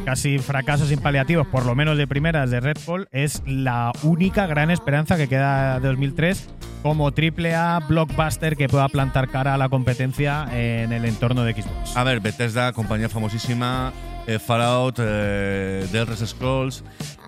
casi 0.06 0.38
fracaso 0.40 0.86
sin 0.86 1.00
paliativos, 1.00 1.48
por 1.48 1.66
lo 1.66 1.76
menos 1.76 1.98
de 1.98 2.08
primeras 2.08 2.50
de 2.52 2.60
Redfall, 2.60 3.08
es 3.12 3.42
la 3.46 3.92
única 4.04 4.48
gran 4.48 4.72
esperanza 4.72 5.18
que 5.18 5.28
queda 5.28 5.80
de 5.80 5.88
2003 5.88 6.50
como 6.84 7.12
triple 7.12 7.56
A 7.56 7.80
blockbuster 7.80 8.56
que 8.56 8.70
pueda 8.70 8.88
plantar 8.90 9.30
cara 9.30 9.56
a 9.56 9.58
la 9.58 9.70
competencia 9.70 10.48
en 10.52 10.94
el 10.94 11.06
entorno 11.06 11.44
de 11.44 11.54
Xbox. 11.54 11.98
A 11.98 12.04
ver, 12.04 12.20
Bethesda, 12.20 12.72
compañía 12.74 13.10
famosísima, 13.10 13.92
eh, 14.28 14.40
Fallout, 14.40 14.96
eh, 15.00 15.88
The 15.92 16.00
Elder 16.00 16.28
Scrolls. 16.28 16.84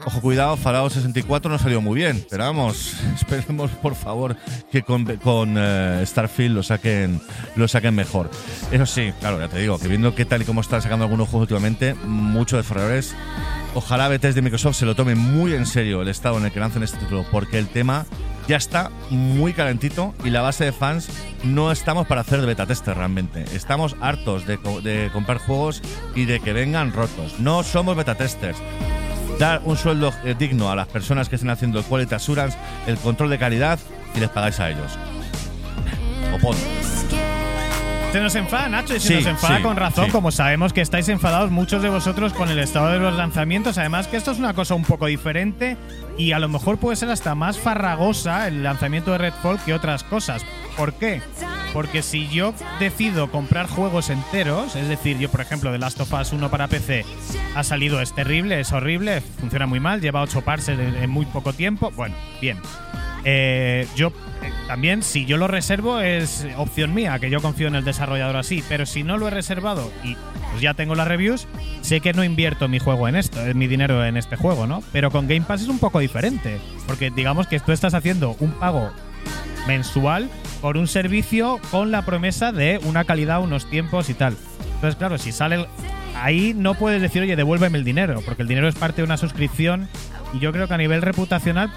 Ojo, 0.06 0.22
cuidado, 0.22 0.56
Fallout 0.58 0.92
64 0.92 1.52
no 1.52 1.60
salió 1.60 1.82
muy 1.82 1.96
bien, 1.96 2.26
pero 2.30 2.46
vamos, 2.46 2.96
esperemos 3.16 3.72
por 3.72 3.96
favor 3.96 4.36
que 4.72 4.82
con, 4.84 5.08
eh, 5.58 6.04
Starfield 6.06 6.56
lo 6.56 6.64
saquen, 6.64 7.20
lo 7.56 7.68
saquen 7.68 7.96
mejor. 7.96 8.30
Eso 8.72 8.86
sí, 8.86 9.12
claro, 9.20 9.40
ya 9.40 9.48
te 9.48 9.60
digo, 9.60 9.80
que 9.80 9.88
viendo 9.88 10.16
qué 10.16 10.26
tal 10.26 10.42
y 10.42 10.46
cómo 10.46 10.62
están 10.62 10.82
sacando 10.82 11.06
algunos 11.06 11.28
juegos 11.28 11.44
últimamente, 11.44 11.94
mucho 11.94 12.58
de. 12.58 12.68
Ojalá 13.74 14.08
Bethesda 14.08 14.40
y 14.40 14.44
Microsoft 14.44 14.78
se 14.78 14.86
lo 14.86 14.96
tomen 14.96 15.18
muy 15.18 15.54
en 15.54 15.66
serio 15.66 16.02
el 16.02 16.08
estado 16.08 16.38
en 16.38 16.46
el 16.46 16.52
que 16.52 16.60
lancen 16.60 16.84
este 16.84 16.98
título, 16.98 17.26
porque 17.32 17.60
el 17.60 17.68
tema 17.68 18.06
ya 18.48 18.58
está 18.58 18.90
muy 19.10 19.54
calentito 19.54 20.14
y 20.24 20.30
la 20.30 20.42
base 20.42 20.64
de 20.66 20.72
fans 20.72 21.10
no 21.44 21.72
estamos 21.72 22.08
para 22.08 22.22
hacer 22.22 22.40
de 22.42 22.48
beta 22.48 22.66
tester 22.66 22.96
realmente. 22.96 23.44
Estamos 23.54 23.96
hartos 24.02 24.46
de, 24.48 24.58
co- 24.58 24.82
de 24.82 25.10
comprar 25.14 25.38
juegos 25.40 25.82
y 26.16 26.26
de 26.26 26.40
que 26.40 26.54
vengan 26.54 26.94
rotos. 26.94 27.40
No 27.40 27.64
somos 27.64 27.96
beta 27.96 28.16
testers. 28.16 28.58
Dar 29.40 29.62
un 29.66 29.78
sueldo 29.78 30.14
eh, 30.24 30.34
digno 30.38 30.72
a 30.72 30.76
las 30.76 30.88
personas 30.88 31.30
que 31.30 31.36
estén 31.36 31.50
haciendo 31.52 31.78
el 31.80 31.86
quality 31.86 32.16
assurance, 32.16 32.58
el 32.88 32.98
control 32.98 33.30
de 33.30 33.38
calidad 33.38 33.78
y 34.16 34.20
les 34.20 34.30
pagáis 34.30 34.60
a 34.60 34.70
ellos. 34.70 34.98
O 36.34 36.40
pon. 36.40 36.56
Se 38.12 38.22
nos 38.22 38.34
enfada, 38.36 38.70
Nacho, 38.70 38.96
y 38.96 39.00
se 39.00 39.08
Sí, 39.10 39.14
nos 39.16 39.26
enfada 39.26 39.58
sí, 39.58 39.64
con 39.64 39.76
razón, 39.76 40.06
sí. 40.06 40.12
como 40.12 40.32
sabemos 40.32 40.72
que 40.74 40.82
estáis 40.82 41.10
enfadados 41.10 41.52
muchos 41.52 41.82
de 41.84 41.90
vosotros 41.90 42.34
con 42.34 42.50
el 42.50 42.58
estado 42.58 42.90
de 42.92 43.00
los 43.00 43.14
lanzamientos. 43.16 43.78
Además, 43.78 44.08
que 44.08 44.16
esto 44.18 44.32
es 44.32 44.40
una 44.40 44.54
cosa 44.54 44.74
un 44.76 44.84
poco 44.84 45.06
diferente 45.08 45.76
y 46.18 46.32
a 46.32 46.40
lo 46.40 46.50
mejor 46.50 46.78
puede 46.78 46.96
ser 46.96 47.10
hasta 47.10 47.36
más 47.36 47.60
farragosa 47.60 48.48
el 48.48 48.64
lanzamiento 48.64 49.12
de 49.12 49.20
Redfall 49.20 49.60
que 49.60 49.74
otras 49.74 50.04
cosas. 50.04 50.46
¿Por 50.76 50.94
qué? 50.94 51.22
Porque 51.74 52.02
si 52.02 52.28
yo 52.30 52.54
decido 52.80 53.30
comprar 53.30 53.68
juegos 53.68 54.10
enteros, 54.10 54.76
es 54.76 54.88
decir, 54.88 55.18
yo 55.20 55.30
por 55.30 55.42
ejemplo 55.42 55.72
The 55.72 55.78
Last 55.78 56.00
of 56.00 56.14
Us 56.14 56.34
1 56.34 56.50
para 56.50 56.68
PC 56.68 57.06
ha 57.56 57.64
salido, 57.64 58.02
es 58.02 58.14
terrible, 58.14 58.60
es 58.60 58.72
horrible, 58.72 59.22
funciona 59.22 59.68
muy 59.68 59.80
mal, 59.80 60.02
lleva 60.02 60.22
8 60.22 60.42
parses 60.42 60.80
en 60.80 61.10
muy 61.10 61.26
poco 61.26 61.54
tiempo, 61.54 61.92
bueno, 61.96 62.16
bien. 62.42 62.58
Eh, 63.30 63.86
yo 63.94 64.14
eh, 64.42 64.54
también, 64.68 65.04
si 65.04 65.26
yo 65.26 65.36
lo 65.36 65.50
reservo, 65.50 66.00
es 66.00 66.48
opción 66.56 66.94
mía, 66.94 67.20
que 67.20 67.30
yo 67.30 67.42
confío 67.42 67.68
en 67.68 67.76
el 67.76 67.84
desarrollador 67.84 68.38
así. 68.38 68.64
Pero 68.70 68.86
si 68.86 69.04
no 69.04 69.18
lo 69.18 69.28
he 69.28 69.32
reservado 69.32 69.92
y 70.02 70.16
pues 70.50 70.62
ya 70.62 70.74
tengo 70.76 70.96
las 70.96 71.10
reviews, 71.10 71.46
sé 71.82 72.00
que 72.00 72.14
no 72.14 72.24
invierto 72.24 72.70
mi 72.70 72.80
juego 72.80 73.06
en 73.10 73.18
esto, 73.18 73.46
eh, 73.46 73.54
mi 73.54 73.68
dinero 73.68 74.06
en 74.06 74.16
este 74.16 74.38
juego, 74.38 74.66
¿no? 74.66 74.82
Pero 74.94 75.12
con 75.12 75.28
Game 75.28 75.42
Pass 75.42 75.64
es 75.64 75.68
un 75.68 75.80
poco 75.80 76.00
diferente. 76.00 76.60
Porque 76.88 77.12
digamos 77.12 77.48
que 77.48 77.60
tú 77.60 77.74
estás 77.74 77.94
haciendo 77.94 78.38
un 78.40 78.52
pago 78.52 78.92
mensual 79.68 80.30
por 80.62 80.78
un 80.78 80.88
servicio 80.88 81.60
con 81.70 81.92
la 81.92 82.06
promesa 82.06 82.54
de 82.54 82.80
una 82.86 83.04
calidad, 83.04 83.42
unos 83.42 83.70
tiempos 83.70 84.10
y 84.10 84.14
tal. 84.14 84.38
Entonces, 84.76 84.96
claro, 84.96 85.18
si 85.18 85.34
sale 85.34 85.68
ahí 86.16 86.54
no 86.56 86.76
puedes 86.76 87.02
decir, 87.02 87.22
oye, 87.22 87.36
devuélveme 87.36 87.78
el 87.78 87.84
dinero, 87.84 88.22
porque 88.26 88.44
el 88.44 88.48
dinero 88.48 88.70
es 88.70 88.76
parte 88.76 89.02
de 89.02 89.06
una 89.06 89.18
suscripción 89.18 89.90
y 90.34 90.40
yo 90.40 90.54
creo 90.54 90.68
que 90.68 90.74
a 90.74 90.78
nivel 90.78 91.02
reputacional, 91.02 91.72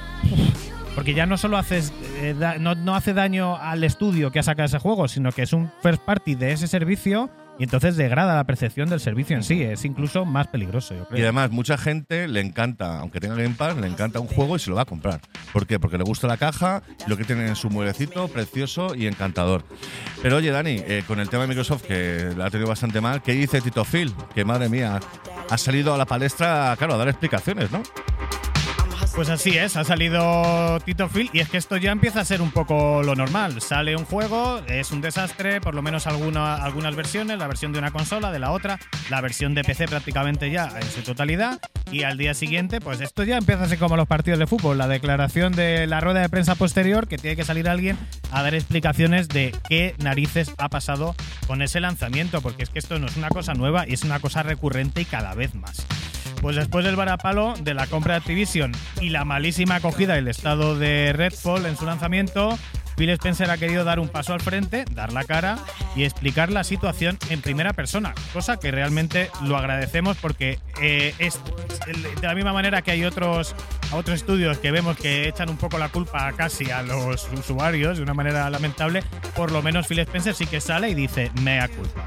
porque 1.01 1.14
ya 1.14 1.24
no 1.24 1.38
solo 1.38 1.57
haces 1.57 1.94
eh, 2.20 2.34
da- 2.38 2.59
no, 2.59 2.74
no 2.74 2.94
hace 2.94 3.14
daño 3.14 3.57
al 3.57 3.84
estudio 3.84 4.30
que 4.30 4.38
ha 4.38 4.42
sacado 4.42 4.66
ese 4.66 4.78
juego, 4.78 5.09
sino 5.09 5.32
que 5.32 5.40
es 5.40 5.55
un 5.55 5.72
first 5.82 6.03
party 6.03 6.34
de 6.34 6.53
ese 6.53 6.68
servicio 6.68 7.30
y 7.59 7.62
entonces 7.62 7.96
degrada 7.96 8.34
la 8.36 8.44
percepción 8.44 8.90
del 8.90 9.01
servicio 9.01 9.34
en 9.34 9.42
sí. 9.42 9.62
Es 9.62 9.86
incluso 9.86 10.26
más 10.26 10.48
peligroso, 10.48 10.94
yo 10.94 11.05
Y 11.05 11.07
creo. 11.07 11.22
además, 11.24 11.51
mucha 11.53 11.78
gente 11.78 12.28
le 12.28 12.40
encanta, 12.40 12.98
aunque 13.01 13.18
tenga 13.18 13.34
Game 13.34 13.55
Pass, 13.57 13.78
le 13.78 13.86
encanta 13.86 14.20
un 14.20 14.26
juego 14.26 14.57
y 14.57 14.59
se 14.59 14.68
lo 14.68 14.76
va 14.76 14.82
a 14.82 14.84
comprar. 14.84 15.22
¿Por 15.55 15.66
qué? 15.66 15.78
Porque 15.80 15.96
le 15.96 16.05
gusta 16.05 16.26
la 16.26 16.36
caja, 16.36 16.82
lo 17.07 17.16
que 17.16 17.24
tiene 17.24 17.46
en 17.48 17.57
su 17.57 17.70
mueblecito, 17.70 18.28
precioso 18.28 18.94
y 18.94 19.07
encantador. 19.07 19.64
Pero 20.22 20.36
oye, 20.36 20.51
Dani, 20.51 20.82
eh, 20.86 21.03
con 21.07 21.18
el 21.18 21.30
tema 21.30 21.44
de 21.44 21.48
Microsoft, 21.48 21.82
que 21.84 22.34
la 22.36 22.44
ha 22.44 22.51
tenido 22.51 22.68
bastante 22.68 23.01
mal, 23.01 23.22
¿qué 23.22 23.32
dice 23.32 23.62
Tito 23.62 23.86
Phil? 23.86 24.12
Que 24.34 24.44
madre 24.44 24.68
mía, 24.68 25.01
ha 25.48 25.57
salido 25.57 25.94
a 25.94 25.96
la 25.96 26.05
palestra, 26.05 26.74
claro, 26.76 26.92
a 26.92 26.98
dar 26.98 27.09
explicaciones, 27.09 27.70
¿no? 27.70 27.82
Pues 29.14 29.28
así 29.28 29.58
es, 29.58 29.76
ha 29.76 29.84
salido 29.84 30.78
Tito 30.80 31.08
Phil 31.08 31.28
y 31.32 31.40
es 31.40 31.48
que 31.48 31.58
esto 31.58 31.76
ya 31.76 31.90
empieza 31.92 32.20
a 32.20 32.24
ser 32.24 32.40
un 32.40 32.52
poco 32.52 33.02
lo 33.02 33.14
normal. 33.14 33.61
Sale 33.61 33.96
un 33.96 34.04
juego, 34.04 34.62
es 34.66 34.92
un 34.92 35.00
desastre, 35.00 35.61
por 35.61 35.74
lo 35.74 35.82
menos 35.82 36.06
alguna, 36.06 36.56
algunas 36.56 36.96
versiones, 36.96 37.38
la 37.38 37.46
versión 37.46 37.72
de 37.72 37.80
una 37.80 37.90
consola, 37.90 38.30
de 38.30 38.38
la 38.38 38.52
otra, 38.52 38.78
la 39.11 39.20
versión 39.20 39.54
de 39.54 39.64
PC 39.64 39.88
prácticamente 39.88 40.50
ya 40.50 40.72
en 40.80 40.88
su 40.88 41.02
totalidad 41.02 41.61
y 41.90 42.04
al 42.04 42.18
día 42.18 42.34
siguiente, 42.34 42.80
pues 42.80 43.00
esto 43.00 43.24
ya 43.24 43.36
empieza 43.36 43.64
a 43.64 43.68
ser 43.68 43.78
como 43.78 43.96
los 43.96 44.06
partidos 44.06 44.38
de 44.38 44.46
fútbol, 44.46 44.78
la 44.78 44.88
declaración 44.88 45.52
de 45.52 45.86
la 45.86 46.00
rueda 46.00 46.20
de 46.20 46.28
prensa 46.28 46.54
posterior 46.54 47.08
que 47.08 47.18
tiene 47.18 47.36
que 47.36 47.44
salir 47.44 47.68
alguien 47.68 47.98
a 48.30 48.42
dar 48.42 48.54
explicaciones 48.54 49.28
de 49.28 49.54
qué 49.68 49.96
narices 49.98 50.54
ha 50.56 50.68
pasado 50.68 51.16
con 51.46 51.62
ese 51.62 51.80
lanzamiento, 51.80 52.40
porque 52.40 52.62
es 52.62 52.70
que 52.70 52.78
esto 52.78 52.98
no 52.98 53.06
es 53.06 53.16
una 53.16 53.28
cosa 53.28 53.54
nueva 53.54 53.86
y 53.88 53.94
es 53.94 54.04
una 54.04 54.20
cosa 54.20 54.42
recurrente 54.44 55.00
y 55.00 55.04
cada 55.04 55.34
vez 55.34 55.54
más. 55.54 55.84
Pues 56.41 56.57
después 56.57 56.84
del 56.84 56.97
varapalo 56.97 57.55
de 57.61 57.74
la 57.74 57.86
compra 57.86 58.14
de 58.14 58.18
Activision 58.18 58.72
y 59.01 59.11
la 59.11 59.24
malísima 59.24 59.76
acogida 59.76 60.14
y 60.14 60.20
el 60.20 60.28
estado 60.28 60.78
de 60.78 61.12
Redfall 61.12 61.66
en 61.66 61.76
su 61.76 61.84
lanzamiento, 61.84 62.59
Phil 62.97 63.11
Spencer 63.11 63.51
ha 63.51 63.59
querido 63.59 63.84
dar 63.84 64.01
un 64.01 64.09
paso 64.09 64.32
al 64.32 64.41
frente, 64.41 64.84
dar 64.93 65.12
la 65.12 65.24
cara 65.24 65.59
y 65.97 66.05
explicar 66.05 66.51
la 66.51 66.64
situación 66.64 67.18
en 67.28 67.41
primera 67.41 67.72
persona, 67.72 68.14
cosa 68.32 68.59
que 68.59 68.70
realmente 68.70 69.30
lo 69.43 69.57
agradecemos 69.57 70.16
porque 70.18 70.59
eh, 70.80 71.14
es 71.18 71.41
de 72.20 72.26
la 72.26 72.34
misma 72.34 72.53
manera 72.53 72.82
que 72.82 72.91
hay 72.91 73.05
otros, 73.05 73.55
otros 73.93 74.16
estudios 74.16 74.59
que 74.59 74.70
vemos 74.70 74.97
que 74.97 75.28
echan 75.28 75.51
un 75.51 75.57
poco 75.57 75.78
la 75.78 75.88
culpa 75.88 76.32
casi 76.32 76.70
a 76.70 76.82
los 76.82 77.28
usuarios 77.32 77.99
de 77.99 78.03
una 78.03 78.14
manera 78.14 78.49
lamentable, 78.51 79.03
por 79.34 79.51
lo 79.51 79.62
menos 79.62 79.86
Phil 79.86 80.01
Spencer 80.01 80.34
sí 80.34 80.47
que 80.47 80.61
sale 80.61 80.88
y 80.91 80.95
dice 80.95 81.30
mea 81.43 81.68
culpa. 81.68 82.05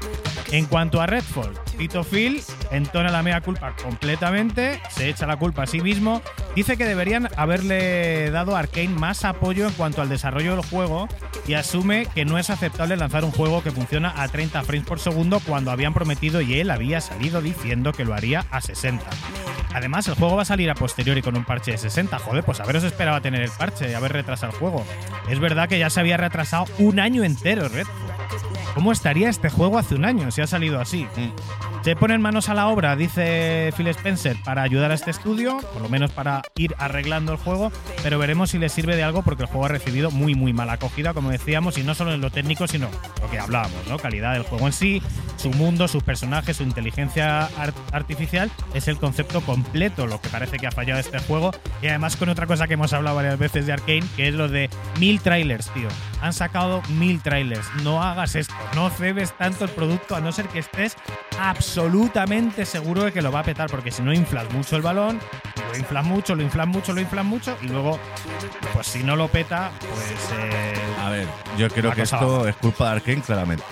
En 0.54 0.66
cuanto 0.66 1.00
a 1.00 1.06
Redfall, 1.06 1.52
Tito 1.76 2.04
Phil 2.04 2.40
entona 2.70 3.10
la 3.10 3.24
mea 3.24 3.40
culpa 3.40 3.74
completamente, 3.74 4.80
se 4.88 5.08
echa 5.08 5.26
la 5.26 5.36
culpa 5.36 5.64
a 5.64 5.66
sí 5.66 5.80
mismo, 5.80 6.22
dice 6.54 6.76
que 6.76 6.84
deberían 6.84 7.28
haberle 7.36 8.30
dado 8.30 8.54
a 8.54 8.60
Arkane 8.60 8.90
más 8.90 9.24
apoyo 9.24 9.66
en 9.66 9.72
cuanto 9.72 10.00
al 10.00 10.08
desarrollo 10.08 10.54
del 10.54 10.64
juego 10.64 11.08
y 11.48 11.54
asume 11.54 12.06
que 12.14 12.24
no 12.24 12.38
es 12.38 12.50
aceptable 12.50 12.96
lanzar 12.96 13.24
un 13.24 13.32
juego 13.32 13.64
que 13.64 13.72
funciona 13.72 14.14
a 14.16 14.28
30 14.28 14.62
frames 14.62 14.86
por 14.86 15.00
segundo 15.00 15.40
cuando 15.40 15.72
habían 15.72 15.92
prometido 15.92 16.40
y 16.40 16.60
él 16.60 16.70
había 16.70 17.00
salido 17.00 17.42
diciendo 17.42 17.90
que 17.90 18.04
lo 18.04 18.14
haría 18.14 18.46
a 18.52 18.60
60. 18.60 19.04
Además, 19.74 20.06
el 20.06 20.14
juego 20.14 20.36
va 20.36 20.42
a 20.42 20.44
salir 20.44 20.70
a 20.70 20.76
posteriori 20.76 21.20
con 21.20 21.36
un 21.36 21.44
parche 21.44 21.72
de 21.72 21.78
60. 21.78 22.16
Joder, 22.20 22.44
pues 22.44 22.60
haberos 22.60 22.84
esperaba 22.84 23.20
tener 23.20 23.42
el 23.42 23.50
parche 23.50 23.90
y 23.90 23.94
haber 23.94 24.12
retrasado 24.12 24.52
el 24.52 24.58
juego. 24.60 24.86
Es 25.28 25.40
verdad 25.40 25.68
que 25.68 25.80
ya 25.80 25.90
se 25.90 25.98
había 25.98 26.16
retrasado 26.16 26.66
un 26.78 27.00
año 27.00 27.24
entero 27.24 27.68
Redfall. 27.68 28.53
¿Cómo 28.74 28.92
estaría 28.92 29.28
este 29.28 29.50
juego 29.50 29.78
hace 29.78 29.94
un 29.94 30.04
año 30.04 30.30
si 30.30 30.40
ha 30.40 30.46
salido 30.46 30.80
así? 30.80 31.06
Se 31.82 31.94
ponen 31.96 32.20
manos 32.22 32.48
a 32.48 32.54
la 32.54 32.68
obra, 32.68 32.96
dice 32.96 33.70
Phil 33.76 33.88
Spencer, 33.88 34.36
para 34.44 34.62
ayudar 34.62 34.90
a 34.90 34.94
este 34.94 35.10
estudio, 35.10 35.58
por 35.72 35.82
lo 35.82 35.88
menos 35.88 36.10
para 36.12 36.42
ir 36.56 36.74
arreglando 36.78 37.32
el 37.32 37.38
juego, 37.38 37.70
pero 38.02 38.18
veremos 38.18 38.50
si 38.50 38.58
le 38.58 38.68
sirve 38.70 38.96
de 38.96 39.02
algo 39.04 39.22
porque 39.22 39.42
el 39.42 39.48
juego 39.48 39.66
ha 39.66 39.68
recibido 39.68 40.10
muy, 40.10 40.34
muy 40.34 40.52
mala 40.52 40.72
acogida, 40.74 41.12
como 41.12 41.30
decíamos, 41.30 41.76
y 41.76 41.82
no 41.82 41.94
solo 41.94 42.14
en 42.14 42.20
lo 42.22 42.30
técnico, 42.30 42.66
sino 42.66 42.88
lo 43.20 43.30
que 43.30 43.38
hablábamos, 43.38 43.86
¿no? 43.88 43.98
Calidad 43.98 44.32
del 44.32 44.42
juego 44.44 44.66
en 44.66 44.72
sí, 44.72 45.02
su 45.36 45.50
mundo, 45.50 45.86
sus 45.86 46.02
personajes, 46.02 46.56
su 46.56 46.62
inteligencia 46.62 47.44
ar- 47.58 47.74
artificial, 47.92 48.50
es 48.72 48.88
el 48.88 48.96
concepto 48.96 49.42
completo 49.42 50.06
lo 50.06 50.20
que 50.20 50.30
parece 50.30 50.56
que 50.56 50.66
ha 50.66 50.72
fallado 50.72 51.00
este 51.00 51.18
juego, 51.18 51.52
y 51.82 51.88
además 51.88 52.16
con 52.16 52.28
otra 52.30 52.46
cosa 52.46 52.66
que 52.66 52.74
hemos 52.74 52.92
hablado 52.94 53.16
varias 53.16 53.38
veces 53.38 53.66
de 53.66 53.72
Arkane, 53.74 54.04
que 54.16 54.28
es 54.28 54.34
lo 54.34 54.48
de 54.48 54.70
mil 54.98 55.20
trailers, 55.20 55.68
tío. 55.74 55.88
han 56.22 56.32
sacado 56.32 56.80
mil 56.88 57.20
trailers. 57.20 57.66
No 57.82 58.02
hagas 58.02 58.34
esto, 58.34 58.53
no 58.74 58.90
cebes 58.90 59.32
tanto 59.36 59.64
el 59.64 59.70
producto 59.70 60.16
a 60.16 60.20
no 60.20 60.32
ser 60.32 60.46
que 60.48 60.58
estés 60.60 60.96
absolutamente 61.40 62.66
seguro 62.66 63.04
de 63.04 63.12
que 63.12 63.22
lo 63.22 63.30
va 63.32 63.40
a 63.40 63.44
petar, 63.44 63.70
porque 63.70 63.90
si 63.90 64.02
no 64.02 64.12
inflas 64.12 64.50
mucho 64.52 64.76
el 64.76 64.82
balón, 64.82 65.20
lo 65.72 65.78
inflas 65.78 66.04
mucho, 66.04 66.34
lo 66.34 66.42
inflas 66.42 66.66
mucho, 66.66 66.92
lo 66.92 67.00
inflas 67.00 67.24
mucho, 67.24 67.56
y 67.62 67.68
luego, 67.68 67.98
pues 68.72 68.86
si 68.86 69.02
no 69.02 69.16
lo 69.16 69.28
peta, 69.28 69.70
pues... 69.80 70.30
eh, 70.38 70.74
A 71.04 71.10
ver, 71.10 71.26
yo 71.58 71.68
creo 71.68 71.92
que 71.92 72.02
esto 72.02 72.46
es 72.48 72.56
culpa 72.56 72.86
de 72.86 72.90
Arkane, 72.96 73.22
claramente. 73.22 73.64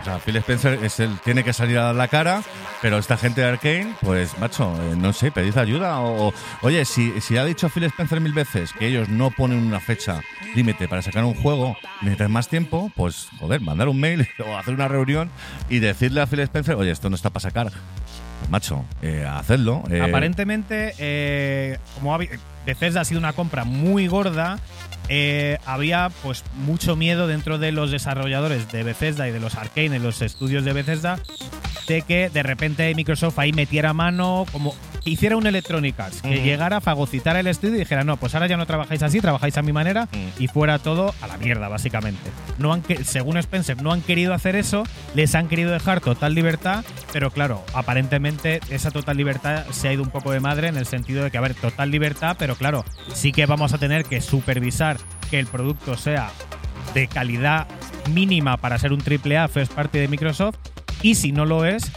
O 0.00 0.04
sea, 0.04 0.18
Phil 0.18 0.36
Spencer 0.36 0.78
es 0.82 0.98
el, 1.00 1.18
tiene 1.20 1.44
que 1.44 1.52
salir 1.52 1.76
a 1.78 1.82
dar 1.84 1.94
la 1.94 2.08
cara, 2.08 2.42
pero 2.80 2.96
esta 2.96 3.18
gente 3.18 3.42
de 3.42 3.48
Arkane, 3.48 3.94
pues, 4.00 4.36
macho, 4.38 4.74
eh, 4.82 4.94
no 4.96 5.12
sé, 5.12 5.30
pedid 5.30 5.56
ayuda. 5.58 6.00
O, 6.00 6.32
oye, 6.62 6.84
si, 6.86 7.20
si 7.20 7.36
ha 7.36 7.44
dicho 7.44 7.68
Phil 7.68 7.84
Spencer 7.84 8.18
mil 8.20 8.32
veces 8.32 8.72
que 8.72 8.86
ellos 8.86 9.10
no 9.10 9.30
ponen 9.30 9.58
una 9.58 9.78
fecha 9.78 10.22
límite 10.54 10.88
para 10.88 11.02
sacar 11.02 11.24
un 11.24 11.34
juego, 11.34 11.76
necesitan 12.00 12.32
más 12.32 12.48
tiempo, 12.48 12.90
pues, 12.96 13.28
joder, 13.38 13.60
mandar 13.60 13.88
un 13.88 14.00
mail 14.00 14.26
o 14.46 14.56
hacer 14.56 14.72
una 14.74 14.88
reunión 14.88 15.30
y 15.68 15.80
decirle 15.80 16.22
a 16.22 16.26
Phil 16.26 16.40
Spencer, 16.40 16.76
oye, 16.76 16.90
esto 16.90 17.10
no 17.10 17.16
está 17.16 17.28
para 17.28 17.42
sacar. 17.42 17.70
Pues, 17.70 18.50
macho, 18.50 18.86
eh, 19.02 19.26
hacedlo. 19.30 19.84
eh, 19.90 20.00
Aparentemente, 20.00 20.94
eh, 20.98 21.78
como 21.94 22.14
habi- 22.18 22.30
Bethesda 22.64 23.02
ha 23.02 23.04
sido 23.04 23.18
una 23.20 23.34
compra 23.34 23.64
muy 23.64 24.06
gorda, 24.06 24.58
eh, 25.12 25.58
había 25.66 26.08
pues 26.22 26.44
mucho 26.54 26.94
miedo 26.94 27.26
dentro 27.26 27.58
de 27.58 27.72
los 27.72 27.90
desarrolladores 27.90 28.70
de 28.70 28.84
Bethesda 28.84 29.28
y 29.28 29.32
de 29.32 29.40
los 29.40 29.56
Arcane, 29.56 29.96
en 29.96 30.04
los 30.04 30.22
estudios 30.22 30.64
de 30.64 30.72
Bethesda, 30.72 31.18
de 31.88 32.02
que 32.02 32.30
de 32.30 32.44
repente 32.44 32.94
Microsoft 32.94 33.36
ahí 33.40 33.52
metiera 33.52 33.92
mano, 33.92 34.46
como 34.52 34.72
hiciera 35.04 35.36
un 35.36 35.46
Electronic 35.46 35.96
que 36.22 36.42
llegara 36.42 36.78
a 36.78 36.80
fagocitar 36.80 37.36
el 37.36 37.46
estudio 37.46 37.76
y 37.76 37.78
dijera, 37.80 38.04
no, 38.04 38.16
pues 38.16 38.34
ahora 38.34 38.46
ya 38.46 38.56
no 38.56 38.66
trabajáis 38.66 39.02
así, 39.02 39.20
trabajáis 39.20 39.56
a 39.58 39.62
mi 39.62 39.72
manera, 39.72 40.08
Mm. 40.12 40.42
y 40.42 40.48
fuera 40.48 40.78
todo 40.78 41.14
a 41.20 41.26
la 41.26 41.36
mierda, 41.38 41.68
básicamente. 41.68 42.30
No 42.58 42.72
han 42.72 42.82
según 43.04 43.36
Spencer, 43.38 43.82
no 43.82 43.92
han 43.92 44.00
querido 44.02 44.34
hacer 44.34 44.56
eso, 44.56 44.84
les 45.14 45.34
han 45.34 45.48
querido 45.48 45.70
dejar 45.70 46.00
total 46.00 46.34
libertad, 46.34 46.84
pero 47.12 47.30
claro, 47.30 47.64
aparentemente 47.74 48.60
esa 48.70 48.90
total 48.90 49.16
libertad 49.16 49.64
se 49.70 49.88
ha 49.88 49.92
ido 49.92 50.02
un 50.02 50.10
poco 50.10 50.32
de 50.32 50.40
madre 50.40 50.68
en 50.68 50.76
el 50.76 50.86
sentido 50.86 51.24
de 51.24 51.30
que, 51.30 51.38
a 51.38 51.40
ver, 51.42 51.54
total 51.54 51.90
libertad, 51.90 52.36
pero 52.38 52.56
claro, 52.56 52.84
sí 53.14 53.32
que 53.32 53.46
vamos 53.46 53.72
a 53.72 53.78
tener 53.78 54.04
que 54.04 54.20
supervisar 54.20 54.96
que 55.30 55.38
el 55.38 55.46
producto 55.46 55.96
sea 55.96 56.30
de 56.94 57.06
calidad 57.08 57.66
mínima 58.12 58.56
para 58.56 58.78
ser 58.78 58.92
un 58.92 59.00
AAA 59.02 59.48
first 59.48 59.72
party 59.72 59.98
de 59.98 60.08
Microsoft, 60.08 60.56
y 61.02 61.14
si 61.14 61.32
no 61.32 61.44
lo 61.46 61.64
es, 61.64 61.90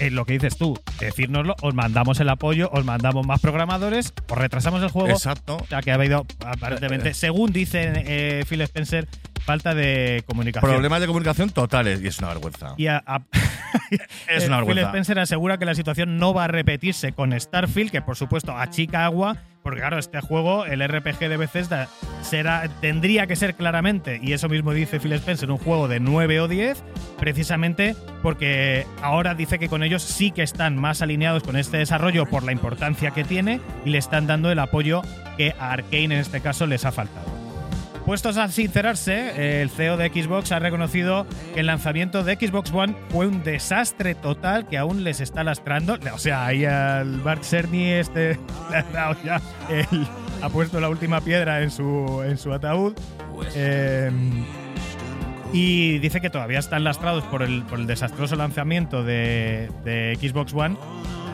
es 0.00 0.12
lo 0.12 0.24
que 0.24 0.34
dices 0.34 0.56
tú, 0.58 0.78
decírnoslo, 1.00 1.56
os 1.62 1.74
mandamos 1.74 2.20
el 2.20 2.28
apoyo, 2.28 2.70
os 2.72 2.84
mandamos 2.84 3.26
más 3.26 3.40
programadores, 3.40 4.12
os 4.28 4.38
retrasamos 4.38 4.82
el 4.82 4.90
juego. 4.90 5.10
Exacto. 5.10 5.58
Sea, 5.68 5.80
que 5.82 5.90
ha 5.90 5.94
habido, 5.94 6.26
aparentemente, 6.44 7.14
según 7.14 7.52
dice 7.52 7.92
eh, 8.06 8.44
Phil 8.48 8.60
Spencer, 8.62 9.08
falta 9.44 9.74
de 9.74 10.22
comunicación. 10.26 10.70
Problemas 10.70 11.00
de 11.00 11.06
comunicación 11.06 11.50
totales 11.50 12.02
y 12.02 12.08
es 12.08 12.18
una 12.18 12.28
vergüenza. 12.28 12.74
Y 12.76 12.88
a- 12.88 13.02
a- 13.06 13.22
Es 14.28 14.44
eh, 14.44 14.46
una 14.48 14.58
Phil 14.58 14.66
vergüenza. 14.66 14.86
Spencer 14.88 15.18
asegura 15.18 15.58
que 15.58 15.64
la 15.64 15.74
situación 15.74 16.16
no 16.18 16.34
va 16.34 16.44
a 16.44 16.48
repetirse 16.48 17.12
con 17.12 17.38
Starfield, 17.38 17.90
que 17.90 18.02
por 18.02 18.16
supuesto 18.16 18.56
achica 18.56 19.04
agua, 19.04 19.36
porque 19.66 19.80
claro, 19.80 19.98
este 19.98 20.20
juego, 20.20 20.64
el 20.64 20.80
RPG 20.80 21.28
de 21.28 21.36
Bethesda, 21.36 21.88
será, 22.22 22.68
tendría 22.80 23.26
que 23.26 23.34
ser 23.34 23.56
claramente, 23.56 24.20
y 24.22 24.32
eso 24.32 24.48
mismo 24.48 24.72
dice 24.72 25.00
Phil 25.00 25.14
Spencer, 25.14 25.50
un 25.50 25.58
juego 25.58 25.88
de 25.88 25.98
9 25.98 26.38
o 26.38 26.46
10, 26.46 26.84
precisamente 27.18 27.96
porque 28.22 28.86
ahora 29.02 29.34
dice 29.34 29.58
que 29.58 29.68
con 29.68 29.82
ellos 29.82 30.04
sí 30.04 30.30
que 30.30 30.44
están 30.44 30.76
más 30.76 31.02
alineados 31.02 31.42
con 31.42 31.56
este 31.56 31.78
desarrollo 31.78 32.26
por 32.26 32.44
la 32.44 32.52
importancia 32.52 33.10
que 33.10 33.24
tiene 33.24 33.60
y 33.84 33.90
le 33.90 33.98
están 33.98 34.28
dando 34.28 34.52
el 34.52 34.60
apoyo 34.60 35.02
que 35.36 35.52
a 35.58 35.72
Arkane 35.72 36.04
en 36.04 36.12
este 36.12 36.40
caso 36.40 36.68
les 36.68 36.84
ha 36.84 36.92
faltado. 36.92 37.45
Puestos 38.06 38.36
a 38.36 38.46
sincerarse, 38.46 39.60
el 39.62 39.68
CEO 39.68 39.96
de 39.96 40.08
Xbox 40.08 40.52
ha 40.52 40.60
reconocido 40.60 41.26
que 41.54 41.60
el 41.60 41.66
lanzamiento 41.66 42.22
de 42.22 42.36
Xbox 42.36 42.72
One 42.72 42.94
fue 43.08 43.26
un 43.26 43.42
desastre 43.42 44.14
total 44.14 44.68
que 44.68 44.78
aún 44.78 45.02
les 45.02 45.20
está 45.20 45.42
lastrando. 45.42 45.98
O 46.14 46.18
sea, 46.18 46.46
ahí 46.46 46.64
al 46.64 47.20
Mark 47.24 47.42
Cerny 47.42 47.88
este 47.88 48.38
ya 49.24 49.40
ha 50.40 50.48
puesto 50.50 50.78
la 50.78 50.88
última 50.88 51.20
piedra 51.20 51.62
en 51.62 51.72
su, 51.72 52.22
en 52.24 52.38
su 52.38 52.52
ataúd. 52.52 52.94
Eh, 53.56 54.12
y 55.52 55.98
dice 55.98 56.20
que 56.20 56.30
todavía 56.30 56.60
están 56.60 56.84
lastrados 56.84 57.24
por 57.24 57.42
el, 57.42 57.64
por 57.64 57.80
el 57.80 57.88
desastroso 57.88 58.36
lanzamiento 58.36 59.02
de 59.02 60.16
Xbox 60.20 60.54
One 60.54 60.76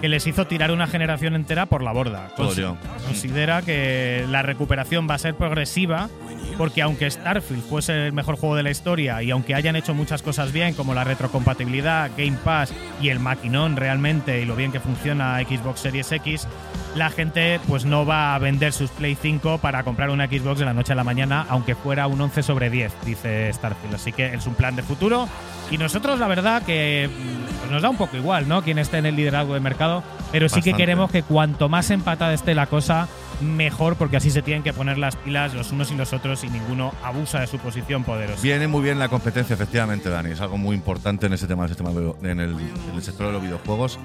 que 0.02 0.08
les 0.10 0.26
hizo 0.26 0.46
tirar 0.46 0.70
una 0.72 0.86
generación 0.86 1.34
entera 1.34 1.64
por 1.64 1.82
la 1.82 1.92
borda. 1.92 2.28
Todo 2.36 2.50
Consi- 2.50 2.56
yo. 2.60 2.76
Considera 3.06 3.62
que 3.62 4.26
la 4.28 4.42
recuperación 4.42 5.08
va 5.08 5.14
a 5.14 5.18
ser 5.18 5.34
progresiva 5.36 6.10
porque 6.58 6.82
aunque 6.82 7.10
Starfield 7.10 7.62
fuese 7.62 8.08
el 8.08 8.12
mejor 8.12 8.36
juego 8.36 8.56
de 8.56 8.62
la 8.64 8.70
historia 8.70 9.22
y 9.22 9.30
aunque 9.30 9.54
hayan 9.54 9.76
hecho 9.76 9.94
muchas 9.94 10.20
cosas 10.20 10.52
bien 10.52 10.74
como 10.74 10.92
la 10.92 11.04
retrocompatibilidad, 11.04 12.10
Game 12.18 12.36
Pass 12.44 12.74
y 13.00 13.08
el 13.08 13.20
maquinón 13.20 13.76
realmente 13.76 14.42
y 14.42 14.44
lo 14.44 14.56
bien 14.56 14.72
que 14.72 14.80
funciona 14.80 15.38
Xbox 15.40 15.80
Series 15.80 16.10
X, 16.12 16.46
la 16.94 17.10
gente 17.10 17.58
pues 17.68 17.84
no 17.84 18.04
va 18.04 18.34
a 18.34 18.38
vender 18.38 18.72
sus 18.72 18.90
Play 18.90 19.16
5 19.20 19.58
para 19.58 19.82
comprar 19.82 20.10
una 20.10 20.26
Xbox 20.26 20.58
de 20.58 20.64
la 20.64 20.74
noche 20.74 20.92
a 20.92 20.96
la 20.96 21.04
mañana, 21.04 21.46
aunque 21.48 21.74
fuera 21.74 22.06
un 22.06 22.20
11 22.20 22.42
sobre 22.42 22.70
10, 22.70 22.92
dice 23.04 23.52
Starfield. 23.52 23.94
Así 23.94 24.12
que 24.12 24.34
es 24.34 24.46
un 24.46 24.54
plan 24.54 24.76
de 24.76 24.82
futuro. 24.82 25.28
Y 25.70 25.78
nosotros, 25.78 26.18
la 26.18 26.28
verdad, 26.28 26.62
que 26.62 27.08
mm, 27.08 27.58
pues 27.60 27.70
nos 27.70 27.82
da 27.82 27.88
un 27.88 27.96
poco 27.96 28.16
igual, 28.16 28.46
¿no? 28.48 28.62
Quién 28.62 28.78
esté 28.78 28.98
en 28.98 29.06
el 29.06 29.16
liderazgo 29.16 29.54
de 29.54 29.60
mercado, 29.60 30.02
pero 30.30 30.48
sí 30.48 30.60
que 30.60 30.74
queremos 30.74 31.10
que 31.10 31.22
cuanto 31.22 31.68
más 31.68 31.90
empatada 31.90 32.34
esté 32.34 32.54
la 32.54 32.66
cosa, 32.66 33.08
mejor, 33.40 33.96
porque 33.96 34.16
así 34.16 34.30
se 34.30 34.42
tienen 34.42 34.62
que 34.62 34.72
poner 34.72 34.98
las 34.98 35.16
pilas 35.16 35.54
los 35.54 35.72
unos 35.72 35.90
y 35.90 35.96
los 35.96 36.12
otros 36.12 36.44
y 36.44 36.48
ninguno 36.48 36.92
abusa 37.02 37.40
de 37.40 37.46
su 37.46 37.58
posición 37.58 38.04
poderosa. 38.04 38.42
Viene 38.42 38.68
muy 38.68 38.82
bien 38.82 38.98
la 38.98 39.08
competencia, 39.08 39.54
efectivamente, 39.54 40.08
Dani. 40.08 40.30
Es 40.30 40.40
algo 40.40 40.58
muy 40.58 40.76
importante 40.76 41.26
en 41.26 41.32
ese 41.32 41.46
tema, 41.46 41.66
en, 41.66 42.40
el, 42.40 42.50
en 42.50 42.94
el 42.94 43.02
sector 43.02 43.26
de 43.26 43.32
los 43.32 43.42
videojuegos. 43.42 43.98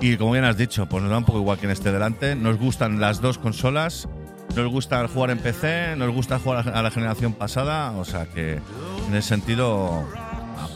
Y 0.00 0.16
como 0.16 0.32
bien 0.32 0.44
has 0.44 0.56
dicho, 0.56 0.86
pues 0.86 1.02
nos 1.02 1.10
da 1.10 1.18
un 1.18 1.24
poco 1.24 1.38
igual 1.38 1.58
quién 1.58 1.70
esté 1.70 1.92
delante. 1.92 2.34
Nos 2.34 2.58
gustan 2.58 3.00
las 3.00 3.20
dos 3.20 3.38
consolas. 3.38 4.08
Nos 4.56 4.66
gusta 4.68 5.06
jugar 5.08 5.30
en 5.30 5.38
PC, 5.38 5.94
nos 5.96 6.12
gusta 6.12 6.38
jugar 6.38 6.70
a 6.70 6.82
la 6.82 6.90
generación 6.90 7.32
pasada. 7.34 7.92
O 7.92 8.04
sea 8.04 8.26
que, 8.26 8.60
en 9.08 9.14
ese 9.14 9.28
sentido, 9.28 10.04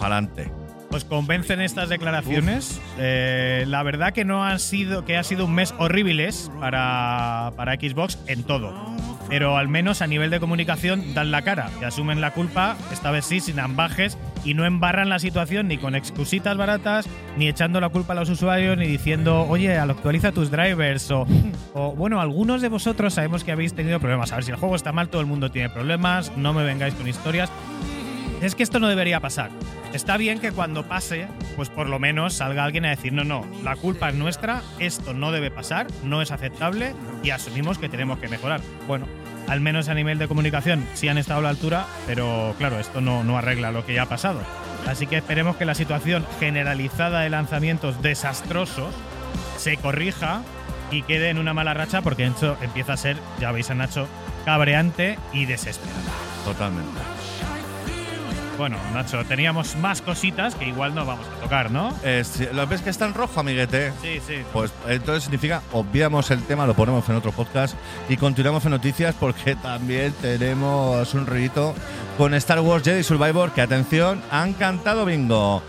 adelante. 0.01 0.62
¿Os 0.93 1.05
convencen 1.07 1.63
estas 1.63 1.89
declaraciones? 1.89 2.79
Eh, 2.99 3.65
la 3.67 3.83
verdad 3.83 4.13
que 4.13 4.27
no 4.27 4.45
han 4.45 4.61
sido, 4.61 5.07
que 5.07 5.17
ha 5.17 5.23
sido 5.23 5.47
un 5.47 5.55
mes 5.55 5.75
horribles 5.79 6.51
para, 6.61 7.53
para 7.57 7.77
Xbox 7.77 8.19
en 8.27 8.43
todo. 8.43 8.75
Pero 9.31 9.57
al 9.57 9.69
menos 9.69 10.03
a 10.03 10.07
nivel 10.07 10.29
de 10.29 10.39
comunicación 10.39 11.15
dan 11.15 11.31
la 11.31 11.41
cara, 11.41 11.71
que 11.79 11.87
asumen 11.87 12.21
la 12.21 12.33
culpa, 12.33 12.77
esta 12.93 13.11
vez 13.11 13.25
sí, 13.25 13.41
sin 13.41 13.59
ambajes, 13.59 14.19
y 14.45 14.53
no 14.53 14.67
embarran 14.67 15.09
la 15.09 15.19
situación 15.19 15.69
ni 15.69 15.79
con 15.79 15.95
excusitas 15.95 16.59
baratas, 16.59 17.09
ni 17.39 17.49
echando 17.49 17.81
la 17.81 17.89
culpa 17.89 18.13
a 18.13 18.17
los 18.17 18.29
usuarios, 18.29 18.77
ni 18.77 18.87
diciendo, 18.87 19.47
oye, 19.49 19.79
actualiza 19.79 20.33
tus 20.33 20.51
drivers, 20.51 21.11
o, 21.11 21.27
o 21.73 21.93
bueno, 21.93 22.21
algunos 22.21 22.61
de 22.61 22.69
vosotros 22.69 23.15
sabemos 23.15 23.45
que 23.45 23.53
habéis 23.53 23.73
tenido 23.73 23.99
problemas. 23.99 24.33
A 24.33 24.35
ver, 24.35 24.45
si 24.45 24.51
el 24.51 24.59
juego 24.59 24.77
está 24.77 24.93
mal, 24.93 25.09
todo 25.09 25.23
el 25.23 25.27
mundo 25.27 25.51
tiene 25.51 25.71
problemas, 25.71 26.37
no 26.37 26.53
me 26.53 26.63
vengáis 26.65 26.93
con 26.93 27.09
historias. 27.09 27.51
Es 28.43 28.55
que 28.55 28.63
esto 28.63 28.81
no 28.81 28.89
debería 28.89 29.21
pasar. 29.21 29.51
Está 29.93 30.17
bien 30.17 30.41
que 30.41 30.53
cuando 30.53 30.89
pase, 30.89 31.29
pues 31.55 31.69
por 31.69 31.87
lo 31.87 31.99
menos 31.99 32.33
salga 32.33 32.65
alguien 32.65 32.87
a 32.87 32.91
decir, 32.91 33.13
no, 33.13 33.25
no, 33.25 33.47
la 33.63 33.77
culpa 33.77 34.09
es 34.09 34.15
nuestra, 34.15 34.63
esto 34.79 35.13
no 35.13 35.33
debe 35.33 35.51
pasar, 35.51 35.87
no 36.03 36.23
es 36.23 36.31
aceptable 36.31 36.95
y 37.23 37.29
asumimos 37.29 37.77
que 37.77 37.91
tenemos 37.91 38.19
que 38.19 38.29
mejorar. 38.29 38.63
Bueno, 38.87 39.07
al 39.49 39.61
menos 39.61 39.89
a 39.89 39.95
nivel 39.95 40.19
de 40.19 40.29
comunicación 40.29 40.87
sí 40.95 41.09
han 41.09 41.19
estado 41.19 41.41
a 41.41 41.43
la 41.43 41.49
altura, 41.51 41.87
pero 42.07 42.55
claro, 42.57 42.79
esto 42.79 43.03
no, 43.03 43.23
no 43.23 43.37
arregla 43.37 43.71
lo 43.71 43.85
que 43.85 43.93
ya 43.93 44.05
ha 44.05 44.09
pasado. 44.09 44.41
Así 44.87 45.07
que 45.07 45.19
esperemos 45.19 45.57
que 45.57 45.67
la 45.67 45.75
situación 45.75 46.27
generalizada 46.41 47.21
de 47.21 47.31
lanzamientos 47.31 48.01
desastrosos 48.01 48.95
se 49.59 49.77
corrija 49.77 50.43
y 50.91 51.03
quede 51.03 51.29
en 51.29 51.39
una 51.39 51.53
mala 51.53 51.75
racha 51.75 52.01
porque 52.01 52.25
esto 52.25 52.57
empieza 52.63 52.95
a 52.95 52.97
ser, 52.97 53.19
ya 53.39 53.53
veis 53.53 53.71
a 53.71 53.75
Nacho, 53.75 54.09
cabreante 54.47 55.19
y 55.35 55.45
desesperante. 55.45 56.11
Totalmente. 56.45 57.22
Bueno, 58.59 58.77
Nacho, 58.93 59.25
teníamos 59.25 59.77
más 59.77 60.03
cositas 60.03 60.55
que 60.55 60.67
igual 60.69 60.95
no 60.95 61.05
vamos 61.07 61.27
a 61.27 61.43
tocar, 61.43 61.71
¿no? 61.71 61.95
Eh, 62.05 62.23
¿Lo 62.53 62.67
ves 62.67 62.83
que 62.83 62.91
está 62.91 63.07
en 63.07 63.15
rojo, 63.15 63.41
amiguete? 63.41 63.93
Sí, 64.03 64.21
sí. 64.27 64.43
Pues 64.53 64.73
entonces 64.87 65.25
significa 65.25 65.63
obviamos 65.73 66.31
el 66.31 66.43
tema, 66.43 66.67
lo 66.67 66.75
ponemos 66.75 67.09
en 67.09 67.17
otro 67.17 67.33
podcast 67.33 67.75
y 68.09 68.17
continuamos 68.17 68.65
en 68.65 68.73
noticias 68.73 69.15
porque 69.19 69.57
también 69.63 70.13
tenemos 70.21 71.15
un 71.15 71.27
rollito 71.27 71.75
con 72.19 72.35
Star 72.35 72.61
Wars 72.61 72.85
Jedi 72.85 73.03
Survivor 73.03 73.53
que 73.53 73.63
atención, 73.63 74.23
han 74.31 74.53
cantado 74.53 75.05
bingo. 75.05 75.63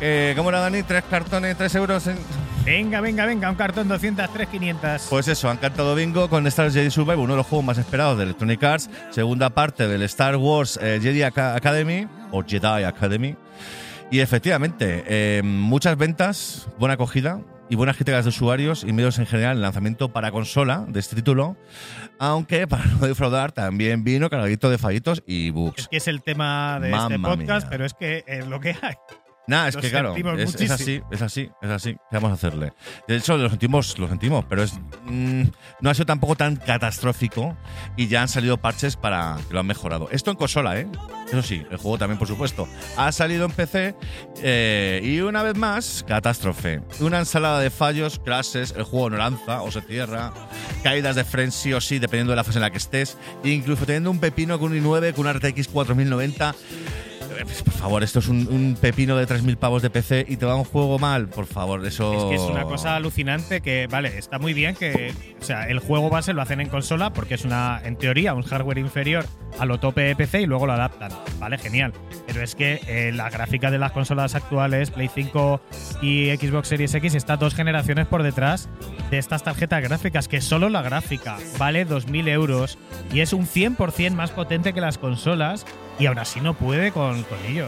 Eh, 0.00 0.34
¿Cómo 0.36 0.50
era 0.50 0.60
Dani? 0.60 0.82
¿Tres 0.82 1.04
cartones, 1.08 1.56
tres 1.56 1.74
euros? 1.74 2.06
En... 2.06 2.18
Venga, 2.64 3.00
venga, 3.00 3.26
venga, 3.26 3.50
un 3.50 3.56
cartón 3.56 3.88
200, 3.88 4.30
3, 4.32 4.48
500. 4.48 5.06
Pues 5.10 5.28
eso, 5.28 5.50
han 5.50 5.58
cantado 5.58 5.94
bingo 5.94 6.28
con 6.28 6.46
Star 6.46 6.64
Wars 6.66 6.74
Jedi 6.74 6.90
Survivor, 6.90 7.18
uno 7.18 7.34
de 7.34 7.36
los 7.38 7.46
juegos 7.46 7.64
más 7.64 7.78
esperados 7.78 8.16
de 8.18 8.24
Electronic 8.24 8.62
Arts, 8.64 8.90
segunda 9.10 9.50
parte 9.50 9.86
del 9.86 10.02
Star 10.02 10.36
Wars 10.36 10.78
eh, 10.82 10.98
Jedi 11.02 11.22
Aca- 11.22 11.54
Academy 11.56 12.06
o 12.32 12.42
Jedi 12.42 12.84
Academy. 12.84 13.36
Y 14.10 14.20
efectivamente, 14.20 15.04
eh, 15.06 15.42
muchas 15.44 15.96
ventas, 15.96 16.68
buena 16.78 16.94
acogida. 16.94 17.40
y 17.70 17.76
buenas 17.76 17.96
críticas 17.96 18.24
de 18.24 18.28
usuarios 18.28 18.84
y 18.84 18.92
medios 18.92 19.18
en 19.18 19.26
general 19.26 19.56
el 19.56 19.62
lanzamiento 19.62 20.10
para 20.12 20.30
consola 20.30 20.84
de 20.86 21.00
este 21.00 21.16
título, 21.16 21.56
aunque 22.18 22.66
para 22.68 22.84
no 22.84 23.06
defraudar 23.06 23.52
también 23.52 24.04
vino 24.04 24.28
cargadito 24.30 24.68
de 24.70 24.76
fallitos 24.78 25.22
y 25.26 25.48
Es 25.48 25.54
bugs. 25.54 25.88
que 25.88 25.96
es 25.96 26.06
el 26.08 26.22
tema 26.22 26.78
de 26.80 26.90
este 26.92 27.16
Mamma 27.18 27.30
podcast, 27.30 27.62
mía. 27.64 27.70
pero 27.70 27.84
es 27.86 27.94
que 27.94 28.22
es 28.26 28.46
lo 28.46 28.60
que 28.60 28.76
hay. 28.82 28.94
Nada, 29.46 29.68
es 29.68 29.76
que 29.76 29.90
claro, 29.90 30.16
es, 30.16 30.54
es 30.54 30.70
así, 30.70 31.02
es 31.10 31.20
así, 31.20 31.50
es 31.60 31.70
así. 31.70 31.92
¿Qué 32.10 32.16
vamos 32.16 32.30
a 32.30 32.34
hacerle? 32.34 32.72
De 33.06 33.16
hecho, 33.16 33.36
lo 33.36 33.50
sentimos, 33.50 33.98
lo 33.98 34.08
sentimos, 34.08 34.44
pero 34.48 34.62
es 34.62 34.72
mm, 35.04 35.42
no 35.80 35.90
ha 35.90 35.94
sido 35.94 36.06
tampoco 36.06 36.34
tan 36.34 36.56
catastrófico 36.56 37.54
y 37.96 38.08
ya 38.08 38.22
han 38.22 38.28
salido 38.28 38.56
parches 38.56 38.96
para 38.96 39.36
que 39.46 39.52
lo 39.52 39.60
han 39.60 39.66
mejorado. 39.66 40.08
Esto 40.10 40.30
en 40.30 40.38
consola, 40.38 40.80
¿eh? 40.80 40.86
Eso 41.28 41.42
sí, 41.42 41.62
el 41.70 41.76
juego 41.76 41.98
también, 41.98 42.18
por 42.18 42.28
supuesto. 42.28 42.66
Ha 42.96 43.12
salido 43.12 43.44
en 43.44 43.52
PC 43.52 43.94
eh, 44.42 45.00
y 45.02 45.20
una 45.20 45.42
vez 45.42 45.56
más, 45.56 46.04
catástrofe. 46.08 46.80
Una 47.00 47.18
ensalada 47.18 47.60
de 47.60 47.70
fallos, 47.70 48.18
clases, 48.18 48.72
el 48.76 48.84
juego 48.84 49.10
no 49.10 49.18
lanza 49.18 49.60
o 49.62 49.70
se 49.70 49.82
cierra, 49.82 50.32
caídas 50.82 51.16
de 51.16 51.24
frames 51.24 51.54
sí 51.54 51.72
o 51.72 51.80
sí, 51.80 51.98
dependiendo 51.98 52.32
de 52.32 52.36
la 52.36 52.44
fase 52.44 52.58
en 52.58 52.62
la 52.62 52.70
que 52.70 52.78
estés, 52.78 53.18
incluso 53.42 53.84
teniendo 53.84 54.10
un 54.10 54.20
pepino 54.20 54.58
con 54.58 54.72
un 54.72 54.82
i9, 54.82 55.12
con 55.12 55.26
una 55.26 55.34
RTX 55.34 55.68
4090. 55.68 56.54
Eh, 57.38 57.44
pues, 57.44 57.62
Por 57.62 57.74
favor, 57.74 58.02
esto 58.02 58.18
es 58.18 58.28
un, 58.28 58.76
pepino 58.80 59.16
de 59.16 59.26
3.000 59.26 59.56
pavos 59.56 59.82
de 59.82 59.90
PC 59.90 60.26
y 60.28 60.36
te 60.36 60.46
va 60.46 60.56
un 60.56 60.64
juego 60.64 60.98
mal. 60.98 61.28
Por 61.28 61.46
favor, 61.46 61.84
eso. 61.86 62.12
Es 62.14 62.24
que 62.24 62.34
es 62.34 62.50
una 62.50 62.64
cosa 62.64 62.96
alucinante 62.96 63.60
que, 63.60 63.86
vale, 63.86 64.18
está 64.18 64.38
muy 64.38 64.52
bien 64.52 64.74
que, 64.74 65.12
o 65.40 65.44
sea, 65.44 65.68
el 65.68 65.78
juego 65.78 66.10
base 66.10 66.32
lo 66.32 66.42
hacen 66.42 66.60
en 66.60 66.68
consola 66.68 67.12
porque 67.12 67.34
es 67.34 67.44
una, 67.44 67.80
en 67.84 67.96
teoría, 67.96 68.34
un 68.34 68.42
hardware 68.42 68.78
inferior 68.78 69.26
a 69.58 69.66
lo 69.66 69.78
tope 69.78 70.02
de 70.02 70.16
PC 70.16 70.42
y 70.42 70.46
luego 70.46 70.66
lo 70.66 70.72
adaptan. 70.72 71.12
Vale, 71.38 71.58
genial. 71.58 71.92
Pero 72.26 72.42
es 72.42 72.54
que 72.54 72.80
eh, 72.86 73.12
la 73.12 73.30
gráfica 73.30 73.70
de 73.70 73.78
las 73.78 73.92
consolas 73.92 74.34
actuales, 74.34 74.90
Play 74.90 75.10
5 75.12 75.60
y 76.02 76.34
Xbox 76.36 76.68
Series 76.68 76.94
X, 76.94 77.14
está 77.14 77.36
dos 77.36 77.54
generaciones 77.54 78.06
por 78.06 78.22
detrás 78.22 78.68
de 79.10 79.18
estas 79.18 79.42
tarjetas 79.42 79.82
gráficas, 79.82 80.28
que 80.28 80.40
solo 80.40 80.68
la 80.68 80.82
gráfica 80.82 81.36
vale 81.58 81.86
2.000 81.86 82.28
euros 82.28 82.78
y 83.12 83.20
es 83.20 83.32
un 83.32 83.46
100% 83.46 84.12
más 84.12 84.30
potente 84.30 84.72
que 84.72 84.80
las 84.80 84.98
consolas 84.98 85.66
y 85.98 86.06
aún 86.06 86.18
así 86.18 86.40
no 86.40 86.54
puede 86.54 86.92
con, 86.92 87.22
con 87.24 87.38
ello. 87.46 87.66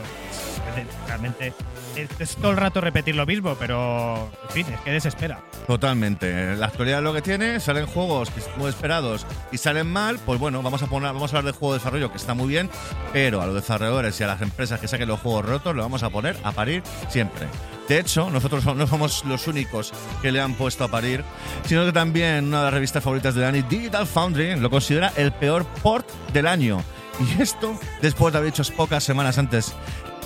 Realmente 1.07 1.53
es, 1.97 2.09
es 2.19 2.37
todo 2.37 2.51
el 2.51 2.57
rato 2.57 2.81
repetir 2.81 3.15
lo 3.15 3.25
mismo, 3.25 3.57
pero 3.59 4.31
en 4.49 4.51
fin, 4.51 4.67
es 4.73 4.81
que 4.81 4.91
desespera. 4.91 5.41
Totalmente. 5.67 6.57
La 6.57 6.67
actualidad 6.67 7.03
lo 7.03 7.13
que 7.13 7.23
tiene, 7.23 7.61
salen 7.61 7.87
juegos 7.87 8.31
que 8.31 8.41
son 8.41 8.53
muy 8.59 8.69
esperados 8.69 9.27
y 9.53 9.59
salen 9.59 9.91
mal, 9.91 10.19
pues 10.25 10.39
bueno, 10.39 10.63
vamos 10.63 10.83
a 10.83 10.87
poner, 10.87 11.13
vamos 11.13 11.33
a 11.33 11.39
hablar 11.39 11.53
de 11.53 11.59
juego 11.59 11.75
de 11.75 11.79
desarrollo 11.79 12.11
que 12.11 12.19
está 12.19 12.35
muy 12.35 12.49
bien, 12.49 12.71
pero 13.13 13.41
a 13.41 13.47
los 13.47 13.55
desarrolladores 13.55 14.21
y 14.21 14.25
a 14.25 14.27
las 14.27 14.43
empresas 14.43 14.81
que 14.81 14.89
saquen 14.89 15.09
los 15.09 15.21
juegos 15.21 15.45
rotos 15.45 15.75
lo 15.75 15.83
vamos 15.83 16.03
a 16.03 16.11
poner 16.11 16.37
a 16.45 16.53
parir 16.53 16.83
siempre. 17.09 17.47
De 17.89 18.01
hecho, 18.01 18.31
nosotros 18.31 18.65
no 18.65 18.75
no 18.75 18.87
somos 18.87 19.25
los 19.25 19.47
únicos 19.47 19.93
que 20.21 20.33
le 20.33 20.41
han 20.41 20.55
puesto 20.55 20.85
a 20.85 20.89
parir, 20.89 21.25
sino 21.65 21.85
que 21.85 21.93
también 21.93 22.47
una 22.47 22.59
de 22.59 22.65
las 22.65 22.75
revistas 22.75 23.03
favoritas 23.03 23.35
de 23.35 23.43
Dani, 23.43 23.63
Digital 23.63 24.07
Foundry, 24.07 24.57
lo 24.57 24.69
considera 24.71 25.13
el 25.17 25.33
peor 25.33 25.65
port 25.83 26.09
del 26.33 26.47
año. 26.47 26.83
Y 27.21 27.43
esto, 27.43 27.79
después 28.03 28.33
de 28.33 28.39
haber 28.39 28.53
dicho 28.53 28.63
pocas 28.75 29.05
semanas 29.05 29.39
antes 29.39 29.75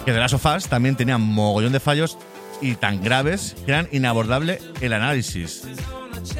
que 0.05 0.13
The 0.13 0.19
Last 0.19 0.35
of 0.35 0.47
Us 0.47 0.69
también 0.69 0.97
tenía 0.97 1.19
mogollón 1.19 1.73
de 1.73 1.81
fallos 1.81 2.19
y 2.61 2.75
tan 2.75 3.03
graves 3.03 3.57
que 3.65 3.73
eran 3.73 3.89
inabordable 3.93 4.61
el 4.81 4.93
análisis. 4.93 5.67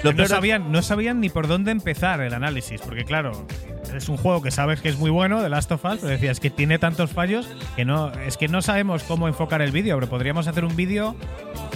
Lo 0.03 0.13
No 0.13 0.27
sabían, 0.27 0.73
no 0.73 0.83
sabían 0.83 1.21
ni 1.21 1.31
por 1.31 1.47
dónde 1.47 1.71
empezar 1.71 2.21
el 2.21 2.35
análisis, 2.35 2.81
porque 2.81 3.05
claro, 3.05 3.47
es 3.95 4.09
un 4.09 4.17
juego 4.17 4.43
que 4.43 4.51
sabes 4.51 4.81
que 4.81 4.89
es 4.89 4.99
muy 4.99 5.11
bueno, 5.11 5.43
The 5.43 5.49
Last 5.49 5.73
of 5.73 5.85
Us, 5.85 5.99
pero 6.01 6.09
decías 6.09 6.41
que 6.41 6.51
tiene 6.51 6.79
tantos 6.79 7.11
fallos 7.11 7.49
que 7.77 7.85
no, 7.85 8.11
es 8.13 8.37
que 8.37 8.49
no 8.49 8.63
sabemos 8.63 9.03
cómo 9.05 9.29
enfocar 9.29 9.63
el 9.63 9.73
vídeo, 9.73 9.97
pero 9.97 10.09
podríamos 10.09 10.47
hacer 10.47 10.65
un 10.65 10.77
vídeo 10.77 11.17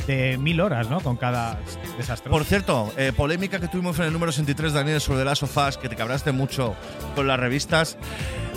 de 0.06 0.36
mil 0.38 0.60
horas, 0.60 0.90
¿no? 0.90 1.00
Con 1.00 1.16
cada 1.16 1.58
desastre. 1.96 2.30
Por 2.30 2.44
cierto, 2.44 2.92
eh, 2.96 3.12
polémica 3.16 3.58
que 3.58 3.68
tuvimos 3.68 3.98
en 3.98 4.06
el 4.06 4.12
número 4.12 4.32
63, 4.32 4.72
Daniel, 4.72 5.00
sobre 5.00 5.20
The 5.20 5.24
Last 5.24 5.42
of 5.44 5.56
Us, 5.56 5.78
que 5.78 5.88
te 5.88 5.96
cabraste 5.96 6.32
mucho 6.32 6.74
con 7.14 7.26
las 7.26 7.40
revistas. 7.40 7.96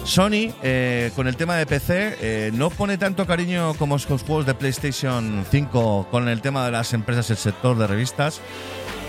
Sony, 0.08 0.54
eh, 0.64 1.12
con 1.18 1.28
el 1.28 1.36
tema 1.36 1.58
de 1.58 1.66
PC, 1.66 2.18
eh, 2.22 2.52
no 2.54 2.70
pone 2.70 2.98
tanto 2.98 3.28
cariño 3.28 3.74
como 3.74 3.96
los 3.96 4.06
juegos 4.06 4.46
de 4.46 4.54
PlayStation 4.54 5.46
5 5.52 6.08
con 6.10 6.30
el 6.30 6.40
tema 6.40 6.64
de 6.66 6.72
las 6.72 6.94
empresas 6.94 7.28
del 7.28 7.36
sector 7.36 7.78
de 7.78 7.88
revistas, 7.88 8.40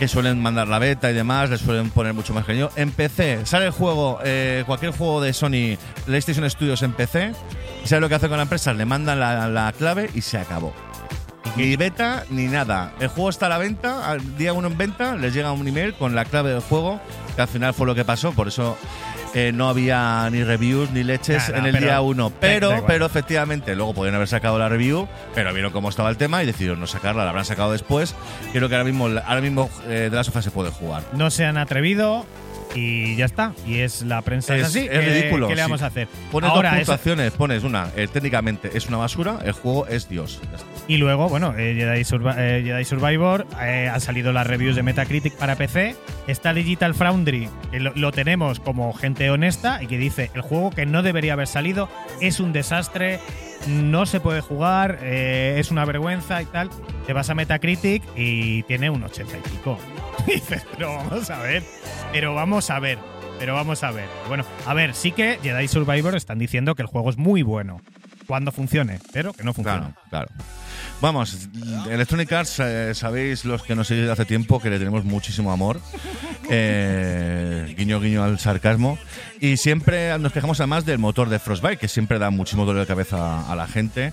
que 0.01 0.09
suelen 0.09 0.43
mandar 0.43 0.67
la 0.67 0.81
beta 0.81 1.09
y 1.09 1.15
demás, 1.15 1.51
le 1.51 1.57
suelen 1.57 1.91
poner 1.91 2.15
mucho 2.15 2.35
más 2.35 2.45
cariño. 2.45 2.71
En 2.75 2.91
PC, 2.91 3.47
sale 3.47 3.67
el 3.67 3.71
juego, 3.71 4.19
eh, 4.25 4.65
cualquier 4.67 4.91
juego 4.91 5.21
de 5.21 5.33
Sony, 5.33 5.79
PlayStation 6.05 6.51
Studios 6.51 6.83
en 6.83 6.93
PC, 6.93 7.33
y 7.85 7.87
¿sabes 7.87 8.01
lo 8.01 8.09
que 8.09 8.17
hace 8.17 8.29
con 8.29 8.39
la 8.39 8.43
empresa? 8.43 8.75
Le 8.75 8.85
mandan 8.85 9.21
la, 9.21 9.47
la 9.49 9.73
clave 9.73 10.11
y 10.15 10.23
se 10.23 10.37
acabó. 10.37 10.75
Ni 11.57 11.77
beta 11.77 12.25
ni 12.29 12.47
nada. 12.47 12.93
El 12.99 13.09
juego 13.09 13.31
está 13.31 13.47
a 13.47 13.51
la 13.51 13.59
venta, 13.59 14.11
al 14.11 14.37
día 14.37 14.53
uno 14.53 14.67
en 14.67 14.77
venta, 14.77 15.15
les 15.15 15.33
llega 15.33 15.53
un 15.53 15.67
email 15.67 15.95
con 15.95 16.17
la 16.17 16.25
clave 16.25 16.51
del 16.51 16.61
juego, 16.61 17.01
que 17.37 17.43
al 17.43 17.49
final 17.49 17.73
fue 17.73 17.87
lo 17.87 17.95
que 17.95 18.05
pasó, 18.05 18.33
por 18.33 18.49
eso 18.49 18.77
eh, 19.35 19.53
no 19.55 19.69
había 19.69 20.29
ni 20.31 20.43
reviews 20.45 20.91
ni 20.91 21.05
leches 21.05 21.49
en 21.49 21.67
el 21.67 21.73
pero- 21.73 21.87
día 21.87 22.01
uno. 22.01 22.31
da 22.31 22.37
Pero, 22.41 22.69
igual. 22.69 22.85
pero 22.87 23.07
efectivamente, 23.07 23.75
luego 23.77 23.95
podían 23.95 24.15
haber 24.15 24.29
sacado 24.29 24.59
la 24.59 24.69
review, 24.69 25.07
pero 25.35 25.53
vieron 25.53 25.73
cómo 25.73 25.89
estaba 25.89 26.09
el 26.11 26.17
tema 26.17 26.43
y 26.43 26.47
decidieron 26.47 26.81
no 26.81 26.87
sacarla, 26.87 27.25
la 27.25 27.31
habrán 27.31 27.45
sacado 27.45 27.73
después. 27.73 28.15
Creo 28.53 28.69
que 28.69 28.75
ahora 28.75 28.85
mismo, 28.85 29.07
ahora 29.07 29.41
mismo 29.41 29.71
eh, 29.87 30.09
de 30.11 30.17
la 30.17 30.25
sofá 30.25 30.43
se 30.43 30.51
puede 30.51 30.71
jugar. 30.71 31.03
No 31.13 31.31
se 31.31 31.45
han 31.45 31.57
atrevido 31.59 32.25
y 32.75 33.17
ya 33.17 33.25
está. 33.25 33.53
Y 33.67 33.79
es 33.79 34.03
la 34.03 34.23
prensa 34.23 34.55
es, 34.57 34.63
Es- 34.63 34.67
así. 34.69 34.79
es 34.81 34.91
¿qué- 34.91 35.01
ridículo, 35.01 35.49
¿Qué 35.49 35.55
le 35.55 35.63
sí. 35.63 35.65
vamos 35.65 35.83
a 35.83 35.87
hacer? 35.87 36.09
Pones 36.31 36.51
Ahora, 36.51 36.71
dos 36.71 36.79
puntuaciones, 36.79 37.33
pones 37.33 37.65
una, 37.65 37.89
eh, 37.97 38.09
técnicamente 38.13 38.71
es 38.75 38.87
una 38.89 38.99
basura, 38.99 39.39
el 39.45 39.53
juego 39.53 39.87
es 39.87 40.09
Dios. 40.09 40.41
Y 40.87 40.97
luego, 40.99 41.29
bueno, 41.29 41.55
eh, 41.57 41.75
Jedi, 41.77 42.03
Survi- 42.03 42.35
eh, 42.39 42.63
Jedi 42.65 42.85
Survivor, 42.85 43.47
eh, 43.63 43.91
han 43.93 44.01
salido 44.01 44.33
las 44.33 44.47
reviews 44.47 44.77
de 44.77 44.83
Metacritic 44.83 45.35
para 45.37 45.57
PC. 45.57 45.97
Está 46.27 46.53
Digital 46.55 46.95
Foundry, 46.95 47.49
que 47.71 47.81
lo, 47.81 47.93
lo 47.95 48.13
tenemos 48.13 48.61
como 48.61 48.93
gente 48.93 49.31
honesta 49.31 49.83
y 49.83 49.87
que 49.87 49.99
dice: 49.99 50.31
el 50.35 50.41
juego 50.43 50.71
que 50.71 50.87
no 50.87 51.03
debería 51.03 51.35
haber 51.35 51.47
salido 51.47 51.89
es 52.21 52.41
un 52.41 52.53
desastre, 52.53 53.19
no 53.67 54.07
se 54.07 54.21
puede 54.21 54.41
jugar, 54.41 54.99
es 55.05 55.71
una 55.71 55.85
vergüenza 55.85 56.41
y 56.43 56.47
tal. 56.47 56.71
Te 57.07 57.13
vas 57.13 57.29
a 57.31 57.35
Metacritic 57.35 58.03
y 58.17 58.63
tiene 58.65 58.89
un 58.91 59.03
80 59.03 59.37
y 59.39 59.41
pico. 59.51 59.79
Dices, 60.29 60.63
pero 60.73 60.95
vamos 60.95 61.31
a 61.31 61.39
ver, 61.39 61.63
pero 62.13 62.35
vamos 62.35 62.71
a 62.71 62.79
ver, 62.79 62.99
pero 63.39 63.55
vamos 63.55 63.83
a 63.83 63.91
ver. 63.91 64.09
Bueno, 64.29 64.45
a 64.67 64.75
ver, 64.75 64.95
sí 64.95 65.13
que 65.13 65.39
Jedi 65.43 65.69
Survivor 65.69 66.15
están 66.15 66.39
diciendo 66.39 66.75
que 66.75 66.83
el 66.83 66.89
juego 66.89 67.09
es 67.09 67.17
muy 67.17 67.43
bueno 67.43 67.81
cuando 68.27 68.53
funcione, 68.53 69.01
pero 69.11 69.33
que 69.33 69.43
no 69.43 69.55
funciona. 69.55 69.95
Claro, 70.11 70.29
claro. 70.29 70.29
Vamos, 71.01 71.49
Electronic 71.89 72.31
Arts, 72.31 72.59
eh, 72.61 72.95
sabéis 72.95 73.47
los 73.47 73.63
que 73.63 73.75
nos 73.75 73.87
seguís 73.87 74.03
desde 74.03 74.13
hace 74.13 74.25
tiempo 74.27 74.61
que 74.61 74.69
le 74.69 74.79
tenemos 74.79 75.05
muchísimo 75.05 75.51
amor. 75.51 75.81
Eh, 76.51 77.75
guiño, 77.77 78.01
guiño 78.01 78.23
al 78.23 78.39
sarcasmo. 78.39 78.99
Y 79.41 79.57
siempre 79.57 80.19
nos 80.19 80.33
quejamos 80.33 80.61
además 80.61 80.85
del 80.85 80.99
motor 80.99 81.29
de 81.29 81.39
Frostbite, 81.39 81.79
que 81.79 81.89
siempre 81.89 82.19
da 82.19 82.31
muchísimo 82.31 82.67
dolor 82.67 82.83
de 82.83 82.87
cabeza 82.87 83.51
a 83.51 83.57
la 83.57 83.67
gente. 83.67 84.13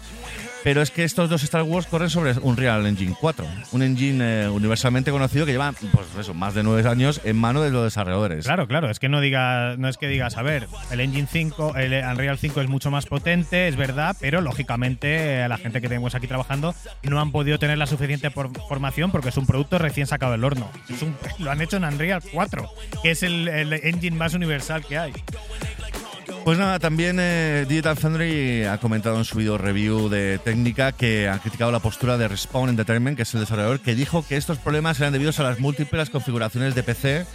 Pero 0.65 0.81
es 0.81 0.89
que 0.89 1.03
estos 1.03 1.29
dos 1.29 1.43
Star 1.43 1.61
Wars 1.61 1.85
corren 1.85 2.09
sobre 2.09 2.33
Unreal 2.41 2.85
Engine 2.87 3.15
4, 3.21 3.45
un 3.71 3.83
engine 3.83 4.45
eh, 4.45 4.49
universalmente 4.49 5.11
conocido 5.11 5.45
que 5.45 5.51
lleva 5.51 5.71
pues 5.73 6.07
eso, 6.19 6.33
más 6.33 6.55
de 6.55 6.63
nueve 6.63 6.89
años 6.89 7.21
en 7.23 7.37
mano 7.37 7.61
de 7.61 7.69
los 7.69 7.83
desarrolladores. 7.83 8.45
Claro, 8.45 8.67
claro, 8.67 8.89
es 8.89 8.97
que 8.99 9.07
no 9.07 9.21
digas, 9.21 9.77
no 9.77 9.87
es 9.87 9.97
que 9.97 10.07
digas, 10.07 10.37
a 10.37 10.41
ver, 10.41 10.67
el 10.91 10.99
Engine 11.01 11.27
5, 11.31 11.75
el 11.77 11.93
Unreal 12.03 12.39
5 12.39 12.61
es 12.61 12.67
mucho 12.67 12.89
más 12.89 13.05
potente, 13.05 13.67
es 13.67 13.75
verdad, 13.75 14.17
pero 14.19 14.41
lógicamente 14.41 15.43
eh, 15.43 15.47
la 15.47 15.57
gente 15.59 15.81
que 15.81 15.87
tenemos 15.87 16.15
aquí 16.15 16.25
trabajando 16.25 16.73
no 17.03 17.21
han 17.21 17.31
podido 17.31 17.59
tener 17.59 17.77
la 17.77 17.85
suficiente 17.85 18.31
por- 18.31 18.51
formación 18.67 19.11
porque 19.11 19.29
es 19.29 19.37
un 19.37 19.45
producto 19.45 19.77
recién 19.77 20.07
sacado 20.07 20.31
del 20.31 20.43
horno. 20.43 20.71
Es 20.89 21.03
un- 21.03 21.15
lo 21.39 21.51
han 21.51 21.61
hecho 21.61 21.77
en 21.77 21.83
Unreal 21.85 22.23
4, 22.33 22.67
que 23.03 23.11
es 23.11 23.21
el, 23.21 23.47
el 23.47 23.71
engine 23.71 24.17
más 24.17 24.33
universal 24.33 24.83
que 24.83 24.97
hay. 24.97 25.13
Pues 26.45 26.59
nada, 26.59 26.77
también 26.77 27.17
eh, 27.19 27.65
Digital 27.67 27.97
Foundry 27.97 28.65
ha 28.65 28.77
comentado 28.77 29.17
en 29.17 29.25
su 29.25 29.35
video 29.35 29.57
review 29.57 30.09
de 30.09 30.37
técnica 30.37 30.91
que 30.91 31.27
ha 31.27 31.39
criticado 31.39 31.71
la 31.71 31.79
postura 31.79 32.19
de 32.19 32.27
Respawn 32.27 32.69
Entertainment, 32.69 33.17
que 33.17 33.23
es 33.23 33.33
el 33.33 33.39
desarrollador, 33.39 33.79
que 33.79 33.95
dijo 33.95 34.23
que 34.23 34.37
estos 34.37 34.59
problemas 34.59 34.99
eran 34.99 35.11
debidos 35.11 35.39
a 35.39 35.43
las 35.43 35.59
múltiples 35.59 36.11
configuraciones 36.11 36.75
de 36.75 36.83
PC, 36.83 37.25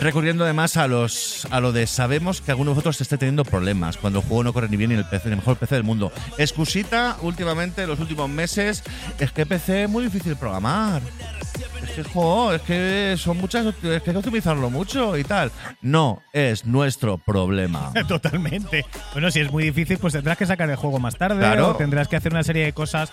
recurriendo 0.00 0.42
además 0.42 0.76
a 0.76 0.88
los 0.88 1.46
a 1.52 1.60
lo 1.60 1.70
de 1.70 1.86
sabemos 1.86 2.40
que 2.40 2.50
alguno 2.50 2.72
de 2.72 2.74
vosotros 2.74 3.00
esté 3.00 3.18
teniendo 3.18 3.44
problemas 3.44 3.96
cuando 3.96 4.18
el 4.18 4.24
juego 4.24 4.42
no 4.42 4.52
corre 4.52 4.68
ni 4.68 4.76
bien 4.76 4.90
en 4.90 4.98
el 4.98 5.04
PC, 5.04 5.28
el 5.28 5.36
mejor 5.36 5.56
PC 5.56 5.76
del 5.76 5.84
mundo. 5.84 6.10
Excusita, 6.36 7.18
últimamente, 7.22 7.86
los 7.86 8.00
últimos 8.00 8.28
meses, 8.28 8.82
es 9.20 9.30
que 9.30 9.46
PC 9.46 9.84
es 9.84 9.88
muy 9.88 10.02
difícil 10.02 10.34
programar. 10.34 11.02
Es 11.90 12.06
que, 12.06 12.12
jo, 12.12 12.52
es 12.52 12.62
que 12.62 13.14
son 13.18 13.38
muchas, 13.38 13.66
es 13.66 13.74
que 13.76 13.88
hay 13.94 14.00
que 14.00 14.16
optimizarlo 14.16 14.70
mucho 14.70 15.16
y 15.18 15.24
tal. 15.24 15.50
No 15.82 16.22
es 16.32 16.64
nuestro 16.64 17.18
problema. 17.18 17.92
Totalmente. 18.08 18.84
Bueno, 19.12 19.30
si 19.30 19.40
es 19.40 19.50
muy 19.50 19.64
difícil, 19.64 19.98
pues 19.98 20.12
tendrás 20.12 20.38
que 20.38 20.46
sacar 20.46 20.70
el 20.70 20.76
juego 20.76 20.98
más 20.98 21.16
tarde 21.16 21.38
Claro. 21.40 21.70
o 21.70 21.74
tendrás 21.74 22.08
que 22.08 22.16
hacer 22.16 22.32
una 22.32 22.42
serie 22.42 22.64
de 22.64 22.72
cosas 22.72 23.12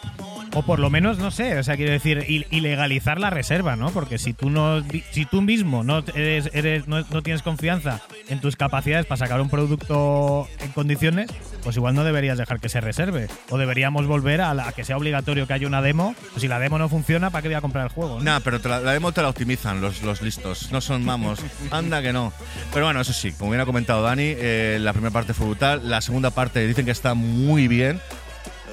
O 0.54 0.62
por 0.64 0.80
lo 0.80 0.90
menos, 0.90 1.18
no 1.20 1.30
sé, 1.32 1.58
o 1.60 1.64
sea, 1.64 1.76
quiero 1.76 1.92
decir, 1.92 2.24
il- 2.28 2.48
ilegalizar 2.52 3.20
la 3.20 3.30
reserva, 3.30 3.76
¿no? 3.76 3.90
Porque 3.92 4.18
si 4.18 4.34
tú 4.34 4.50
no, 4.50 4.82
si 5.12 5.26
tú 5.26 5.42
mismo 5.42 5.84
no 5.84 6.04
eres, 6.16 6.50
eres, 6.54 6.88
no, 6.88 7.02
no 7.02 7.22
tienes 7.22 7.42
confianza 7.44 8.02
en 8.30 8.40
tus 8.42 8.56
capacidades 8.56 9.06
para 9.06 9.18
sacar 9.18 9.42
un 9.42 9.50
producto 9.50 10.48
en 10.62 10.72
condiciones, 10.72 11.30
pues 11.64 11.76
igual 11.76 11.94
no 11.96 12.04
deberías 12.04 12.38
dejar 12.38 12.60
que 12.60 12.70
se 12.70 12.82
reserve. 12.82 13.28
O 13.50 13.58
deberíamos 13.58 14.08
volver 14.08 14.42
a, 14.42 14.54
la, 14.54 14.70
a 14.70 14.72
que 14.72 14.84
sea 14.86 14.98
obligatorio 14.98 15.48
que 15.48 15.54
haya 15.54 15.68
una 15.68 15.82
demo. 15.82 16.16
Pues 16.32 16.42
si 16.42 16.48
la 16.48 16.60
demo 16.60 16.78
no 16.78 16.90
funciona, 16.90 17.30
¿para 17.30 17.42
qué 17.42 17.50
voy 17.50 17.56
a 17.56 17.62
comprar 17.62 17.86
el 17.86 17.92
juego? 17.92 18.18
no? 18.18 18.24
Nah, 18.24 18.40
pero 18.44 18.60
te 18.68 18.74
la, 18.74 18.80
la 18.82 18.94
demo 18.94 19.12
te 19.12 19.22
la 19.22 19.30
optimizan 19.30 19.82
los, 19.82 20.02
los 20.04 20.22
listos. 20.22 20.72
No 20.72 20.82
son 20.82 21.04
mamos. 21.06 21.40
Anda 21.72 22.02
que 22.02 22.14
no. 22.14 22.34
Pero 22.74 22.86
bueno, 22.86 23.02
eso 23.02 23.14
sí, 23.14 23.32
como 23.32 23.52
bien 23.52 23.62
ha 23.62 23.66
comentado 23.66 24.02
Dani, 24.04 24.34
eh, 24.38 24.78
la 24.82 24.94
primera 24.94 25.12
parte 25.12 25.34
fue 25.34 25.46
brutal. 25.48 25.90
La 25.90 26.02
segunda 26.02 26.32
parte 26.32 26.66
dicen 26.68 26.86
que 26.86 26.92
está 26.92 27.14
muy 27.14 27.68
bien. 27.68 28.00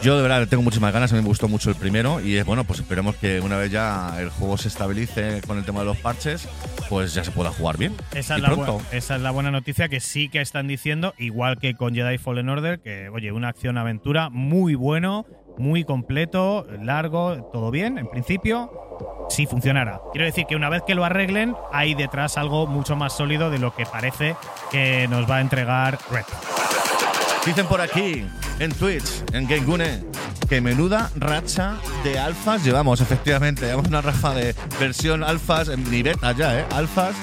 Yo 0.03 0.17
de 0.17 0.23
verdad 0.23 0.47
tengo 0.49 0.63
muchísimas 0.63 0.93
ganas, 0.93 1.13
a 1.13 1.15
mí 1.15 1.23
me 1.23 1.29
gustó 1.29 1.49
mucho 1.49 1.71
el 1.71 1.77
primero 1.77 2.21
y 2.21 2.37
es 2.37 2.45
bueno, 2.45 2.65
pues 2.65 2.81
esperemos 2.81 3.15
que 3.17 3.41
una 3.41 3.57
vez 3.57 3.71
ya 3.71 4.15
el 4.21 4.29
juego 4.29 4.59
se 4.59 4.69
estabilice 4.69 5.41
con 5.47 5.57
el 5.57 5.65
tema 5.65 5.81
de 5.81 5.87
los 5.87 5.97
parches, 5.97 6.47
pues 6.91 7.15
ya 7.15 7.25
se 7.25 7.31
pueda 7.31 7.51
jugar 7.53 7.79
bien. 7.79 7.95
Esa 8.13 8.35
y 8.35 8.37
es, 8.39 8.43
la 8.43 8.49
pronto. 8.49 8.79
bu- 8.81 8.83
esa 8.91 9.17
es 9.17 9.23
la 9.23 9.31
buena 9.31 9.51
noticia 9.51 9.89
que 9.89 10.01
sí 10.01 10.29
que 10.29 10.41
están 10.43 10.67
diciendo, 10.67 11.15
igual 11.17 11.59
que 11.59 11.75
con 11.75 11.95
Jedi 11.95 12.19
Fallen 12.19 12.49
Order, 12.51 12.81
que 12.81 13.09
oye, 13.09 13.33
una 13.33 13.49
acción-aventura 13.49 14.29
muy 14.31 14.75
bueno, 14.75 15.25
muy 15.59 15.85
completo, 15.85 16.67
largo, 16.83 17.51
todo 17.53 17.71
bien, 17.71 17.99
en 17.99 18.09
principio, 18.09 18.71
sí 19.29 19.47
funcionará. 19.47 20.01
Quiero 20.13 20.27
decir 20.27 20.47
que 20.47 20.57
una 20.57 20.69
vez 20.69 20.83
que 20.87 20.95
lo 20.95 21.05
arreglen, 21.05 21.55
hay 21.73 21.95
detrás 21.95 22.37
algo 22.39 22.67
mucho 22.67 22.97
más 22.97 23.17
sólido 23.17 23.51
de 23.51 23.59
lo 23.59 23.75
que 23.75 23.87
parece 23.87 24.37
que 24.71 25.09
nos 25.09 25.31
va 25.31 25.37
a 25.37 25.41
entregar 25.41 25.99
Red. 26.11 26.25
Dicen 27.47 27.67
por 27.67 27.81
aquí, 27.81 28.27
en 28.59 28.73
Twitch, 28.73 29.23
en 29.33 29.47
GameGune, 29.47 30.05
que 30.49 30.61
menuda 30.61 31.11
racha 31.17 31.75
de 32.03 32.19
alfas 32.19 32.65
llevamos, 32.65 33.01
efectivamente. 33.01 33.67
Llevamos 33.67 33.89
una 33.89 34.01
racha 34.01 34.31
de 34.31 34.55
versión 34.81 35.23
alfas, 35.23 35.69
ni 35.77 36.03
beta 36.03 36.33
ya, 36.33 36.61
¿eh? 36.61 36.65
Alfas. 36.73 37.15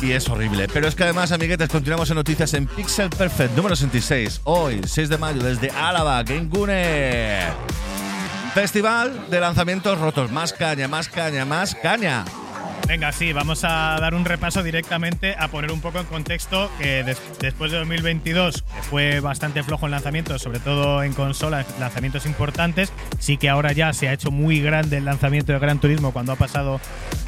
Y 0.00 0.12
es 0.12 0.28
horrible. 0.28 0.68
Pero 0.72 0.86
es 0.86 0.94
que 0.94 1.04
además, 1.04 1.32
amiguetes, 1.32 1.68
continuamos 1.68 2.08
en 2.10 2.16
noticias 2.16 2.54
en 2.54 2.66
Pixel 2.66 3.10
Perfect 3.10 3.56
número 3.56 3.74
66. 3.74 4.42
Hoy, 4.44 4.80
6 4.84 5.08
de 5.08 5.18
mayo, 5.18 5.42
desde 5.42 5.70
Álava, 5.70 6.22
GameGune. 6.22 7.40
Festival 8.54 9.28
de 9.30 9.40
lanzamientos 9.40 9.98
rotos. 9.98 10.30
Más 10.30 10.52
caña, 10.52 10.88
más 10.88 11.08
caña, 11.08 11.44
más 11.44 11.74
caña. 11.74 12.24
Venga, 12.88 13.12
sí, 13.12 13.34
vamos 13.34 13.64
a 13.64 13.98
dar 14.00 14.14
un 14.14 14.24
repaso 14.24 14.62
directamente 14.62 15.34
a 15.38 15.48
poner 15.48 15.72
un 15.72 15.82
poco 15.82 15.98
en 16.00 16.06
contexto 16.06 16.70
que 16.78 17.04
des- 17.04 17.20
después 17.38 17.70
de 17.70 17.76
2022, 17.78 18.62
que 18.62 18.82
fue 18.82 19.20
bastante 19.20 19.62
flojo 19.62 19.84
en 19.84 19.90
lanzamientos, 19.90 20.40
sobre 20.40 20.58
todo 20.58 21.02
en 21.02 21.12
consolas, 21.12 21.66
lanzamientos 21.78 22.24
importantes, 22.24 22.90
sí 23.18 23.36
que 23.36 23.50
ahora 23.50 23.72
ya 23.72 23.92
se 23.92 24.08
ha 24.08 24.14
hecho 24.14 24.30
muy 24.30 24.62
grande 24.62 24.96
el 24.96 25.04
lanzamiento 25.04 25.52
de 25.52 25.58
Gran 25.58 25.80
Turismo 25.80 26.12
cuando 26.12 26.32
ha 26.32 26.36
pasado 26.36 26.80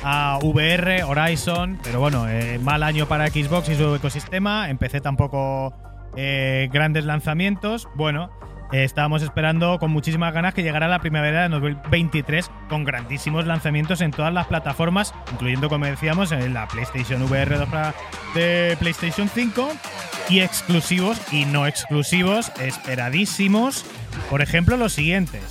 a 0.02 0.38
VR, 0.42 1.02
Horizon, 1.04 1.78
pero 1.84 2.00
bueno, 2.00 2.26
eh, 2.26 2.58
mal 2.58 2.82
año 2.82 3.06
para 3.06 3.26
Xbox 3.28 3.68
y 3.68 3.74
su 3.76 3.94
ecosistema, 3.94 4.70
empecé 4.70 5.02
tampoco 5.02 5.74
eh, 6.16 6.70
grandes 6.72 7.04
lanzamientos, 7.04 7.86
bueno. 7.96 8.30
Estábamos 8.72 9.22
esperando 9.22 9.78
con 9.80 9.90
muchísimas 9.90 10.32
ganas 10.32 10.54
que 10.54 10.62
llegara 10.62 10.86
la 10.86 11.00
primavera 11.00 11.42
de 11.42 11.48
2023 11.48 12.50
con 12.68 12.84
grandísimos 12.84 13.44
lanzamientos 13.44 14.00
en 14.00 14.12
todas 14.12 14.32
las 14.32 14.46
plataformas, 14.46 15.12
incluyendo, 15.32 15.68
como 15.68 15.86
decíamos, 15.86 16.30
en 16.30 16.54
la 16.54 16.68
PlayStation 16.68 17.20
VR 17.22 17.56
2 17.56 17.68
para- 17.68 17.94
de 18.34 18.76
PlayStation 18.78 19.28
5 19.28 19.68
y 20.28 20.40
exclusivos 20.40 21.20
y 21.32 21.46
no 21.46 21.66
exclusivos, 21.66 22.52
esperadísimos. 22.60 23.84
Por 24.28 24.40
ejemplo, 24.40 24.76
los 24.76 24.92
siguientes: 24.92 25.42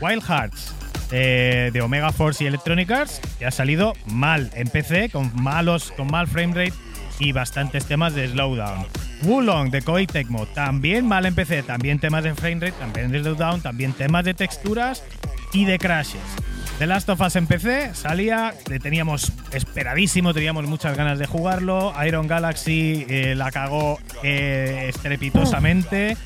Wild 0.00 0.22
Hearts. 0.22 0.74
eh, 1.10 1.70
de 1.72 1.80
Omega 1.80 2.12
Force 2.12 2.44
y 2.44 2.46
Electronic 2.48 2.90
Arts 2.90 3.22
que 3.38 3.46
ha 3.46 3.50
salido 3.50 3.94
mal 4.04 4.50
en 4.52 4.68
PC 4.68 5.08
con 5.08 5.32
malos 5.42 5.90
con 5.96 6.06
mal 6.08 6.26
frame 6.26 6.52
rate 6.52 6.74
y 7.18 7.32
bastantes 7.32 7.86
temas 7.86 8.14
de 8.14 8.28
slowdown. 8.28 8.84
Wulong 9.22 9.70
de 9.70 9.82
Koei 9.82 10.06
Tecmo, 10.06 10.46
también 10.46 11.06
mal 11.06 11.26
en 11.26 11.34
PC, 11.34 11.62
también 11.62 11.98
temas 11.98 12.24
de 12.24 12.34
frame 12.34 12.66
rate, 12.66 12.78
también 12.78 13.10
de 13.10 13.20
slowdown, 13.20 13.60
también 13.60 13.92
temas 13.92 14.24
de 14.24 14.34
texturas 14.34 15.02
y 15.52 15.64
de 15.64 15.78
crashes. 15.78 16.20
The 16.78 16.86
Last 16.86 17.08
of 17.08 17.20
Us 17.20 17.34
en 17.34 17.48
PC 17.48 17.92
salía, 17.94 18.54
le 18.68 18.78
teníamos 18.78 19.32
esperadísimo, 19.50 20.32
teníamos 20.32 20.64
muchas 20.66 20.96
ganas 20.96 21.18
de 21.18 21.26
jugarlo. 21.26 21.92
Iron 22.06 22.28
Galaxy 22.28 23.04
eh, 23.08 23.34
la 23.34 23.50
cagó 23.50 23.98
eh, 24.22 24.86
estrepitosamente. 24.88 26.16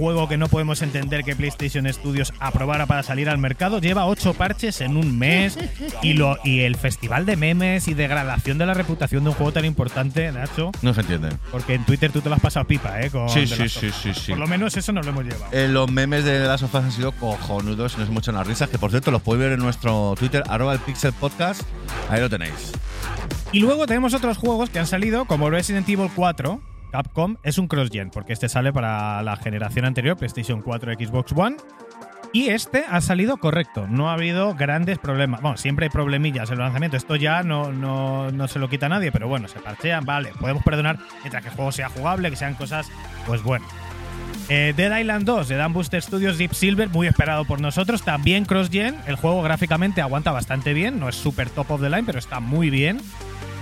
Juego 0.00 0.30
que 0.30 0.38
no 0.38 0.48
podemos 0.48 0.80
entender 0.80 1.24
que 1.24 1.36
PlayStation 1.36 1.86
Studios 1.92 2.32
aprobara 2.40 2.86
para 2.86 3.02
salir 3.02 3.28
al 3.28 3.36
mercado. 3.36 3.80
Lleva 3.80 4.06
ocho 4.06 4.32
parches 4.32 4.80
en 4.80 4.96
un 4.96 5.18
mes 5.18 5.58
y, 6.00 6.14
lo, 6.14 6.38
y 6.42 6.60
el 6.60 6.76
festival 6.76 7.26
de 7.26 7.36
memes 7.36 7.86
y 7.86 7.92
degradación 7.92 8.56
de 8.56 8.64
la 8.64 8.72
reputación 8.72 9.24
de 9.24 9.28
un 9.28 9.36
juego 9.36 9.52
tan 9.52 9.66
importante, 9.66 10.32
Nacho. 10.32 10.70
No 10.80 10.94
se 10.94 11.02
entiende. 11.02 11.28
Porque 11.50 11.74
en 11.74 11.84
Twitter 11.84 12.10
tú 12.10 12.22
te 12.22 12.30
lo 12.30 12.36
has 12.36 12.40
pasado 12.40 12.66
pipa, 12.66 12.98
¿eh? 13.02 13.10
Con 13.10 13.28
Sí, 13.28 13.46
sí, 13.46 13.64
of 13.64 13.68
sí, 13.70 13.90
sí, 13.90 14.14
sí. 14.14 14.30
Por 14.32 14.38
lo 14.38 14.46
menos 14.46 14.74
eso 14.74 14.90
nos 14.90 15.04
lo 15.04 15.12
hemos 15.12 15.24
llevado. 15.24 15.52
Eh, 15.52 15.68
los 15.68 15.90
memes 15.92 16.24
de 16.24 16.38
las 16.46 16.60
sofás 16.60 16.82
han 16.82 16.92
sido 16.92 17.12
cojonudos 17.12 17.92
y 17.96 18.00
nos 18.00 18.08
hemos 18.08 18.22
hecho 18.22 18.30
unas 18.30 18.46
risas, 18.46 18.70
que 18.70 18.78
por 18.78 18.88
cierto 18.90 19.10
los 19.10 19.20
podéis 19.20 19.44
ver 19.44 19.52
en 19.52 19.60
nuestro 19.60 20.14
Twitter, 20.18 20.42
arroba 20.48 20.72
el 20.72 20.78
Pixel 20.78 21.12
Podcast. 21.12 21.60
Ahí 22.08 22.20
lo 22.20 22.30
tenéis. 22.30 22.72
Y 23.52 23.60
luego 23.60 23.86
tenemos 23.86 24.14
otros 24.14 24.38
juegos 24.38 24.70
que 24.70 24.78
han 24.78 24.86
salido, 24.86 25.26
como 25.26 25.50
Resident 25.50 25.86
Evil 25.90 26.08
4. 26.16 26.58
Capcom 26.90 27.36
es 27.42 27.58
un 27.58 27.68
cross-gen, 27.68 28.10
porque 28.10 28.32
este 28.32 28.48
sale 28.48 28.72
para 28.72 29.22
la 29.22 29.36
generación 29.36 29.84
anterior, 29.84 30.16
PlayStation 30.16 30.62
4, 30.62 30.92
Xbox 30.94 31.32
One. 31.32 31.56
Y 32.32 32.50
este 32.50 32.84
ha 32.88 33.00
salido 33.00 33.38
correcto, 33.38 33.88
no 33.88 34.08
ha 34.08 34.12
habido 34.12 34.54
grandes 34.54 34.98
problemas. 34.98 35.40
Bueno, 35.40 35.56
siempre 35.56 35.86
hay 35.86 35.90
problemillas 35.90 36.48
en 36.50 36.54
el 36.54 36.60
lanzamiento, 36.60 36.96
esto 36.96 37.16
ya 37.16 37.42
no, 37.42 37.72
no, 37.72 38.30
no 38.30 38.46
se 38.46 38.60
lo 38.60 38.68
quita 38.68 38.88
nadie, 38.88 39.10
pero 39.10 39.26
bueno, 39.26 39.48
se 39.48 39.58
parchean, 39.58 40.04
vale, 40.04 40.30
podemos 40.38 40.62
perdonar 40.62 40.98
mientras 41.22 41.42
que 41.42 41.48
el 41.48 41.54
juego 41.56 41.72
sea 41.72 41.88
jugable, 41.88 42.30
que 42.30 42.36
sean 42.36 42.54
cosas, 42.54 42.88
pues 43.26 43.42
bueno. 43.42 43.66
Eh, 44.48 44.74
Dead 44.76 44.96
Island 44.96 45.24
2 45.24 45.48
de 45.48 45.56
Dan 45.56 45.72
Booster 45.72 46.02
Studios 46.02 46.38
Deep 46.38 46.54
Silver, 46.54 46.88
muy 46.88 47.08
esperado 47.08 47.44
por 47.44 47.60
nosotros, 47.60 48.02
también 48.02 48.44
cross-gen, 48.44 48.96
el 49.06 49.16
juego 49.16 49.42
gráficamente 49.42 50.00
aguanta 50.00 50.30
bastante 50.30 50.72
bien, 50.72 51.00
no 51.00 51.08
es 51.08 51.16
super 51.16 51.50
top 51.50 51.70
of 51.72 51.80
the 51.80 51.90
line, 51.90 52.04
pero 52.04 52.20
está 52.20 52.38
muy 52.38 52.70
bien. 52.70 53.00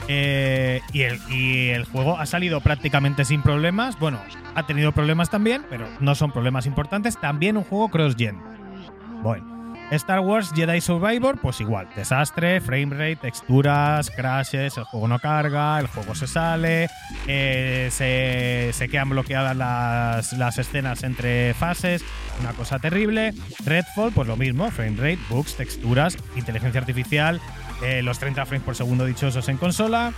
Eh, 0.09 0.81
y, 0.93 1.03
el, 1.69 1.85
juego 1.85 2.19
ha 2.19 2.27
salido 2.27 2.61
prácticamente 2.61 3.25
sin 3.25 3.43
problemas. 3.43 3.99
Bueno, 3.99 4.19
ha 4.55 4.67
tenido 4.67 4.93
problemas 4.93 5.31
también, 5.31 5.65
pero 5.69 5.87
no 6.01 6.15
son 6.15 6.33
problemas 6.33 6.67
importantes. 6.67 7.21
También 7.21 7.57
un 7.57 7.65
juego 7.65 7.91
cross-gen. 7.91 8.39
Bueno, 9.23 9.59
Star 9.91 10.21
Wars 10.21 10.53
Jedi 10.55 10.81
Survivor, 10.81 11.39
pues 11.41 11.61
igual. 11.61 11.89
Desastre, 11.97 12.61
frame 12.61 12.95
rate, 12.95 13.17
texturas, 13.17 14.11
crashes, 14.11 14.77
el 14.77 14.85
juego 14.85 15.09
no 15.09 15.19
carga, 15.19 15.79
el 15.81 15.87
juego 15.87 16.15
se 16.15 16.27
sale, 16.27 16.89
eh, 17.27 17.89
se, 17.91 18.71
se 18.73 18.89
quedan 18.89 19.11
bloqueadas 19.11 19.57
las, 19.57 20.33
las 20.35 20.59
escenas 20.59 21.05
entre 21.05 21.55
fases, 21.55 22.05
una 22.41 22.53
cosa 22.53 22.79
terrible. 22.79 23.33
Redfall, 23.65 24.13
pues 24.13 24.29
lo 24.29 24.37
mismo, 24.37 24.71
frame 24.71 24.97
rate, 24.97 25.19
bugs, 25.31 25.57
texturas, 25.57 26.19
inteligencia 26.37 26.81
artificial, 26.81 27.41
eh, 27.83 28.03
los 28.03 28.19
30 28.19 28.47
frames 28.47 28.65
por 28.65 28.75
segundo 28.75 29.05
dichosos 29.05 29.49
en 29.49 29.57
consola. 29.57 30.13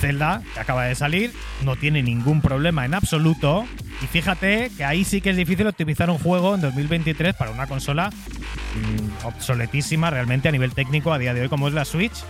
Zelda, 0.00 0.42
que 0.54 0.60
acaba 0.60 0.84
de 0.84 0.94
salir, 0.94 1.32
no 1.62 1.76
tiene 1.76 2.02
ningún 2.02 2.40
problema 2.40 2.84
en 2.84 2.94
absoluto. 2.94 3.66
Y 4.02 4.06
fíjate 4.06 4.70
que 4.76 4.84
ahí 4.84 5.04
sí 5.04 5.20
que 5.20 5.30
es 5.30 5.36
difícil 5.36 5.66
optimizar 5.66 6.10
un 6.10 6.18
juego 6.18 6.54
en 6.54 6.60
2023 6.60 7.34
para 7.34 7.50
una 7.50 7.66
consola 7.66 8.10
mm, 8.10 9.26
obsoletísima 9.26 10.10
realmente 10.10 10.48
a 10.48 10.52
nivel 10.52 10.72
técnico 10.72 11.12
a 11.12 11.18
día 11.18 11.34
de 11.34 11.42
hoy 11.42 11.48
como 11.48 11.68
es 11.68 11.74
la 11.74 11.84
Switch. 11.84 12.24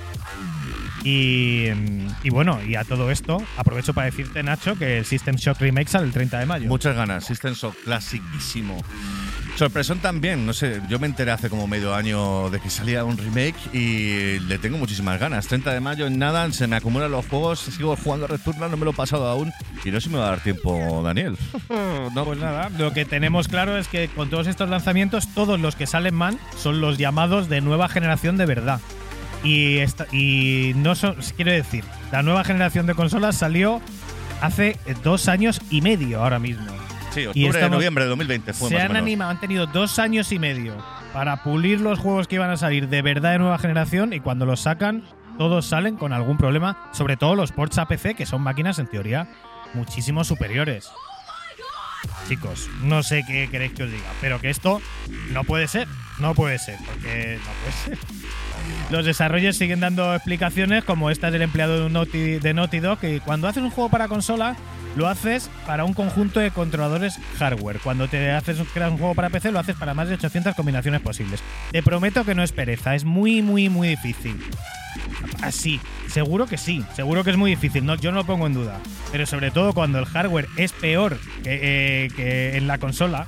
Y, 1.05 1.69
mm, 1.75 2.09
y 2.25 2.31
bueno, 2.31 2.61
y 2.67 2.77
a 2.77 2.85
todo 2.85 3.11
esto, 3.11 3.43
aprovecho 3.57 3.95
para 3.95 4.07
decirte, 4.07 4.43
Nacho, 4.43 4.77
que 4.77 4.99
el 4.99 5.05
System 5.05 5.37
Shock 5.37 5.61
Remake 5.61 5.89
sale 5.89 6.07
el 6.07 6.13
30 6.13 6.39
de 6.39 6.47
mayo. 6.47 6.69
Muchas 6.69 6.97
ganas. 6.97 7.25
System 7.25 7.55
Shock, 7.55 7.77
clasiquísimo. 7.85 8.83
Sorpresón 9.57 10.01
también, 10.01 10.45
no 10.47 10.53
sé, 10.53 10.81
yo 10.89 10.99
me 10.99 11.07
enteré 11.07 11.31
hace 11.31 11.49
como 11.49 11.69
medio 11.69 11.95
año 11.95 12.51
de 12.51 12.59
que 12.59 12.69
salía 12.71 13.05
un 13.05 13.17
remake 13.17 13.55
y 13.73 14.41
le 14.41 14.59
tengo 14.59 14.79
muchísimas 14.79 15.21
ganas. 15.21 15.47
30 15.47 15.73
de 15.73 15.79
mayo 15.81 16.09
en 16.09 16.19
nada, 16.19 16.51
se 16.53 16.67
me 16.67 16.75
acumulan 16.75 17.13
los 17.13 17.25
juegos, 17.27 17.61
sigo 17.61 17.95
jugando 17.97 18.25
a 18.27 18.29
Returnal, 18.29 18.69
no 18.73 18.77
me 18.77 18.85
lo 18.85 18.91
he 18.91 18.95
pasado 18.95 19.29
aún 19.29 19.53
y 19.85 19.91
no 19.93 20.01
sé 20.01 20.09
si 20.09 20.13
me 20.13 20.19
va 20.19 20.27
a 20.27 20.31
dar 20.31 20.41
tiempo, 20.41 21.03
Daniel. 21.05 21.37
No, 22.15 22.25
pues 22.25 22.39
nada, 22.39 22.69
lo 22.79 22.93
que 22.93 23.05
tenemos 23.05 23.49
claro 23.49 23.77
es 23.79 23.89
que 23.89 24.09
con 24.09 24.29
todos 24.29 24.47
estos 24.47 24.69
lanzamientos, 24.69 25.29
todos 25.35 25.59
los 25.59 25.75
que 25.77 25.87
salen 25.87 26.15
mal 26.15 26.39
son 26.57 26.81
los 26.81 26.99
llamados 26.99 27.49
de 27.49 27.61
nueva 27.61 27.89
generación 27.89 28.37
de 28.37 28.47
verdad. 28.47 28.81
Y, 29.43 29.79
esta- 29.79 30.07
y 30.13 30.73
no 30.77 30.95
son, 30.95 31.17
quiero 31.37 31.53
decir, 31.53 31.85
la 32.13 32.23
nueva 32.23 32.45
generación 32.45 32.87
de 32.87 32.95
consolas 32.95 33.37
salió 33.37 33.81
hace 34.41 34.77
dos 35.03 35.29
años 35.29 35.61
y 35.71 35.81
medio 35.81 36.23
ahora 36.23 36.39
mismo. 36.39 36.67
Sí, 37.15 37.21
Y 37.23 37.27
octubre, 37.27 37.49
estamos- 37.49 37.71
noviembre 37.77 38.05
de 38.05 38.11
2020 38.11 38.53
fue 38.53 38.69
Se 38.69 38.75
más 38.75 38.83
o 38.83 38.87
han 38.87 38.93
menos. 38.93 39.03
animado, 39.07 39.31
han 39.31 39.41
tenido 39.41 39.67
dos 39.67 39.99
años 39.99 40.33
y 40.33 40.39
medio 40.39 40.75
para 41.13 41.43
pulir 41.45 41.81
los 41.81 41.99
juegos 42.01 42.27
que 42.29 42.35
iban 42.35 42.51
a 42.51 42.57
salir 42.57 42.89
de 42.89 43.03
verdad 43.03 43.33
de 43.33 43.39
nueva 43.39 43.59
generación 43.59 44.13
y 44.13 44.21
cuando 44.21 44.47
los 44.47 44.61
sacan, 44.61 45.05
todos 45.39 45.67
salen 45.67 45.97
con 45.97 46.13
algún 46.13 46.37
problema, 46.37 46.89
sobre 46.93 47.17
todo 47.17 47.35
los 47.37 47.53
ports 47.53 47.79
a 47.79 47.87
PC, 47.87 48.15
que 48.15 48.27
son 48.27 48.43
máquinas 48.43 48.79
en 48.79 48.87
teoría 48.89 49.29
muchísimo 49.75 50.25
superiores. 50.25 50.91
Chicos, 52.29 52.69
no 52.83 53.03
sé 53.03 53.25
qué 53.27 53.49
queréis 53.51 53.73
que 53.73 53.85
os 53.85 53.91
diga, 53.91 54.11
pero 54.21 54.41
que 54.41 54.51
esto 54.51 54.81
no 55.33 55.45
puede 55.45 55.69
ser. 55.69 55.89
No 56.19 56.35
puede 56.35 56.59
ser, 56.59 56.79
porque 56.87 57.39
no 57.45 57.51
puede 57.61 57.99
ser. 57.99 57.99
Los 58.91 59.05
desarrollos 59.05 59.57
siguen 59.57 59.81
dando 59.81 60.15
explicaciones 60.15 60.85
como 60.85 61.11
esta 61.11 61.31
del 61.31 61.43
empleado 61.43 61.89
de, 61.89 62.55
Naughty, 62.55 62.81
Dog, 62.81 62.99
que 62.99 63.21
cuando 63.21 63.49
haces 63.49 63.63
un 63.63 63.71
juego 63.71 63.91
para 63.91 64.09
consola, 64.09 64.57
lo 64.97 65.09
haces 65.09 65.51
para 65.67 65.85
un 65.85 65.95
conjunto 65.95 66.41
de 66.41 66.51
controladores 66.51 67.19
hardware. 67.39 67.81
Cuando 67.81 68.09
te 68.09 68.31
haces 68.31 68.59
creas 68.73 68.93
un 68.93 68.99
juego 68.99 69.15
para 69.15 69.31
PC, 69.31 69.53
lo 69.53 69.59
haces 69.59 69.77
para 69.77 69.95
más 69.95 70.09
de 70.09 70.15
800 70.15 70.55
combinaciones 70.55 71.01
posibles. 71.01 71.43
Te 71.73 71.83
prometo 71.83 72.25
que 72.25 72.35
no 72.35 72.43
es 72.43 72.53
pereza, 72.53 72.95
es 72.95 73.05
muy, 73.05 73.43
muy, 73.43 73.69
muy 73.69 73.89
difícil. 73.89 74.39
Así, 75.43 75.81
seguro 76.09 76.47
que 76.47 76.57
sí, 76.57 76.85
seguro 76.95 77.25
que 77.25 77.31
es 77.31 77.37
muy 77.37 77.51
difícil, 77.51 77.85
no, 77.85 77.97
yo 77.97 78.13
no 78.13 78.19
lo 78.19 78.27
pongo 78.27 78.47
en 78.47 78.55
duda. 78.55 78.79
Pero 79.11 79.27
sobre 79.27 79.51
todo 79.51 79.73
cuando 79.73 79.99
el 79.99 80.07
hardware 80.07 80.47
es 80.57 80.73
peor 80.73 81.19
que, 81.43 82.05
eh, 82.05 82.09
que 82.15 82.57
en 82.57 82.67
la 82.67 82.79
consola, 82.79 83.27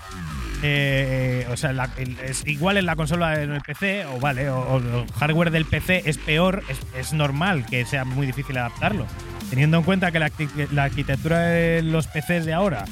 eh, 0.63 1.47
o 1.51 1.57
sea, 1.57 1.73
la- 1.73 1.91
el- 1.99 2.19
es 2.21 2.47
igual 2.47 2.77
en 2.77 2.87
la 2.87 2.97
consola 2.97 3.43
en 3.43 3.53
el 3.53 3.61
PC, 3.61 4.07
o 4.07 4.19
vale, 4.21 4.49
o, 4.51 4.59
o 4.59 4.79
el 4.79 5.07
hardware 5.13 5.51
del 5.51 5.65
PC 5.65 6.03
es 6.07 6.19
peor, 6.19 6.63
es, 6.69 6.79
es 6.99 7.13
normal 7.13 7.67
que 7.67 7.85
sea 7.85 8.05
muy 8.05 8.27
difícil 8.27 8.57
adaptarlo. 8.59 9.07
Teniendo 9.51 9.77
en 9.79 9.83
cuenta 9.85 10.11
que 10.11 10.19
la, 10.19 10.29
arqui- 10.31 10.69
la 10.73 10.85
arquitectura 10.85 11.39
de 11.41 11.83
los 11.83 12.07
PCs 12.09 12.45
de 12.47 12.53
ahora 12.55 12.85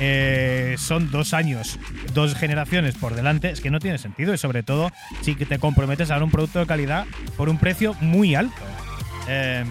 eh, 0.00 0.76
son 0.78 1.10
dos 1.10 1.34
años, 1.34 1.78
dos 2.14 2.34
generaciones 2.34 2.94
por 2.94 3.14
delante, 3.14 3.50
es 3.50 3.60
que 3.60 3.70
no 3.70 3.78
tiene 3.78 3.98
sentido 3.98 4.32
y 4.32 4.38
sobre 4.38 4.62
todo 4.62 4.90
si 5.20 5.34
te 5.34 5.58
comprometes 5.58 6.10
a 6.10 6.14
dar 6.14 6.22
un 6.22 6.30
producto 6.30 6.60
de 6.60 6.66
calidad 6.66 7.04
por 7.36 7.48
un 7.50 7.58
precio 7.58 7.94
muy 8.00 8.34
alto. 8.34 8.54
Em, 9.28 9.66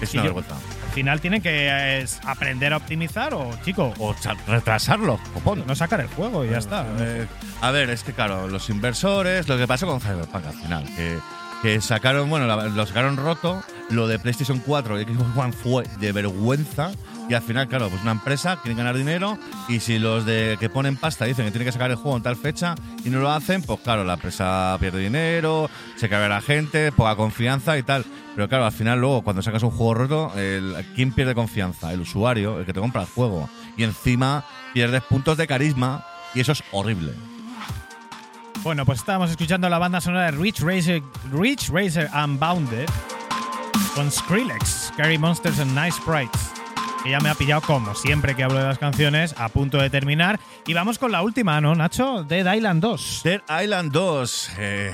Es 0.00 0.12
una 0.14 0.22
yo- 0.24 0.34
vergüenza. 0.34 0.56
Al 0.88 0.94
final 0.94 1.20
tienen 1.20 1.42
que 1.42 1.68
eh, 1.68 2.00
es 2.02 2.18
aprender 2.24 2.72
a 2.72 2.78
optimizar 2.78 3.34
o, 3.34 3.50
chico, 3.64 3.92
O 3.98 4.14
retrasarlo, 4.46 5.20
no 5.66 5.74
sacar 5.76 6.00
el 6.00 6.08
juego 6.08 6.44
y 6.44 6.50
ya 6.50 6.58
está. 6.58 6.86
Eh, 6.98 7.26
a 7.60 7.70
ver, 7.70 7.90
es 7.90 8.02
que 8.02 8.12
claro, 8.14 8.48
los 8.48 8.68
inversores, 8.70 9.48
lo 9.48 9.58
que 9.58 9.66
pasó 9.68 9.86
con 9.86 10.00
Cyberpunk 10.00 10.46
al 10.46 10.54
final, 10.54 10.84
que, 10.96 11.18
que 11.62 11.80
sacaron, 11.80 12.28
bueno, 12.30 12.46
la- 12.46 12.64
lo 12.68 12.86
sacaron 12.86 13.16
roto, 13.16 13.62
lo 13.90 14.06
de 14.08 14.18
PlayStation 14.18 14.60
4 14.64 15.00
y 15.00 15.04
Xbox 15.04 15.36
One 15.36 15.52
fue 15.52 15.84
de 16.00 16.10
vergüenza. 16.12 16.90
Y 17.28 17.34
al 17.34 17.42
final, 17.42 17.68
claro, 17.68 17.90
pues 17.90 18.00
una 18.02 18.12
empresa 18.12 18.58
quiere 18.62 18.76
ganar 18.76 18.96
dinero 18.96 19.36
y 19.68 19.80
si 19.80 19.98
los 19.98 20.24
de 20.24 20.56
que 20.58 20.70
ponen 20.70 20.96
pasta 20.96 21.26
dicen 21.26 21.44
que 21.44 21.50
tienen 21.50 21.66
que 21.66 21.72
sacar 21.72 21.90
el 21.90 21.96
juego 21.96 22.16
en 22.16 22.22
tal 22.22 22.36
fecha 22.36 22.74
y 23.04 23.10
no 23.10 23.20
lo 23.20 23.30
hacen, 23.30 23.62
pues 23.62 23.80
claro, 23.80 24.02
la 24.02 24.14
empresa 24.14 24.76
pierde 24.80 25.00
dinero, 25.00 25.68
se 25.96 26.08
cae 26.08 26.26
la 26.26 26.40
gente, 26.40 26.90
poca 26.90 27.16
confianza 27.16 27.76
y 27.76 27.82
tal. 27.82 28.06
Pero 28.34 28.48
claro, 28.48 28.64
al 28.64 28.72
final 28.72 28.98
luego 29.00 29.22
cuando 29.22 29.42
sacas 29.42 29.62
un 29.62 29.70
juego 29.70 29.94
roto, 29.94 30.32
el, 30.36 30.74
¿quién 30.94 31.12
pierde 31.12 31.34
confianza? 31.34 31.92
El 31.92 32.00
usuario, 32.00 32.60
el 32.60 32.64
que 32.64 32.72
te 32.72 32.80
compra 32.80 33.02
el 33.02 33.08
juego. 33.08 33.50
Y 33.76 33.84
encima 33.84 34.44
pierdes 34.72 35.02
puntos 35.02 35.36
de 35.36 35.46
carisma 35.46 36.06
y 36.34 36.40
eso 36.40 36.52
es 36.52 36.64
horrible. 36.72 37.12
Bueno, 38.62 38.86
pues 38.86 39.00
estábamos 39.00 39.30
escuchando 39.30 39.68
la 39.68 39.78
banda 39.78 40.00
sonora 40.00 40.26
de 40.26 40.30
Rich 40.32 40.60
Racer, 40.60 41.02
Rich 41.30 41.68
Racer 41.70 42.08
Unbounded 42.14 42.88
con 43.94 44.10
Skrillex, 44.10 44.92
Scary 44.92 45.18
Monsters 45.18 45.60
and 45.60 45.74
Nice 45.78 45.96
Sprites. 45.96 46.57
Que 47.08 47.12
ya 47.12 47.20
me 47.20 47.30
ha 47.30 47.34
pillado 47.34 47.62
como 47.62 47.94
siempre 47.94 48.34
que 48.36 48.44
hablo 48.44 48.58
de 48.58 48.64
las 48.64 48.78
canciones, 48.78 49.34
a 49.38 49.48
punto 49.48 49.78
de 49.78 49.88
terminar. 49.88 50.38
Y 50.66 50.74
vamos 50.74 50.98
con 50.98 51.10
la 51.10 51.22
última, 51.22 51.58
¿no, 51.58 51.74
Nacho? 51.74 52.22
Dead 52.22 52.54
Island 52.54 52.82
2. 52.82 53.20
Dead 53.24 53.40
Island 53.62 53.92
2, 53.92 54.50
eh, 54.58 54.92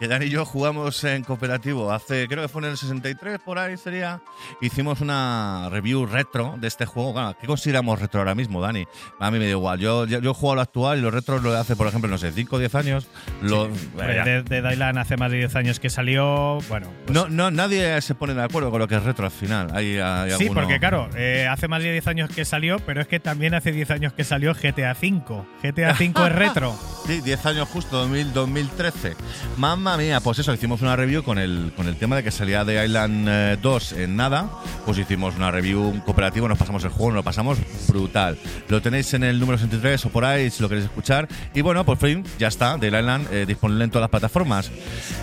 que 0.00 0.08
Dani 0.08 0.24
y 0.26 0.30
yo 0.30 0.44
jugamos 0.46 1.04
en 1.04 1.22
cooperativo 1.24 1.92
hace, 1.92 2.26
creo 2.26 2.42
que 2.42 2.48
fue 2.48 2.62
en 2.62 2.70
el 2.70 2.76
63, 2.78 3.38
por 3.44 3.58
ahí 3.58 3.76
sería. 3.76 4.20
Hicimos 4.62 5.00
una 5.02 5.68
review 5.70 6.06
retro 6.06 6.54
de 6.58 6.66
este 6.68 6.86
juego. 6.86 7.12
Claro, 7.12 7.36
¿Qué 7.40 7.46
consideramos 7.46 8.00
retro 8.00 8.20
ahora 8.20 8.34
mismo, 8.34 8.60
Dani? 8.62 8.86
A 9.18 9.30
mí 9.30 9.38
me 9.38 9.44
da 9.44 9.50
igual. 9.50 9.78
Yo, 9.78 10.06
yo, 10.06 10.18
yo 10.20 10.32
juego 10.34 10.52
a 10.52 10.56
lo 10.56 10.60
actual 10.62 10.98
y 10.98 11.02
los 11.02 11.12
retros 11.12 11.42
lo 11.42 11.52
de 11.52 11.58
hace, 11.60 11.76
por 11.76 11.86
ejemplo, 11.86 12.08
no 12.10 12.16
sé, 12.18 12.32
5 12.32 12.56
o 12.56 12.58
10 12.58 12.74
años. 12.74 13.06
Lo. 13.42 13.68
Dead, 13.68 14.42
Dead 14.44 14.70
Island 14.72 14.98
hace 14.98 15.16
más 15.18 15.30
de 15.30 15.36
10 15.38 15.54
años 15.56 15.78
que 15.80 15.90
salió. 15.90 16.58
Bueno, 16.68 16.88
pues 17.06 17.14
no, 17.14 17.28
no, 17.28 17.50
nadie 17.50 18.00
se 18.00 18.14
pone 18.14 18.32
de 18.34 18.42
acuerdo 18.42 18.70
con 18.70 18.80
lo 18.80 18.88
que 18.88 18.96
es 18.96 19.02
retro 19.04 19.26
al 19.26 19.30
final. 19.30 19.68
Hay, 19.74 19.98
hay 19.98 20.30
Sí, 20.32 20.44
alguno- 20.44 20.62
porque 20.62 20.78
claro, 20.80 21.10
eh, 21.14 21.46
hace 21.46 21.68
más 21.68 21.82
de 21.82 21.92
10 21.92 22.06
años 22.06 22.30
que 22.34 22.44
salió, 22.46 22.78
pero 22.80 23.02
es 23.02 23.06
que 23.06 23.20
también 23.20 23.52
hace 23.54 23.70
10 23.70 23.90
años 23.90 24.12
que 24.14 24.24
salió 24.24 24.54
GTA 24.54 24.92
V. 25.00 25.44
GTA 25.62 25.92
V 25.92 26.12
es 26.26 26.32
retro. 26.34 26.74
Sí, 27.06 27.20
10 27.20 27.44
años 27.46 27.68
justo, 27.68 27.98
2000, 27.98 28.32
2013. 28.32 29.14
Mamma 29.58 29.89
mía, 29.96 30.20
pues 30.20 30.38
eso, 30.38 30.52
hicimos 30.52 30.82
una 30.82 30.96
review 30.96 31.22
con 31.22 31.38
el, 31.38 31.72
con 31.76 31.86
el 31.88 31.96
tema 31.96 32.16
de 32.16 32.22
que 32.22 32.30
salía 32.30 32.64
de 32.64 32.84
Island 32.84 33.26
eh, 33.28 33.58
2 33.60 33.92
en 33.92 34.16
nada. 34.16 34.48
Pues 34.84 34.98
hicimos 34.98 35.36
una 35.36 35.50
review 35.50 35.80
un 35.80 36.00
cooperativo, 36.00 36.48
nos 36.48 36.58
pasamos 36.58 36.84
el 36.84 36.90
juego, 36.90 37.10
nos 37.10 37.16
lo 37.16 37.22
pasamos 37.24 37.58
brutal. 37.88 38.38
Lo 38.68 38.82
tenéis 38.82 39.12
en 39.14 39.24
el 39.24 39.38
número 39.38 39.58
63 39.58 40.06
o 40.06 40.08
por 40.10 40.24
ahí 40.24 40.50
si 40.50 40.62
lo 40.62 40.68
queréis 40.68 40.86
escuchar. 40.86 41.28
Y 41.54 41.60
bueno, 41.60 41.84
por 41.84 41.98
fin, 41.98 42.24
ya 42.38 42.48
está, 42.48 42.76
de 42.76 42.88
Island 42.88 43.26
eh, 43.32 43.44
disponible 43.46 43.84
en 43.84 43.90
todas 43.90 44.02
las 44.02 44.10
plataformas. 44.10 44.70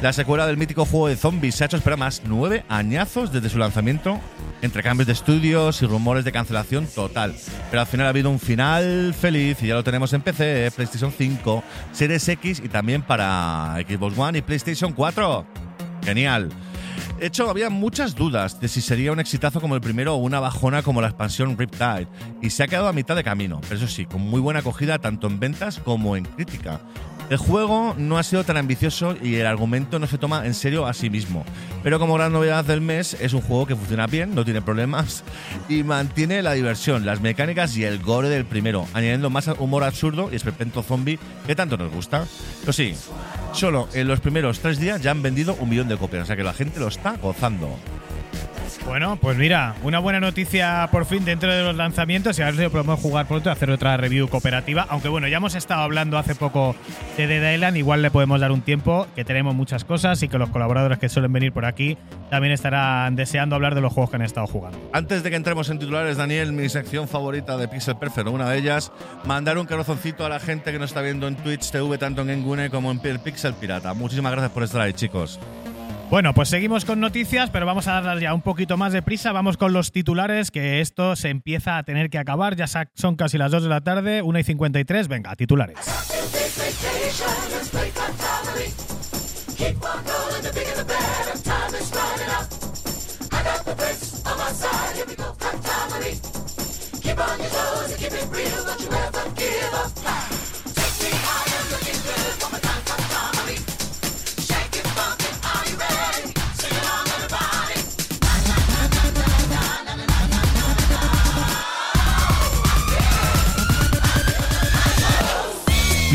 La 0.01 0.13
secuela 0.13 0.47
del 0.47 0.57
mítico 0.57 0.85
juego 0.85 1.07
de 1.07 1.15
zombies 1.15 1.55
se 1.55 1.63
ha 1.63 1.67
hecho 1.67 1.77
esperar 1.77 1.99
más 1.99 2.21
nueve 2.25 2.63
añazos 2.69 3.31
desde 3.31 3.49
su 3.49 3.57
lanzamiento 3.57 4.19
entre 4.61 4.83
cambios 4.83 5.07
de 5.07 5.13
estudios 5.13 5.81
y 5.81 5.85
rumores 5.85 6.25
de 6.25 6.31
cancelación 6.31 6.87
total. 6.87 7.35
Pero 7.69 7.81
al 7.81 7.87
final 7.87 8.07
ha 8.07 8.09
habido 8.09 8.29
un 8.29 8.39
final 8.39 9.13
feliz 9.13 9.61
y 9.61 9.67
ya 9.67 9.75
lo 9.75 9.83
tenemos 9.83 10.13
en 10.13 10.21
PC, 10.21 10.71
PlayStation 10.75 11.13
5, 11.15 11.63
Series 11.91 12.27
X 12.27 12.61
y 12.63 12.69
también 12.69 13.01
para 13.01 13.75
Xbox 13.87 14.17
One 14.17 14.39
y 14.39 14.41
PlayStation 14.41 14.56
4. 14.95 15.45
Genial. 16.03 16.49
De 17.19 17.25
hecho, 17.25 17.49
había 17.49 17.69
muchas 17.69 18.15
dudas 18.15 18.59
de 18.59 18.67
si 18.67 18.79
sería 18.79 19.11
un 19.11 19.19
exitazo 19.19 19.59
como 19.59 19.75
el 19.75 19.81
primero 19.81 20.13
o 20.13 20.17
una 20.17 20.39
bajona 20.39 20.83
como 20.83 21.01
la 21.01 21.07
expansión 21.07 21.57
Riptide, 21.57 22.07
y 22.41 22.51
se 22.51 22.63
ha 22.63 22.67
quedado 22.67 22.87
a 22.87 22.93
mitad 22.93 23.15
de 23.15 23.23
camino, 23.23 23.59
pero 23.61 23.75
eso 23.75 23.87
sí, 23.87 24.05
con 24.05 24.21
muy 24.21 24.39
buena 24.39 24.59
acogida 24.59 24.99
tanto 24.99 25.25
en 25.25 25.39
ventas 25.39 25.79
como 25.79 26.15
en 26.15 26.25
crítica. 26.25 26.79
El 27.29 27.37
juego 27.37 27.93
no 27.97 28.17
ha 28.17 28.23
sido 28.23 28.43
tan 28.43 28.55
ambicioso 28.55 29.15
y 29.21 29.35
el 29.35 29.47
argumento 29.47 29.99
no 29.99 30.07
se 30.07 30.17
toma 30.17 30.45
en 30.45 30.53
serio 30.53 30.85
a 30.85 30.93
sí 30.93 31.09
mismo. 31.09 31.43
Pero 31.87 31.99
como 31.99 32.15
gran 32.15 32.33
novedad 32.33 32.65
del 32.65 32.81
mes, 32.81 33.15
es 33.21 33.31
un 33.31 33.39
juego 33.39 33.65
que 33.65 33.73
funciona 33.73 34.07
bien, 34.07 34.35
no 34.35 34.43
tiene 34.43 34.61
problemas 34.61 35.23
y 35.69 35.83
mantiene 35.83 36.41
la 36.41 36.51
diversión, 36.51 37.05
las 37.05 37.21
mecánicas 37.21 37.77
y 37.77 37.85
el 37.85 37.99
gore 37.99 38.27
del 38.27 38.43
primero, 38.43 38.85
añadiendo 38.93 39.29
más 39.29 39.47
humor 39.57 39.85
absurdo 39.85 40.27
y 40.29 40.35
esperpento 40.35 40.83
zombie 40.83 41.17
que 41.45 41.55
tanto 41.55 41.77
nos 41.77 41.89
gusta. 41.89 42.25
Pero 42.59 42.73
sí, 42.73 42.93
solo 43.53 43.87
en 43.93 44.09
los 44.09 44.19
primeros 44.19 44.59
tres 44.59 44.81
días 44.81 45.01
ya 45.01 45.11
han 45.11 45.21
vendido 45.21 45.55
un 45.61 45.69
millón 45.69 45.87
de 45.87 45.95
copias, 45.95 46.23
o 46.23 46.25
sea 46.25 46.35
que 46.35 46.43
la 46.43 46.51
gente 46.51 46.77
lo 46.77 46.89
está 46.89 47.15
gozando. 47.15 47.77
Bueno, 48.85 49.17
pues 49.17 49.37
mira, 49.37 49.75
una 49.83 49.99
buena 49.99 50.19
noticia 50.19 50.87
por 50.91 51.05
fin 51.05 51.25
dentro 51.25 51.53
de 51.53 51.63
los 51.63 51.75
lanzamientos 51.75 52.39
y 52.39 52.41
a 52.41 52.45
ver 52.45 52.55
si 52.55 52.69
podemos 52.69 52.99
jugar 52.99 53.27
pronto 53.27 53.49
y 53.49 53.51
hacer 53.51 53.69
otra 53.69 53.97
review 53.97 54.27
cooperativa. 54.29 54.85
Aunque 54.89 55.09
bueno, 55.09 55.27
ya 55.27 55.37
hemos 55.37 55.55
estado 55.55 55.81
hablando 55.81 56.17
hace 56.17 56.35
poco 56.35 56.75
de 57.17 57.27
Dead 57.27 57.53
Island, 57.55 57.77
igual 57.77 58.01
le 58.01 58.11
podemos 58.11 58.39
dar 58.39 58.51
un 58.51 58.61
tiempo, 58.61 59.07
que 59.15 59.25
tenemos 59.25 59.55
muchas 59.55 59.83
cosas 59.83 60.23
y 60.23 60.29
que 60.29 60.37
los 60.37 60.49
colaboradores 60.49 60.99
que 60.99 61.09
suelen 61.09 61.33
venir 61.33 61.51
por 61.51 61.65
aquí 61.65 61.97
también 62.29 62.53
estarán 62.53 63.15
deseando 63.15 63.55
hablar 63.55 63.75
de 63.75 63.81
los 63.81 63.91
juegos 63.91 64.09
que 64.09 64.15
han 64.15 64.21
estado 64.21 64.47
jugando. 64.47 64.77
Antes 64.93 65.23
de 65.23 65.29
que 65.29 65.35
entremos 65.35 65.69
en 65.69 65.79
titulares, 65.79 66.17
Daniel, 66.17 66.53
mi 66.53 66.69
sección 66.69 67.07
favorita 67.07 67.57
de 67.57 67.67
Pixel 67.67 67.97
Perfect, 67.97 68.27
una 68.27 68.49
de 68.49 68.57
ellas, 68.57 68.91
mandar 69.25 69.57
un 69.57 69.65
corazoncito 69.65 70.25
a 70.25 70.29
la 70.29 70.39
gente 70.39 70.71
que 70.71 70.79
nos 70.79 70.91
está 70.91 71.01
viendo 71.01 71.27
en 71.27 71.35
Twitch 71.35 71.71
TV, 71.71 71.97
tanto 71.97 72.21
en 72.21 72.29
Engune 72.29 72.69
como 72.69 72.91
en 72.91 73.01
el 73.03 73.19
Pixel 73.19 73.53
Pirata. 73.53 73.93
Muchísimas 73.93 74.31
gracias 74.31 74.51
por 74.51 74.63
estar 74.63 74.81
ahí, 74.81 74.93
chicos. 74.93 75.39
Bueno, 76.09 76.33
pues 76.33 76.47
seguimos 76.47 76.85
con 76.85 77.01
noticias, 77.01 77.49
pero 77.49 77.65
vamos 77.65 77.87
a 77.87 77.99
darles 77.99 78.21
ya 78.21 78.33
un 78.33 78.41
poquito 78.41 78.77
más 78.77 78.93
de 78.93 79.01
prisa. 79.01 79.33
Vamos 79.33 79.57
con 79.57 79.73
los 79.73 79.91
titulares, 79.91 80.51
que 80.51 80.79
esto 80.79 81.17
se 81.17 81.29
empieza 81.29 81.77
a 81.77 81.83
tener 81.83 82.09
que 82.09 82.17
acabar. 82.17 82.55
Ya 82.55 82.65
son 82.93 83.17
casi 83.17 83.37
las 83.37 83.51
2 83.51 83.63
de 83.63 83.69
la 83.69 83.81
tarde, 83.81 84.21
1 84.21 84.39
y 84.39 84.43
53. 84.43 85.09
Venga, 85.09 85.35
titulares. 85.35 85.77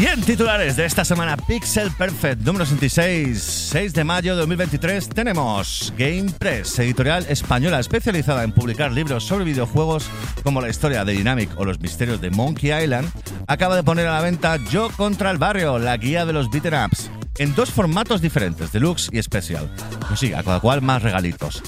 Bien, 0.03 0.21
titulares 0.21 0.75
de 0.75 0.85
esta 0.85 1.05
semana 1.05 1.37
Pixel 1.37 1.89
Perfect 1.93 2.41
número 2.43 2.67
66, 2.67 3.41
6 3.41 3.93
de 3.93 4.03
mayo 4.03 4.33
de 4.35 4.41
2023 4.41 5.09
tenemos 5.09 5.95
Game 5.97 6.29
Press, 6.41 6.77
editorial 6.81 7.25
española 7.29 7.79
especializada 7.79 8.43
en 8.43 8.51
publicar 8.51 8.91
libros 8.91 9.23
sobre 9.23 9.45
videojuegos 9.45 10.09
como 10.43 10.61
la 10.61 10.71
historia 10.71 11.05
de 11.05 11.13
Dynamic 11.13 11.57
o 11.57 11.65
los 11.65 11.79
misterios 11.79 12.21
de 12.21 12.31
Monkey 12.31 12.73
Island, 12.73 13.09
acaba 13.47 13.77
de 13.77 13.85
poner 13.85 14.09
a 14.09 14.15
la 14.15 14.23
venta 14.23 14.59
Yo 14.73 14.91
contra 14.91 15.31
el 15.31 15.39
barrio, 15.39 15.79
la 15.79 15.97
guía 15.99 16.27
de 16.27 16.33
los 16.33 16.51
beaten 16.51 16.75
ups, 16.75 17.09
en 17.39 17.55
dos 17.55 17.71
formatos 17.71 18.21
diferentes, 18.21 18.73
deluxe 18.73 19.09
y 19.13 19.19
especial. 19.19 19.71
Pues 20.09 20.19
sí, 20.19 20.33
a 20.33 20.43
cada 20.43 20.59
cual 20.59 20.83
más 20.83 21.01
regalitos. 21.05 21.63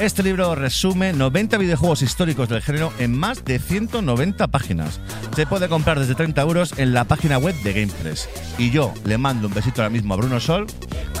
Este 0.00 0.22
libro 0.22 0.54
resume 0.54 1.12
90 1.12 1.58
videojuegos 1.58 2.02
históricos 2.02 2.48
del 2.48 2.62
género 2.62 2.92
en 3.00 3.18
más 3.18 3.44
de 3.44 3.58
190 3.58 4.46
páginas. 4.46 5.00
Se 5.34 5.44
puede 5.44 5.68
comprar 5.68 5.98
desde 5.98 6.14
30 6.14 6.40
euros 6.40 6.78
en 6.78 6.94
la 6.94 7.02
página 7.02 7.36
web 7.38 7.56
de 7.64 7.72
GamePress. 7.72 8.28
Y 8.58 8.70
yo 8.70 8.94
le 9.04 9.18
mando 9.18 9.48
un 9.48 9.54
besito 9.54 9.82
ahora 9.82 9.90
mismo 9.90 10.14
a 10.14 10.18
Bruno 10.18 10.38
Sol, 10.38 10.68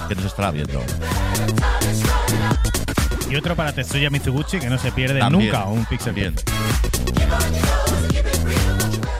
que 0.08 0.14
nos 0.14 0.26
estará 0.26 0.52
viendo. 0.52 0.80
Y 3.28 3.34
otro 3.34 3.56
para 3.56 3.72
Tetsuya 3.72 4.10
Mizuguchi, 4.10 4.60
que 4.60 4.70
no 4.70 4.78
se 4.78 4.92
pierde 4.92 5.18
También, 5.18 5.46
nunca 5.46 5.64
un 5.64 5.84
Pixel 5.84 6.14
también. 6.14 6.34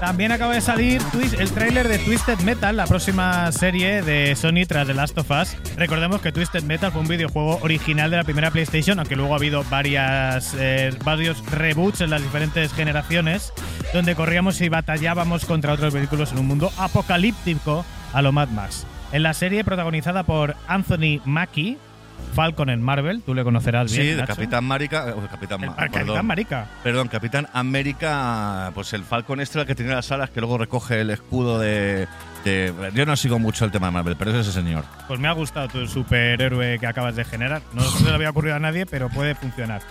También 0.01 0.31
acaba 0.31 0.55
de 0.55 0.61
salir 0.61 1.03
el 1.39 1.51
tráiler 1.51 1.89
de 1.89 1.99
Twisted 1.99 2.39
Metal, 2.41 2.77
la 2.77 2.87
próxima 2.87 3.51
serie 3.51 4.01
de 4.03 4.37
Sony 4.37 4.65
tras 4.67 4.87
The 4.87 4.95
Last 4.95 5.19
of 5.19 5.29
Us. 5.31 5.57
Recordemos 5.77 6.21
que 6.21 6.31
Twisted 6.31 6.63
Metal 6.63 6.93
fue 6.93 7.01
un 7.01 7.09
videojuego 7.09 7.59
original 7.63 8.09
de 8.09 8.19
la 8.19 8.23
primera 8.23 8.53
PlayStation, 8.53 9.01
aunque 9.01 9.17
luego 9.17 9.33
ha 9.33 9.39
habido 9.39 9.65
varias, 9.65 10.55
eh, 10.57 10.97
varios 11.05 11.45
reboots 11.51 12.01
en 12.01 12.11
las 12.11 12.23
diferentes 12.23 12.73
generaciones, 12.73 13.53
donde 13.93 14.15
corríamos 14.15 14.61
y 14.61 14.69
batallábamos 14.69 15.45
contra 15.45 15.73
otros 15.73 15.93
vehículos 15.93 16.31
en 16.31 16.39
un 16.39 16.47
mundo 16.47 16.71
apocalíptico 16.79 17.85
a 18.13 18.23
lo 18.23 18.31
Mad 18.31 18.51
Max. 18.51 18.87
En 19.11 19.25
la 19.25 19.35
serie 19.35 19.65
protagonizada 19.65 20.23
por 20.23 20.55
Anthony 20.69 21.21
Mackie, 21.25 21.77
Falcon 22.35 22.71
en 22.71 22.83
Marvel, 22.83 23.23
tú 23.25 23.35
le 23.35 23.43
conocerás 23.45 23.91
bien. 23.91 24.03
Sí, 24.03 24.09
de 24.11 24.17
Nacho. 24.17 24.35
Capitán 24.35 24.65
Marica. 24.65 25.15
Capitán, 25.31 25.61
El- 25.63 25.67
Ma- 25.71 25.73
el 25.73 25.79
Capitán 25.91 26.07
perdón. 26.07 26.27
Marica. 26.27 26.67
Perdón, 26.83 27.09
Capitán 27.09 27.49
América, 27.53 28.71
pues 28.75 28.93
el 28.93 29.05
Falcon 29.05 29.41
este 29.41 29.59
el 29.61 29.67
que 29.67 29.75
tenía 29.75 29.95
las 29.97 30.11
alas 30.13 30.31
que 30.31 30.41
luego 30.41 30.59
recoge 30.59 31.01
el 31.01 31.11
escudo 31.11 31.59
de, 31.59 32.07
de- 32.45 32.73
Yo 32.95 33.07
no 33.07 33.17
sigo 33.17 33.39
mucho 33.39 33.65
el 33.65 33.71
tema 33.73 33.89
de 33.89 33.93
Marvel, 33.93 34.17
pero 34.17 34.31
es 34.33 34.37
ese 34.47 34.53
señor. 34.53 34.85
Pues 35.07 35.19
me 35.19 35.29
ha 35.29 35.33
gustado 35.33 35.69
tu 35.69 35.87
superhéroe 35.87 36.79
que 36.79 36.87
acabas 36.87 37.17
de 37.17 37.25
generar. 37.25 37.63
No 37.73 37.83
se 37.83 38.05
le 38.05 38.15
había 38.15 38.31
ocurrido 38.31 38.57
a 38.57 38.61
nadie, 38.61 38.87
pero 38.87 39.09
puede 39.09 39.35
funcionar. 39.35 39.83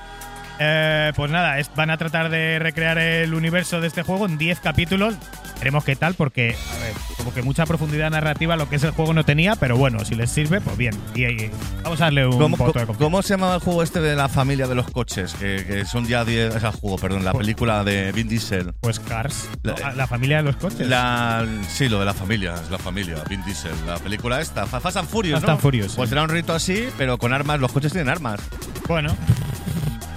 Eh, 0.59 1.11
pues 1.15 1.29
nada, 1.29 1.59
es- 1.59 1.69
van 1.75 1.89
a 1.91 1.97
tratar 1.97 2.29
de 2.29 2.57
recrear 2.59 2.97
el 2.97 3.33
universo 3.33 3.79
de 3.81 3.87
este 3.87 4.01
juego 4.03 4.25
en 4.25 4.37
10 4.37 4.59
capítulos. 4.59 5.15
Veremos 5.59 5.83
qué 5.83 5.95
tal, 5.95 6.13
porque 6.13 6.55
a 6.75 6.79
ver, 6.83 6.93
como 7.17 7.33
que 7.33 7.41
mucha 7.41 7.65
profundidad 7.65 8.11
narrativa 8.11 8.55
lo 8.55 8.69
que 8.69 8.75
es 8.75 8.83
el 8.83 8.91
juego 8.91 9.13
no 9.13 9.25
tenía, 9.25 9.55
pero 9.55 9.75
bueno, 9.75 10.05
si 10.05 10.13
les 10.15 10.29
sirve, 10.29 10.61
pues 10.61 10.77
bien. 10.77 10.93
Y, 11.15 11.25
y 11.25 11.51
vamos 11.83 11.99
a 11.99 12.05
darle 12.05 12.27
un 12.27 12.37
¿Cómo, 12.37 12.55
voto 12.57 12.65
de 12.79 12.85
cómo- 12.85 12.85
confianza. 12.85 13.03
cómo 13.03 13.21
se 13.23 13.29
llamaba 13.33 13.55
el 13.55 13.61
juego 13.61 13.81
este 13.83 13.99
de 13.99 14.15
la 14.15 14.29
familia 14.29 14.67
de 14.67 14.75
los 14.75 14.89
coches? 14.91 15.33
Que, 15.33 15.65
que 15.67 15.85
son 15.85 16.05
ya 16.07 16.23
10. 16.23 16.55
O 16.55 16.59
sea, 16.59 16.71
juego, 16.71 16.97
perdón, 16.97 17.25
la 17.25 17.31
Pues- 17.31 17.41
película 17.45 17.83
de 17.83 18.11
Vin 18.11 18.27
Diesel. 18.27 18.73
Pues 18.81 18.99
Cars, 18.99 19.49
La- 19.63 19.73
¿no? 19.73 19.91
la, 19.93 20.07
familia 20.07 20.37
de 20.37 20.43
los 20.43 20.55
coches. 20.57 20.87
La, 20.87 21.45
sí, 21.69 21.89
lo 21.89 21.99
de 21.99 22.05
la 22.05 22.13
familia, 22.13 22.53
es 22.63 22.69
la 22.69 22.77
familia, 22.77 23.15
Vin 23.27 23.43
Diesel. 23.43 23.71
La 23.87 23.97
película 23.97 24.39
esta, 24.39 24.67
Fa- 24.67 24.79
Fast 24.79 24.97
and 24.97 25.09
Furious, 25.09 25.37
Fast 25.39 25.47
¿no? 25.47 25.53
and 25.53 25.61
Furious, 25.61 25.95
Pues 25.95 26.07
sí. 26.07 26.11
será 26.11 26.23
un 26.23 26.29
rito 26.29 26.53
así, 26.53 26.87
pero 26.99 27.17
con 27.17 27.33
armas. 27.33 27.59
Los 27.59 27.71
coches 27.71 27.91
tienen 27.91 28.09
armas. 28.09 28.39
Bueno, 28.87 29.15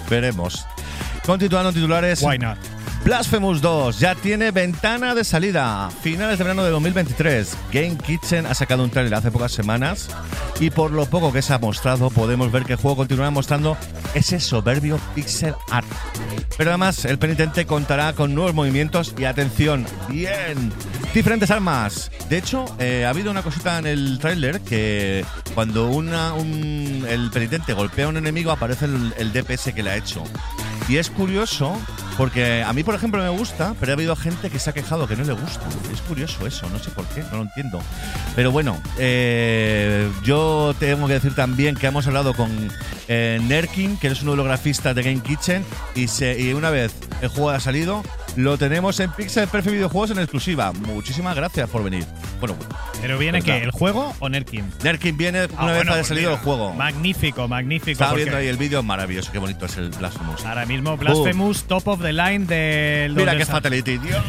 Veremos. 0.08 0.66
Continuando 1.24 1.72
titulares. 1.72 2.22
why 2.22 2.38
not? 2.38 2.58
Blasphemous 3.04 3.60
2 3.62 3.98
ya 3.98 4.14
tiene 4.14 4.50
ventana 4.50 5.14
de 5.14 5.24
salida. 5.24 5.90
Finales 6.02 6.38
de 6.38 6.44
verano 6.44 6.62
de 6.62 6.70
2023. 6.70 7.56
Game 7.72 7.96
Kitchen 7.96 8.46
ha 8.46 8.54
sacado 8.54 8.84
un 8.84 8.90
trailer 8.90 9.14
hace 9.14 9.30
pocas 9.30 9.52
semanas 9.52 10.08
y 10.60 10.70
por 10.70 10.90
lo 10.92 11.06
poco 11.06 11.32
que 11.32 11.40
se 11.42 11.54
ha 11.54 11.58
mostrado 11.58 12.10
podemos 12.10 12.52
ver 12.52 12.64
que 12.64 12.74
el 12.74 12.78
juego 12.78 12.96
continúa 12.98 13.30
mostrando 13.30 13.76
ese 14.14 14.38
soberbio 14.38 15.00
pixel 15.14 15.54
art. 15.70 15.86
Pero 16.58 16.70
además 16.70 17.04
el 17.06 17.18
penitente 17.18 17.66
contará 17.66 18.12
con 18.12 18.34
nuevos 18.34 18.54
movimientos 18.54 19.14
y 19.18 19.24
atención, 19.24 19.86
bien, 20.08 20.70
diferentes 21.14 21.50
armas. 21.50 22.10
De 22.28 22.36
hecho, 22.38 22.66
eh, 22.78 23.04
ha 23.06 23.10
habido 23.10 23.30
una 23.30 23.42
cosita 23.42 23.78
en 23.78 23.86
el 23.86 24.18
tráiler 24.20 24.60
que 24.60 25.24
cuando 25.54 25.88
una, 25.88 26.34
un- 26.34 27.06
el 27.08 27.30
penitente 27.30 27.72
golpea 27.72 28.04
a 28.04 28.08
un 28.08 28.18
enemigo 28.18 28.52
aparece 28.52 28.84
el, 28.84 29.14
el 29.16 29.32
DPS 29.32 29.72
que 29.74 29.82
le 29.82 29.90
ha 29.90 29.96
hecho. 29.96 30.22
Y 30.88 30.96
es 30.98 31.08
curioso 31.08 31.78
porque 32.16 32.62
a 32.62 32.72
mí, 32.72 32.82
por 32.90 32.96
ejemplo, 32.96 33.22
me 33.22 33.28
gusta, 33.28 33.76
pero 33.78 33.92
ha 33.92 33.94
habido 33.94 34.16
gente 34.16 34.50
que 34.50 34.58
se 34.58 34.68
ha 34.68 34.72
quejado 34.72 35.06
que 35.06 35.14
no 35.14 35.22
le 35.22 35.32
gusta. 35.32 35.64
Es 35.92 36.00
curioso 36.00 36.44
eso, 36.44 36.68
no 36.70 36.80
sé 36.80 36.90
por 36.90 37.04
qué, 37.04 37.22
no 37.30 37.36
lo 37.36 37.42
entiendo. 37.42 37.80
Pero 38.34 38.50
bueno, 38.50 38.82
eh, 38.98 40.10
yo 40.24 40.74
tengo 40.76 41.06
que 41.06 41.12
decir 41.12 41.36
también 41.36 41.76
que 41.76 41.86
hemos 41.86 42.08
hablado 42.08 42.34
con 42.34 42.50
eh, 43.06 43.38
Nerkin, 43.44 43.96
que 43.96 44.08
es 44.08 44.22
uno 44.22 44.32
de 44.32 44.38
los 44.38 44.46
grafistas 44.46 44.96
de 44.96 45.04
Game 45.04 45.20
Kitchen, 45.20 45.64
y, 45.94 46.08
se, 46.08 46.40
y 46.40 46.52
una 46.52 46.70
vez 46.70 46.92
el 47.20 47.28
juego 47.28 47.50
ha 47.50 47.60
salido, 47.60 48.02
lo 48.36 48.56
tenemos 48.58 48.98
en 49.00 49.10
Pixel 49.12 49.48
Perfect 49.48 49.74
Videojuegos 49.74 50.10
en 50.12 50.18
exclusiva. 50.18 50.72
Muchísimas 50.72 51.34
gracias 51.36 51.68
por 51.68 51.82
venir. 51.84 52.04
Bueno, 52.38 52.56
¿Pero 53.02 53.18
viene 53.18 53.40
Verdad. 53.40 53.56
qué? 53.58 53.62
¿El 53.64 53.70
juego 53.70 54.14
o 54.18 54.28
Nerkin? 54.28 54.64
Nerkin 54.82 55.16
viene 55.16 55.44
una 55.46 55.54
Ah, 55.56 55.66
vez 55.66 55.76
bueno, 55.76 55.92
haya 55.92 56.00
pues 56.00 56.08
salido 56.08 56.32
el 56.32 56.38
juego. 56.38 56.74
Magnífico, 56.74 57.48
magnífico. 57.48 57.92
Estaba 57.92 58.14
viendo 58.14 58.36
ahí 58.36 58.46
el 58.48 58.56
vídeo, 58.56 58.82
maravilloso, 58.82 59.32
qué 59.32 59.38
bonito 59.38 59.66
es 59.66 59.76
el 59.78 59.90
Blasphemous. 59.90 60.44
Ahora 60.44 60.66
mismo 60.66 60.96
Blasphemous, 60.96 61.64
top 61.64 61.88
of 61.88 62.02
the 62.02 62.12
line 62.12 62.46
del. 62.46 63.14
Mira 63.14 63.36
qué 63.36 63.44
fatality, 63.46 63.98
Dios, 63.98 64.22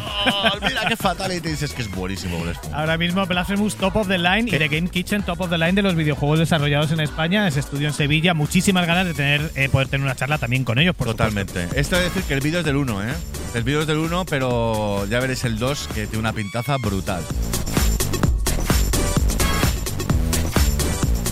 mira 0.62 0.86
qué 0.88 0.96
fatality. 0.96 1.50
Es 1.50 1.72
que 1.72 1.82
es 1.82 1.90
buenísimo 1.90 2.38
Blasphemous. 2.40 2.74
Ahora 2.74 2.96
mismo 2.98 3.26
Blasphemous 3.26 3.76
top 3.76 3.96
of 3.96 4.08
the 4.08 4.18
line 4.18 4.48
y 4.48 4.50
¿Qué? 4.50 4.58
The 4.58 4.68
Game 4.68 4.88
Kitchen 4.88 5.22
top 5.22 5.40
of 5.42 5.50
the 5.50 5.58
line 5.58 5.72
de 5.72 5.82
los 5.82 5.94
videojuegos 5.94 6.38
desarrollados 6.38 6.90
en 6.92 7.00
España, 7.00 7.46
ese 7.46 7.60
estudio 7.60 7.88
en 7.88 7.94
Sevilla. 7.94 8.34
Muchísimas 8.34 8.86
ganas 8.86 9.06
de 9.06 9.14
tener 9.14 9.50
eh, 9.54 9.68
poder 9.68 9.88
tener 9.88 10.04
una 10.04 10.14
charla 10.16 10.38
también 10.38 10.64
con 10.64 10.78
ellos, 10.78 10.94
por 10.96 11.06
Totalmente. 11.08 11.68
Esto 11.76 11.96
es 11.96 12.04
decir 12.04 12.22
que 12.24 12.34
el 12.34 12.40
vídeo 12.40 12.60
es 12.60 12.64
del 12.64 12.76
1, 12.76 13.02
¿eh? 13.04 13.12
El 13.54 13.64
vídeo 13.64 13.82
es 13.82 13.86
del 13.86 13.91
1, 13.98 14.24
pero 14.26 15.06
ya 15.06 15.20
veréis 15.20 15.44
el 15.44 15.58
2 15.58 15.88
que 15.94 16.06
tiene 16.06 16.18
una 16.18 16.32
pintaza 16.32 16.76
brutal. 16.78 17.22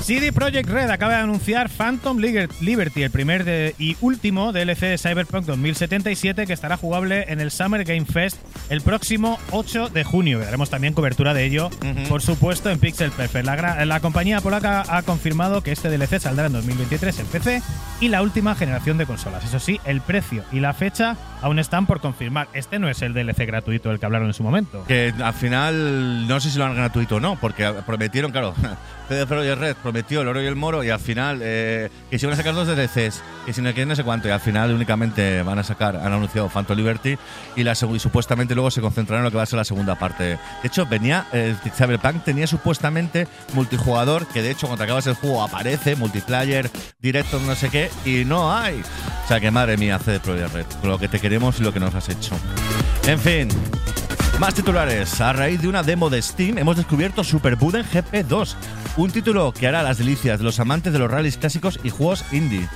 CD 0.03 0.33
Projekt 0.33 0.69
Red 0.69 0.91
acaba 0.91 1.13
de 1.15 1.19
anunciar 1.21 1.69
Phantom 1.69 2.19
Liberty, 2.19 3.03
el 3.03 3.11
primer 3.11 3.45
de- 3.45 3.75
y 3.79 3.97
último 4.01 4.51
DLC 4.53 4.87
de 4.87 4.99
Cyberpunk 4.99 5.45
2077 5.47 6.47
que 6.47 6.53
estará 6.53 6.77
jugable 6.77 7.27
en 7.29 7.41
el 7.41 7.51
Summer 7.53 7.85
Game 7.85 8.07
Fest 8.07 8.39
el 8.71 8.81
próximo 8.81 9.39
8 9.53 9.89
de 9.91 10.03
junio. 10.03 10.41
Daremos 10.41 10.69
también 10.69 10.95
cobertura 10.95 11.33
de 11.33 11.45
ello, 11.45 11.67
Ujú. 11.69 12.09
por 12.09 12.23
supuesto, 12.23 12.71
en 12.71 12.81
Pixel 12.81 13.13
Perfect. 13.13 13.45
La, 13.47 13.85
la 13.85 14.01
compañía 14.01 14.41
polaca 14.41 14.85
ha 14.89 15.03
confirmado 15.03 15.63
que 15.63 15.71
este 15.71 15.89
DLC 15.89 16.19
saldrá 16.19 16.47
en 16.47 16.53
2023 16.55 17.19
en 17.21 17.27
PC 17.27 17.63
y 18.01 18.09
la 18.09 18.23
última 18.23 18.55
generación 18.57 18.99
de 18.99 19.07
consolas. 19.07 19.45
Eso 19.45 19.61
sí, 19.61 19.81
el 19.85 20.01
precio 20.01 20.43
y 20.51 20.59
la 20.61 20.73
fecha 20.73 21.17
aún 21.43 21.59
están 21.59 21.87
por 21.87 22.01
confirmar. 22.01 22.49
Este 22.53 22.79
no 22.79 22.89
es 22.89 23.01
el 23.03 23.13
DLC 23.15 23.47
gratuito 23.47 23.91
del 23.91 24.01
que 24.01 24.07
hablaron 24.07 24.29
en 24.29 24.35
su 24.35 24.43
momento. 24.43 24.85
Que 24.89 25.15
al 25.23 25.35
final 25.35 26.27
no 26.27 26.41
sé 26.41 26.51
si 26.51 26.59
lo 26.59 26.65
han 26.65 26.75
gratuito 26.75 27.17
o 27.17 27.21
no, 27.21 27.37
porque 27.41 27.71
prometieron, 27.87 28.33
claro, 28.33 28.55
CD 29.09 29.27
Projekt 29.27 29.59
Red 29.61 29.77
prometió 29.83 30.00
el 30.09 30.29
oro 30.29 30.43
y 30.43 30.47
el 30.47 30.57
moro 30.57 30.83
y 30.85 30.91
al 30.91 31.01
final 31.01 31.41
eh, 31.43 31.91
que 32.11 32.19
se 32.19 32.27
iban 32.27 32.35
a 32.35 32.37
sacar 32.37 32.55
dos 32.55 32.67
DLCs, 32.67 33.23
que 33.47 33.53
si 33.53 33.63
no 33.63 33.71
quieren 33.73 33.89
no 33.89 33.97
sé 33.97 34.05
cuánto, 34.05 34.29
y 34.29 34.31
al 34.31 34.41
final 34.41 34.73
únicamente 34.73 35.43
van 35.43 35.59
a 35.59 35.63
sacar, 35.63 35.97
han 35.97 36.13
anunciado 36.13 36.49
Phantom 36.49 36.77
Liberty 36.77 37.17
y, 37.57 37.63
la 37.63 37.73
y 37.73 37.99
supuestamente 37.99 38.55
luego 38.55 38.71
se 38.71 38.81
concentrarán 38.81 39.21
en 39.21 39.25
lo 39.25 39.31
que 39.31 39.37
va 39.37 39.45
a 39.45 39.47
ser 39.47 39.59
la 39.59 39.65
segunda 39.65 39.99
parte. 39.99 40.25
De 40.25 40.39
hecho, 40.65 40.87
venía, 40.87 41.27
eh, 41.33 41.55
Cyberpunk 41.75 42.25
tenía 42.25 42.47
supuestamente 42.47 43.29
multijugador, 43.55 44.27
que 44.27 44.43
de 44.43 44.51
hecho 44.51 44.67
cuando 44.67 44.85
acabas 44.85 45.07
el 45.07 45.15
juego 45.15 45.43
aparece, 45.43 45.97
multiplayer, 45.97 46.71
directo, 47.01 47.39
no 47.41 47.55
sé 47.55 47.71
qué, 47.71 47.91
y 48.05 48.25
no 48.25 48.53
hay. 48.55 48.83
O 49.25 49.29
sea 49.29 49.41
que 49.41 49.51
madre 49.51 49.77
mía, 49.77 49.99
CD 49.99 50.21
Projekt 50.21 50.55
Red, 50.55 50.67
lo 50.83 50.99
que 50.99 51.09
te 51.09 51.21
queremos 51.21 51.61
y 51.61 51.63
lo 51.63 51.73
que 51.73 51.81
nos 51.81 51.95
has 51.95 52.09
hecho. 52.09 52.37
En 53.07 53.19
fin, 53.19 53.49
más 54.41 54.55
titulares. 54.55 55.21
A 55.21 55.35
raíz 55.35 55.61
de 55.61 55.69
una 55.69 55.83
demo 55.83 56.09
de 56.09 56.23
Steam 56.23 56.57
hemos 56.57 56.79
descubierto 56.79 57.23
Super 57.23 57.57
Buden 57.57 57.85
GP2, 57.85 58.55
un 58.97 59.11
título 59.11 59.53
que 59.53 59.67
hará 59.67 59.83
las 59.83 59.99
delicias 59.99 60.39
de 60.39 60.45
los 60.45 60.59
amantes 60.59 60.95
de 60.95 60.99
los 60.99 61.11
rallies 61.11 61.37
clásicos 61.37 61.79
y 61.85 61.91
juegos 61.91 62.25
indie. 62.33 62.67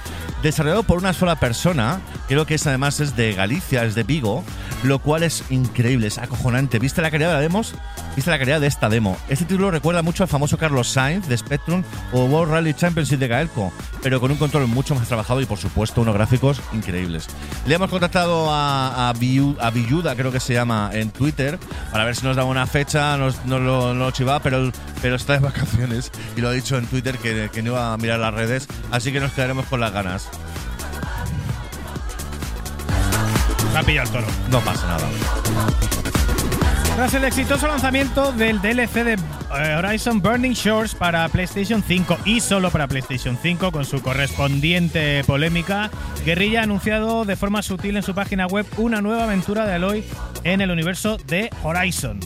Desarrollado 0.44 0.82
por 0.82 0.98
una 0.98 1.14
sola 1.14 1.36
persona, 1.36 2.02
creo 2.28 2.44
que 2.44 2.56
es 2.56 2.66
además 2.66 3.00
es 3.00 3.16
de 3.16 3.32
Galicia, 3.32 3.82
es 3.84 3.94
de 3.94 4.02
Vigo, 4.02 4.44
lo 4.82 4.98
cual 4.98 5.22
es 5.22 5.42
increíble, 5.48 6.08
es 6.08 6.18
acojonante. 6.18 6.78
¿Viste 6.78 7.00
la 7.00 7.10
calidad 7.10 7.30
de 7.30 7.34
la 7.36 7.40
demos? 7.40 7.74
¿Viste 8.14 8.30
la 8.30 8.38
calidad 8.38 8.60
de 8.60 8.66
esta 8.66 8.90
demo? 8.90 9.16
Este 9.30 9.46
título 9.46 9.70
recuerda 9.70 10.02
mucho 10.02 10.22
al 10.22 10.28
famoso 10.28 10.58
Carlos 10.58 10.88
Sainz 10.88 11.28
de 11.28 11.38
Spectrum 11.38 11.82
o 12.12 12.26
World 12.26 12.52
Rally 12.52 12.74
Championship 12.74 13.18
de 13.18 13.28
Gaelco, 13.28 13.72
pero 14.02 14.20
con 14.20 14.30
un 14.32 14.36
control 14.36 14.66
mucho 14.66 14.94
más 14.94 15.08
trabajado 15.08 15.40
y 15.40 15.46
por 15.46 15.56
supuesto 15.56 16.02
unos 16.02 16.12
gráficos 16.12 16.60
increíbles. 16.74 17.26
Le 17.66 17.76
hemos 17.76 17.88
contactado 17.88 18.52
a, 18.52 19.08
a, 19.08 19.14
creo 19.14 20.30
que 20.30 20.40
se 20.40 20.52
llama, 20.52 20.90
en 20.92 21.10
Twitter, 21.10 21.58
para 21.90 22.04
ver 22.04 22.16
si 22.16 22.26
nos 22.26 22.36
daba 22.36 22.50
una 22.50 22.66
fecha, 22.66 23.16
nos, 23.16 23.46
nos 23.46 23.62
lo, 23.62 23.94
nos 23.94 24.12
pero, 24.42 24.70
pero 25.00 25.16
está 25.16 25.32
de 25.32 25.38
vacaciones 25.38 26.12
y 26.36 26.42
lo 26.42 26.50
ha 26.50 26.52
dicho 26.52 26.76
en 26.76 26.84
Twitter 26.84 27.16
que, 27.16 27.48
que 27.50 27.62
no 27.62 27.70
iba 27.70 27.94
a 27.94 27.96
mirar 27.96 28.20
las 28.20 28.34
redes, 28.34 28.68
así 28.90 29.10
que 29.10 29.20
nos 29.20 29.32
quedaremos 29.32 29.64
con 29.64 29.80
las 29.80 29.90
ganas. 29.90 30.33
Me 33.72 33.80
ha 33.80 33.82
pillado 33.82 34.06
el 34.06 34.12
toro. 34.12 34.26
No 34.50 34.60
pasa 34.60 34.86
nada. 34.86 35.08
Tras 36.94 37.12
el 37.14 37.24
exitoso 37.24 37.66
lanzamiento 37.66 38.30
del 38.30 38.62
DLC 38.62 39.02
de 39.02 39.12
eh, 39.14 39.74
Horizon 39.76 40.22
Burning 40.22 40.52
Shores 40.52 40.94
para 40.94 41.28
PlayStation 41.28 41.82
5 41.82 42.18
y 42.24 42.38
solo 42.38 42.70
para 42.70 42.86
PlayStation 42.86 43.36
5 43.40 43.72
con 43.72 43.84
su 43.84 44.00
correspondiente 44.00 45.24
polémica, 45.24 45.90
Guerrilla 46.24 46.60
ha 46.60 46.62
anunciado 46.62 47.24
de 47.24 47.34
forma 47.34 47.62
sutil 47.62 47.96
en 47.96 48.04
su 48.04 48.14
página 48.14 48.46
web 48.46 48.64
una 48.76 49.02
nueva 49.02 49.24
aventura 49.24 49.66
de 49.66 49.72
Aloy 49.72 50.04
en 50.44 50.60
el 50.60 50.70
universo 50.70 51.16
de 51.26 51.50
Horizon. 51.62 52.20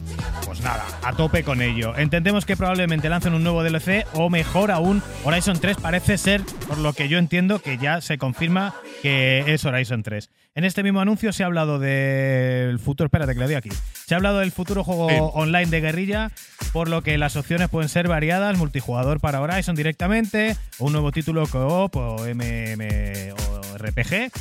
Pues 0.44 0.60
nada, 0.60 0.84
a 1.02 1.12
tope 1.12 1.44
con 1.44 1.62
ello. 1.62 1.96
Entendemos 1.96 2.44
que 2.46 2.56
probablemente 2.56 3.08
lancen 3.08 3.34
un 3.34 3.42
nuevo 3.42 3.62
DLC 3.62 4.06
o 4.14 4.28
mejor 4.30 4.70
aún, 4.70 5.02
Horizon 5.24 5.58
3 5.60 5.76
parece 5.78 6.18
ser, 6.18 6.42
por 6.66 6.78
lo 6.78 6.92
que 6.92 7.08
yo 7.08 7.18
entiendo, 7.18 7.58
que 7.60 7.78
ya 7.78 8.00
se 8.00 8.18
confirma 8.18 8.74
que 9.02 9.44
es 9.46 9.64
Horizon 9.64 10.02
3. 10.02 10.30
En 10.54 10.64
este 10.64 10.82
mismo 10.82 11.00
anuncio 11.00 11.32
se 11.32 11.42
ha 11.44 11.46
hablado 11.46 11.78
del 11.78 12.78
futuro, 12.80 13.06
espérate 13.06 13.34
que 13.34 13.38
le 13.40 13.46
doy 13.46 13.54
aquí, 13.54 13.70
se 14.06 14.14
ha 14.14 14.16
hablado 14.16 14.38
del 14.40 14.50
futuro 14.52 14.82
juego 14.82 15.08
Sí. 15.08 15.16
online 15.34 15.66
de 15.66 15.80
guerrilla, 15.80 16.30
por 16.72 16.88
lo 16.88 17.02
que 17.02 17.16
las 17.18 17.36
opciones 17.36 17.68
pueden 17.68 17.88
ser 17.88 18.08
variadas, 18.08 18.58
multijugador 18.58 19.20
para 19.20 19.40
Horizon 19.40 19.76
directamente, 19.76 20.56
o 20.78 20.86
un 20.86 20.92
nuevo 20.92 21.12
título 21.12 21.46
co-op 21.46 21.94
o 21.96 22.24
MM 22.26 23.32
o 23.32 23.78
RPG. 23.78 24.32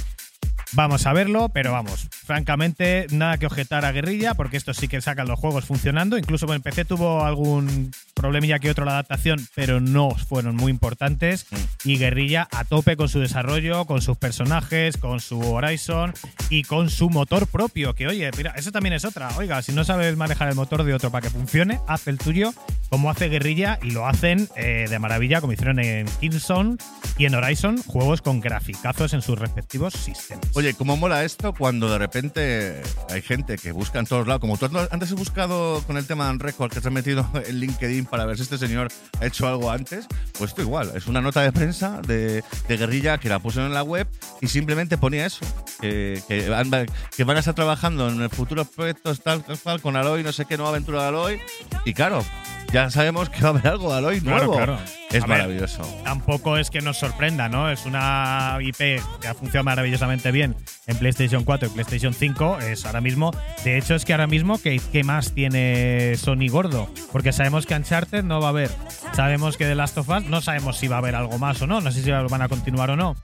Vamos 0.73 1.05
a 1.05 1.13
verlo, 1.13 1.49
pero 1.49 1.71
vamos, 1.71 2.07
francamente, 2.11 3.07
nada 3.11 3.37
que 3.37 3.45
objetar 3.45 3.85
a 3.85 3.91
Guerrilla, 3.91 4.33
porque 4.33 4.57
estos 4.57 4.77
sí 4.77 4.87
que 4.87 4.99
sacan 5.01 5.27
los 5.27 5.39
juegos 5.39 5.65
funcionando. 5.65 6.17
Incluso 6.17 6.51
en 6.53 6.61
PC 6.61 6.85
tuvo 6.85 7.23
algún 7.23 7.91
problemilla 8.13 8.59
que 8.59 8.69
otro 8.69 8.85
la 8.85 8.91
adaptación, 8.91 9.47
pero 9.55 9.79
no 9.79 10.11
fueron 10.11 10.55
muy 10.55 10.71
importantes. 10.71 11.47
Y 11.83 11.97
Guerrilla 11.97 12.47
a 12.51 12.65
tope 12.65 12.97
con 12.97 13.09
su 13.09 13.19
desarrollo, 13.19 13.85
con 13.85 14.01
sus 14.01 14.17
personajes, 14.17 14.97
con 14.97 15.19
su 15.19 15.39
Horizon 15.39 16.13
y 16.49 16.63
con 16.63 16.89
su 16.89 17.09
motor 17.09 17.47
propio. 17.47 17.93
Que 17.93 18.07
oye, 18.07 18.29
mira, 18.35 18.53
eso 18.57 18.71
también 18.71 18.93
es 18.93 19.05
otra. 19.05 19.29
Oiga, 19.37 19.61
si 19.61 19.71
no 19.71 19.83
sabes 19.83 20.17
manejar 20.17 20.49
el 20.49 20.55
motor 20.55 20.83
de 20.83 20.93
otro 20.93 21.11
para 21.11 21.21
que 21.21 21.29
funcione, 21.29 21.79
haz 21.87 22.07
el 22.07 22.17
tuyo 22.17 22.53
como 22.89 23.09
hace 23.09 23.29
Guerrilla 23.29 23.79
y 23.81 23.91
lo 23.91 24.07
hacen 24.07 24.47
eh, 24.55 24.87
de 24.89 24.99
maravilla, 24.99 25.41
como 25.41 25.53
hicieron 25.53 25.79
en 25.79 26.07
Killzone 26.19 26.77
y 27.17 27.25
en 27.25 27.35
Horizon, 27.35 27.81
juegos 27.83 28.21
con 28.21 28.39
graficazos 28.39 29.13
en 29.13 29.21
sus 29.21 29.37
respectivos 29.37 29.93
sistemas. 29.93 30.47
Oye, 30.57 30.73
¿cómo 30.73 30.97
mola 30.97 31.23
esto 31.23 31.53
cuando 31.53 31.87
de 31.87 31.99
repente 31.99 32.81
hay 33.11 33.21
gente 33.21 33.57
que 33.57 33.71
busca 33.71 33.99
en 33.99 34.07
todos 34.07 34.25
lados? 34.25 34.41
Como 34.41 34.57
tú 34.57 34.65
antes 34.89 35.11
has 35.11 35.15
buscado 35.15 35.83
con 35.85 35.97
el 35.97 36.07
tema 36.07 36.31
de 36.33 36.39
Record, 36.39 36.71
que 36.73 36.81
te 36.81 36.87
has 36.87 36.93
metido 36.93 37.29
en 37.47 37.59
LinkedIn 37.59 38.05
para 38.07 38.25
ver 38.25 38.37
si 38.37 38.41
este 38.41 38.57
señor 38.57 38.87
ha 39.21 39.25
hecho 39.27 39.47
algo 39.47 39.69
antes, 39.69 40.07
pues 40.35 40.49
esto 40.49 40.63
igual. 40.63 40.91
Es 40.95 41.05
una 41.05 41.21
nota 41.21 41.41
de 41.41 41.51
prensa 41.51 42.01
de, 42.01 42.43
de 42.67 42.77
guerrilla 42.77 43.19
que 43.19 43.29
la 43.29 43.37
pusieron 43.37 43.67
en 43.67 43.75
la 43.75 43.83
web 43.83 44.07
y 44.41 44.47
simplemente 44.47 44.97
ponía 44.97 45.27
eso. 45.27 45.45
Que, 45.79 46.23
que 46.27 46.49
van, 46.49 46.71
que 47.15 47.23
van 47.23 47.37
a 47.37 47.39
estar 47.41 47.53
trabajando 47.53 48.09
en 48.09 48.27
futuros 48.31 48.67
proyectos 48.67 49.21
tal, 49.21 49.43
tal, 49.43 49.59
tal, 49.59 49.79
con 49.79 49.95
Aloy, 49.95 50.23
no 50.23 50.31
sé 50.31 50.45
qué, 50.45 50.57
nueva 50.57 50.71
aventura 50.71 51.03
de 51.03 51.07
Aloy. 51.09 51.39
Y 51.85 51.93
claro, 51.93 52.25
ya 52.73 52.89
sabemos 52.89 53.29
que 53.29 53.41
va 53.41 53.49
a 53.49 53.51
haber 53.51 53.67
algo 53.67 53.91
de 53.91 53.97
Aloy 53.99 54.21
Claro, 54.21 54.37
nuevo. 54.47 54.55
claro. 54.55 54.79
Es 55.09 55.21
ver, 55.21 55.29
maravilloso. 55.29 55.83
Tampoco 56.03 56.57
es 56.57 56.69
que 56.69 56.81
nos 56.81 56.97
sorprenda, 56.97 57.47
¿no? 57.47 57.71
Es 57.71 57.85
una 57.85 58.57
IP 58.59 58.77
que 59.21 59.27
ha 59.27 59.33
funcionado 59.33 59.63
maravillosamente 59.63 60.31
bien 60.31 60.55
en 60.85 60.97
PlayStation 60.97 61.43
4 61.43 61.69
y 61.69 61.71
PlayStation 61.71 62.13
5. 62.13 62.59
Es 62.59 62.85
ahora 62.85 62.99
mismo. 62.99 63.31
De 63.63 63.77
hecho, 63.77 63.95
es 63.95 64.03
que 64.03 64.13
ahora 64.13 64.27
mismo, 64.27 64.59
¿qué, 64.61 64.81
qué 64.91 65.03
más 65.03 65.33
tiene 65.33 66.15
Sony 66.17 66.49
gordo? 66.49 66.89
Porque 67.11 67.31
sabemos 67.31 67.65
que 67.65 67.75
Uncharted 67.75 68.23
no 68.23 68.41
va 68.41 68.47
a 68.47 68.49
haber. 68.49 68.71
Sabemos 69.13 69.55
que 69.57 69.65
The 69.65 69.75
Last 69.75 69.97
of 69.97 70.09
Us 70.09 70.25
no 70.25 70.41
sabemos 70.41 70.77
si 70.77 70.87
va 70.87 70.97
a 70.97 70.99
haber 70.99 71.15
algo 71.15 71.37
más 71.37 71.61
o 71.61 71.67
no. 71.67 71.79
No 71.79 71.91
sé 71.91 72.03
si 72.03 72.11
van 72.11 72.41
a 72.41 72.49
continuar 72.49 72.89
o 72.91 72.95
no. 72.97 73.15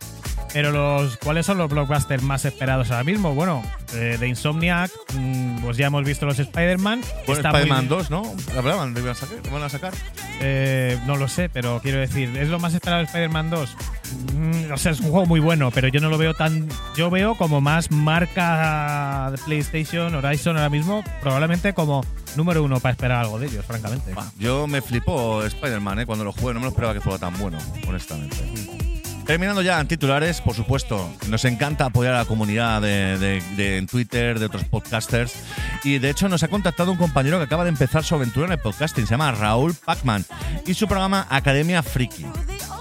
Pero 0.53 0.71
los 0.71 1.17
¿cuáles 1.17 1.47
son 1.47 1.57
los 1.57 1.69
blockbusters 1.69 2.21
más 2.21 2.45
esperados 2.45 2.91
ahora 2.91 3.03
mismo? 3.03 3.33
Bueno, 3.33 3.63
eh, 3.95 4.17
de 4.19 4.27
Insomniac, 4.27 4.91
mm, 5.15 5.63
pues 5.63 5.77
ya 5.77 5.87
hemos 5.87 6.05
visto 6.05 6.27
los 6.27 6.37
Spider-Man. 6.37 7.01
Bueno, 7.25 7.41
Spider-Man 7.41 7.87
bien. 7.87 7.89
2, 7.89 8.11
¿no? 8.11 8.21
¿lo 8.53 8.61
iban 8.61 9.09
a 9.09 9.15
sacar? 9.15 9.37
¿Lo 9.43 9.51
van 9.51 9.63
a 9.63 9.69
sacar? 9.69 9.93
Eh, 10.41 10.99
no 11.07 11.15
lo 11.15 11.27
sé, 11.27 11.49
pero 11.49 11.72
quiero 11.81 11.99
decir, 11.99 12.35
¿es 12.37 12.49
lo 12.49 12.59
más 12.59 12.73
esperado 12.73 12.99
de 12.99 13.05
Spider-Man 13.05 13.49
2? 13.49 13.75
Mm, 14.35 14.71
o 14.71 14.77
sea, 14.77 14.91
es 14.91 14.99
un 14.99 15.09
juego 15.11 15.25
muy 15.25 15.39
bueno, 15.39 15.71
pero 15.71 15.87
yo 15.87 15.99
no 15.99 16.09
lo 16.09 16.17
veo 16.17 16.33
tan. 16.33 16.67
Yo 16.95 17.09
veo 17.09 17.35
como 17.35 17.61
más 17.61 17.91
marca 17.91 19.29
de 19.31 19.37
PlayStation, 19.39 20.13
Horizon 20.13 20.57
ahora 20.57 20.69
mismo, 20.69 21.03
probablemente 21.21 21.73
como 21.73 22.03
número 22.35 22.63
uno 22.63 22.79
para 22.79 22.91
esperar 22.91 23.21
algo 23.21 23.39
de 23.39 23.47
ellos, 23.47 23.65
francamente. 23.65 24.13
Yo 24.37 24.67
me 24.67 24.81
flipó 24.81 25.43
Spider-Man, 25.43 25.99
¿eh? 25.99 26.05
Cuando 26.05 26.25
lo 26.25 26.31
jugué, 26.33 26.53
no 26.53 26.59
me 26.59 26.65
lo 26.65 26.69
esperaba 26.69 26.93
que 26.93 27.01
fuera 27.01 27.19
tan 27.19 27.37
bueno, 27.39 27.57
honestamente. 27.87 28.92
Terminando 29.25 29.61
ya 29.61 29.79
en 29.79 29.87
titulares, 29.87 30.41
por 30.41 30.53
supuesto, 30.53 31.09
nos 31.29 31.45
encanta 31.45 31.85
apoyar 31.85 32.13
a 32.13 32.19
la 32.19 32.25
comunidad 32.25 32.81
de, 32.81 33.17
de- 33.55 33.77
en 33.77 33.87
Twitter, 33.87 34.37
de 34.37 34.45
otros 34.47 34.65
podcasters. 34.65 35.33
Y 35.85 35.97
de 35.99 36.09
hecho, 36.09 36.27
nos 36.27 36.43
ha 36.43 36.49
contactado 36.49 36.91
un 36.91 36.97
compañero 36.97 37.37
que 37.37 37.45
acaba 37.45 37.63
de 37.63 37.69
empezar 37.69 38.03
su 38.03 38.15
aventura 38.15 38.47
en 38.47 38.51
el 38.53 38.59
podcasting, 38.59 39.05
se 39.07 39.11
llama 39.11 39.31
Raúl 39.31 39.73
Pacman, 39.75 40.25
y 40.67 40.73
su 40.73 40.87
programa 40.87 41.25
Academia 41.29 41.81
Friki. 41.81 42.25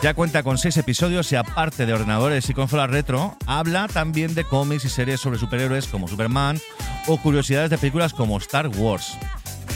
Ya 0.02 0.14
cuenta 0.14 0.42
con 0.42 0.58
seis 0.58 0.76
episodios 0.78 1.30
y 1.30 1.36
aparte 1.36 1.86
de 1.86 1.92
ordenadores 1.92 2.50
y 2.50 2.54
consolas 2.54 2.90
retro, 2.90 3.36
habla 3.46 3.86
también 3.86 4.34
de 4.34 4.42
cómics 4.42 4.84
y 4.84 4.88
series 4.88 5.20
sobre 5.20 5.38
superhéroes 5.38 5.86
como 5.86 6.08
Superman 6.08 6.58
o 7.06 7.18
curiosidades 7.18 7.70
de 7.70 7.78
películas 7.78 8.12
como 8.12 8.36
Star 8.38 8.66
Wars. 8.66 9.16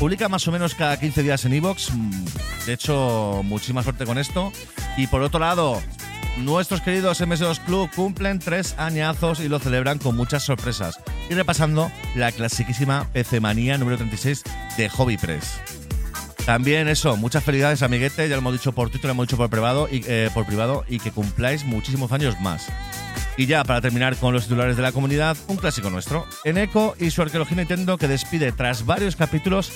Publica 0.01 0.29
más 0.29 0.47
o 0.49 0.53
menos 0.53 0.75
cada 0.75 0.99
15 0.99 1.23
días 1.23 1.45
en 1.45 1.53
Evox. 1.55 1.91
De 2.67 2.73
hecho, 2.73 3.43
muchísima 3.45 3.85
suerte 3.85 4.05
con 4.05 4.19
esto. 4.19 4.53
Y 4.97 5.07
por 5.07 5.23
otro 5.23 5.39
lado, 5.41 5.81
nuestros 6.37 6.81
queridos 6.81 7.21
MS2 7.21 7.65
Club 7.65 7.91
cumplen 7.95 8.39
tres 8.39 8.75
añazos 8.79 9.41
y 9.41 9.49
lo 9.49 9.59
celebran 9.59 9.99
con 9.99 10.17
muchas 10.17 10.45
sorpresas. 10.45 11.01
Y 11.31 11.35
repasando 11.35 11.91
la 12.15 12.33
clasiquísima 12.33 13.09
PC 13.13 13.41
Manía 13.41 13.79
número 13.79 13.97
36 13.97 14.43
de 14.77 14.89
Hobby 14.89 15.17
Press. 15.17 15.61
También 16.45 16.87
eso, 16.87 17.17
muchas 17.17 17.43
felicidades 17.43 17.83
amiguete, 17.83 18.29
ya 18.29 18.37
lo 18.37 18.41
hemos 18.41 18.53
dicho 18.53 18.73
por 18.73 18.89
Twitter, 18.89 19.07
lo 19.07 19.13
hemos 19.13 19.27
dicho 19.27 19.37
por 19.37 19.51
privado 19.51 19.89
y, 19.91 20.05
eh, 20.07 20.31
por 20.33 20.47
privado 20.47 20.85
y 20.87 21.01
que 21.01 21.11
cumpláis 21.11 21.65
muchísimos 21.65 22.13
años 22.13 22.41
más. 22.41 22.69
Y 23.37 23.47
ya 23.47 23.65
para 23.65 23.81
terminar 23.81 24.17
con 24.17 24.33
los 24.33 24.45
titulares 24.45 24.77
de 24.77 24.83
la 24.83 24.93
comunidad, 24.93 25.37
un 25.49 25.57
clásico 25.57 25.91
nuestro. 25.91 26.25
Eneco 26.45 26.95
y 26.99 27.11
su 27.11 27.21
arqueología 27.21 27.57
Nintendo 27.57 27.99
que 27.99 28.09
despide 28.09 28.53
tras 28.53 28.87
varios 28.87 29.17
capítulos 29.17 29.73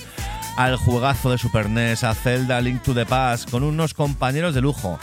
al 0.57 0.77
juegazo 0.77 1.31
de 1.31 1.39
Super 1.39 1.69
NES, 1.69 2.05
a 2.05 2.15
Zelda 2.15 2.61
Link 2.61 2.82
to 2.82 2.95
the 2.95 3.05
Past, 3.05 3.51
con 3.51 3.65
unos 3.65 3.93
compañeros 3.93 4.55
de 4.55 4.61
lujo. 4.61 4.99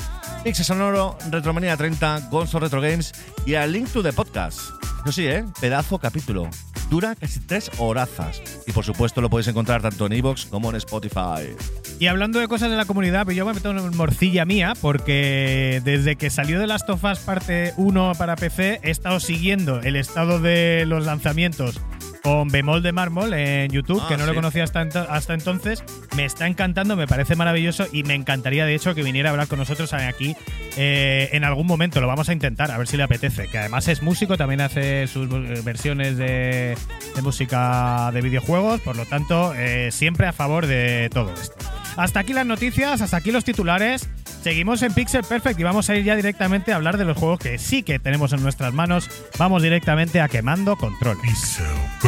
Pixel 0.48 0.64
Sonoro, 0.64 1.18
Retromanía 1.30 1.76
30, 1.76 2.30
Gonzo 2.32 2.58
Retro 2.58 2.80
Games 2.80 3.12
y 3.46 3.56
a 3.56 3.68
Link 3.68 3.90
to 3.92 4.02
the 4.02 4.14
Podcast. 4.14 4.62
No 5.06 5.12
sí, 5.12 5.28
¿eh? 5.28 5.44
Pedazo 5.60 6.00
capítulo. 6.00 6.50
Dura 6.90 7.16
casi 7.16 7.42
tres 7.42 7.70
horazas. 7.80 8.42
Y 8.66 8.72
por 8.72 8.86
supuesto 8.86 9.20
lo 9.20 9.30
podéis 9.30 9.50
encontrar 9.50 9.82
tanto 9.82 10.06
en 10.06 10.14
Evox 10.14 10.46
como 10.46 10.70
en 10.70 10.78
Spotify. 10.78 11.54
Y 12.00 12.08
hablando 12.08 12.40
de 12.40 12.48
cosas 12.48 12.70
de 12.70 12.78
la 12.78 12.86
comunidad, 12.86 13.26
pues 13.26 13.36
yo 13.36 13.46
me 13.46 13.52
meto 13.52 13.72
en 13.72 13.98
morcilla 13.98 14.46
mía, 14.46 14.72
porque 14.80 15.82
desde 15.84 16.16
que 16.16 16.30
salió 16.30 16.62
de 16.62 16.68
Last 16.68 16.90
of 16.90 17.04
Us 17.04 17.20
parte 17.20 17.74
1 17.76 18.14
para 18.18 18.38
PC, 18.38 18.80
he 18.84 18.90
estado 18.90 19.20
siguiendo 19.20 19.82
el 19.82 19.98
estado 19.98 20.40
de 20.40 20.86
los 20.88 21.06
lanzamientos 21.06 21.82
con 22.28 22.50
Bemol 22.50 22.84
de 22.84 22.92
Mármol 22.92 23.34
en 23.34 23.72
YouTube, 23.72 24.02
Ah, 24.04 24.08
que 24.10 24.18
no 24.18 24.26
lo 24.26 24.36
conocía 24.36 24.66
hasta, 24.66 24.84
ento- 24.84 25.06
hasta 25.10 25.34
entonces. 25.34 25.82
Me 26.18 26.26
está 26.26 26.46
encantando, 26.46 26.98
me 26.98 27.08
parece 27.08 27.38
maravilloso 27.38 27.88
y 27.94 28.04
me 28.04 28.16
encantaría, 28.16 28.66
de 28.66 28.76
hecho, 28.76 28.94
que 28.94 29.02
viniera 29.02 29.30
a 29.30 29.32
hablar 29.32 29.48
con 29.48 29.60
nosotros 29.60 29.94
aquí 29.94 30.36
eh, 30.76 31.30
en 31.32 31.46
algún 31.46 31.66
momento. 31.68 32.02
Lo 32.02 32.08
vamos 32.08 32.28
a 32.28 32.34
intentar, 32.34 32.70
a 32.72 32.78
ver 32.78 32.88
si 32.88 32.98
le 32.98 33.04
apetece. 33.04 33.48
Que 33.48 33.60
además 33.60 33.88
es 33.88 34.02
músico, 34.02 34.36
también 34.36 34.60
hace 34.60 35.08
sus 35.08 35.30
eh, 35.32 35.62
versiones 35.64 36.18
de, 36.18 36.78
de 37.16 37.22
música 37.22 38.12
de 38.14 38.20
videojuegos, 38.22 38.82
por 38.82 38.98
lo 38.98 39.06
tanto, 39.06 39.54
eh, 39.56 39.90
siempre 39.94 40.28
a 40.28 40.34
favor 40.34 40.68
de 40.68 41.10
todo 41.14 41.34
esto. 41.34 41.56
Hasta 41.96 42.20
aquí 42.20 42.34
las 42.34 42.46
noticias, 42.46 43.02
hasta 43.02 43.16
aquí 43.16 43.32
los 43.32 43.46
titulares. 43.46 44.10
Seguimos 44.44 44.82
en 44.82 44.94
Pixel 44.94 45.24
Perfect 45.24 45.60
y 45.60 45.64
vamos 45.64 45.90
a 45.90 45.96
ir 45.96 46.04
ya 46.06 46.16
directamente 46.16 46.72
a 46.72 46.76
hablar 46.76 46.98
de 46.98 47.06
los 47.06 47.18
juegos 47.18 47.40
que 47.40 47.58
sí 47.58 47.84
que 47.84 48.00
tenemos 48.00 48.34
en 48.34 48.44
nuestras 48.44 48.74
manos. 48.74 49.10
Vamos 49.38 49.64
directamente 49.64 50.20
a 50.22 50.28
quemando 50.28 50.76
control. 50.76 51.18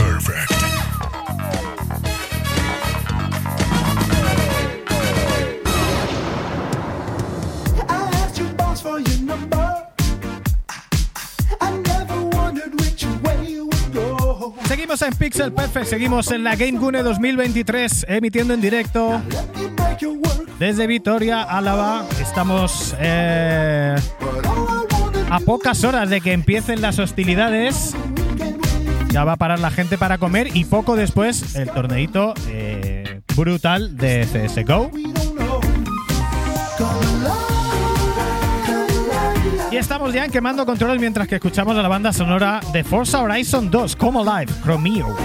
So 0.09 0.15
perfect. 0.15 0.51
I 7.87 8.09
asked 8.13 8.39
your 8.39 8.49
boss 8.57 8.81
for 8.81 8.99
your 8.99 9.21
number. 9.21 9.87
I 11.61 11.71
never 11.71 12.23
wondered 12.37 12.73
which 12.81 13.05
way 13.23 13.51
you 13.51 13.65
would 13.65 13.93
go. 13.93 14.55
Seguimos 14.65 15.01
en 15.03 15.13
Pixel 15.13 15.51
Perfect, 15.53 15.87
seguimos 15.87 16.31
en 16.31 16.43
la 16.43 16.55
Game 16.55 16.79
Gune 16.79 17.03
2023, 17.03 18.05
emitiendo 18.09 18.53
en 18.53 18.61
directo 18.61 19.21
desde 20.57 20.87
Vitoria, 20.87 21.43
Álava. 21.43 22.05
Estamos 22.19 22.95
eh, 22.99 23.95
a 25.29 25.39
pocas 25.41 25.83
horas 25.83 26.09
de 26.09 26.21
que 26.21 26.33
empiecen 26.33 26.81
las 26.81 26.97
hostilidades. 26.97 27.95
Ya 29.11 29.23
va 29.23 29.33
a 29.33 29.37
parar 29.37 29.59
la 29.59 29.71
gente 29.71 29.97
para 29.97 30.17
comer 30.17 30.55
y 30.55 30.65
poco 30.65 30.95
después 30.95 31.55
el 31.55 31.69
torneito 31.69 32.33
eh, 32.47 33.21
brutal 33.35 33.97
de 33.97 34.25
CSGO. 34.25 34.91
Y 39.71 39.77
estamos 39.77 40.13
ya 40.13 40.25
en 40.25 40.31
quemando 40.31 40.65
controles 40.65 40.99
mientras 40.99 41.27
que 41.27 41.35
escuchamos 41.35 41.77
a 41.77 41.81
la 41.81 41.87
banda 41.87 42.11
sonora 42.11 42.59
de 42.73 42.83
Forza 42.83 43.21
Horizon 43.21 43.69
2, 43.69 43.95
como 43.95 44.23
live, 44.23 44.51
Chromeo. 44.63 45.15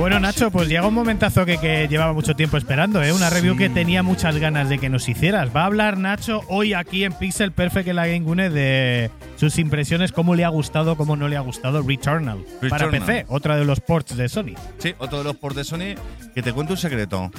Bueno, 0.00 0.18
Nacho, 0.18 0.50
pues 0.50 0.66
llega 0.66 0.86
un 0.86 0.94
momentazo 0.94 1.44
que, 1.44 1.58
que 1.58 1.86
llevaba 1.86 2.14
mucho 2.14 2.34
tiempo 2.34 2.56
esperando, 2.56 3.02
¿eh? 3.02 3.12
Una 3.12 3.28
review 3.28 3.54
que 3.54 3.68
tenía 3.68 4.02
muchas 4.02 4.38
ganas 4.38 4.70
de 4.70 4.78
que 4.78 4.88
nos 4.88 5.06
hicieras. 5.10 5.54
Va 5.54 5.64
a 5.64 5.66
hablar 5.66 5.98
Nacho 5.98 6.40
hoy 6.48 6.72
aquí 6.72 7.04
en 7.04 7.12
Pixel 7.12 7.52
Perfect 7.52 7.86
en 7.86 7.96
la 7.96 8.06
Game 8.06 8.20
Gune 8.20 8.48
de 8.48 9.10
sus 9.36 9.58
impresiones, 9.58 10.10
cómo 10.10 10.34
le 10.34 10.46
ha 10.46 10.48
gustado, 10.48 10.96
cómo 10.96 11.16
no 11.16 11.28
le 11.28 11.36
ha 11.36 11.40
gustado 11.40 11.82
Returnal. 11.82 12.38
Para. 12.70 12.88
PC, 12.88 13.26
otra 13.28 13.58
de 13.58 13.66
los 13.66 13.80
ports 13.80 14.16
de 14.16 14.30
Sony. 14.30 14.54
Sí, 14.78 14.94
otro 14.96 15.18
de 15.18 15.24
los 15.24 15.36
ports 15.36 15.58
de 15.58 15.64
Sony. 15.64 15.94
Que 16.34 16.40
te 16.42 16.54
cuento 16.54 16.72
un 16.72 16.78
secreto. 16.78 17.30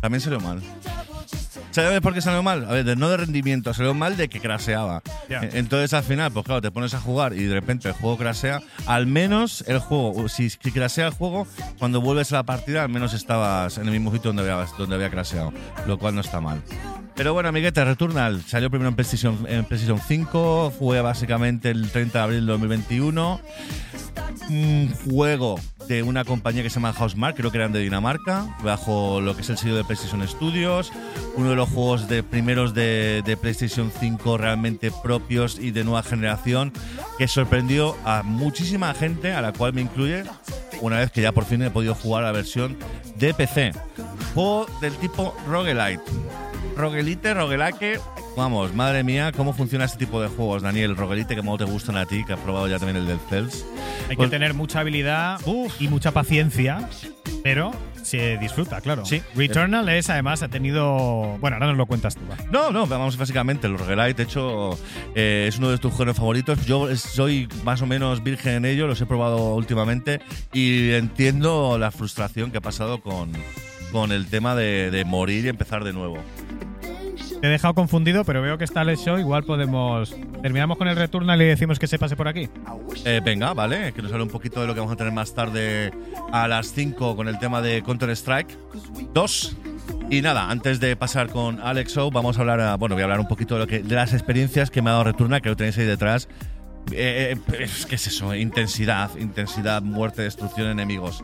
También 0.00 0.20
salió 0.20 0.40
mal. 0.40 0.60
¿Sabes 1.70 2.00
por 2.00 2.12
qué 2.14 2.20
salió 2.20 2.42
mal? 2.42 2.64
A 2.64 2.72
ver, 2.72 2.84
de- 2.84 2.96
no 2.96 3.08
de 3.08 3.16
rendimiento, 3.16 3.72
salió 3.72 3.94
mal 3.94 4.16
de 4.16 4.28
que 4.28 4.40
craseaba. 4.40 5.02
Ya. 5.28 5.40
Eh, 5.42 5.50
Entonces 5.54 5.92
al 5.94 6.02
final, 6.02 6.32
pues 6.32 6.44
claro, 6.44 6.60
te 6.60 6.70
pones 6.70 6.94
a 6.94 7.00
jugar 7.00 7.32
y 7.32 7.44
de 7.44 7.54
repente 7.54 7.88
el 7.88 7.94
juego 7.94 8.16
crasea. 8.16 8.60
Al 8.86 9.06
menos 9.06 9.62
el 9.68 9.78
juego, 9.78 10.28
si, 10.28 10.50
crasea 10.50 11.06
el 11.06 11.12
juego, 11.12 11.46
cuando 11.78 12.00
vuelves 12.00 12.32
a 12.32 12.36
la 12.36 12.42
partida, 12.42 12.82
al 12.82 12.88
menos 12.88 13.14
estabas 13.14 13.78
en 13.78 13.84
el 13.86 13.92
mismo 13.92 14.10
sitio 14.12 14.32
donde 14.32 14.50
había, 14.50 14.66
donde 14.78 14.96
había 14.96 15.10
craseado. 15.10 15.52
Lo 15.86 15.96
cual 15.98 16.14
no 16.16 16.20
está 16.22 16.40
mal. 16.40 16.60
Pero 17.14 17.34
bueno, 17.34 17.50
amiguete, 17.50 17.84
Returnal 17.84 18.42
salió 18.42 18.70
primero 18.70 18.88
en 18.88 18.94
PlayStation, 18.96 19.46
en 19.48 19.64
PlayStation 19.64 20.00
5, 20.00 20.72
fue 20.78 21.00
básicamente 21.02 21.70
el 21.70 21.90
30 21.90 22.18
de 22.18 22.24
abril 22.24 22.46
de 22.46 22.52
2021 22.52 23.40
un 24.48 24.92
juego 25.08 25.60
de 25.86 26.02
una 26.02 26.24
compañía 26.24 26.62
que 26.62 26.70
se 26.70 26.76
llama 26.76 26.92
Housemark, 26.92 27.36
creo 27.36 27.50
que 27.50 27.58
eran 27.58 27.72
de 27.72 27.80
Dinamarca, 27.80 28.46
bajo 28.64 29.20
lo 29.20 29.34
que 29.34 29.42
es 29.42 29.50
el 29.50 29.58
sello 29.58 29.76
de 29.76 29.84
PlayStation 29.84 30.26
Studios. 30.26 30.92
Uno 31.36 31.50
de 31.50 31.56
los 31.56 31.59
juegos 31.66 32.08
de 32.08 32.22
primeros 32.22 32.74
de, 32.74 33.22
de 33.24 33.36
PlayStation 33.36 33.90
5 33.98 34.38
realmente 34.38 34.90
propios 35.02 35.58
y 35.58 35.70
de 35.70 35.84
nueva 35.84 36.02
generación 36.02 36.72
que 37.18 37.28
sorprendió 37.28 37.96
a 38.04 38.22
muchísima 38.22 38.92
gente, 38.94 39.32
a 39.32 39.40
la 39.42 39.52
cual 39.52 39.72
me 39.72 39.80
incluye, 39.82 40.24
una 40.80 40.98
vez 40.98 41.10
que 41.10 41.20
ya 41.22 41.32
por 41.32 41.44
fin 41.44 41.62
he 41.62 41.70
podido 41.70 41.94
jugar 41.94 42.22
la 42.24 42.32
versión 42.32 42.76
de 43.16 43.34
PC. 43.34 43.72
Juego 44.34 44.66
del 44.80 44.94
tipo 44.94 45.34
roguelite. 45.46 46.00
Roguelite, 46.76 47.34
roguelike. 47.34 48.00
Vamos, 48.36 48.72
madre 48.74 49.02
mía, 49.02 49.32
cómo 49.36 49.52
funciona 49.52 49.84
este 49.84 49.98
tipo 49.98 50.22
de 50.22 50.28
juegos, 50.28 50.62
Daniel. 50.62 50.96
Roguelite, 50.96 51.34
que 51.34 51.42
modo 51.42 51.66
te 51.66 51.70
gustan 51.70 51.96
a 51.96 52.06
ti, 52.06 52.24
que 52.24 52.32
has 52.34 52.38
probado 52.38 52.68
ya 52.68 52.78
también 52.78 52.96
el 52.96 53.06
del 53.06 53.18
Cells. 53.28 53.66
Hay 54.08 54.16
Pues- 54.16 54.28
que 54.30 54.36
tener 54.36 54.54
mucha 54.54 54.80
habilidad 54.80 55.38
y 55.78 55.88
mucha 55.88 56.12
paciencia, 56.12 56.88
pero 57.42 57.72
se 58.02 58.38
disfruta, 58.38 58.80
claro. 58.80 59.04
Sí. 59.04 59.22
Returnal 59.34 59.88
es, 59.88 60.10
además, 60.10 60.42
ha 60.42 60.48
tenido. 60.48 61.38
Bueno, 61.38 61.56
ahora 61.56 61.68
nos 61.68 61.76
lo 61.76 61.86
cuentas 61.86 62.16
tú. 62.16 62.22
va. 62.30 62.36
No, 62.50 62.70
no, 62.70 62.86
vamos 62.86 63.16
básicamente, 63.16 63.66
el 63.66 63.78
roguelite, 63.78 64.14
de 64.14 64.22
hecho, 64.22 64.78
eh, 65.14 65.46
es 65.48 65.58
uno 65.58 65.70
de 65.70 65.78
tus 65.78 65.92
géneros 65.92 66.16
favoritos. 66.16 66.64
Yo 66.66 66.94
soy 66.96 67.48
más 67.64 67.82
o 67.82 67.86
menos 67.86 68.22
virgen 68.22 68.54
en 68.54 68.64
ello, 68.64 68.86
los 68.86 69.00
he 69.00 69.06
probado 69.06 69.54
últimamente 69.54 70.20
y 70.52 70.90
entiendo 70.92 71.78
la 71.78 71.90
frustración 71.90 72.50
que 72.50 72.58
ha 72.58 72.62
pasado 72.62 73.00
con, 73.00 73.32
con 73.92 74.12
el 74.12 74.26
tema 74.26 74.54
de, 74.54 74.90
de 74.90 75.04
morir 75.04 75.44
y 75.44 75.48
empezar 75.48 75.84
de 75.84 75.92
nuevo. 75.92 76.18
Te 77.40 77.46
he 77.46 77.50
dejado 77.50 77.72
confundido, 77.72 78.24
pero 78.24 78.42
veo 78.42 78.58
que 78.58 78.64
está 78.64 78.82
el 78.82 78.96
show. 78.98 79.16
Igual 79.16 79.44
podemos. 79.44 80.14
Terminamos 80.42 80.76
con 80.76 80.88
el 80.88 80.96
Returnal 80.96 81.40
y 81.40 81.46
decimos 81.46 81.78
que 81.78 81.86
se 81.86 81.98
pase 81.98 82.14
por 82.14 82.28
aquí. 82.28 82.50
Eh, 83.06 83.22
venga, 83.24 83.54
vale, 83.54 83.92
que 83.92 84.02
nos 84.02 84.12
hable 84.12 84.24
un 84.24 84.30
poquito 84.30 84.60
de 84.60 84.66
lo 84.66 84.74
que 84.74 84.80
vamos 84.80 84.92
a 84.92 84.96
tener 84.96 85.12
más 85.12 85.32
tarde 85.32 85.90
a 86.32 86.46
las 86.48 86.72
5 86.74 87.16
con 87.16 87.28
el 87.28 87.38
tema 87.38 87.62
de 87.62 87.82
Counter-Strike 87.82 88.58
2. 89.14 89.56
Y 90.10 90.20
nada, 90.20 90.50
antes 90.50 90.80
de 90.80 90.96
pasar 90.96 91.28
con 91.28 91.60
Alex 91.60 91.96
O, 91.96 92.10
vamos 92.10 92.36
a 92.36 92.40
hablar, 92.40 92.60
ah, 92.60 92.76
bueno, 92.76 92.94
voy 92.94 93.02
a 93.02 93.04
hablar 93.04 93.20
un 93.20 93.28
poquito 93.28 93.54
de, 93.54 93.60
lo 93.60 93.66
que, 93.66 93.78
de 93.80 93.94
las 93.94 94.12
experiencias 94.12 94.70
que 94.70 94.82
me 94.82 94.90
ha 94.90 94.94
dado 94.94 95.04
Returnal, 95.04 95.40
que 95.40 95.48
lo 95.48 95.56
tenéis 95.56 95.78
ahí 95.78 95.86
detrás. 95.86 96.28
Eh, 96.92 97.36
eh, 97.52 97.56
es- 97.60 97.86
¿Qué 97.86 97.94
es 97.94 98.06
eso? 98.08 98.34
Intensidad, 98.34 99.10
intensidad, 99.18 99.80
muerte, 99.82 100.22
destrucción, 100.22 100.68
enemigos. 100.68 101.22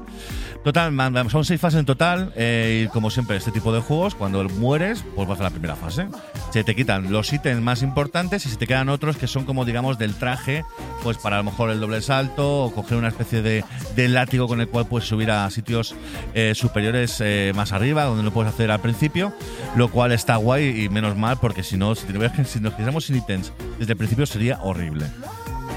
Total, 0.62 0.92
man, 0.92 1.28
son 1.30 1.44
seis 1.44 1.60
fases 1.60 1.80
en 1.80 1.86
total. 1.86 2.32
eh, 2.36 2.84
y 2.86 2.88
como 2.92 3.10
siempre, 3.10 3.36
este 3.36 3.50
tipo 3.50 3.72
de 3.72 3.80
juegos, 3.80 4.14
cuando 4.14 4.44
mueres, 4.48 5.04
pues 5.16 5.26
vas 5.28 5.40
a 5.40 5.44
la 5.44 5.50
primera 5.50 5.74
fase. 5.76 6.06
Se 6.52 6.62
te 6.64 6.74
quitan 6.76 7.10
los 7.12 7.32
ítems 7.32 7.60
más 7.62 7.82
importantes 7.82 8.46
y 8.46 8.48
se 8.48 8.56
te 8.56 8.66
quedan 8.66 8.88
otros 8.88 9.16
que 9.16 9.26
son 9.26 9.44
como, 9.44 9.64
digamos, 9.64 9.98
del 9.98 10.14
traje, 10.14 10.64
pues 11.02 11.18
para 11.18 11.36
a 11.36 11.38
lo 11.40 11.44
mejor 11.50 11.70
el 11.70 11.80
doble 11.80 12.00
salto 12.00 12.64
o 12.64 12.72
coger 12.72 12.98
una 12.98 13.08
especie 13.08 13.42
de, 13.42 13.64
de 13.96 14.08
látigo 14.08 14.46
con 14.48 14.60
el 14.60 14.68
cual 14.68 14.86
puedes 14.86 15.08
subir 15.08 15.30
a 15.30 15.48
sitios 15.50 15.94
eh, 16.34 16.52
superiores 16.54 17.20
eh, 17.20 17.52
más 17.56 17.72
arriba, 17.72 18.04
donde 18.04 18.22
lo 18.22 18.32
puedes 18.32 18.52
hacer 18.52 18.70
al 18.70 18.80
principio, 18.80 19.32
lo 19.74 19.90
cual 19.90 20.12
está 20.12 20.36
guay 20.36 20.84
y 20.84 20.88
menos 20.88 21.16
mal, 21.16 21.38
porque 21.40 21.62
si 21.64 21.76
no, 21.76 21.94
si, 21.94 22.06
te- 22.06 22.44
si 22.44 22.60
nos 22.60 22.74
quedamos 22.74 23.04
sin 23.06 23.16
ítems 23.16 23.52
desde 23.78 23.92
el 23.92 23.98
principio 23.98 24.26
sería 24.26 24.58
horrible. 24.62 25.06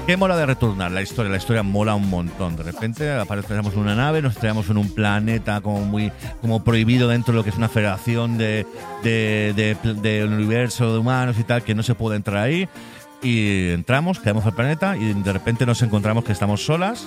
¿Qué 0.06 0.16
mola 0.16 0.36
de 0.36 0.44
retornar? 0.46 0.90
La 0.90 1.02
historia. 1.02 1.30
La 1.30 1.36
historia 1.38 1.62
mola 1.62 1.94
un 1.94 2.10
montón. 2.10 2.56
De 2.56 2.64
repente 2.64 3.08
aparecemos 3.12 3.74
en 3.74 3.80
una 3.80 3.94
nave, 3.94 4.20
nos 4.22 4.34
traemos 4.34 4.68
en 4.68 4.76
un 4.76 4.88
planeta 4.92 5.60
como 5.60 5.82
muy 5.84 6.10
como 6.40 6.64
prohibido 6.64 7.06
dentro 7.08 7.32
de 7.32 7.38
lo 7.38 7.44
que 7.44 7.50
es 7.50 7.56
una 7.56 7.68
federación 7.68 8.36
de, 8.36 8.66
de, 9.04 9.52
de- 9.54 9.94
del 9.94 10.32
universo 10.32 10.92
de 10.92 10.98
humanos 10.98 11.36
y 11.38 11.44
tal, 11.44 11.62
que 11.62 11.76
no 11.76 11.84
se 11.84 11.94
puede 11.94 12.16
entrar 12.16 12.38
ahí. 12.42 12.68
Y 13.22 13.68
entramos, 13.70 14.18
caemos 14.18 14.44
al 14.46 14.54
planeta 14.54 14.96
y 14.96 15.12
de 15.12 15.32
repente 15.32 15.64
nos 15.66 15.80
encontramos 15.82 16.24
que 16.24 16.32
estamos 16.32 16.64
solas 16.64 17.06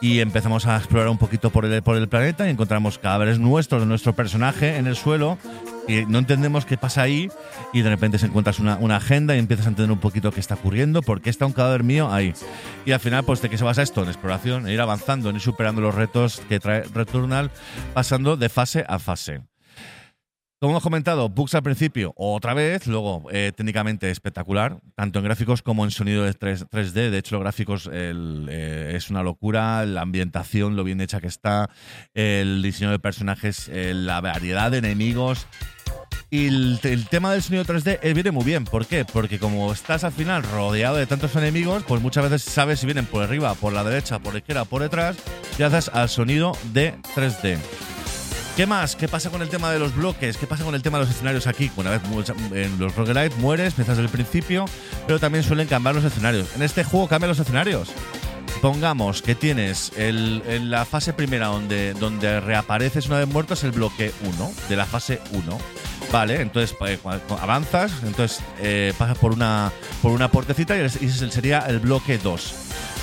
y 0.00 0.20
empezamos 0.20 0.66
a 0.66 0.76
explorar 0.76 1.08
un 1.08 1.18
poquito 1.18 1.50
por 1.50 1.64
el, 1.64 1.82
por 1.82 1.96
el 1.96 2.08
planeta 2.08 2.46
y 2.46 2.50
encontramos 2.50 2.98
cadáveres 2.98 3.38
nuestros 3.38 3.82
de 3.82 3.86
nuestro 3.86 4.14
personaje 4.14 4.76
en 4.76 4.86
el 4.86 4.96
suelo 4.96 5.38
y 5.88 6.04
no 6.06 6.18
entendemos 6.18 6.66
qué 6.66 6.76
pasa 6.76 7.02
ahí 7.02 7.30
y 7.72 7.82
de 7.82 7.90
repente 7.90 8.18
se 8.18 8.26
encuentras 8.26 8.60
una, 8.60 8.76
una 8.76 8.96
agenda 8.96 9.34
y 9.34 9.38
empiezas 9.38 9.66
a 9.66 9.70
entender 9.70 9.90
un 9.90 9.98
poquito 9.98 10.30
qué 10.30 10.40
está 10.40 10.54
ocurriendo, 10.54 11.02
por 11.02 11.20
qué 11.20 11.30
está 11.30 11.46
un 11.46 11.52
cadáver 11.52 11.82
mío 11.82 12.12
ahí. 12.12 12.34
Y 12.84 12.92
al 12.92 13.00
final, 13.00 13.24
pues, 13.24 13.40
¿de 13.42 13.48
qué 13.48 13.58
se 13.58 13.64
basa 13.64 13.82
esto? 13.82 14.02
En 14.02 14.08
exploración, 14.08 14.66
en 14.66 14.74
ir 14.74 14.80
avanzando, 14.80 15.30
en 15.30 15.36
ir 15.36 15.42
superando 15.42 15.80
los 15.80 15.94
retos 15.94 16.42
que 16.48 16.60
trae 16.60 16.82
Returnal, 16.82 17.50
pasando 17.94 18.36
de 18.36 18.48
fase 18.48 18.84
a 18.86 18.98
fase. 18.98 19.40
Como 20.60 20.72
hemos 20.72 20.82
comentado, 20.82 21.28
bugs 21.28 21.54
al 21.54 21.62
principio, 21.62 22.12
otra 22.16 22.52
vez, 22.52 22.88
luego 22.88 23.22
eh, 23.30 23.52
técnicamente 23.54 24.10
espectacular, 24.10 24.80
tanto 24.96 25.20
en 25.20 25.24
gráficos 25.24 25.62
como 25.62 25.84
en 25.84 25.92
sonido 25.92 26.24
de 26.24 26.34
3, 26.34 26.66
d 26.68 27.10
De 27.12 27.18
hecho, 27.18 27.36
los 27.36 27.42
gráficos 27.44 27.88
eh, 27.92 28.92
es 28.92 29.08
una 29.08 29.22
locura, 29.22 29.86
la 29.86 30.00
ambientación, 30.00 30.74
lo 30.74 30.82
bien 30.82 31.00
hecha 31.00 31.20
que 31.20 31.28
está, 31.28 31.70
el 32.12 32.60
diseño 32.60 32.90
de 32.90 32.98
personajes, 32.98 33.68
eh, 33.68 33.92
la 33.94 34.20
variedad 34.20 34.72
de 34.72 34.78
enemigos. 34.78 35.46
Y 36.28 36.48
el, 36.48 36.80
el 36.82 37.06
tema 37.06 37.32
del 37.32 37.44
sonido 37.44 37.64
3D 37.64 38.00
eh, 38.02 38.12
viene 38.12 38.32
muy 38.32 38.44
bien. 38.44 38.64
¿Por 38.64 38.84
qué? 38.84 39.04
Porque 39.04 39.38
como 39.38 39.72
estás 39.72 40.02
al 40.02 40.12
final 40.12 40.42
rodeado 40.42 40.96
de 40.96 41.06
tantos 41.06 41.36
enemigos, 41.36 41.84
pues 41.86 42.02
muchas 42.02 42.28
veces 42.28 42.42
sabes 42.42 42.80
si 42.80 42.86
vienen 42.86 43.06
por 43.06 43.22
arriba, 43.22 43.54
por 43.54 43.72
la 43.72 43.84
derecha, 43.84 44.18
por 44.18 44.32
la 44.32 44.40
izquierda, 44.40 44.64
por 44.64 44.82
detrás, 44.82 45.16
gracias 45.56 45.88
al 45.88 46.08
sonido 46.08 46.50
de 46.72 46.96
3D. 47.14 47.58
¿Qué 48.58 48.66
más? 48.66 48.96
¿Qué 48.96 49.06
pasa 49.06 49.30
con 49.30 49.40
el 49.40 49.48
tema 49.48 49.70
de 49.70 49.78
los 49.78 49.94
bloques? 49.94 50.36
¿Qué 50.36 50.48
pasa 50.48 50.64
con 50.64 50.74
el 50.74 50.82
tema 50.82 50.98
de 50.98 51.04
los 51.04 51.14
escenarios 51.14 51.46
aquí? 51.46 51.70
Una 51.76 51.90
vez 51.90 52.02
en 52.52 52.76
los 52.80 52.92
roguelite 52.96 53.36
mueres, 53.36 53.68
empiezas 53.68 53.98
desde 53.98 54.06
el 54.06 54.12
principio, 54.12 54.64
pero 55.06 55.20
también 55.20 55.44
suelen 55.44 55.68
cambiar 55.68 55.94
los 55.94 56.02
escenarios. 56.02 56.48
En 56.56 56.62
este 56.62 56.82
juego 56.82 57.06
cambian 57.06 57.28
los 57.28 57.38
escenarios. 57.38 57.90
Pongamos 58.60 59.22
que 59.22 59.36
tienes 59.36 59.92
el, 59.96 60.42
en 60.48 60.72
la 60.72 60.84
fase 60.84 61.12
primera 61.12 61.46
donde, 61.46 61.94
donde 61.94 62.40
reapareces 62.40 63.06
una 63.06 63.18
vez 63.18 63.28
muerto 63.28 63.54
es 63.54 63.62
el 63.62 63.70
bloque 63.70 64.12
1, 64.24 64.52
de 64.68 64.74
la 64.76 64.86
fase 64.86 65.20
1. 65.30 65.58
Vale, 66.10 66.40
entonces 66.40 66.76
cua- 66.76 67.20
avanzas, 67.40 67.92
entonces 68.02 68.40
eh, 68.60 68.92
pasas 68.98 69.18
por 69.18 69.32
una, 69.32 69.70
por 70.02 70.10
una 70.10 70.32
puertecita 70.32 70.76
y 70.76 70.80
ese 70.80 71.30
sería 71.30 71.60
el 71.60 71.78
bloque 71.78 72.18
2. 72.18 72.54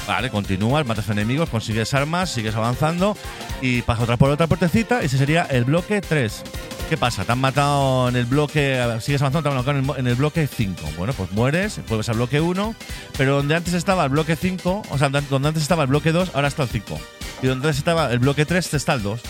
Vale, 0.07 0.29
continúas, 0.29 0.85
matas 0.85 1.09
enemigos, 1.09 1.49
consigues 1.49 1.93
armas, 1.95 2.29
sigues 2.29 2.53
avanzando 2.55 3.17
y 3.61 3.81
pasas 3.81 4.03
otra 4.03 4.17
por 4.17 4.29
otra 4.29 4.45
puertecita 4.45 5.01
y 5.01 5.07
ese 5.07 5.17
sería 5.17 5.43
el 5.43 5.63
bloque 5.65 5.99
3. 6.01 6.43
¿Qué 6.89 6.97
pasa? 6.97 7.25
Te 7.25 7.31
han 7.31 7.39
matado 7.39 8.07
en 8.09 8.15
el 8.15 8.25
bloque, 8.25 8.79
sigues 9.01 9.19
avanzando, 9.21 9.41
te 9.41 9.49
han 9.49 9.55
matado 9.55 9.71
en 9.71 9.77
el, 9.77 9.81
mo- 9.83 9.95
en 9.97 10.05
el 10.05 10.13
bloque 10.13 10.45
5. 10.45 10.81
Bueno, 10.95 11.13
pues 11.13 11.31
mueres, 11.31 11.79
vuelves 11.87 12.07
al 12.09 12.17
bloque 12.17 12.39
1, 12.39 12.75
pero 13.17 13.37
donde 13.37 13.55
antes 13.55 13.73
estaba 13.73 14.03
el 14.03 14.09
bloque 14.11 14.35
5, 14.35 14.83
o 14.87 14.97
sea, 14.99 15.09
donde 15.09 15.47
antes 15.47 15.63
estaba 15.63 15.81
el 15.81 15.89
bloque 15.89 16.11
2, 16.11 16.31
ahora 16.35 16.49
está 16.49 16.61
el 16.61 16.69
5. 16.69 16.99
Y 17.41 17.47
donde 17.47 17.67
antes 17.69 17.79
estaba 17.79 18.11
el 18.11 18.19
bloque 18.19 18.45
3, 18.45 18.75
está 18.75 18.93
el 18.93 19.01
2. 19.01 19.21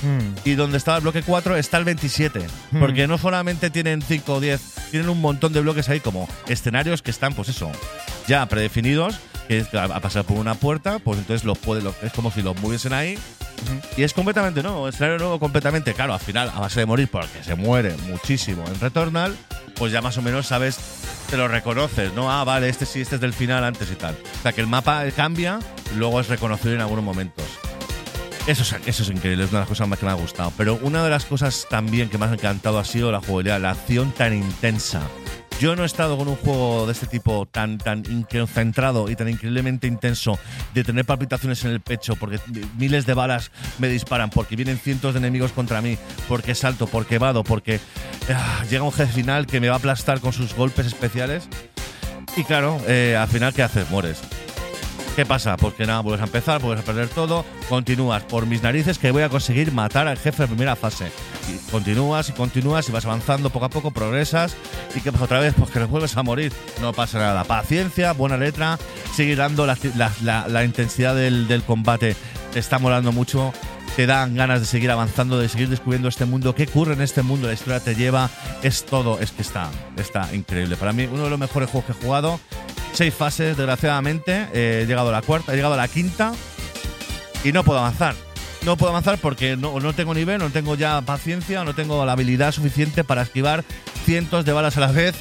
Y 0.43 0.55
donde 0.55 0.77
estaba 0.77 0.97
el 0.97 1.03
bloque 1.03 1.23
4 1.23 1.55
está 1.55 1.77
el 1.77 1.85
27. 1.85 2.45
Mm. 2.71 2.79
Porque 2.79 3.07
no 3.07 3.17
solamente 3.17 3.69
tienen 3.69 4.01
5 4.01 4.33
o 4.33 4.39
10, 4.41 4.61
tienen 4.91 5.07
un 5.07 5.21
montón 5.21 5.53
de 5.53 5.61
bloques 5.61 5.87
ahí 5.87 6.01
como 6.01 6.27
escenarios 6.49 7.01
que 7.01 7.11
están, 7.11 7.33
pues 7.33 7.47
eso, 7.47 7.71
ya 8.27 8.45
predefinidos, 8.47 9.17
que 9.47 9.59
es 9.59 9.73
a 9.73 9.83
a 9.85 9.99
pasar 9.99 10.23
por 10.25 10.37
una 10.37 10.55
puerta, 10.55 10.99
pues 10.99 11.19
entonces 11.19 11.43
los 11.45 11.57
puede, 11.57 11.81
los- 11.81 11.95
es 12.03 12.11
como 12.13 12.31
si 12.31 12.41
los 12.41 12.59
moviesen 12.61 12.93
ahí. 12.93 13.17
Y 13.97 14.03
es 14.03 14.13
completamente 14.13 14.61
nuevo, 14.61 14.87
escenario 14.89 15.17
nuevo 15.17 15.39
completamente. 15.39 15.93
Claro, 15.93 16.13
al 16.13 16.19
final, 16.19 16.51
a 16.53 16.59
base 16.59 16.81
de 16.81 16.85
morir, 16.85 17.07
porque 17.09 17.43
se 17.43 17.55
muere 17.55 17.95
muchísimo 18.09 18.63
en 18.67 18.79
Returnal, 18.79 19.35
pues 19.75 19.91
ya 19.93 20.01
más 20.01 20.17
o 20.17 20.21
menos 20.21 20.47
sabes, 20.47 20.77
te 21.29 21.37
lo 21.37 21.47
reconoces, 21.47 22.13
¿no? 22.13 22.31
Ah, 22.31 22.43
vale, 22.43 22.67
este 22.69 22.85
sí, 22.85 23.01
este 23.01 23.15
es 23.15 23.21
del 23.21 23.33
final 23.33 23.63
antes 23.63 23.89
y 23.91 23.95
tal. 23.95 24.15
O 24.39 24.41
sea, 24.41 24.51
que 24.51 24.61
el 24.61 24.67
mapa 24.67 25.03
cambia, 25.15 25.59
luego 25.95 26.19
es 26.19 26.27
reconocible 26.27 26.75
en 26.75 26.81
algunos 26.81 27.03
momentos. 27.03 27.45
Eso 28.45 28.61
es, 28.61 28.75
eso 28.87 29.03
es 29.03 29.09
increíble, 29.09 29.45
es 29.45 29.49
una 29.49 29.59
de 29.59 29.63
las 29.63 29.69
cosas 29.69 29.87
más 29.87 29.97
que 29.97 30.05
me 30.05 30.11
ha 30.11 30.15
gustado. 30.15 30.51
Pero 30.57 30.77
una 30.83 31.03
de 31.03 31.09
las 31.09 31.25
cosas 31.25 31.65
también 31.69 32.09
que 32.09 32.17
me 32.19 32.25
ha 32.25 32.33
encantado 32.33 32.77
ha 32.77 32.85
sido 32.85 33.11
la 33.11 33.19
jugabilidad, 33.19 33.59
la 33.59 33.71
acción 33.71 34.11
tan 34.11 34.33
intensa 34.35 35.01
Yo 35.59 35.73
no 35.75 35.83
he 35.83 35.85
estado 35.85 36.17
con 36.17 36.27
un 36.27 36.35
juego 36.35 36.85
de 36.85 36.91
este 36.91 37.07
tipo 37.07 37.45
tan, 37.45 37.77
tan 37.77 38.03
concentrado 38.29 39.09
y 39.09 39.15
tan 39.15 39.29
increíblemente 39.29 39.87
intenso 39.87 40.37
de 40.73 40.83
tener 40.83 41.05
palpitaciones 41.05 41.63
en 41.63 41.71
el 41.71 41.79
pecho 41.79 42.17
porque 42.17 42.39
miles 42.77 43.05
de 43.05 43.13
balas 43.13 43.51
me 43.79 43.87
disparan, 43.87 44.29
porque 44.29 44.57
vienen 44.57 44.77
cientos 44.77 45.13
de 45.13 45.19
enemigos 45.19 45.53
contra 45.53 45.81
mí, 45.81 45.97
porque 46.27 46.55
salto, 46.55 46.87
porque 46.87 47.19
vado, 47.19 47.45
porque 47.45 47.79
ah, 48.29 48.65
llega 48.69 48.83
un 48.83 48.91
jefe 48.91 49.13
final 49.13 49.47
que 49.47 49.61
me 49.61 49.69
va 49.69 49.75
a 49.75 49.77
aplastar 49.77 50.19
con 50.19 50.33
sus 50.33 50.53
golpes 50.53 50.87
especiales. 50.87 51.47
Y 52.35 52.43
claro, 52.43 52.77
eh, 52.85 53.15
al 53.17 53.29
final, 53.29 53.53
¿qué 53.53 53.63
haces? 53.63 53.89
Mueres. 53.89 54.21
¿Qué 55.15 55.25
pasa? 55.25 55.55
Pues 55.55 55.73
que 55.75 55.85
nada, 55.85 56.01
vuelves 56.01 56.21
a 56.21 56.25
empezar, 56.25 56.61
vuelves 56.61 56.83
a 56.83 56.85
perder 56.85 57.07
todo, 57.07 57.45
continúas 57.69 58.23
por 58.23 58.45
mis 58.45 58.61
narices 58.61 58.99
que 58.99 59.11
voy 59.11 59.23
a 59.23 59.29
conseguir 59.29 59.71
matar 59.71 60.09
al 60.09 60.17
jefe 60.17 60.43
de 60.43 60.47
primera 60.49 60.75
fase. 60.75 61.09
Y 61.47 61.71
continúas 61.71 62.29
y 62.29 62.33
continúas 62.33 62.89
y 62.89 62.91
vas 62.91 63.05
avanzando 63.05 63.49
poco 63.49 63.65
a 63.65 63.69
poco, 63.69 63.91
progresas 63.91 64.55
y 64.95 65.01
que 65.01 65.11
pasa 65.11 65.25
otra 65.25 65.39
vez, 65.39 65.53
pues 65.57 65.69
que 65.69 65.83
vuelves 65.83 66.15
a 66.17 66.23
morir. 66.23 66.51
No 66.81 66.93
pasa 66.93 67.19
nada. 67.19 67.43
Paciencia, 67.43 68.13
buena 68.13 68.37
letra, 68.37 68.79
sigue 69.13 69.35
dando 69.35 69.65
la, 69.67 70.63
intensidad 70.63 71.15
del, 71.15 71.63
combate. 71.65 72.15
Te 72.53 72.59
está 72.59 72.79
molando 72.79 73.11
mucho. 73.11 73.53
Te 73.95 74.05
dan 74.07 74.35
ganas 74.35 74.59
de 74.59 74.65
seguir 74.65 74.91
avanzando, 74.91 75.39
de 75.39 75.47
seguir 75.47 75.69
descubriendo 75.69 76.09
este 76.09 76.25
mundo. 76.25 76.53
¿Qué 76.53 76.63
ocurre 76.63 76.93
en 76.93 77.01
este 77.01 77.21
mundo? 77.21 77.47
La 77.47 77.53
historia 77.53 77.79
te 77.79 77.95
lleva. 77.95 78.29
Es 78.61 78.85
todo. 78.85 79.19
Es 79.19 79.31
que 79.31 79.41
está, 79.41 79.69
está 79.97 80.33
increíble. 80.33 80.75
Para 80.75 80.91
mí, 80.91 81.07
uno 81.09 81.23
de 81.23 81.29
los 81.29 81.39
mejores 81.39 81.69
juegos 81.69 81.85
que 81.85 81.97
he 81.97 82.05
jugado. 82.05 82.39
Seis 82.91 83.13
fases, 83.13 83.55
desgraciadamente. 83.55 84.47
Eh, 84.53 84.81
he 84.83 84.85
llegado 84.85 85.09
a 85.09 85.11
la 85.11 85.21
cuarta, 85.21 85.53
he 85.53 85.55
llegado 85.55 85.75
a 85.75 85.77
la 85.77 85.87
quinta 85.87 86.33
y 87.43 87.51
no 87.51 87.63
puedo 87.63 87.79
avanzar. 87.79 88.24
No 88.65 88.77
puedo 88.77 88.89
avanzar 88.89 89.19
porque 89.19 89.55
no, 89.55 89.79
no 89.79 89.93
tengo 89.93 90.15
nivel, 90.15 90.39
no 90.39 90.49
tengo 90.49 90.73
ya 90.73 90.99
paciencia, 91.01 91.63
no 91.63 91.75
tengo 91.75 92.03
la 92.03 92.13
habilidad 92.13 92.51
suficiente 92.51 93.03
para 93.03 93.21
esquivar 93.21 93.63
cientos 94.05 94.43
de 94.43 94.53
balas 94.53 94.75
a 94.77 94.79
la 94.79 94.91
vez. 94.91 95.13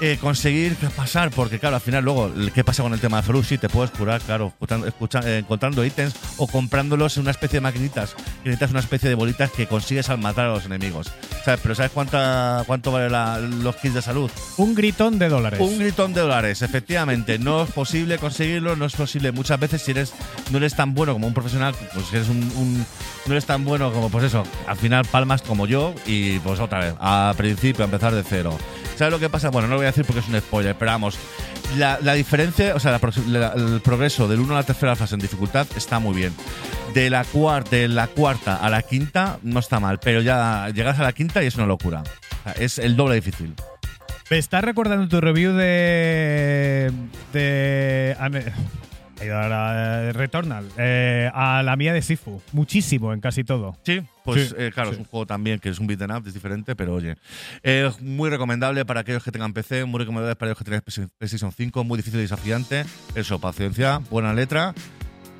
Eh, 0.00 0.18
conseguir 0.20 0.76
pasar, 0.96 1.30
porque 1.30 1.58
claro, 1.58 1.76
al 1.76 1.82
final 1.82 2.04
luego, 2.04 2.32
¿qué 2.54 2.64
pasa 2.64 2.82
con 2.82 2.92
el 2.94 3.00
tema 3.00 3.18
de 3.18 3.22
Ferus? 3.24 3.46
Sí, 3.46 3.58
te 3.58 3.68
puedes 3.68 3.90
curar, 3.90 4.20
claro, 4.22 4.46
escuchando- 4.48 4.86
escucha- 4.86 5.20
eh, 5.24 5.38
encontrando 5.38 5.84
ítems 5.84 6.14
o 6.38 6.46
comprándolos 6.46 7.16
en 7.16 7.22
una 7.22 7.30
especie 7.32 7.58
de 7.58 7.60
maquinitas. 7.62 8.14
Que 8.42 8.48
necesitas 8.50 8.70
una 8.70 8.80
especie 8.80 9.08
de 9.08 9.14
bolitas 9.14 9.50
que 9.50 9.66
consigues 9.66 10.08
al 10.08 10.18
matar 10.18 10.46
a 10.46 10.54
los 10.54 10.64
enemigos. 10.64 11.08
¿Sabes? 11.44 11.60
Pero 11.62 11.74
¿sabes 11.74 11.90
cuánta, 11.92 12.64
cuánto 12.66 12.92
vale 12.92 13.10
la- 13.10 13.38
los 13.40 13.76
kits 13.76 13.94
de 13.94 14.02
salud? 14.02 14.30
Un 14.56 14.74
gritón 14.74 15.18
de 15.18 15.28
dólares. 15.28 15.60
Un 15.60 15.78
gritón 15.78 16.12
de 16.14 16.20
dólares, 16.22 16.62
efectivamente. 16.62 17.38
No 17.38 17.62
es 17.64 17.70
posible 17.70 18.18
conseguirlo, 18.18 18.76
no 18.76 18.86
es 18.86 18.94
posible. 18.94 19.32
Muchas 19.32 19.60
veces 19.60 19.82
si 19.82 19.90
eres 19.92 20.12
no 20.50 20.58
eres 20.58 20.74
tan 20.74 20.94
bueno 20.94 21.12
como 21.12 21.26
un 21.26 21.34
profesional, 21.34 21.74
pues 21.94 22.12
eres 22.12 22.28
un, 22.28 22.38
un- 22.56 22.86
no 23.26 23.32
eres 23.32 23.44
tan 23.46 23.64
bueno 23.64 23.92
como 23.92 24.08
pues 24.10 24.24
eso. 24.24 24.44
Al 24.66 24.76
final 24.76 25.04
palmas 25.04 25.42
como 25.42 25.66
yo 25.66 25.94
y 26.06 26.38
pues 26.40 26.58
otra 26.60 26.78
vez, 26.80 26.94
a 27.00 27.34
principio, 27.36 27.84
a 27.84 27.86
empezar 27.86 28.14
de 28.14 28.22
cero. 28.22 28.56
¿Sabes 28.96 29.12
lo 29.12 29.18
que 29.18 29.30
pasa? 29.30 29.48
Bueno, 29.48 29.66
no 29.66 29.74
lo 29.74 29.78
voy 29.80 29.86
a 29.86 29.89
decir 29.90 30.04
porque 30.04 30.20
es 30.20 30.28
un 30.28 30.38
spoiler, 30.40 30.74
pero 30.76 30.90
vamos. 30.90 31.18
La, 31.76 31.98
la 32.02 32.14
diferencia, 32.14 32.74
o 32.74 32.80
sea, 32.80 32.98
el 32.98 33.80
progreso 33.80 34.26
del 34.26 34.40
1 34.40 34.54
a 34.54 34.58
la 34.58 34.62
tercera 34.64 34.96
fase 34.96 35.14
en 35.14 35.20
dificultad 35.20 35.66
está 35.76 35.98
muy 36.00 36.14
bien. 36.14 36.34
De 36.94 37.08
la, 37.10 37.24
de 37.70 37.86
la 37.86 38.08
cuarta 38.08 38.56
a 38.56 38.68
la 38.68 38.82
quinta 38.82 39.38
no 39.42 39.60
está 39.60 39.78
mal, 39.78 40.00
pero 40.00 40.20
ya 40.20 40.68
llegas 40.74 40.98
a 40.98 41.04
la 41.04 41.12
quinta 41.12 41.42
y 41.42 41.46
es 41.46 41.54
una 41.54 41.66
locura. 41.66 42.02
Es 42.58 42.78
el 42.78 42.96
doble 42.96 43.14
difícil. 43.14 43.54
Me 44.30 44.38
estás 44.38 44.62
recordando 44.62 45.08
tu 45.08 45.20
review 45.20 45.52
de. 45.54 46.92
de. 47.32 48.16
Ha 49.20 49.24
ido 49.24 49.38
ahora, 49.38 50.02
eh, 50.08 50.12
Returnal. 50.12 50.66
eh, 50.76 51.30
a 51.34 51.62
la 51.62 51.76
mía 51.76 51.92
de 51.92 52.02
Sifu. 52.02 52.40
Muchísimo 52.52 53.12
en 53.12 53.20
casi 53.20 53.44
todo. 53.44 53.76
Sí, 53.84 54.00
pues 54.24 54.48
Sí, 54.50 54.54
eh, 54.58 54.70
claro, 54.72 54.90
sí. 54.90 54.94
es 54.94 54.98
un 55.00 55.04
juego 55.06 55.26
también 55.26 55.58
que 55.58 55.68
es 55.68 55.78
un 55.78 55.86
beat'em 55.86 56.10
up, 56.10 56.26
es 56.26 56.34
diferente, 56.34 56.74
pero 56.76 56.94
oye. 56.94 57.16
Es 57.62 58.00
muy 58.00 58.30
recomendable 58.30 58.84
para 58.84 59.00
aquellos 59.00 59.22
que 59.22 59.32
tengan 59.32 59.52
PC, 59.52 59.84
muy 59.84 59.98
recomendable 60.00 60.36
para 60.36 60.52
aquellos 60.52 60.58
que 60.58 60.64
tengan 60.64 61.10
PlayStation 61.18 61.52
5, 61.52 61.84
muy 61.84 61.96
difícil 61.96 62.18
y 62.20 62.22
desafiante. 62.22 62.84
Eso, 63.14 63.38
paciencia, 63.38 64.00
buena 64.10 64.32
letra 64.32 64.74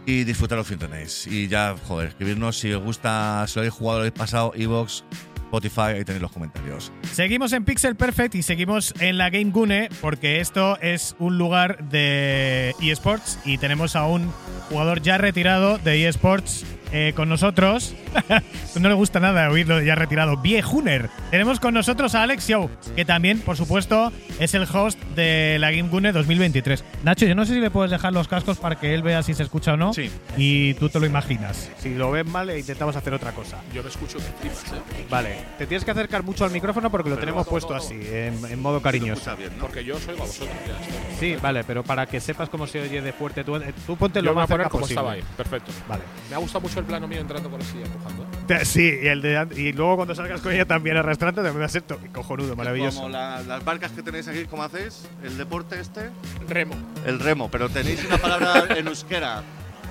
y 0.07 0.25
disfrutar 0.25 0.59
lo 0.59 0.65
que 0.65 0.77
tenéis. 0.77 1.27
Y 1.27 1.49
ya, 1.49 1.75
joder, 1.87 2.09
escribirnos 2.09 2.59
si 2.59 2.73
os 2.73 2.83
gusta, 2.83 3.45
si 3.47 3.57
lo 3.57 3.61
habéis 3.61 3.75
jugado, 3.75 3.99
lo 3.99 4.03
habéis 4.05 4.19
pasado, 4.19 4.53
Evox, 4.57 5.05
Spotify, 5.51 5.97
ahí 5.97 6.05
tenéis 6.05 6.23
los 6.23 6.31
comentarios. 6.31 6.93
Seguimos 7.13 7.53
en 7.53 7.65
Pixel 7.65 7.97
Perfect 7.97 8.37
y 8.37 8.43
seguimos 8.43 8.95
en 9.01 9.19
la 9.19 9.31
Game 9.31 9.51
Gune 9.51 9.89
porque 10.01 10.39
esto 10.39 10.79
es 10.81 11.17
un 11.19 11.39
lugar 11.39 11.89
de 11.89 12.73
eSports 12.81 13.41
y 13.45 13.59
tenemos 13.59 13.97
a 13.97 14.07
un 14.07 14.31
jugador 14.69 15.03
ya 15.03 15.19
retirado 15.19 15.79
de 15.79 16.07
eSports 16.07 16.65
eh, 16.93 17.13
con 17.15 17.29
nosotros. 17.29 17.95
no 18.81 18.89
le 18.89 18.95
gusta 18.95 19.21
nada 19.21 19.49
oírlo 19.51 19.81
ya 19.81 19.95
retirado. 19.95 20.37
Viejuner. 20.37 21.11
Tenemos 21.31 21.61
con 21.61 21.75
nosotros 21.75 22.15
a 22.15 22.23
Alex 22.23 22.47
Show, 22.49 22.71
que 22.97 23.05
también, 23.05 23.41
por 23.41 23.57
supuesto, 23.57 24.13
es 24.39 24.55
el 24.55 24.63
host 24.73 24.99
de 25.15 25.59
la 25.59 25.71
Game 25.71 25.89
Gune 25.89 26.13
2023. 26.13 26.85
Nacho, 27.05 27.27
yo 27.27 27.35
no 27.35 27.45
sé 27.45 27.55
si 27.55 27.61
le 27.61 27.71
puedes 27.71 27.91
dejar 27.91 28.13
los 28.13 28.29
cascos 28.29 28.59
para 28.59 28.77
que 28.77 28.95
él 28.95 29.03
vea 29.03 29.23
si 29.23 29.35
se 29.35 29.43
escucha 29.43 29.75
o 29.75 29.77
no. 29.77 29.93
Sí. 29.95 30.11
Y 30.37 30.75
tú 30.75 30.89
te 30.89 30.99
lo 31.01 31.07
imaginas. 31.07 31.71
Si 31.79 31.95
lo 31.95 32.11
ves 32.11 32.27
mal, 32.27 32.51
intentamos 32.57 32.97
hacer 32.97 33.15
otra 33.15 33.33
cosa. 33.33 33.59
Yo 33.75 33.83
me 33.83 33.89
escucho 33.89 34.19
que 34.19 34.25
flipas, 34.41 34.65
¿eh? 34.73 35.05
Vale, 35.09 35.37
te 35.59 35.67
tienes 35.67 35.85
que 35.85 35.91
acercar 35.91 36.23
mucho 36.23 36.45
al 36.45 36.51
micrófono 36.51 36.91
porque 36.91 37.11
lo 37.11 37.19
tenemos 37.19 37.47
puesto 37.47 37.75
así, 37.75 37.95
en, 37.95 38.39
en 38.51 38.61
modo 38.61 38.81
cariñoso. 38.81 39.31
Porque 39.61 39.85
yo 39.85 39.99
soy 39.99 40.15
a 40.15 40.19
vosotros. 40.19 40.49
Ya. 40.67 41.19
Sí, 41.19 41.37
vale, 41.41 41.65
pero 41.65 41.83
para 41.83 42.07
que 42.07 42.21
sepas 42.21 42.49
cómo 42.49 42.67
se 42.67 42.81
oye 42.81 43.01
de 43.03 43.13
fuerte, 43.13 43.45
tú, 43.45 43.57
eh, 43.57 43.73
tú 43.87 43.97
ponte 43.97 44.21
Yo 44.21 44.25
lo 44.27 44.31
me 44.31 44.35
voy 44.35 44.41
a 44.41 44.43
más 44.43 44.49
poner 44.49 44.65
cerca 44.65 44.71
como 44.71 44.81
posible. 44.83 45.01
estaba 45.01 45.13
ahí. 45.13 45.23
Perfecto. 45.37 45.73
Vale. 45.89 46.03
Me 46.29 46.37
ha 46.37 46.39
gustado 46.39 46.61
mucho 46.63 46.80
el 46.81 46.87
plano 46.87 47.07
mío 47.07 47.21
entrando 47.21 47.49
con 47.51 47.61
la 47.61 47.65
silla 47.65 47.85
empujando. 47.87 48.27
¿eh? 48.49 48.65
Sí, 48.65 48.99
y, 49.03 49.07
el 49.07 49.23
de, 49.23 49.47
y 49.57 49.73
luego 49.73 49.97
cuando 49.97 50.15
salgas 50.15 50.41
con 50.41 50.53
ella 50.53 50.65
también 50.67 50.97
arrastrante, 50.97 51.41
también 51.43 51.61
va 51.63 51.67
a 51.67 51.69
ser 51.69 51.85
cojonudo, 52.13 52.57
maravilloso. 52.57 52.99
Como 53.03 53.11
la- 53.11 53.41
las 53.43 53.65
barcas 53.65 53.93
que 53.93 54.03
tenéis 54.03 54.27
aquí, 54.29 54.45
¿cómo 54.47 54.63
hacéis? 54.65 55.09
El 55.23 55.39
deporte 55.39 55.79
este. 55.81 56.11
Remo. 56.49 56.75
El 57.07 57.21
remo, 57.21 57.51
pero 57.51 57.69
tenéis 57.69 58.05
una 58.05 58.19
palabra 58.19 58.67
en 58.77 58.87
euskera. 58.89 59.43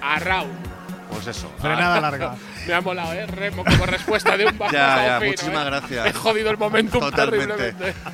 Arrau. 0.02 0.46
Pues 1.10 1.28
eso. 1.28 1.52
Frenada 1.60 2.00
larga. 2.00 2.36
Me 2.68 2.74
ha 2.74 2.82
molado, 2.82 3.14
¿eh? 3.14 3.26
Remo 3.26 3.64
como 3.66 3.86
respuesta 3.86 4.38
de 4.38 4.46
un 4.46 4.58
bajo 4.58 4.72
Ya, 4.72 5.06
ya, 5.06 5.20
fino, 5.20 5.32
muchísimas 5.32 5.62
¿eh? 5.64 5.70
gracias. 5.70 6.06
He 6.08 6.14
jodido 6.14 6.52
el 6.52 6.58
momentum 6.58 7.00
Totalmente. 7.00 7.48
terriblemente. 7.48 7.94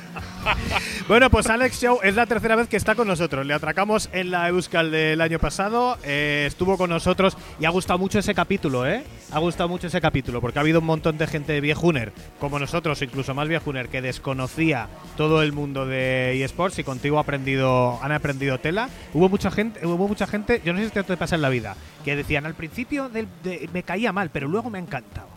Bueno, 1.08 1.28
pues 1.30 1.48
Alex 1.48 1.80
Show 1.80 1.98
es 2.02 2.14
la 2.14 2.26
tercera 2.26 2.54
vez 2.56 2.68
que 2.68 2.76
está 2.76 2.94
con 2.94 3.08
nosotros. 3.08 3.44
Le 3.46 3.54
atracamos 3.54 4.08
en 4.12 4.30
la 4.30 4.48
Euskal 4.48 4.90
del 4.90 5.20
año 5.20 5.38
pasado, 5.38 5.98
eh, 6.04 6.44
estuvo 6.46 6.76
con 6.76 6.90
nosotros 6.90 7.36
y 7.58 7.64
ha 7.64 7.70
gustado 7.70 7.98
mucho 7.98 8.18
ese 8.20 8.34
capítulo, 8.34 8.86
¿eh? 8.86 9.02
Ha 9.32 9.38
gustado 9.40 9.68
mucho 9.68 9.88
ese 9.88 10.00
capítulo 10.00 10.40
porque 10.40 10.58
ha 10.58 10.62
habido 10.62 10.80
un 10.80 10.86
montón 10.86 11.18
de 11.18 11.26
gente 11.26 11.60
viejuner, 11.60 12.12
como 12.38 12.58
nosotros, 12.58 13.02
incluso 13.02 13.34
más 13.34 13.48
viejuner, 13.48 13.88
que 13.88 14.02
desconocía 14.02 14.88
todo 15.16 15.42
el 15.42 15.52
mundo 15.52 15.86
de 15.86 16.42
eSports 16.44 16.78
y 16.78 16.84
contigo 16.84 17.18
ha 17.18 17.22
aprendido, 17.22 17.98
han 18.02 18.12
aprendido 18.12 18.58
tela. 18.58 18.88
Hubo 19.14 19.28
mucha 19.28 19.50
gente, 19.50 19.84
hubo 19.86 20.08
mucha 20.08 20.26
gente, 20.26 20.60
yo 20.64 20.72
no 20.72 20.78
sé 20.78 20.84
si 20.84 20.88
esto 20.88 21.04
te 21.04 21.16
pasa 21.16 21.34
en 21.34 21.42
la 21.42 21.48
vida, 21.48 21.76
que 22.04 22.14
decían 22.14 22.46
al 22.46 22.54
principio 22.54 22.85
del- 22.88 23.28
de- 23.42 23.68
me 23.72 23.82
caía 23.82 24.12
mal, 24.12 24.30
pero 24.30 24.48
luego 24.48 24.70
me 24.70 24.78
ha 24.78 24.80
encantado. 24.82 25.28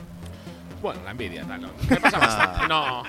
Bueno, 0.82 1.02
la 1.04 1.12
envidia, 1.12 1.44
tal. 1.46 1.62
¿no? 1.62 1.70
¿Qué 1.88 1.98
pasa 1.98 2.18
bastante? 2.20 2.68
No. 2.68 3.04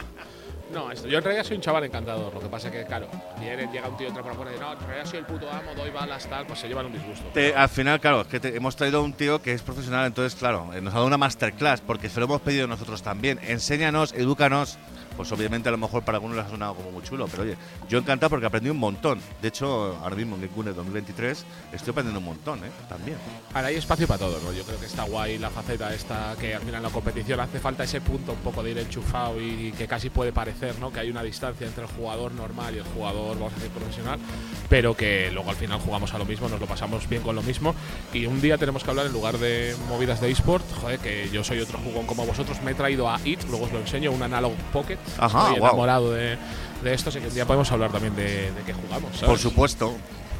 No, 0.73 0.93
esto. 0.93 1.09
Yo 1.09 1.19
en 1.19 1.25
realidad 1.25 1.45
soy 1.45 1.57
un 1.57 1.62
chaval 1.62 1.83
encantador. 1.85 2.33
Lo 2.33 2.39
que 2.41 2.47
pasa 2.47 2.69
es 2.69 2.75
que, 2.75 2.85
claro, 2.85 3.09
viene, 3.41 3.69
llega 3.73 3.89
un 3.89 3.97
tío 3.97 4.09
la 4.09 4.23
puerta 4.23 4.45
y 4.51 4.53
dice, 4.53 4.61
no, 4.61 4.73
en 4.73 4.79
realidad 4.79 5.05
soy 5.05 5.19
el 5.19 5.25
puto 5.27 5.51
amo, 5.51 5.75
doy 5.77 5.91
balas, 5.91 6.29
tal, 6.29 6.47
pues 6.47 6.61
se 6.61 6.69
llevan 6.69 6.87
un 6.87 6.93
disgusto. 6.93 7.25
Te- 7.35 7.53
al 7.55 7.69
final, 7.69 7.99
claro, 8.01 8.21
es 8.21 8.29
que 8.29 8.39
te- 8.39 8.57
hemos 8.57 8.77
traído 8.77 9.01
a 9.01 9.03
un 9.03 9.12
tío 9.12 9.43
que 9.43 9.53
es 9.53 9.62
profesional, 9.62 10.07
entonces, 10.07 10.39
claro, 10.39 10.71
eh, 10.73 10.81
nos 10.81 10.93
ha 10.95 10.99
dado 10.99 11.09
una 11.09 11.19
masterclass, 11.19 11.81
porque 11.81 12.09
se 12.09 12.21
lo 12.21 12.27
hemos 12.27 12.41
pedido 12.41 12.69
nosotros 12.69 13.03
también. 13.03 13.41
Enséñanos, 13.43 14.12
edúcanos. 14.12 14.79
Pues 15.21 15.33
obviamente 15.33 15.69
a 15.69 15.73
lo 15.73 15.77
mejor 15.77 16.03
para 16.03 16.17
algunos 16.17 16.39
les 16.39 16.47
ha 16.47 16.49
sonado 16.49 16.75
como 16.77 16.93
muy 16.93 17.03
chulo, 17.03 17.29
pero 17.29 17.43
oye, 17.43 17.55
yo 17.91 17.99
encantado 17.99 18.31
porque 18.31 18.47
aprendí 18.47 18.71
un 18.71 18.79
montón. 18.79 19.21
De 19.43 19.49
hecho, 19.49 19.99
ahora 20.03 20.17
mismo 20.17 20.37
en 20.37 20.49
Game 20.57 20.73
2023 20.73 21.45
estoy 21.75 21.91
aprendiendo 21.91 22.21
un 22.21 22.25
montón, 22.25 22.61
¿eh? 22.61 22.71
También. 22.89 23.19
Ahora 23.53 23.69
hay 23.69 23.77
espacio 23.77 24.07
para 24.07 24.21
todo, 24.21 24.41
¿no? 24.41 24.51
Yo 24.55 24.65
creo 24.65 24.81
que 24.81 24.87
está 24.87 25.03
guay 25.03 25.37
la 25.37 25.51
faceta 25.51 25.93
esta, 25.93 26.35
que 26.41 26.55
al 26.55 26.63
final 26.63 26.83
la 26.83 26.89
competición 26.89 27.39
hace 27.39 27.61
falta 27.61 27.85
ese 27.85 28.01
punto 28.01 28.33
un 28.33 28.39
poco 28.39 28.63
de 28.63 28.71
ir 28.71 28.79
enchufado 28.79 29.39
y 29.39 29.73
que 29.77 29.87
casi 29.87 30.09
puede 30.09 30.33
parecer, 30.33 30.79
¿no? 30.79 30.91
Que 30.91 31.01
hay 31.01 31.11
una 31.11 31.23
distancia 31.23 31.67
entre 31.67 31.85
el 31.85 31.91
jugador 31.91 32.33
normal 32.33 32.75
y 32.75 32.79
el 32.79 32.85
jugador, 32.85 33.37
vamos 33.37 33.53
a 33.53 33.57
decir, 33.57 33.71
profesional, 33.73 34.19
pero 34.71 34.97
que 34.97 35.31
luego 35.33 35.51
al 35.51 35.57
final 35.57 35.81
jugamos 35.81 36.15
a 36.15 36.19
lo 36.19 36.25
mismo, 36.25 36.49
nos 36.49 36.61
lo 36.61 36.67
pasamos 36.67 37.07
bien 37.11 37.21
con 37.21 37.37
lo 37.37 37.43
mismo 37.43 37.75
y 38.15 38.25
un 38.25 38.41
día 38.41 38.57
tenemos 38.57 38.85
que 38.85 38.89
hablar 38.89 39.05
en 39.05 39.13
lugar 39.13 39.37
de 39.37 39.77
movidas 39.87 40.23
de 40.23 40.31
eSport, 40.31 40.65
joder, 40.81 40.99
que 40.99 41.29
yo 41.31 41.45
soy 41.45 41.61
otro 41.61 41.79
jugón 41.79 42.07
como 42.07 42.25
vosotros, 42.25 42.63
me 42.63 42.71
he 42.71 42.75
traído 42.75 43.11
a 43.11 43.21
IT, 43.23 43.43
luego 43.51 43.67
os 43.67 43.73
lo 43.73 43.81
enseño, 43.81 44.13
un 44.13 44.23
Analog 44.23 44.55
Pocket, 44.73 44.97
Ajá, 45.19 45.49
estoy 45.49 45.57
enamorado 45.59 46.12
de, 46.12 46.39
de 46.82 46.95
esto, 46.95 47.11
así 47.11 47.20
que 47.20 47.28
un 47.28 47.35
día 47.35 47.47
podemos 47.47 47.70
hablar 47.73 47.91
también 47.91 48.15
de, 48.16 48.53
de 48.53 48.62
qué 48.65 48.73
jugamos, 48.73 49.12
¿sabes? 49.15 49.27
Por 49.27 49.39
supuesto, 49.39 49.95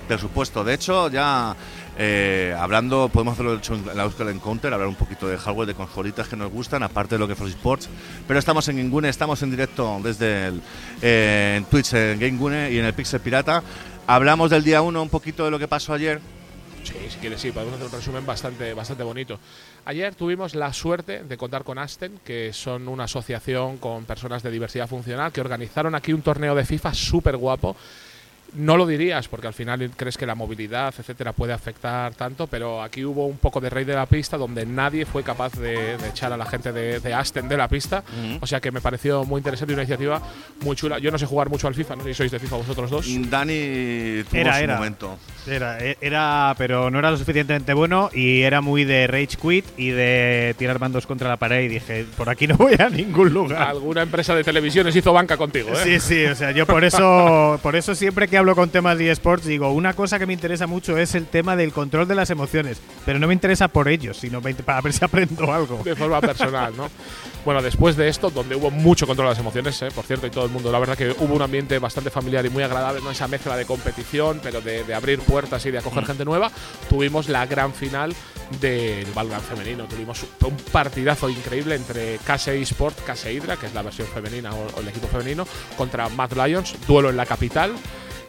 por 0.09 0.19
supuesto. 0.19 0.65
De 0.65 0.75
hecho, 0.75 1.09
ya 1.09 1.55
eh, 1.99 2.55
hablando, 2.59 3.11
podemos 3.13 3.35
hacerlo 3.35 3.55
en 3.55 3.97
la 3.97 4.05
Euskal 4.05 4.29
Encounter, 4.31 4.73
hablar 4.73 4.89
un 4.89 4.95
poquito 4.95 5.29
de 5.29 5.37
hardware, 5.37 5.69
de 5.69 5.75
consolitas 5.75 6.29
que 6.29 6.37
nos 6.37 6.51
gustan, 6.51 6.83
aparte 6.83 7.17
de 7.17 7.19
lo 7.19 7.27
que 7.27 7.35
es 7.35 7.41
Sports. 7.41 7.89
Pero 8.27 8.39
estamos 8.39 8.67
en 8.69 8.79
Gingune, 8.79 9.09
estamos 9.09 9.43
en 9.43 9.51
directo 9.51 10.01
desde 10.03 10.47
el, 10.47 10.63
eh, 11.03 11.57
en 11.59 11.65
Twitch, 11.65 11.93
en 11.93 12.19
Gingune 12.19 12.71
y 12.73 12.79
en 12.79 12.87
el 12.87 12.95
Pixel 12.95 13.21
Pirata. 13.21 13.63
Hablamos 14.07 14.51
del 14.51 14.65
día 14.65 14.83
1 14.83 15.03
un 15.03 15.09
poquito 15.09 15.45
de 15.45 15.51
lo 15.51 15.59
que 15.59 15.69
pasó 15.69 15.93
ayer. 15.93 16.21
Sí, 16.83 16.95
si 17.09 17.19
quieres, 17.19 17.41
sí, 17.41 17.53
podemos 17.53 17.75
hacer 17.75 17.87
un 17.87 17.93
resumen 17.93 18.27
bastante, 18.27 18.75
bastante 18.75 19.03
bonito. 19.03 19.39
Ayer 19.85 20.15
tuvimos 20.15 20.55
la 20.55 20.73
suerte 20.73 21.25
de 21.25 21.37
contar 21.37 21.63
con 21.63 21.79
Asten, 21.79 22.21
que 22.25 22.53
son 22.53 22.89
una 22.89 23.05
asociación 23.05 23.79
con 23.79 24.05
personas 24.05 24.43
de 24.43 24.51
diversidad 24.51 24.89
funcional 24.89 25.33
que 25.33 25.41
organizaron 25.41 25.95
aquí 25.95 26.13
un 26.13 26.23
torneo 26.23 26.55
de 26.55 26.65
FIFA 26.65 26.95
súper 26.95 27.37
guapo. 27.37 27.77
No 28.55 28.77
lo 28.77 28.87
dirías 28.87 29.29
porque 29.29 29.47
al 29.47 29.55
final 29.55 29.91
crees 29.97 30.17
que 30.17 30.27
la 30.27 30.35
movilidad, 30.35 30.93
etcétera, 30.99 31.33
puede 31.33 31.53
afectar 31.53 32.15
tanto, 32.15 32.47
pero 32.47 32.83
aquí 32.83 33.05
hubo 33.05 33.27
un 33.27 33.39
poco 33.39 33.61
de 33.61 33.71
rey 33.71 33.85
de 33.85 33.95
la 33.95 34.07
pista 34.07 34.37
donde 34.37 34.67
nadie 34.67 35.07
fue 35.07 35.23
capaz 35.23 35.53
de, 35.55 35.97
de 35.97 36.09
echar 36.09 36.33
a 36.33 36.37
la 36.37 36.45
gente 36.47 36.73
de, 36.73 37.01
de 37.01 37.15
Asten 37.15 37.49
de 37.49 37.57
la 37.57 37.69
pista. 37.69 38.03
O 38.41 38.47
sea 38.47 38.61
que 38.61 38.71
me 38.71 38.81
pareció 38.81 39.25
muy 39.25 39.39
interesante 39.39 39.73
y 39.73 39.75
una 39.75 39.83
iniciativa 39.83 40.21
muy 40.63 40.77
chula. 40.77 40.99
Yo 40.99 41.11
no 41.11 41.19
sé 41.19 41.27
jugar 41.27 41.49
mucho 41.49 41.69
al 41.69 41.75
FIFA, 41.75 41.97
no 41.97 42.03
sé 42.05 42.09
si 42.11 42.15
sois 42.15 42.31
de 42.33 42.39
FIFA 42.39 42.57
vosotros 42.57 42.91
dos. 42.91 43.07
Dani 43.31 44.23
tuvo 44.29 44.41
Era, 44.41 44.57
su 44.59 44.65
era. 44.65 44.77
momento. 44.77 45.19
Era, 45.47 45.79
e- 45.85 45.97
era, 46.01 46.55
pero 46.59 46.91
no 46.91 46.99
era 46.99 47.11
lo 47.11 47.17
suficientemente 47.17 47.73
bueno 47.73 48.11
y 48.13 48.43
era 48.43 48.61
muy 48.61 48.85
de 48.85 49.07
rage 49.07 49.37
quit 49.41 49.65
y 49.79 49.91
de 49.91 50.55
tirar 50.59 50.79
mandos 50.79 51.07
contra 51.07 51.29
la 51.29 51.37
pared 51.37 51.63
y 51.63 51.69
dije, 51.69 52.05
por 52.17 52.29
aquí 52.29 52.47
no 52.47 52.57
voy 52.57 52.75
a 52.79 52.89
ningún 52.91 53.33
lugar. 53.33 53.63
Alguna 53.63 54.03
empresa 54.03 54.35
de 54.35 54.45
televisiones 54.45 54.95
hizo 54.95 55.13
banca 55.13 55.37
contigo, 55.37 55.71
¿eh? 55.71 55.77
Sí, 55.83 56.01
sí, 56.01 56.25
o 56.27 56.35
sea, 56.35 56.51
yo 56.51 56.67
por 56.67 56.85
eso, 56.85 57.59
por 57.63 57.77
eso 57.77 57.95
siempre 57.95 58.29
que 58.29 58.37
hablo 58.41 58.57
con 58.57 58.71
temas 58.71 58.97
de 58.97 59.11
esports 59.11 59.45
digo, 59.45 59.71
una 59.71 59.93
cosa 59.93 60.19
que 60.19 60.25
me 60.27 60.33
interesa 60.33 60.67
mucho 60.67 60.97
es 60.97 61.15
el 61.15 61.27
tema 61.27 61.57
del 61.57 61.73
control 61.73 62.09
de 62.09 62.15
las 62.15 62.31
emociones, 62.31 62.81
pero 63.05 63.19
no 63.19 63.27
me 63.27 63.35
interesa 63.35 63.69
por 63.69 63.87
ellos, 63.87 64.17
sino 64.17 64.41
para 64.41 64.81
ver 64.81 64.93
si 64.95 65.05
aprendo 65.05 65.53
algo. 65.53 65.83
de 65.85 65.95
forma 65.95 66.21
personal, 66.21 66.75
¿no? 66.77 66.89
Bueno, 67.45 67.63
después 67.63 67.97
de 67.97 68.09
esto, 68.09 68.31
donde 68.31 68.57
hubo 68.57 68.71
mucho 68.71 69.07
control 69.07 69.29
de 69.29 69.33
las 69.33 69.39
emociones, 69.39 69.81
¿eh? 69.83 69.89
por 69.95 70.05
cierto, 70.05 70.27
y 70.27 70.31
todo 70.31 70.47
el 70.47 70.51
mundo, 70.51 70.73
la 70.73 70.79
verdad 70.79 70.97
que 70.97 71.11
hubo 71.11 71.35
un 71.35 71.43
ambiente 71.43 71.79
bastante 71.79 72.11
familiar 72.11 72.45
y 72.47 72.51
muy 72.51 72.63
agradable, 72.63 73.01
¿no? 73.03 73.11
Esa 73.11 73.29
mezcla 73.29 73.57
de 73.57 73.67
competición, 73.67 74.41
pero 74.43 74.61
de, 74.61 74.85
de 74.85 74.95
abrir 74.95 75.21
puertas 75.21 75.65
y 75.67 75.71
de 75.71 75.79
acoger 75.79 76.07
gente 76.07 76.25
nueva. 76.25 76.51
Tuvimos 76.89 77.29
la 77.29 77.47
gran 77.47 77.75
final 77.75 78.15
del 78.61 79.07
Valorant 79.13 79.45
femenino. 79.45 79.85
Tuvimos 79.85 80.25
un 80.45 80.57
partidazo 80.73 81.29
increíble 81.29 81.75
entre 81.75 82.19
Case 82.25 82.59
Sport, 82.63 83.05
Case 83.05 83.33
Hydra, 83.33 83.57
que 83.57 83.67
es 83.67 83.75
la 83.75 83.83
versión 83.83 84.09
femenina 84.09 84.53
o, 84.55 84.67
o 84.77 84.81
el 84.81 84.89
equipo 84.89 85.09
femenino, 85.09 85.47
contra 85.77 86.09
Mad 86.09 86.33
Lions, 86.33 86.75
duelo 86.87 87.11
en 87.11 87.17
la 87.17 87.27
capital. 87.27 87.75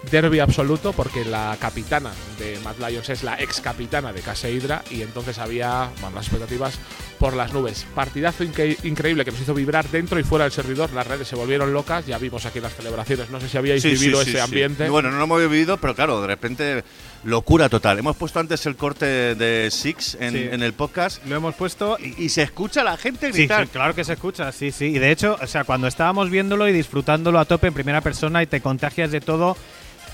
Derby 0.10 0.40
absoluto 0.40 0.94
porque 0.94 1.23
la 1.23 1.56
capitana 1.60 2.11
de 2.40 2.57
Mad 2.64 2.76
Lions 2.90 3.10
es 3.10 3.22
la 3.23 3.40
ex 3.40 3.61
capitana 3.61 4.11
de 4.11 4.22
Case 4.22 4.52
Hydra 4.52 4.84
y 4.90 5.03
entonces 5.03 5.38
había 5.38 5.90
bueno, 6.02 6.15
las 6.15 6.26
expectativas 6.26 6.80
por 7.19 7.36
las 7.36 7.53
nubes. 7.53 7.86
Partidazo 7.94 8.44
incre- 8.44 8.78
increíble 8.84 9.23
que 9.23 9.32
nos 9.32 9.40
hizo 9.41 9.53
vibrar 9.53 9.88
dentro 9.90 10.19
y 10.19 10.23
fuera 10.23 10.45
del 10.45 10.52
servidor. 10.52 10.91
Las 10.94 11.06
redes 11.06 11.28
se 11.28 11.36
volvieron 11.36 11.72
locas. 11.72 12.07
Ya 12.07 12.18
vimos 12.18 12.45
aquí 12.48 12.60
las 12.60 12.76
celebraciones. 12.76 13.30
No 13.30 13.40
sé 13.40 13.48
si 13.48 13.57
habíais 13.60 13.84
Sí, 13.84 13.90
vivido 13.90 14.23
sí, 14.23 14.30
ese 14.32 14.40
sí. 14.40 14.44
ambiente. 14.44 14.90
Bueno, 14.90 15.11
no 15.11 15.18
lo 15.19 15.23
hemos 15.26 15.40
vivido, 15.41 15.78
pero 15.78 15.94
claro, 15.94 16.19
de 16.19 16.28
repente 16.28 16.84
locura 17.23 17.69
total. 17.69 17.99
Hemos 17.99 18.15
puesto 18.18 18.40
antes 18.40 18.65
el 18.65 18.76
corte 18.76 19.36
de 19.36 19.69
Six 19.72 20.18
en, 20.19 20.34
Sí. 20.34 20.49
en 20.52 20.64
el 20.64 20.73
podcast 20.73 21.23
Lo 21.28 21.36
hemos 21.36 21.53
puesto 21.53 21.98
y 21.99 22.30
se 22.30 22.41
escucha 22.41 22.82
a 22.82 22.86
la 22.86 22.98
gente 22.98 23.28
Sí, 23.28 23.34
gritar. 23.40 23.65
sí, 23.65 23.69
claro 23.72 23.94
que 23.94 24.03
se 24.03 24.14
escucha, 24.14 24.52
sí, 24.52 24.72
sí. 24.72 24.86
Y 24.86 24.98
de 24.99 25.11
hecho, 25.11 25.38
o 25.40 25.45
sea, 25.45 25.64
cuando 25.64 25.86
estábamos 25.88 26.32
viéndolo 26.32 26.68
y 26.68 26.73
disfrutándolo 26.73 27.38
a 27.40 27.45
tope 27.45 27.68
en 27.68 27.76
primera 27.76 28.02
persona 28.02 28.41
y 28.41 28.48
te 28.48 28.61
contagias 28.61 29.11
de 29.11 29.22
todo, 29.22 29.56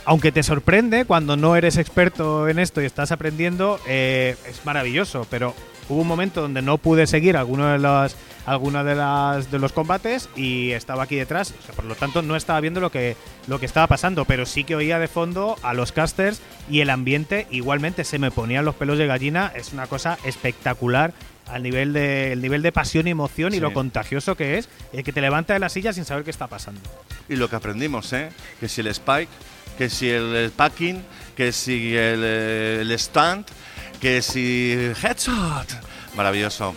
aunque 0.08 0.32
te 0.32 0.42
sorprende 0.42 1.04
cuando 1.04 1.36
no 1.36 1.58
eres 1.58 1.76
experto 1.76 2.48
en 2.48 2.60
esto 2.60 2.82
y 2.82 2.86
estás 2.86 3.12
aprendiendo, 3.12 3.78
eh, 3.86 4.38
es 4.48 4.66
maravilloso. 4.66 5.28
Pero 5.30 5.54
hubo 5.90 6.02
un 6.02 6.08
momento 6.08 6.42
donde 6.42 6.62
no 6.62 6.78
pude 6.78 7.08
seguir 7.08 7.36
alguno 7.36 7.68
de 7.68 7.78
los, 7.78 8.16
alguno 8.46 8.86
de, 8.86 8.96
las, 8.96 9.52
de 9.52 9.60
los 9.60 9.74
combates 9.74 10.30
y 10.38 10.72
estaba 10.72 11.04
aquí 11.04 11.18
detrás. 11.18 11.54
O 11.60 11.66
sea, 11.66 11.76
por 11.76 11.84
lo 11.84 11.96
tanto, 11.96 12.22
no 12.22 12.38
estaba 12.38 12.62
viendo 12.62 12.80
lo 12.80 12.90
que, 12.90 13.18
lo 13.48 13.60
que 13.60 13.66
estaba 13.66 13.88
pasando, 13.88 14.24
pero 14.24 14.46
sí 14.46 14.64
que 14.64 14.78
oía 14.78 14.98
de 14.98 15.10
fondo 15.10 15.58
a 15.62 15.74
los 15.74 15.92
casters 15.92 16.40
y 16.70 16.80
el 16.80 16.90
ambiente 16.90 17.46
igualmente 17.52 18.06
se 18.06 18.18
me 18.18 18.32
ponían 18.32 18.64
los 18.64 18.76
pelos 18.76 18.98
de 18.98 19.08
gallina. 19.08 19.52
Es 19.58 19.74
una 19.74 19.88
cosa 19.88 20.18
espectacular 20.24 21.14
al 21.48 21.64
nivel 21.64 21.92
de, 21.92 22.32
el 22.32 22.42
nivel 22.42 22.62
de 22.62 22.72
pasión 22.72 23.10
y 23.10 23.12
emoción 23.12 23.54
y 23.54 23.60
lo 23.60 23.74
contagioso 23.74 24.36
que 24.36 24.58
es, 24.58 24.70
el 24.94 25.04
que 25.04 25.12
te 25.12 25.20
levanta 25.20 25.54
de 25.54 25.60
la 25.60 25.68
silla 25.68 25.92
sin 25.92 26.06
saber 26.06 26.24
qué 26.24 26.32
está 26.32 26.48
pasando. 26.48 26.80
Y 27.28 27.36
lo 27.36 27.50
que 27.50 27.58
aprendimos, 27.58 28.14
¿eh? 28.14 28.30
Que 28.62 28.70
si 28.70 28.80
el 28.80 28.88
spike, 28.88 29.30
que 29.78 29.90
si 29.90 30.10
el, 30.10 30.36
el 30.36 30.52
packing, 30.52 31.04
que 31.36 31.52
si 31.52 31.96
el, 31.96 32.22
eh, 32.24 32.80
el 32.82 32.92
stand, 32.92 33.46
que 34.02 34.22
si 34.22 34.92
headshot. 35.02 35.68
Maravilloso. 36.16 36.76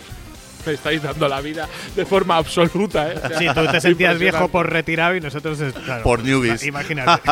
Me 0.65 0.73
estáis 0.73 1.01
dando 1.01 1.27
la 1.27 1.41
vida 1.41 1.67
de 1.95 2.05
forma 2.05 2.37
absoluta. 2.37 3.11
¿eh? 3.11 3.15
O 3.23 3.27
sea, 3.27 3.37
Sí, 3.39 3.47
tú 3.53 3.65
te 3.71 3.81
sentías 3.81 4.19
viejo 4.19 4.47
por 4.49 4.69
retirado 4.69 5.15
y 5.15 5.21
nosotros, 5.21 5.57
claro, 5.83 6.03
Por 6.03 6.23
newbies. 6.23 6.63
Imagínate. 6.63 7.21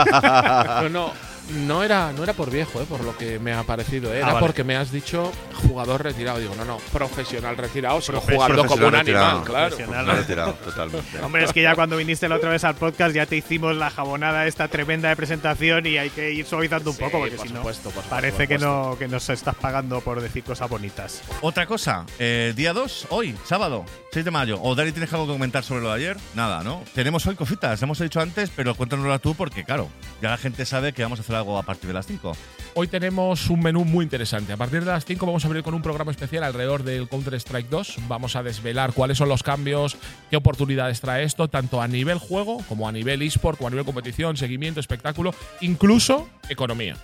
No, 0.81 0.89
no, 0.89 1.13
no 1.49 1.83
era, 1.83 2.11
no 2.13 2.23
era 2.23 2.33
por 2.33 2.49
viejo, 2.51 2.81
eh, 2.81 2.85
por 2.87 3.03
lo 3.03 3.17
que 3.17 3.39
me 3.39 3.53
ha 3.53 3.63
parecido. 3.63 4.13
eh. 4.13 4.17
Era 4.17 4.27
Ah, 4.29 4.33
vale. 4.33 4.45
porque 4.45 4.63
me 4.63 4.75
has 4.75 4.91
dicho 4.91 5.31
jugador 5.67 6.03
retirado. 6.03 6.39
Digo, 6.39 6.55
no, 6.55 6.65
no, 6.65 6.77
profesional 6.91 7.57
retirado, 7.57 8.01
sino 8.01 8.21
Profe- 8.21 8.35
jugando 8.35 8.65
como 8.65 8.87
un 8.87 8.95
animal, 8.95 9.43
claro. 9.43 9.75
Profesional. 9.75 10.05
Retirado, 10.07 10.53
totalmente. 10.53 11.19
Hombre, 11.21 11.43
es 11.45 11.53
que 11.53 11.61
ya 11.61 11.75
cuando 11.75 11.97
viniste 11.97 12.27
la 12.29 12.35
otra 12.35 12.49
vez 12.49 12.63
al 12.63 12.75
podcast 12.75 13.15
ya 13.15 13.25
te 13.25 13.35
hicimos 13.37 13.75
la 13.75 13.89
jabonada 13.89 14.45
esta 14.47 14.67
tremenda 14.67 15.09
de 15.09 15.15
presentación 15.15 15.85
y 15.85 15.97
hay 15.97 16.09
que 16.09 16.31
ir 16.31 16.45
suavizando 16.45 16.91
un 16.91 16.95
Sí, 16.97 17.03
poco 17.03 17.19
porque 17.19 17.35
por 17.35 17.47
si 17.47 17.53
no 17.53 17.59
supuesto, 17.59 17.89
por 17.91 18.03
parece 18.05 18.47
que 18.47 18.57
no 18.57 18.95
que 18.99 19.07
nos 19.07 19.29
estás 19.29 19.55
pagando 19.55 20.01
por 20.01 20.21
decir 20.21 20.43
cosas 20.43 20.69
bonitas. 20.69 21.21
Otra 21.41 21.65
cosa, 21.65 22.05
eh, 22.19 22.53
día 22.55 22.73
2, 22.73 23.07
hoy, 23.09 23.35
sábado, 23.45 23.85
6 24.11 24.25
de 24.25 24.31
mayo. 24.31 24.59
¿O 24.61 24.75
Dani 24.75 24.91
tienes 24.91 25.11
algo 25.13 25.25
que 25.27 25.33
comentar 25.33 25.63
sobre 25.63 25.81
lo 25.81 25.89
de 25.89 25.95
ayer? 25.95 26.17
Nada, 26.35 26.63
¿no? 26.63 26.83
Tenemos 26.93 27.25
hoy 27.27 27.35
cositas, 27.35 27.81
hemos 27.81 27.99
dicho 27.99 28.19
antes, 28.19 28.49
pero 28.55 28.75
cuéntanoslo 28.75 29.17
tú 29.19 29.35
porque, 29.35 29.63
claro, 29.63 29.89
ya 30.21 30.29
la 30.29 30.37
gente 30.37 30.65
sabe 30.65 30.93
que 30.93 31.03
vamos 31.03 31.19
a 31.19 31.21
hacer 31.21 31.35
algo 31.39 31.57
a 31.57 31.63
partir 31.63 31.87
de 31.87 31.93
las 31.93 32.05
5. 32.05 32.35
Hoy 32.75 32.87
tenemos 32.87 33.49
un 33.49 33.61
menú 33.61 33.83
muy 33.83 34.03
interesante. 34.03 34.53
A 34.53 34.57
partir 34.57 34.81
de 34.81 34.91
las 34.91 35.05
5 35.05 35.25
vamos 35.25 35.43
a 35.43 35.47
abrir 35.47 35.63
con 35.63 35.73
un 35.73 35.81
programa 35.81 36.11
especial 36.11 36.43
alrededor 36.43 36.83
del 36.83 37.09
Counter-Strike 37.09 37.69
2. 37.69 37.95
Vamos 38.07 38.35
a 38.35 38.43
desvelar 38.43 38.93
cuáles 38.93 39.17
son 39.17 39.29
los 39.29 39.43
cambios, 39.43 39.97
qué 40.29 40.37
oportunidades 40.37 41.01
trae 41.01 41.23
esto, 41.23 41.47
tanto 41.47 41.81
a 41.81 41.87
nivel 41.87 42.19
juego 42.19 42.63
como 42.69 42.87
a 42.87 42.91
nivel 42.91 43.21
eSport, 43.21 43.57
como 43.57 43.67
a 43.67 43.71
nivel 43.71 43.85
competición, 43.85 44.37
seguimiento, 44.37 44.79
espectáculo, 44.79 45.33
incluso 45.61 46.29
economía. 46.49 46.95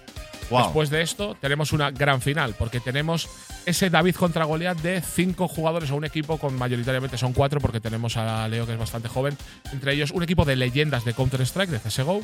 Wow. 0.49 0.63
Después 0.63 0.89
de 0.89 1.01
esto, 1.01 1.35
tenemos 1.39 1.73
una 1.73 1.89
gran 1.91 2.21
final, 2.21 2.55
porque 2.57 2.79
tenemos 2.79 3.27
ese 3.65 3.89
David 3.89 4.15
contra 4.15 4.45
Goliath 4.45 4.79
de 4.79 5.01
cinco 5.01 5.47
jugadores 5.47 5.89
o 5.89 5.95
un 5.95 6.05
equipo 6.05 6.37
con 6.37 6.55
mayoritariamente 6.55 7.17
son 7.17 7.33
cuatro, 7.33 7.59
porque 7.59 7.79
tenemos 7.79 8.15
a 8.17 8.47
Leo, 8.47 8.67
que 8.67 8.73
es 8.73 8.79
bastante 8.79 9.07
joven. 9.07 9.35
Entre 9.71 9.93
ellos, 9.93 10.11
un 10.11 10.21
equipo 10.21 10.45
de 10.45 10.55
leyendas 10.55 11.03
de 11.03 11.13
Counter-Strike, 11.13 11.71
de 11.71 11.79
CSGO, 11.79 12.21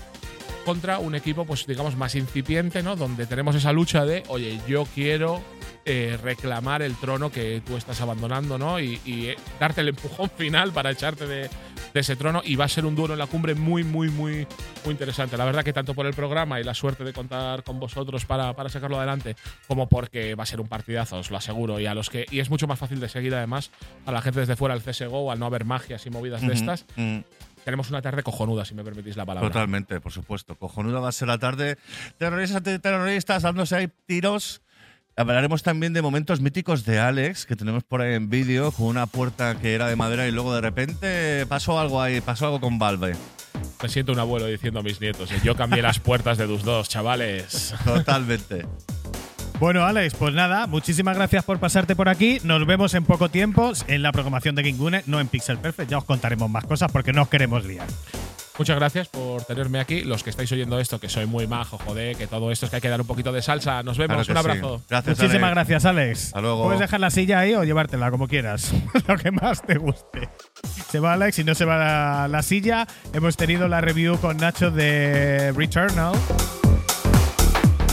contra 0.65 0.99
un 0.99 1.15
equipo, 1.15 1.45
pues 1.45 1.65
digamos, 1.65 1.95
más 1.95 2.15
incipiente, 2.15 2.83
¿no? 2.83 2.95
Donde 2.95 3.25
tenemos 3.25 3.55
esa 3.55 3.71
lucha 3.71 4.05
de, 4.05 4.23
oye, 4.27 4.59
yo 4.67 4.85
quiero 4.93 5.41
eh, 5.83 6.17
reclamar 6.21 6.83
el 6.83 6.95
trono 6.95 7.31
que 7.31 7.61
tú 7.65 7.75
estás 7.75 8.01
abandonando, 8.01 8.57
¿no? 8.57 8.79
Y, 8.79 8.99
y, 9.03 9.27
eh, 9.27 9.37
darte 9.59 9.81
el 9.81 9.89
empujón 9.89 10.29
final 10.37 10.71
para 10.71 10.91
echarte 10.91 11.25
de, 11.25 11.49
de 11.93 11.99
ese 11.99 12.15
trono. 12.15 12.41
Y 12.45 12.55
va 12.55 12.65
a 12.65 12.67
ser 12.67 12.85
un 12.85 12.95
duelo 12.95 13.13
en 13.13 13.19
la 13.19 13.27
cumbre 13.27 13.55
muy, 13.55 13.83
muy, 13.83 14.09
muy, 14.09 14.47
muy 14.85 14.91
interesante. 14.91 15.37
La 15.37 15.45
verdad 15.45 15.63
que 15.63 15.73
tanto 15.73 15.93
por 15.93 16.05
el 16.05 16.13
programa 16.13 16.59
y 16.59 16.63
la 16.63 16.73
suerte 16.73 17.03
de 17.03 17.13
contar 17.13 17.63
con 17.63 17.79
vosotros 17.79 18.25
para, 18.25 18.53
para 18.53 18.69
sacarlo 18.69 18.97
adelante, 18.97 19.35
como 19.67 19.89
porque 19.89 20.35
va 20.35 20.43
a 20.43 20.45
ser 20.45 20.61
un 20.61 20.67
partidazo, 20.67 21.17
os 21.17 21.31
lo 21.31 21.37
aseguro. 21.37 21.79
Y 21.79 21.87
a 21.87 21.95
los 21.95 22.09
que. 22.09 22.25
Y 22.29 22.39
es 22.39 22.49
mucho 22.49 22.67
más 22.67 22.77
fácil 22.77 22.99
de 22.99 23.09
seguir, 23.09 23.33
además, 23.33 23.71
a 24.05 24.11
la 24.11 24.21
gente 24.21 24.41
desde 24.41 24.55
fuera 24.55 24.77
del 24.77 24.83
CSGO, 24.83 25.31
al 25.31 25.39
no 25.39 25.47
haber 25.47 25.65
magias 25.65 26.05
y 26.05 26.09
movidas 26.11 26.41
de 26.41 26.53
estas. 26.53 26.85
mm. 26.95 27.19
Tenemos 27.63 27.89
una 27.89 28.01
tarde 28.01 28.23
cojonuda, 28.23 28.65
si 28.65 28.73
me 28.73 28.83
permitís 28.83 29.15
la 29.15 29.25
palabra. 29.25 29.49
Totalmente, 29.49 29.99
por 29.99 30.11
supuesto. 30.11 30.55
Cojonuda 30.55 30.99
va 30.99 31.09
a 31.09 31.11
ser 31.11 31.27
la 31.27 31.37
tarde. 31.37 31.77
Terroristas, 32.17 32.63
terroristas, 32.81 33.43
dándose 33.43 33.75
ahí 33.75 33.89
tiros. 34.05 34.61
Hablaremos 35.17 35.61
también 35.61 35.93
de 35.93 36.01
momentos 36.01 36.39
míticos 36.39 36.85
de 36.85 36.99
Alex, 36.99 37.45
que 37.45 37.55
tenemos 37.55 37.83
por 37.83 38.01
ahí 38.01 38.15
en 38.15 38.29
vídeo, 38.29 38.71
con 38.71 38.87
una 38.87 39.05
puerta 39.07 39.55
que 39.59 39.75
era 39.75 39.87
de 39.87 39.95
madera 39.95 40.25
y 40.27 40.31
luego 40.31 40.55
de 40.55 40.61
repente 40.61 41.45
pasó 41.47 41.79
algo 41.79 42.01
ahí, 42.01 42.21
pasó 42.21 42.45
algo 42.45 42.61
con 42.61 42.79
Valve. 42.79 43.15
Me 43.83 43.89
siento 43.89 44.13
un 44.13 44.19
abuelo 44.19 44.45
diciendo 44.45 44.79
a 44.79 44.83
mis 44.83 45.01
nietos, 45.01 45.31
eh, 45.31 45.39
yo 45.43 45.55
cambié 45.55 45.81
las 45.81 45.99
puertas 45.99 46.37
de 46.37 46.47
tus 46.47 46.63
dos, 46.63 46.87
chavales. 46.87 47.75
Totalmente. 47.83 48.65
Bueno, 49.61 49.85
Alex, 49.85 50.15
pues 50.15 50.33
nada, 50.33 50.65
muchísimas 50.65 51.15
gracias 51.15 51.43
por 51.45 51.59
pasarte 51.59 51.95
por 51.95 52.09
aquí. 52.09 52.39
Nos 52.43 52.65
vemos 52.65 52.95
en 52.95 53.05
poco 53.05 53.29
tiempo 53.29 53.73
en 53.85 54.01
la 54.01 54.11
programación 54.11 54.55
de 54.55 54.63
Kingune, 54.63 55.03
no 55.05 55.19
en 55.19 55.27
Pixel 55.27 55.59
Perfect. 55.59 55.87
Ya 55.91 55.99
os 55.99 56.03
contaremos 56.03 56.49
más 56.49 56.65
cosas 56.65 56.91
porque 56.91 57.13
no 57.13 57.21
os 57.21 57.27
queremos 57.29 57.63
liar. 57.63 57.85
Muchas 58.57 58.75
gracias 58.75 59.07
por 59.09 59.43
tenerme 59.43 59.79
aquí. 59.79 60.01
Los 60.01 60.23
que 60.23 60.31
estáis 60.31 60.51
oyendo 60.51 60.79
esto, 60.79 60.99
que 60.99 61.09
soy 61.09 61.27
muy 61.27 61.45
majo, 61.45 61.77
joder, 61.77 62.15
que 62.17 62.25
todo 62.25 62.51
esto 62.51 62.65
es 62.65 62.69
que 62.71 62.77
hay 62.77 62.81
que 62.81 62.89
dar 62.89 63.01
un 63.01 63.05
poquito 63.07 63.31
de 63.31 63.43
salsa. 63.43 63.83
Nos 63.83 63.99
vemos, 63.99 64.25
Claro 64.25 64.39
un 64.39 64.45
sí. 64.45 64.49
abrazo. 64.59 64.81
Gracias, 64.89 65.19
Muchísimas 65.19 65.43
Alex. 65.51 65.55
gracias, 65.55 65.85
Alex. 65.85 66.25
Hasta 66.25 66.41
luego. 66.41 66.63
Puedes 66.63 66.79
dejar 66.79 66.99
la 66.99 67.11
silla 67.11 67.39
ahí 67.39 67.53
o 67.53 67.63
llevártela, 67.63 68.09
como 68.09 68.27
quieras. 68.27 68.73
Lo 69.07 69.15
que 69.15 69.29
más 69.29 69.61
te 69.61 69.77
guste. 69.77 70.27
Se 70.89 70.99
va 70.99 71.13
Alex 71.13 71.37
y 71.37 71.43
no 71.43 71.53
se 71.53 71.65
va 71.65 71.77
la, 71.77 72.27
la 72.27 72.41
silla. 72.41 72.87
Hemos 73.13 73.37
tenido 73.37 73.67
la 73.67 73.79
review 73.79 74.17
con 74.19 74.37
Nacho 74.37 74.71
de 74.71 75.51
Returnal. 75.55 76.13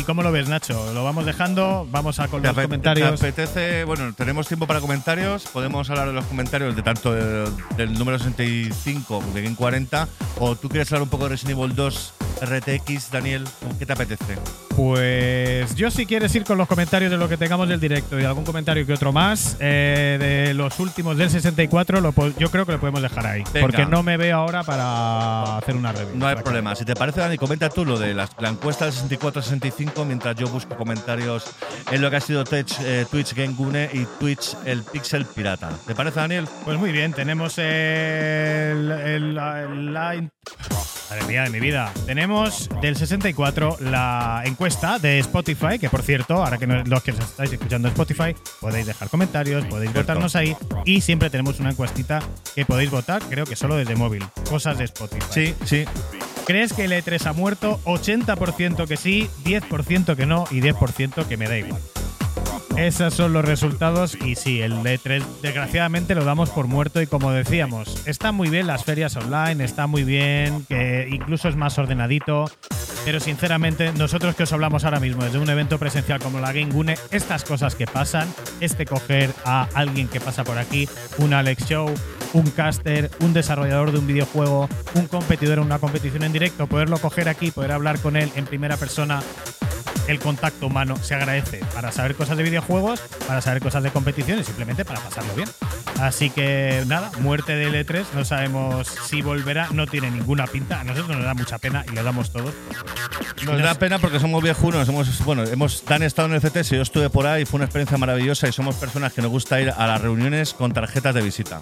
¿Y 0.08 0.10
cómo 0.10 0.22
lo 0.22 0.32
ves, 0.32 0.48
Nacho? 0.48 0.94
¿Lo 0.94 1.04
vamos 1.04 1.26
dejando? 1.26 1.86
Vamos 1.90 2.18
a 2.18 2.28
con 2.28 2.40
¿Te 2.40 2.48
los 2.48 2.56
comentarios. 2.56 3.20
¿Te 3.20 3.28
apetece? 3.28 3.84
Bueno, 3.84 4.14
tenemos 4.14 4.48
tiempo 4.48 4.66
para 4.66 4.80
comentarios. 4.80 5.44
Podemos 5.52 5.90
hablar 5.90 6.06
de 6.06 6.14
los 6.14 6.24
comentarios 6.24 6.74
de 6.74 6.80
tanto 6.80 7.12
de- 7.12 7.50
del 7.76 7.92
número 7.92 8.18
65 8.18 9.22
de 9.34 9.42
Game 9.42 9.54
40. 9.54 10.08
O 10.38 10.56
tú 10.56 10.70
quieres 10.70 10.90
hablar 10.92 11.02
un 11.02 11.10
poco 11.10 11.24
de 11.24 11.30
Resident 11.30 11.58
Evil 11.58 11.74
2 11.76 12.14
RTX, 12.40 13.10
Daniel, 13.10 13.44
¿qué 13.78 13.84
te 13.84 13.92
apetece? 13.92 14.38
Pues 14.76 15.74
yo 15.74 15.90
si 15.90 16.06
quieres 16.06 16.32
ir 16.36 16.44
con 16.44 16.56
los 16.56 16.68
comentarios 16.68 17.10
de 17.10 17.16
lo 17.18 17.28
que 17.28 17.36
tengamos 17.36 17.68
del 17.68 17.80
directo 17.80 18.18
y 18.20 18.24
algún 18.24 18.44
comentario 18.44 18.86
que 18.86 18.92
otro 18.92 19.12
más, 19.12 19.56
eh, 19.58 20.16
de 20.46 20.54
los 20.54 20.78
últimos 20.78 21.16
del 21.16 21.30
64, 21.30 22.00
lo 22.00 22.14
yo 22.38 22.48
creo 22.52 22.64
que 22.64 22.72
lo 22.72 22.78
podemos 22.80 23.02
dejar 23.02 23.26
ahí. 23.26 23.42
Venga. 23.52 23.60
Porque 23.66 23.84
no 23.86 24.04
me 24.04 24.16
veo 24.16 24.36
ahora 24.36 24.62
para 24.62 25.56
hacer 25.58 25.74
una 25.74 25.90
review. 25.90 26.16
No 26.16 26.28
hay 26.28 26.36
que- 26.36 26.42
problema. 26.42 26.76
Si 26.76 26.84
te 26.84 26.94
parece, 26.94 27.18
Dani, 27.20 27.36
comenta 27.36 27.68
tú 27.70 27.84
lo 27.84 27.98
de 27.98 28.14
la, 28.14 28.28
la 28.38 28.50
encuesta 28.50 28.84
del 28.84 28.94
64-65 28.94 29.97
mientras 30.04 30.36
yo 30.36 30.48
busco 30.48 30.76
comentarios 30.76 31.44
en 31.90 32.00
lo 32.02 32.10
que 32.10 32.16
ha 32.16 32.20
sido 32.20 32.44
Twitch, 32.44 32.76
eh, 32.80 33.06
Twitch 33.10 33.34
Game 33.34 33.54
Gune 33.54 33.88
y 33.92 34.04
Twitch 34.18 34.56
el 34.64 34.82
Pixel 34.82 35.24
Pirata. 35.26 35.70
¿Te 35.86 35.94
parece, 35.94 36.20
Daniel? 36.20 36.46
Pues 36.64 36.78
muy 36.78 36.92
bien, 36.92 37.12
tenemos 37.12 37.58
el, 37.58 38.90
el- 38.90 39.34
la, 39.34 39.62
la 39.62 40.28
Madre 41.10 41.24
mía 41.26 41.44
de 41.44 41.50
mi 41.50 41.58
vida. 41.60 41.90
Tenemos 42.04 42.68
del 42.82 42.94
64 42.94 43.78
la 43.80 44.42
encuesta 44.44 44.98
de 44.98 45.18
Spotify, 45.20 45.78
que 45.78 45.88
por 45.88 46.02
cierto, 46.02 46.34
ahora 46.44 46.58
que 46.58 46.66
no- 46.66 46.82
los 46.84 47.02
que 47.02 47.12
os 47.12 47.18
estáis 47.18 47.50
escuchando 47.52 47.88
en 47.88 47.92
Spotify, 47.92 48.34
podéis 48.60 48.86
dejar 48.86 49.08
comentarios, 49.08 49.64
podéis 49.66 49.92
Cierto. 49.92 50.12
votarnos 50.12 50.36
ahí 50.36 50.54
y 50.84 51.00
siempre 51.00 51.30
tenemos 51.30 51.60
una 51.60 51.70
encuestita 51.70 52.20
que 52.54 52.66
podéis 52.66 52.90
votar, 52.90 53.22
creo 53.22 53.46
que 53.46 53.56
solo 53.56 53.76
desde 53.76 53.96
móvil. 53.96 54.22
Cosas 54.50 54.76
de 54.76 54.84
Spotify. 54.84 55.24
Sí, 55.30 55.54
sí. 55.64 55.84
¿Crees 56.48 56.72
que 56.72 56.86
el 56.86 56.92
E3 56.92 57.26
ha 57.26 57.34
muerto? 57.34 57.78
80% 57.84 58.88
que 58.88 58.96
sí, 58.96 59.28
10% 59.44 60.16
que 60.16 60.24
no 60.24 60.46
y 60.50 60.62
10% 60.62 61.26
que 61.26 61.36
me 61.36 61.46
da 61.46 61.58
igual. 61.58 61.78
Esos 62.74 63.12
son 63.12 63.34
los 63.34 63.44
resultados 63.44 64.16
y 64.24 64.34
sí, 64.34 64.62
el 64.62 64.72
E3 64.78 65.22
desgraciadamente 65.42 66.14
lo 66.14 66.24
damos 66.24 66.48
por 66.48 66.66
muerto 66.66 67.02
y 67.02 67.06
como 67.06 67.32
decíamos, 67.32 68.02
están 68.06 68.34
muy 68.34 68.48
bien 68.48 68.66
las 68.66 68.82
ferias 68.82 69.14
online, 69.16 69.62
está 69.62 69.86
muy 69.86 70.04
bien, 70.04 70.64
que 70.64 71.06
incluso 71.12 71.50
es 71.50 71.56
más 71.56 71.76
ordenadito, 71.76 72.50
pero 73.04 73.20
sinceramente 73.20 73.92
nosotros 73.92 74.34
que 74.34 74.44
os 74.44 74.52
hablamos 74.54 74.84
ahora 74.84 75.00
mismo 75.00 75.24
desde 75.24 75.38
un 75.38 75.50
evento 75.50 75.78
presencial 75.78 76.18
como 76.18 76.40
la 76.40 76.52
Game 76.54 76.72
Gune, 76.72 76.96
estas 77.10 77.44
cosas 77.44 77.74
que 77.74 77.86
pasan, 77.86 78.26
este 78.60 78.86
coger 78.86 79.34
a 79.44 79.68
alguien 79.74 80.08
que 80.08 80.18
pasa 80.18 80.44
por 80.44 80.56
aquí, 80.56 80.88
un 81.18 81.34
Alex 81.34 81.66
Show, 81.66 81.92
un 82.32 82.50
caster, 82.50 83.10
un 83.20 83.32
desarrollador 83.32 83.92
de 83.92 83.98
un 83.98 84.06
videojuego, 84.06 84.68
un 84.94 85.06
competidor 85.06 85.58
en 85.58 85.64
una 85.64 85.78
competición 85.78 86.24
en 86.24 86.32
directo, 86.32 86.66
poderlo 86.66 86.98
coger 86.98 87.28
aquí, 87.28 87.50
poder 87.50 87.72
hablar 87.72 88.00
con 88.00 88.16
él 88.16 88.30
en 88.36 88.46
primera 88.46 88.76
persona, 88.76 89.20
el 90.08 90.18
contacto 90.18 90.66
humano 90.66 90.96
se 90.96 91.14
agradece 91.14 91.60
para 91.74 91.92
saber 91.92 92.14
cosas 92.14 92.36
de 92.36 92.42
videojuegos, 92.42 93.00
para 93.26 93.42
saber 93.42 93.62
cosas 93.62 93.82
de 93.82 93.90
competición 93.90 94.40
y 94.40 94.44
simplemente 94.44 94.84
para 94.84 95.00
pasarlo 95.00 95.34
bien. 95.34 95.48
Así 96.00 96.30
que 96.30 96.84
nada, 96.86 97.10
muerte 97.20 97.54
del 97.56 97.74
E3, 97.74 98.04
no 98.14 98.24
sabemos 98.24 98.88
si 99.06 99.20
volverá, 99.20 99.68
no 99.72 99.86
tiene 99.86 100.10
ninguna 100.10 100.46
pinta, 100.46 100.80
a 100.80 100.84
nosotros 100.84 101.16
nos 101.16 101.24
da 101.24 101.34
mucha 101.34 101.58
pena 101.58 101.84
y 101.90 101.94
lo 101.94 102.02
damos 102.02 102.32
todos. 102.32 102.54
Nos 103.44 103.62
da 103.62 103.74
pena 103.74 103.98
porque 103.98 104.18
somos 104.18 104.42
viejunos. 104.42 104.88
Hemos, 104.88 105.24
bueno, 105.24 105.44
hemos 105.44 105.84
Dan 105.84 106.02
estado 106.02 106.28
en 106.28 106.34
el 106.34 106.40
CTS, 106.40 106.70
yo 106.70 106.82
estuve 106.82 107.10
por 107.10 107.26
ahí, 107.26 107.44
fue 107.44 107.58
una 107.58 107.64
experiencia 107.66 107.98
maravillosa 107.98 108.48
y 108.48 108.52
somos 108.52 108.76
personas 108.76 109.12
que 109.12 109.22
nos 109.22 109.30
gusta 109.30 109.60
ir 109.60 109.70
a 109.70 109.86
las 109.86 110.00
reuniones 110.00 110.54
con 110.54 110.72
tarjetas 110.72 111.14
de 111.14 111.22
visita. 111.22 111.60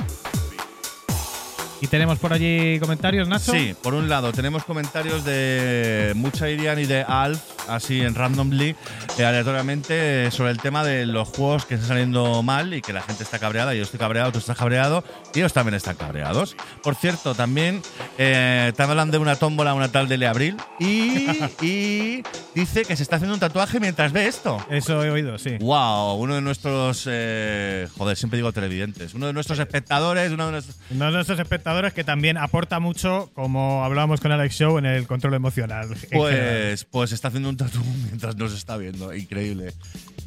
¿Y 1.80 1.88
tenemos 1.88 2.18
por 2.18 2.32
allí 2.32 2.80
comentarios, 2.80 3.28
Nacho? 3.28 3.52
Sí, 3.52 3.74
por 3.82 3.92
un 3.92 4.08
lado 4.08 4.32
tenemos 4.32 4.64
comentarios 4.64 5.24
de 5.24 6.12
Mucha 6.16 6.48
Irian 6.48 6.78
y 6.78 6.86
de 6.86 7.02
Alf, 7.02 7.40
así 7.68 8.00
en 8.00 8.14
randomly, 8.14 8.74
eh, 9.18 9.24
aleatoriamente, 9.24 10.26
eh, 10.26 10.30
sobre 10.30 10.52
el 10.52 10.58
tema 10.58 10.84
de 10.84 11.04
los 11.04 11.28
juegos 11.28 11.66
que 11.66 11.74
están 11.74 11.88
saliendo 11.88 12.42
mal 12.42 12.72
y 12.72 12.80
que 12.80 12.94
la 12.94 13.02
gente 13.02 13.24
está 13.24 13.38
cabreada. 13.38 13.74
Yo 13.74 13.82
estoy 13.82 13.98
cabreado, 13.98 14.32
tú 14.32 14.38
estás 14.38 14.56
cabreado 14.56 15.04
y 15.34 15.40
ellos 15.40 15.52
también 15.52 15.74
están 15.74 15.96
cabreados. 15.96 16.56
Por 16.82 16.94
cierto, 16.94 17.34
también 17.34 17.82
eh, 18.16 18.72
te 18.74 18.82
hablan 18.82 19.10
de 19.10 19.18
una 19.18 19.36
tómbola, 19.36 19.74
una 19.74 19.92
tal 19.92 20.08
de 20.08 20.16
Le 20.16 20.26
Abril, 20.28 20.56
y, 20.80 21.26
y 21.60 22.22
dice 22.54 22.86
que 22.86 22.96
se 22.96 23.02
está 23.02 23.16
haciendo 23.16 23.34
un 23.34 23.40
tatuaje 23.40 23.80
mientras 23.80 24.12
ve 24.12 24.28
esto. 24.28 24.64
Eso 24.70 25.04
he 25.04 25.10
oído, 25.10 25.36
sí. 25.38 25.58
Wow, 25.60 26.14
uno 26.14 26.36
de 26.36 26.40
nuestros, 26.40 27.04
eh, 27.06 27.86
joder, 27.98 28.16
siempre 28.16 28.38
digo 28.38 28.50
televidentes, 28.52 29.12
uno 29.12 29.26
de 29.26 29.34
nuestros 29.34 29.58
espectadores, 29.58 30.32
uno 30.32 30.46
de 30.46 30.52
nuestros, 30.52 30.76
Uno 30.90 31.04
de 31.04 31.12
nuestros 31.12 31.38
espectadores 31.38 31.65
que 31.94 32.04
también 32.04 32.36
aporta 32.36 32.78
mucho, 32.78 33.30
como 33.34 33.84
hablábamos 33.84 34.20
con 34.20 34.30
Alex 34.30 34.54
Show, 34.54 34.78
en 34.78 34.86
el 34.86 35.06
control 35.08 35.34
emocional. 35.34 35.88
Pues, 36.12 36.84
pues 36.84 37.10
está 37.10 37.28
haciendo 37.28 37.48
un 37.48 37.56
tatu 37.56 37.80
mientras 38.04 38.36
nos 38.36 38.54
está 38.54 38.76
viendo. 38.76 39.12
Increíble. 39.12 39.72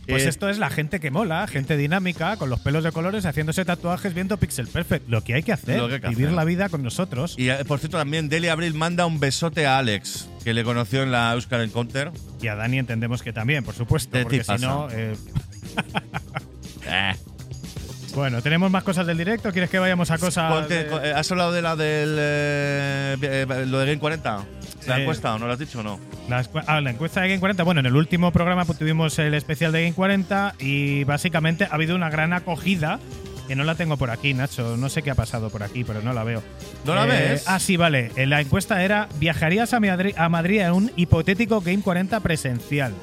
Pues 0.07 0.23
Eh, 0.23 0.29
esto 0.29 0.49
es 0.49 0.57
la 0.57 0.69
gente 0.69 0.99
que 0.99 1.11
mola, 1.11 1.47
gente 1.47 1.77
dinámica, 1.77 2.35
con 2.35 2.49
los 2.49 2.59
pelos 2.59 2.83
de 2.83 2.91
colores, 2.91 3.25
haciéndose 3.25 3.63
tatuajes 3.63 4.13
viendo 4.13 4.35
Pixel 4.35 4.67
Perfect. 4.67 5.07
Lo 5.07 5.23
que 5.23 5.35
hay 5.35 5.43
que 5.43 5.53
hacer, 5.53 5.79
que 5.87 5.93
hay 5.93 6.01
que 6.01 6.09
vivir 6.09 6.25
hacer. 6.25 6.35
la 6.35 6.43
vida 6.43 6.67
con 6.67 6.83
nosotros. 6.83 7.35
Y 7.37 7.49
eh, 7.49 7.63
por 7.65 7.79
cierto, 7.79 7.97
también 7.97 8.27
Deli 8.27 8.49
Abril 8.49 8.73
manda 8.73 9.05
un 9.05 9.21
besote 9.21 9.65
a 9.65 9.77
Alex, 9.77 10.27
que 10.43 10.53
le 10.53 10.65
conoció 10.65 11.03
en 11.03 11.11
la 11.11 11.31
Euskal 11.33 11.61
Encounter. 11.61 12.11
Y 12.41 12.47
a 12.47 12.55
Dani 12.55 12.79
entendemos 12.79 13.23
que 13.23 13.31
también, 13.31 13.63
por 13.63 13.75
supuesto, 13.75 14.19
porque 14.21 14.43
si 14.43 14.57
no. 14.57 14.89
Eh. 14.91 15.15
bueno, 18.15 18.41
tenemos 18.41 18.69
más 18.71 18.83
cosas 18.83 19.05
del 19.07 19.17
directo. 19.17 19.51
¿Quieres 19.51 19.69
que 19.69 19.79
vayamos 19.79 20.11
a 20.11 20.17
cosas? 20.17 20.67
De- 20.69 20.81
eh, 21.03 21.13
¿Has 21.15 21.29
hablado 21.31 21.51
de 21.51 21.61
la 21.61 21.75
del. 21.75 22.15
eh, 22.19 23.17
eh, 23.21 23.65
lo 23.67 23.79
de 23.79 23.85
Game 23.85 23.99
40? 23.99 24.45
¿La 24.87 24.97
Eh, 24.97 25.01
encuesta 25.01 25.35
o 25.35 25.39
no 25.39 25.47
lo 25.47 25.53
has 25.53 25.59
dicho 25.59 25.79
o 25.79 25.83
no? 25.83 25.99
La, 26.29 26.43
ah, 26.67 26.81
la 26.81 26.89
encuesta 26.91 27.21
de 27.21 27.27
Game 27.29 27.39
40. 27.39 27.63
Bueno, 27.63 27.79
en 27.81 27.85
el 27.85 27.95
último 27.95 28.31
programa 28.31 28.65
pues, 28.65 28.77
tuvimos 28.79 29.17
el 29.19 29.33
especial 29.33 29.71
de 29.71 29.81
Game 29.83 29.93
40 29.93 30.55
y 30.59 31.03
básicamente 31.03 31.65
ha 31.65 31.75
habido 31.75 31.95
una 31.95 32.09
gran 32.09 32.33
acogida. 32.33 32.99
Que 33.47 33.55
no 33.55 33.63
la 33.63 33.73
tengo 33.73 33.97
por 33.97 34.11
aquí, 34.11 34.35
Nacho. 34.35 34.77
No 34.77 34.89
sé 34.89 35.01
qué 35.01 35.09
ha 35.09 35.15
pasado 35.15 35.49
por 35.49 35.63
aquí, 35.63 35.83
pero 35.83 36.03
no 36.03 36.13
la 36.13 36.23
veo. 36.23 36.43
¿No 36.85 36.93
la 36.93 37.05
Eh, 37.05 37.07
ves? 37.31 37.45
Ah, 37.47 37.57
sí, 37.59 37.77
vale. 37.77 38.11
Eh, 38.15 38.27
La 38.27 38.41
encuesta 38.41 38.83
era: 38.83 39.09
¿viajarías 39.19 39.73
a 39.73 39.79
Madrid, 39.79 40.13
a 40.17 40.29
Madrid 40.29 40.59
en 40.61 40.71
un 40.71 40.91
hipotético 40.95 41.59
Game 41.59 41.81
40 41.81 42.19
presencial? 42.19 42.93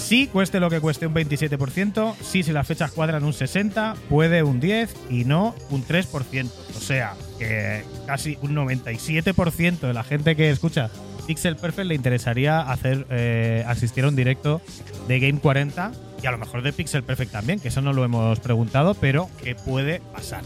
Sí, 0.00 0.26
cueste 0.26 0.58
lo 0.60 0.70
que 0.70 0.80
cueste 0.80 1.06
un 1.06 1.14
27%. 1.14 2.14
Sí, 2.22 2.42
si 2.42 2.52
las 2.52 2.66
fechas 2.66 2.90
cuadran 2.90 3.22
un 3.22 3.32
60%. 3.32 3.94
Puede 4.08 4.42
un 4.42 4.60
10% 4.60 4.88
y 5.10 5.24
no 5.24 5.54
un 5.70 5.86
3%. 5.86 6.50
O 6.76 6.80
sea, 6.80 7.14
que 7.38 7.84
casi 8.06 8.38
un 8.42 8.56
97% 8.56 9.80
de 9.80 9.94
la 9.94 10.02
gente 10.02 10.34
que 10.34 10.50
escucha 10.50 10.90
Pixel 11.26 11.54
Perfect 11.54 11.86
le 11.86 11.94
interesaría 11.94 12.60
hacer 12.60 13.06
eh, 13.10 13.64
asistir 13.68 14.04
a 14.04 14.08
un 14.08 14.16
directo 14.16 14.60
de 15.06 15.20
Game 15.20 15.38
40 15.38 15.92
y 16.22 16.26
a 16.26 16.32
lo 16.32 16.38
mejor 16.38 16.62
de 16.62 16.72
Pixel 16.72 17.04
Perfect 17.04 17.30
también, 17.30 17.60
que 17.60 17.68
eso 17.68 17.80
no 17.80 17.92
lo 17.92 18.04
hemos 18.04 18.40
preguntado, 18.40 18.94
pero 18.94 19.30
que 19.42 19.54
puede 19.54 20.00
pasar. 20.12 20.42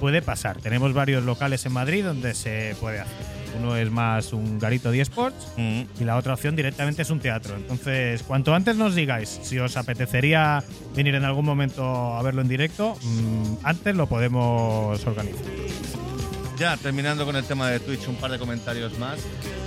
Puede 0.00 0.22
pasar. 0.22 0.60
Tenemos 0.60 0.92
varios 0.92 1.22
locales 1.22 1.64
en 1.66 1.72
Madrid 1.72 2.04
donde 2.04 2.34
se 2.34 2.74
puede 2.80 3.00
hacer. 3.00 3.33
Uno 3.58 3.76
es 3.76 3.90
más 3.90 4.32
un 4.32 4.58
garito 4.58 4.90
de 4.90 5.00
esports 5.00 5.46
Mm. 5.56 5.82
y 6.00 6.04
la 6.04 6.16
otra 6.16 6.34
opción 6.34 6.56
directamente 6.56 7.02
es 7.02 7.10
un 7.10 7.20
teatro. 7.20 7.54
Entonces, 7.56 8.22
cuanto 8.22 8.54
antes 8.54 8.76
nos 8.76 8.94
digáis 8.94 9.40
si 9.42 9.58
os 9.58 9.76
apetecería 9.76 10.62
venir 10.94 11.14
en 11.14 11.24
algún 11.24 11.44
momento 11.44 11.84
a 12.14 12.22
verlo 12.22 12.42
en 12.42 12.48
directo, 12.48 12.96
mm, 13.02 13.54
antes 13.62 13.94
lo 13.94 14.06
podemos 14.06 15.04
organizar. 15.06 15.42
Ya, 16.58 16.76
terminando 16.76 17.24
con 17.26 17.34
el 17.34 17.42
tema 17.44 17.68
de 17.68 17.80
Twitch, 17.80 18.06
un 18.06 18.14
par 18.14 18.30
de 18.30 18.38
comentarios 18.38 18.96
más 18.98 19.18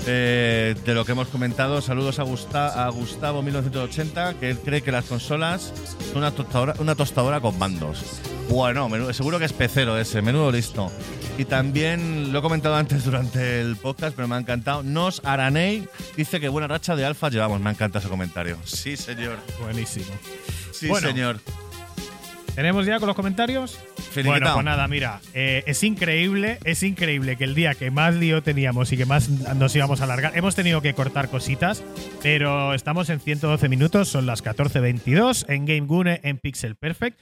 eh, 0.10 0.74
de 0.86 0.94
lo 0.94 1.04
que 1.04 1.12
hemos 1.12 1.28
comentado. 1.28 1.82
Saludos 1.82 2.18
a, 2.20 2.24
Gusta- 2.24 2.86
a 2.86 2.90
Gustavo 2.90 3.42
1980, 3.42 4.36
que 4.40 4.50
él 4.52 4.58
cree 4.60 4.82
que 4.82 4.92
las 4.94 5.04
consolas 5.04 5.74
son 6.10 6.20
una 6.20 6.32
tostadora, 6.32 6.76
una 6.80 6.96
tostadora 6.96 7.42
con 7.42 7.60
mandos. 7.60 8.22
Bueno, 8.50 8.88
seguro 9.14 9.38
que 9.38 9.44
es 9.44 9.52
pecero 9.52 9.98
ese, 9.98 10.22
menudo 10.22 10.50
listo. 10.50 10.90
Y 11.38 11.46
también 11.46 12.34
lo 12.34 12.40
he 12.40 12.42
comentado 12.42 12.76
antes 12.76 13.04
durante 13.06 13.62
el 13.62 13.76
podcast, 13.76 14.16
pero 14.16 14.28
me 14.28 14.36
ha 14.36 14.40
encantado. 14.40 14.82
Nos 14.82 15.22
Aranei 15.24 15.88
dice 16.16 16.40
que 16.40 16.50
buena 16.50 16.68
racha 16.68 16.96
de 16.96 17.06
alfa 17.06 17.30
llevamos. 17.30 17.62
Me 17.62 17.70
encanta 17.70 18.00
ese 18.00 18.10
comentario. 18.10 18.58
Sí, 18.64 18.98
señor. 18.98 19.38
Buenísimo. 19.62 20.08
Sí, 20.72 20.88
Bueno, 20.88 21.08
señor. 21.08 21.40
¿Tenemos 22.56 22.88
ya 22.88 22.98
con 22.98 23.06
los 23.06 23.16
comentarios? 23.16 23.78
Bueno, 24.26 24.52
pues 24.52 24.66
nada, 24.66 24.88
mira, 24.88 25.22
eh, 25.36 25.64
es 25.68 25.84
increíble, 25.84 26.58
es 26.64 26.82
increíble 26.82 27.36
que 27.36 27.44
el 27.44 27.54
día 27.54 27.76
que 27.76 27.92
más 27.92 28.16
lío 28.16 28.42
teníamos 28.42 28.92
y 28.92 28.98
que 28.98 29.06
más 29.06 29.30
nos 29.30 29.76
íbamos 29.76 30.02
a 30.02 30.06
alargar, 30.06 30.36
hemos 30.36 30.56
tenido 30.56 30.82
que 30.82 30.96
cortar 30.96 31.30
cositas, 31.30 31.84
pero 32.24 32.74
estamos 32.74 33.12
en 33.12 33.20
112 33.20 33.70
minutos, 33.70 34.08
son 34.08 34.26
las 34.26 34.44
14.22 34.44 35.46
en 35.50 35.66
Game 35.66 35.82
Gune 35.82 36.20
en 36.24 36.40
Pixel 36.40 36.76
Perfect. 36.76 37.20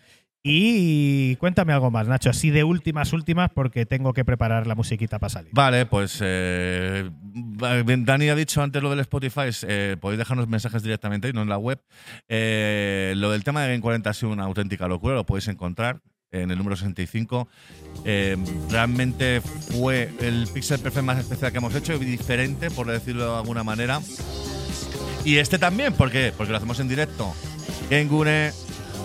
Y 0.48 1.38
cuéntame 1.38 1.74
algo 1.74 1.90
más, 1.90 2.08
Nacho, 2.08 2.30
así 2.30 2.52
de 2.52 2.64
últimas, 2.64 3.14
últimas, 3.14 3.50
porque 3.50 3.88
tengo 3.88 4.14
que 4.14 4.24
preparar 4.24 4.68
la 4.68 4.76
musiquita 4.76 5.18
para 5.18 5.32
salir. 5.32 5.50
Vale, 5.52 5.88
pues 5.88 6.20
eh, 6.22 7.10
Dani 7.24 8.30
ha 8.30 8.36
dicho 8.36 8.62
antes 8.62 8.84
lo 8.84 8.92
del 8.92 9.00
Spotify, 9.00 9.50
eh, 9.68 9.98
podéis 10.00 10.20
dejarnos 10.20 10.48
mensajes 10.48 10.84
directamente 10.84 11.30
y 11.30 11.34
no 11.34 11.42
en 11.42 11.50
la 11.50 11.58
web. 11.58 11.82
Eh, 12.30 13.16
lo 13.18 13.32
del 13.32 13.44
tema 13.44 13.64
de 13.64 13.70
Game 13.70 13.82
40 13.82 14.08
ha 14.08 14.14
sido 14.14 14.34
una 14.34 14.44
auténtica 14.44 14.88
locura, 14.88 15.16
lo 15.16 15.26
podéis 15.26 15.48
encontrar 15.48 16.02
en 16.32 16.52
el 16.52 16.60
número 16.60 16.76
65. 16.76 17.48
Eh, 18.06 18.38
realmente 18.70 19.42
fue 19.42 20.12
el 20.20 20.48
Pixel 20.54 20.80
Perfect 20.80 21.06
más 21.08 21.18
especial 21.18 21.52
que 21.52 21.58
hemos 21.58 21.74
hecho 21.74 21.98
diferente, 21.98 22.70
por 22.70 22.86
decirlo 22.86 23.32
de 23.32 23.38
alguna 23.40 23.64
manera. 23.64 24.00
Y 25.24 25.38
este 25.38 25.58
también, 25.58 25.94
¿por 25.94 26.12
qué? 26.12 26.32
Porque 26.38 26.52
lo 26.52 26.58
hacemos 26.58 26.80
en 26.80 26.88
directo. 26.88 27.34
Game 27.90 28.06
Gune, 28.06 28.52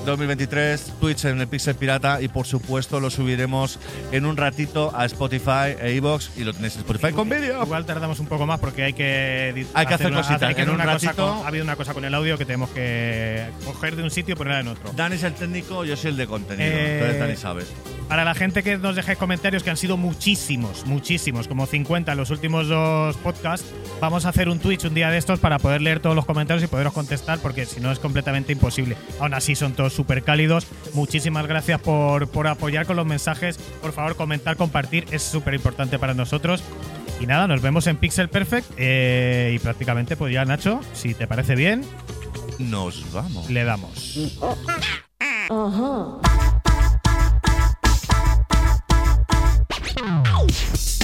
2023, 0.05 0.93
Twitch 1.01 1.25
en 1.27 1.41
el 1.41 1.47
Pixel 1.49 1.75
Pirata 1.75 2.21
y 2.23 2.29
por 2.29 2.47
supuesto 2.47 3.01
lo 3.01 3.11
subiremos 3.11 3.79
en 4.13 4.25
un 4.27 4.37
ratito 4.37 4.93
a 4.97 5.05
Spotify 5.07 5.77
e 5.81 5.95
iVoox 5.97 6.31
y 6.39 6.45
lo 6.45 6.53
tenéis 6.53 6.75
en 6.77 6.81
Spotify 6.81 7.13
con 7.13 7.29
vídeo. 7.29 7.63
Igual 7.63 7.85
tardamos 7.87 8.19
un 8.21 8.27
poco 8.27 8.47
más 8.47 8.59
porque 8.61 8.83
hay 8.85 8.93
que 8.93 9.67
Hay 9.75 9.87
que 9.87 9.95
hacer 9.95 10.07
una- 10.09 10.17
cositas. 10.23 10.43
hay 10.43 10.55
que 10.55 10.63
En 10.63 10.69
hacer 10.71 10.81
un 10.81 10.87
ratito- 10.87 11.15
con- 11.37 11.45
ha 11.45 11.49
habido 11.49 11.65
una 11.65 11.77
cosa 11.77 11.95
con 11.95 12.05
el 12.05 12.15
audio 12.15 12.39
que 12.39 12.45
tenemos 12.45 12.71
que 12.71 13.47
coger 13.65 13.97
de 13.97 14.03
un 14.03 14.11
sitio 14.11 14.35
y 14.35 14.37
ponerla 14.37 14.61
en 14.61 14.69
otro. 14.69 14.91
Dani 14.97 15.17
es 15.17 15.23
el 15.23 15.35
técnico, 15.35 15.85
yo 15.85 15.97
soy 15.97 16.11
el 16.11 16.17
de 16.17 16.27
contenido. 16.27 16.71
Eh, 16.71 16.95
Entonces 16.95 17.19
Dani 17.21 17.37
sabe. 17.37 17.63
Para 18.09 18.25
la 18.25 18.35
gente 18.35 18.65
que 18.65 18.77
nos 18.77 18.97
dejéis 18.97 19.19
comentarios, 19.19 19.63
que 19.63 19.71
han 19.71 19.77
sido 19.77 19.97
muchísimos, 19.97 20.85
muchísimos, 20.85 21.47
como 21.47 21.67
50 21.67 22.11
en 22.13 22.19
los 22.19 22.31
últimos 22.31 22.67
dos 22.67 23.17
podcasts, 23.19 23.69
vamos 24.01 24.25
a 24.27 24.31
hacer 24.31 24.49
un 24.49 24.59
Twitch 24.59 24.85
un 24.85 24.95
día 24.95 25.11
de 25.11 25.19
estos 25.19 25.39
para 25.39 25.61
poder 25.61 25.81
leer 25.81 26.01
todos 26.01 26.17
los 26.17 26.27
comentarios 26.27 26.65
y 26.65 26.67
poderos 26.67 26.93
contestar, 26.93 27.39
porque 27.39 27.67
si 27.67 27.79
no 27.81 27.93
es 27.93 28.01
completamente 28.01 28.53
imposible. 28.53 28.97
Aún 29.21 29.33
así, 29.35 29.55
son 29.55 29.75
todos 29.75 29.93
súper 30.01 30.23
cálidos. 30.23 30.67
Muchísimas 30.95 31.47
gracias 31.47 31.79
por, 31.81 32.27
por 32.29 32.47
apoyar 32.47 32.87
con 32.87 32.97
los 32.97 33.05
mensajes. 33.05 33.59
Por 33.83 33.93
favor, 33.93 34.17
comentar, 34.17 34.57
compartir, 34.57 35.05
es 35.11 35.23
súper 35.23 35.53
importante 35.55 35.99
para 35.99 36.15
nosotros. 36.15 36.63
Y 37.21 37.27
nada, 37.27 37.47
nos 37.47 37.61
vemos 37.61 37.87
en 37.87 37.99
Pixel 37.99 38.31
Perfect. 38.31 38.67
eh, 38.79 39.53
y 39.55 39.59
prácticamente, 39.59 40.17
pues 40.17 40.33
ya, 40.33 40.45
Nacho, 40.47 40.81
si 40.95 41.13
te 41.13 41.27
parece 41.27 41.55
bien, 41.55 41.85
Nos 42.59 43.13
vamos. 43.13 43.51
le 43.51 43.65
damos. 43.65 44.19
Ready? 49.99 51.00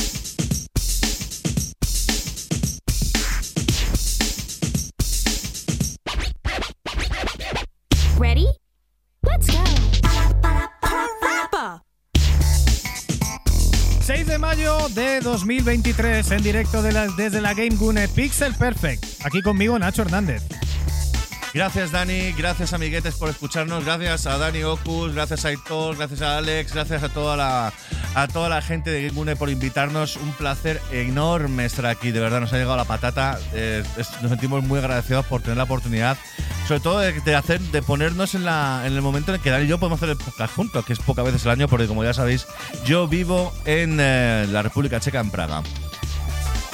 Let's 9.36 9.50
go. 9.50 9.62
Parappa. 11.20 11.82
6 14.00 14.26
de 14.26 14.38
mayo 14.38 14.88
de 14.94 15.20
2023 15.20 16.30
en 16.30 16.42
directo 16.42 16.80
de 16.80 16.92
la- 16.92 17.08
desde 17.08 17.42
la 17.42 17.52
Game 17.52 17.76
Gune 17.76 18.08
Pixel 18.08 18.54
Perfect. 18.54 19.04
Aquí 19.26 19.42
conmigo 19.42 19.78
Nacho 19.78 20.02
Hernández. 20.02 20.42
Gracias 21.56 21.90
Dani, 21.90 22.32
gracias 22.32 22.74
amiguetes 22.74 23.14
por 23.14 23.30
escucharnos, 23.30 23.82
gracias 23.82 24.26
a 24.26 24.36
Dani 24.36 24.62
Ocus, 24.62 25.14
gracias 25.14 25.46
a 25.46 25.48
Aitor, 25.48 25.96
gracias 25.96 26.20
a 26.20 26.36
Alex, 26.36 26.74
gracias 26.74 27.02
a 27.02 27.08
toda 27.08 27.34
la 27.34 27.72
a 28.14 28.28
toda 28.28 28.50
la 28.50 28.60
gente 28.60 28.90
de 28.90 29.04
Gamegune 29.04 29.36
por 29.36 29.48
invitarnos. 29.48 30.16
Un 30.16 30.32
placer 30.32 30.82
enorme 30.92 31.64
estar 31.64 31.86
aquí, 31.86 32.10
de 32.10 32.20
verdad 32.20 32.40
nos 32.40 32.52
ha 32.52 32.58
llegado 32.58 32.76
la 32.76 32.84
patata. 32.84 33.38
eh, 33.54 33.82
nos 33.96 34.30
sentimos 34.30 34.64
muy 34.64 34.80
agradecidos 34.80 35.24
por 35.24 35.40
tener 35.40 35.56
la 35.56 35.62
oportunidad, 35.62 36.18
sobre 36.68 36.80
todo 36.80 36.98
de, 36.98 37.18
de 37.22 37.34
hacer, 37.34 37.58
de 37.58 37.80
ponernos 37.80 38.34
en, 38.34 38.44
la, 38.44 38.82
en 38.84 38.92
el 38.92 39.00
momento 39.00 39.30
en 39.30 39.36
el 39.36 39.40
que 39.40 39.48
Dani 39.48 39.64
y 39.64 39.68
yo 39.68 39.78
podemos 39.78 39.98
hacer 39.98 40.10
el 40.10 40.18
podcast 40.18 40.54
juntos, 40.54 40.84
que 40.84 40.92
es 40.92 40.98
pocas 40.98 41.24
veces 41.24 41.46
al 41.46 41.52
año, 41.52 41.68
porque 41.68 41.86
como 41.86 42.04
ya 42.04 42.12
sabéis, 42.12 42.46
yo 42.84 43.08
vivo 43.08 43.50
en 43.64 43.96
eh, 43.98 44.46
la 44.50 44.60
República 44.60 45.00
Checa, 45.00 45.20
en 45.20 45.30
Praga. 45.30 45.62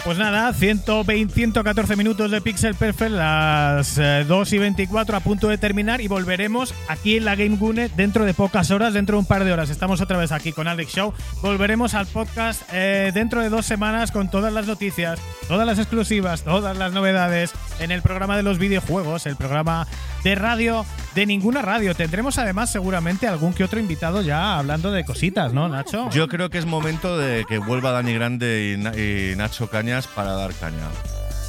Pues 0.04 0.18
nada, 0.18 0.52
120, 0.52 1.32
114 1.32 1.94
minutos 1.94 2.32
de 2.32 2.40
Pixel 2.40 2.74
Perfect, 2.74 3.12
las 3.12 3.98
eh, 3.98 4.24
2 4.26 4.52
y 4.52 4.58
24 4.58 5.16
a 5.16 5.20
punto 5.20 5.46
de 5.46 5.58
terminar 5.58 6.00
y 6.00 6.08
volveremos 6.08 6.74
aquí 6.88 7.18
en 7.18 7.24
la 7.24 7.36
Game 7.36 7.56
Gune 7.56 7.88
dentro 7.94 8.24
de 8.24 8.34
pocas 8.34 8.72
horas, 8.72 8.94
dentro 8.94 9.16
de 9.16 9.20
un 9.20 9.26
par 9.26 9.44
de 9.44 9.52
horas. 9.52 9.70
Estamos 9.70 10.00
otra 10.00 10.18
vez 10.18 10.32
aquí 10.32 10.50
con 10.50 10.66
Alex 10.66 10.92
Show. 10.92 11.14
Volveremos 11.40 11.94
al 11.94 12.08
podcast 12.08 12.62
eh, 12.72 13.12
dentro 13.14 13.42
de 13.42 13.48
dos 13.48 13.64
semanas 13.64 14.10
con 14.10 14.28
todas 14.28 14.52
las 14.52 14.66
noticias, 14.66 15.20
todas 15.46 15.68
las 15.68 15.78
exclusivas, 15.78 16.42
todas 16.42 16.76
las 16.76 16.92
novedades 16.92 17.52
en 17.78 17.92
el 17.92 18.02
programa 18.02 18.36
de 18.36 18.42
los 18.42 18.58
videojuegos, 18.58 19.26
el 19.26 19.36
programa 19.36 19.86
de 20.24 20.34
radio 20.34 20.84
de 21.14 21.26
ninguna 21.26 21.60
radio. 21.62 21.94
Tendremos 21.94 22.38
además 22.38 22.70
seguramente 22.70 23.26
algún 23.28 23.52
que 23.52 23.64
otro 23.64 23.78
invitado 23.80 24.22
ya 24.22 24.58
hablando 24.58 24.90
de 24.92 25.04
cositas, 25.04 25.52
¿no, 25.52 25.68
Nacho? 25.68 26.08
Yo 26.10 26.28
creo 26.28 26.48
que 26.50 26.58
es 26.58 26.66
momento 26.66 27.18
de 27.18 27.44
que 27.48 27.58
vuelva 27.58 27.90
Dani 27.92 28.14
Grande 28.14 28.74
y, 28.78 28.82
Na- 28.82 28.96
y 28.96 29.34
Nacho 29.36 29.68
Cañas 29.68 30.06
para 30.06 30.32
dar 30.32 30.52
caña. 30.54 30.88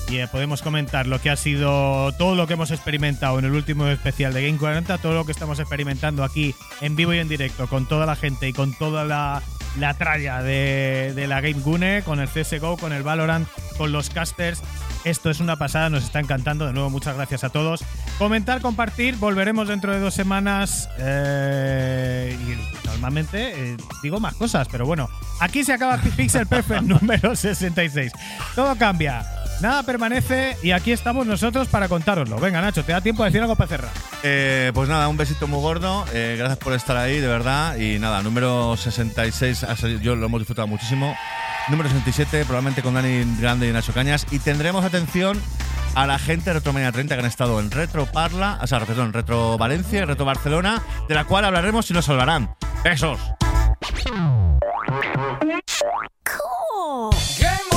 Y 0.09 0.17
eh, 0.17 0.27
podemos 0.27 0.61
comentar 0.61 1.07
lo 1.07 1.21
que 1.21 1.29
ha 1.29 1.37
sido 1.37 2.11
todo 2.17 2.35
lo 2.35 2.45
que 2.45 2.53
hemos 2.55 2.71
experimentado 2.71 3.39
en 3.39 3.45
el 3.45 3.53
último 3.53 3.87
especial 3.87 4.33
de 4.33 4.45
Game 4.45 4.57
40, 4.59 4.97
todo 4.97 5.13
lo 5.13 5.25
que 5.25 5.31
estamos 5.31 5.59
experimentando 5.59 6.25
aquí 6.25 6.53
en 6.81 6.97
vivo 6.97 7.13
y 7.13 7.19
en 7.19 7.29
directo 7.29 7.67
con 7.67 7.87
toda 7.87 8.05
la 8.05 8.17
gente 8.17 8.49
y 8.49 8.53
con 8.53 8.73
toda 8.73 9.05
la, 9.05 9.41
la 9.79 9.93
tralla 9.93 10.43
de, 10.43 11.13
de 11.15 11.25
la 11.27 11.39
Game 11.39 11.61
Gune, 11.61 12.01
con 12.03 12.19
el 12.19 12.27
CSGO, 12.27 12.75
con 12.75 12.91
el 12.91 13.01
Valorant, 13.03 13.47
con 13.77 13.93
los 13.93 14.09
casters. 14.09 14.61
Esto 15.03 15.29
es 15.29 15.39
una 15.39 15.57
pasada, 15.57 15.89
nos 15.89 16.03
está 16.03 16.19
encantando. 16.19 16.65
De 16.65 16.73
nuevo, 16.73 16.89
muchas 16.89 17.15
gracias 17.15 17.43
a 17.43 17.49
todos. 17.49 17.83
Comentar, 18.17 18.61
compartir, 18.61 19.17
volveremos 19.17 19.67
dentro 19.67 19.91
de 19.91 19.99
dos 19.99 20.13
semanas. 20.13 20.89
eh, 20.97 22.37
y 22.39 22.87
normalmente 22.87 23.73
eh, 23.73 23.77
digo 24.01 24.19
más 24.19 24.35
cosas, 24.35 24.67
pero 24.71 24.85
bueno, 24.85 25.09
aquí 25.39 25.63
se 25.63 25.73
acaba 25.73 25.97
Pixel 25.97 26.47
Perfect 26.47 26.81
número 26.83 27.35
66. 27.35 28.11
Todo 28.55 28.75
cambia. 28.77 29.25
Nada 29.63 29.81
permanece 29.83 30.57
y 30.61 30.71
aquí 30.71 30.91
estamos 30.91 31.25
nosotros 31.25 31.69
para 31.69 31.87
contároslo. 31.87 32.37
Venga, 32.37 32.59
Nacho, 32.59 32.83
te 32.83 32.91
da 32.91 32.99
tiempo 32.99 33.23
a 33.23 33.27
decir 33.27 33.39
algo 33.39 33.55
para 33.55 33.69
cerrar. 33.69 33.91
Eh, 34.21 34.71
pues 34.73 34.89
nada, 34.89 35.07
un 35.07 35.15
besito 35.15 35.47
muy 35.47 35.61
gordo. 35.61 36.03
Eh, 36.11 36.35
gracias 36.37 36.59
por 36.59 36.73
estar 36.73 36.97
ahí, 36.97 37.21
de 37.21 37.29
verdad. 37.29 37.77
Y 37.77 37.97
nada, 37.97 38.21
número 38.21 38.75
66, 38.75 39.65
yo 40.01 40.17
lo 40.17 40.25
hemos 40.25 40.41
disfrutado 40.41 40.67
muchísimo. 40.67 41.15
Número 41.69 41.87
67, 41.87 42.43
probablemente 42.43 42.81
con 42.81 42.93
Dani 42.93 43.23
Grande 43.39 43.69
y 43.69 43.71
Nacho 43.71 43.93
Cañas. 43.93 44.25
Y 44.31 44.39
tendremos 44.39 44.83
atención 44.83 45.41
a 45.95 46.07
la 46.07 46.19
gente 46.19 46.49
de 46.49 46.55
Retromania 46.55 46.91
30 46.91 47.15
que 47.15 47.21
han 47.21 47.25
estado 47.25 47.61
en 47.61 47.71
Retro 47.71 48.05
Parla, 48.05 48.59
o 48.61 48.67
sea, 48.67 48.81
perdón, 48.81 49.13
Retro 49.13 49.57
Valencia 49.57 50.01
y 50.01 50.03
Retro 50.03 50.25
Barcelona, 50.25 50.83
de 51.07 51.15
la 51.15 51.23
cual 51.23 51.45
hablaremos 51.45 51.89
y 51.89 51.93
nos 51.93 52.03
salvarán. 52.03 52.53
¡Besos! 52.83 53.17
Cool. 56.25 57.72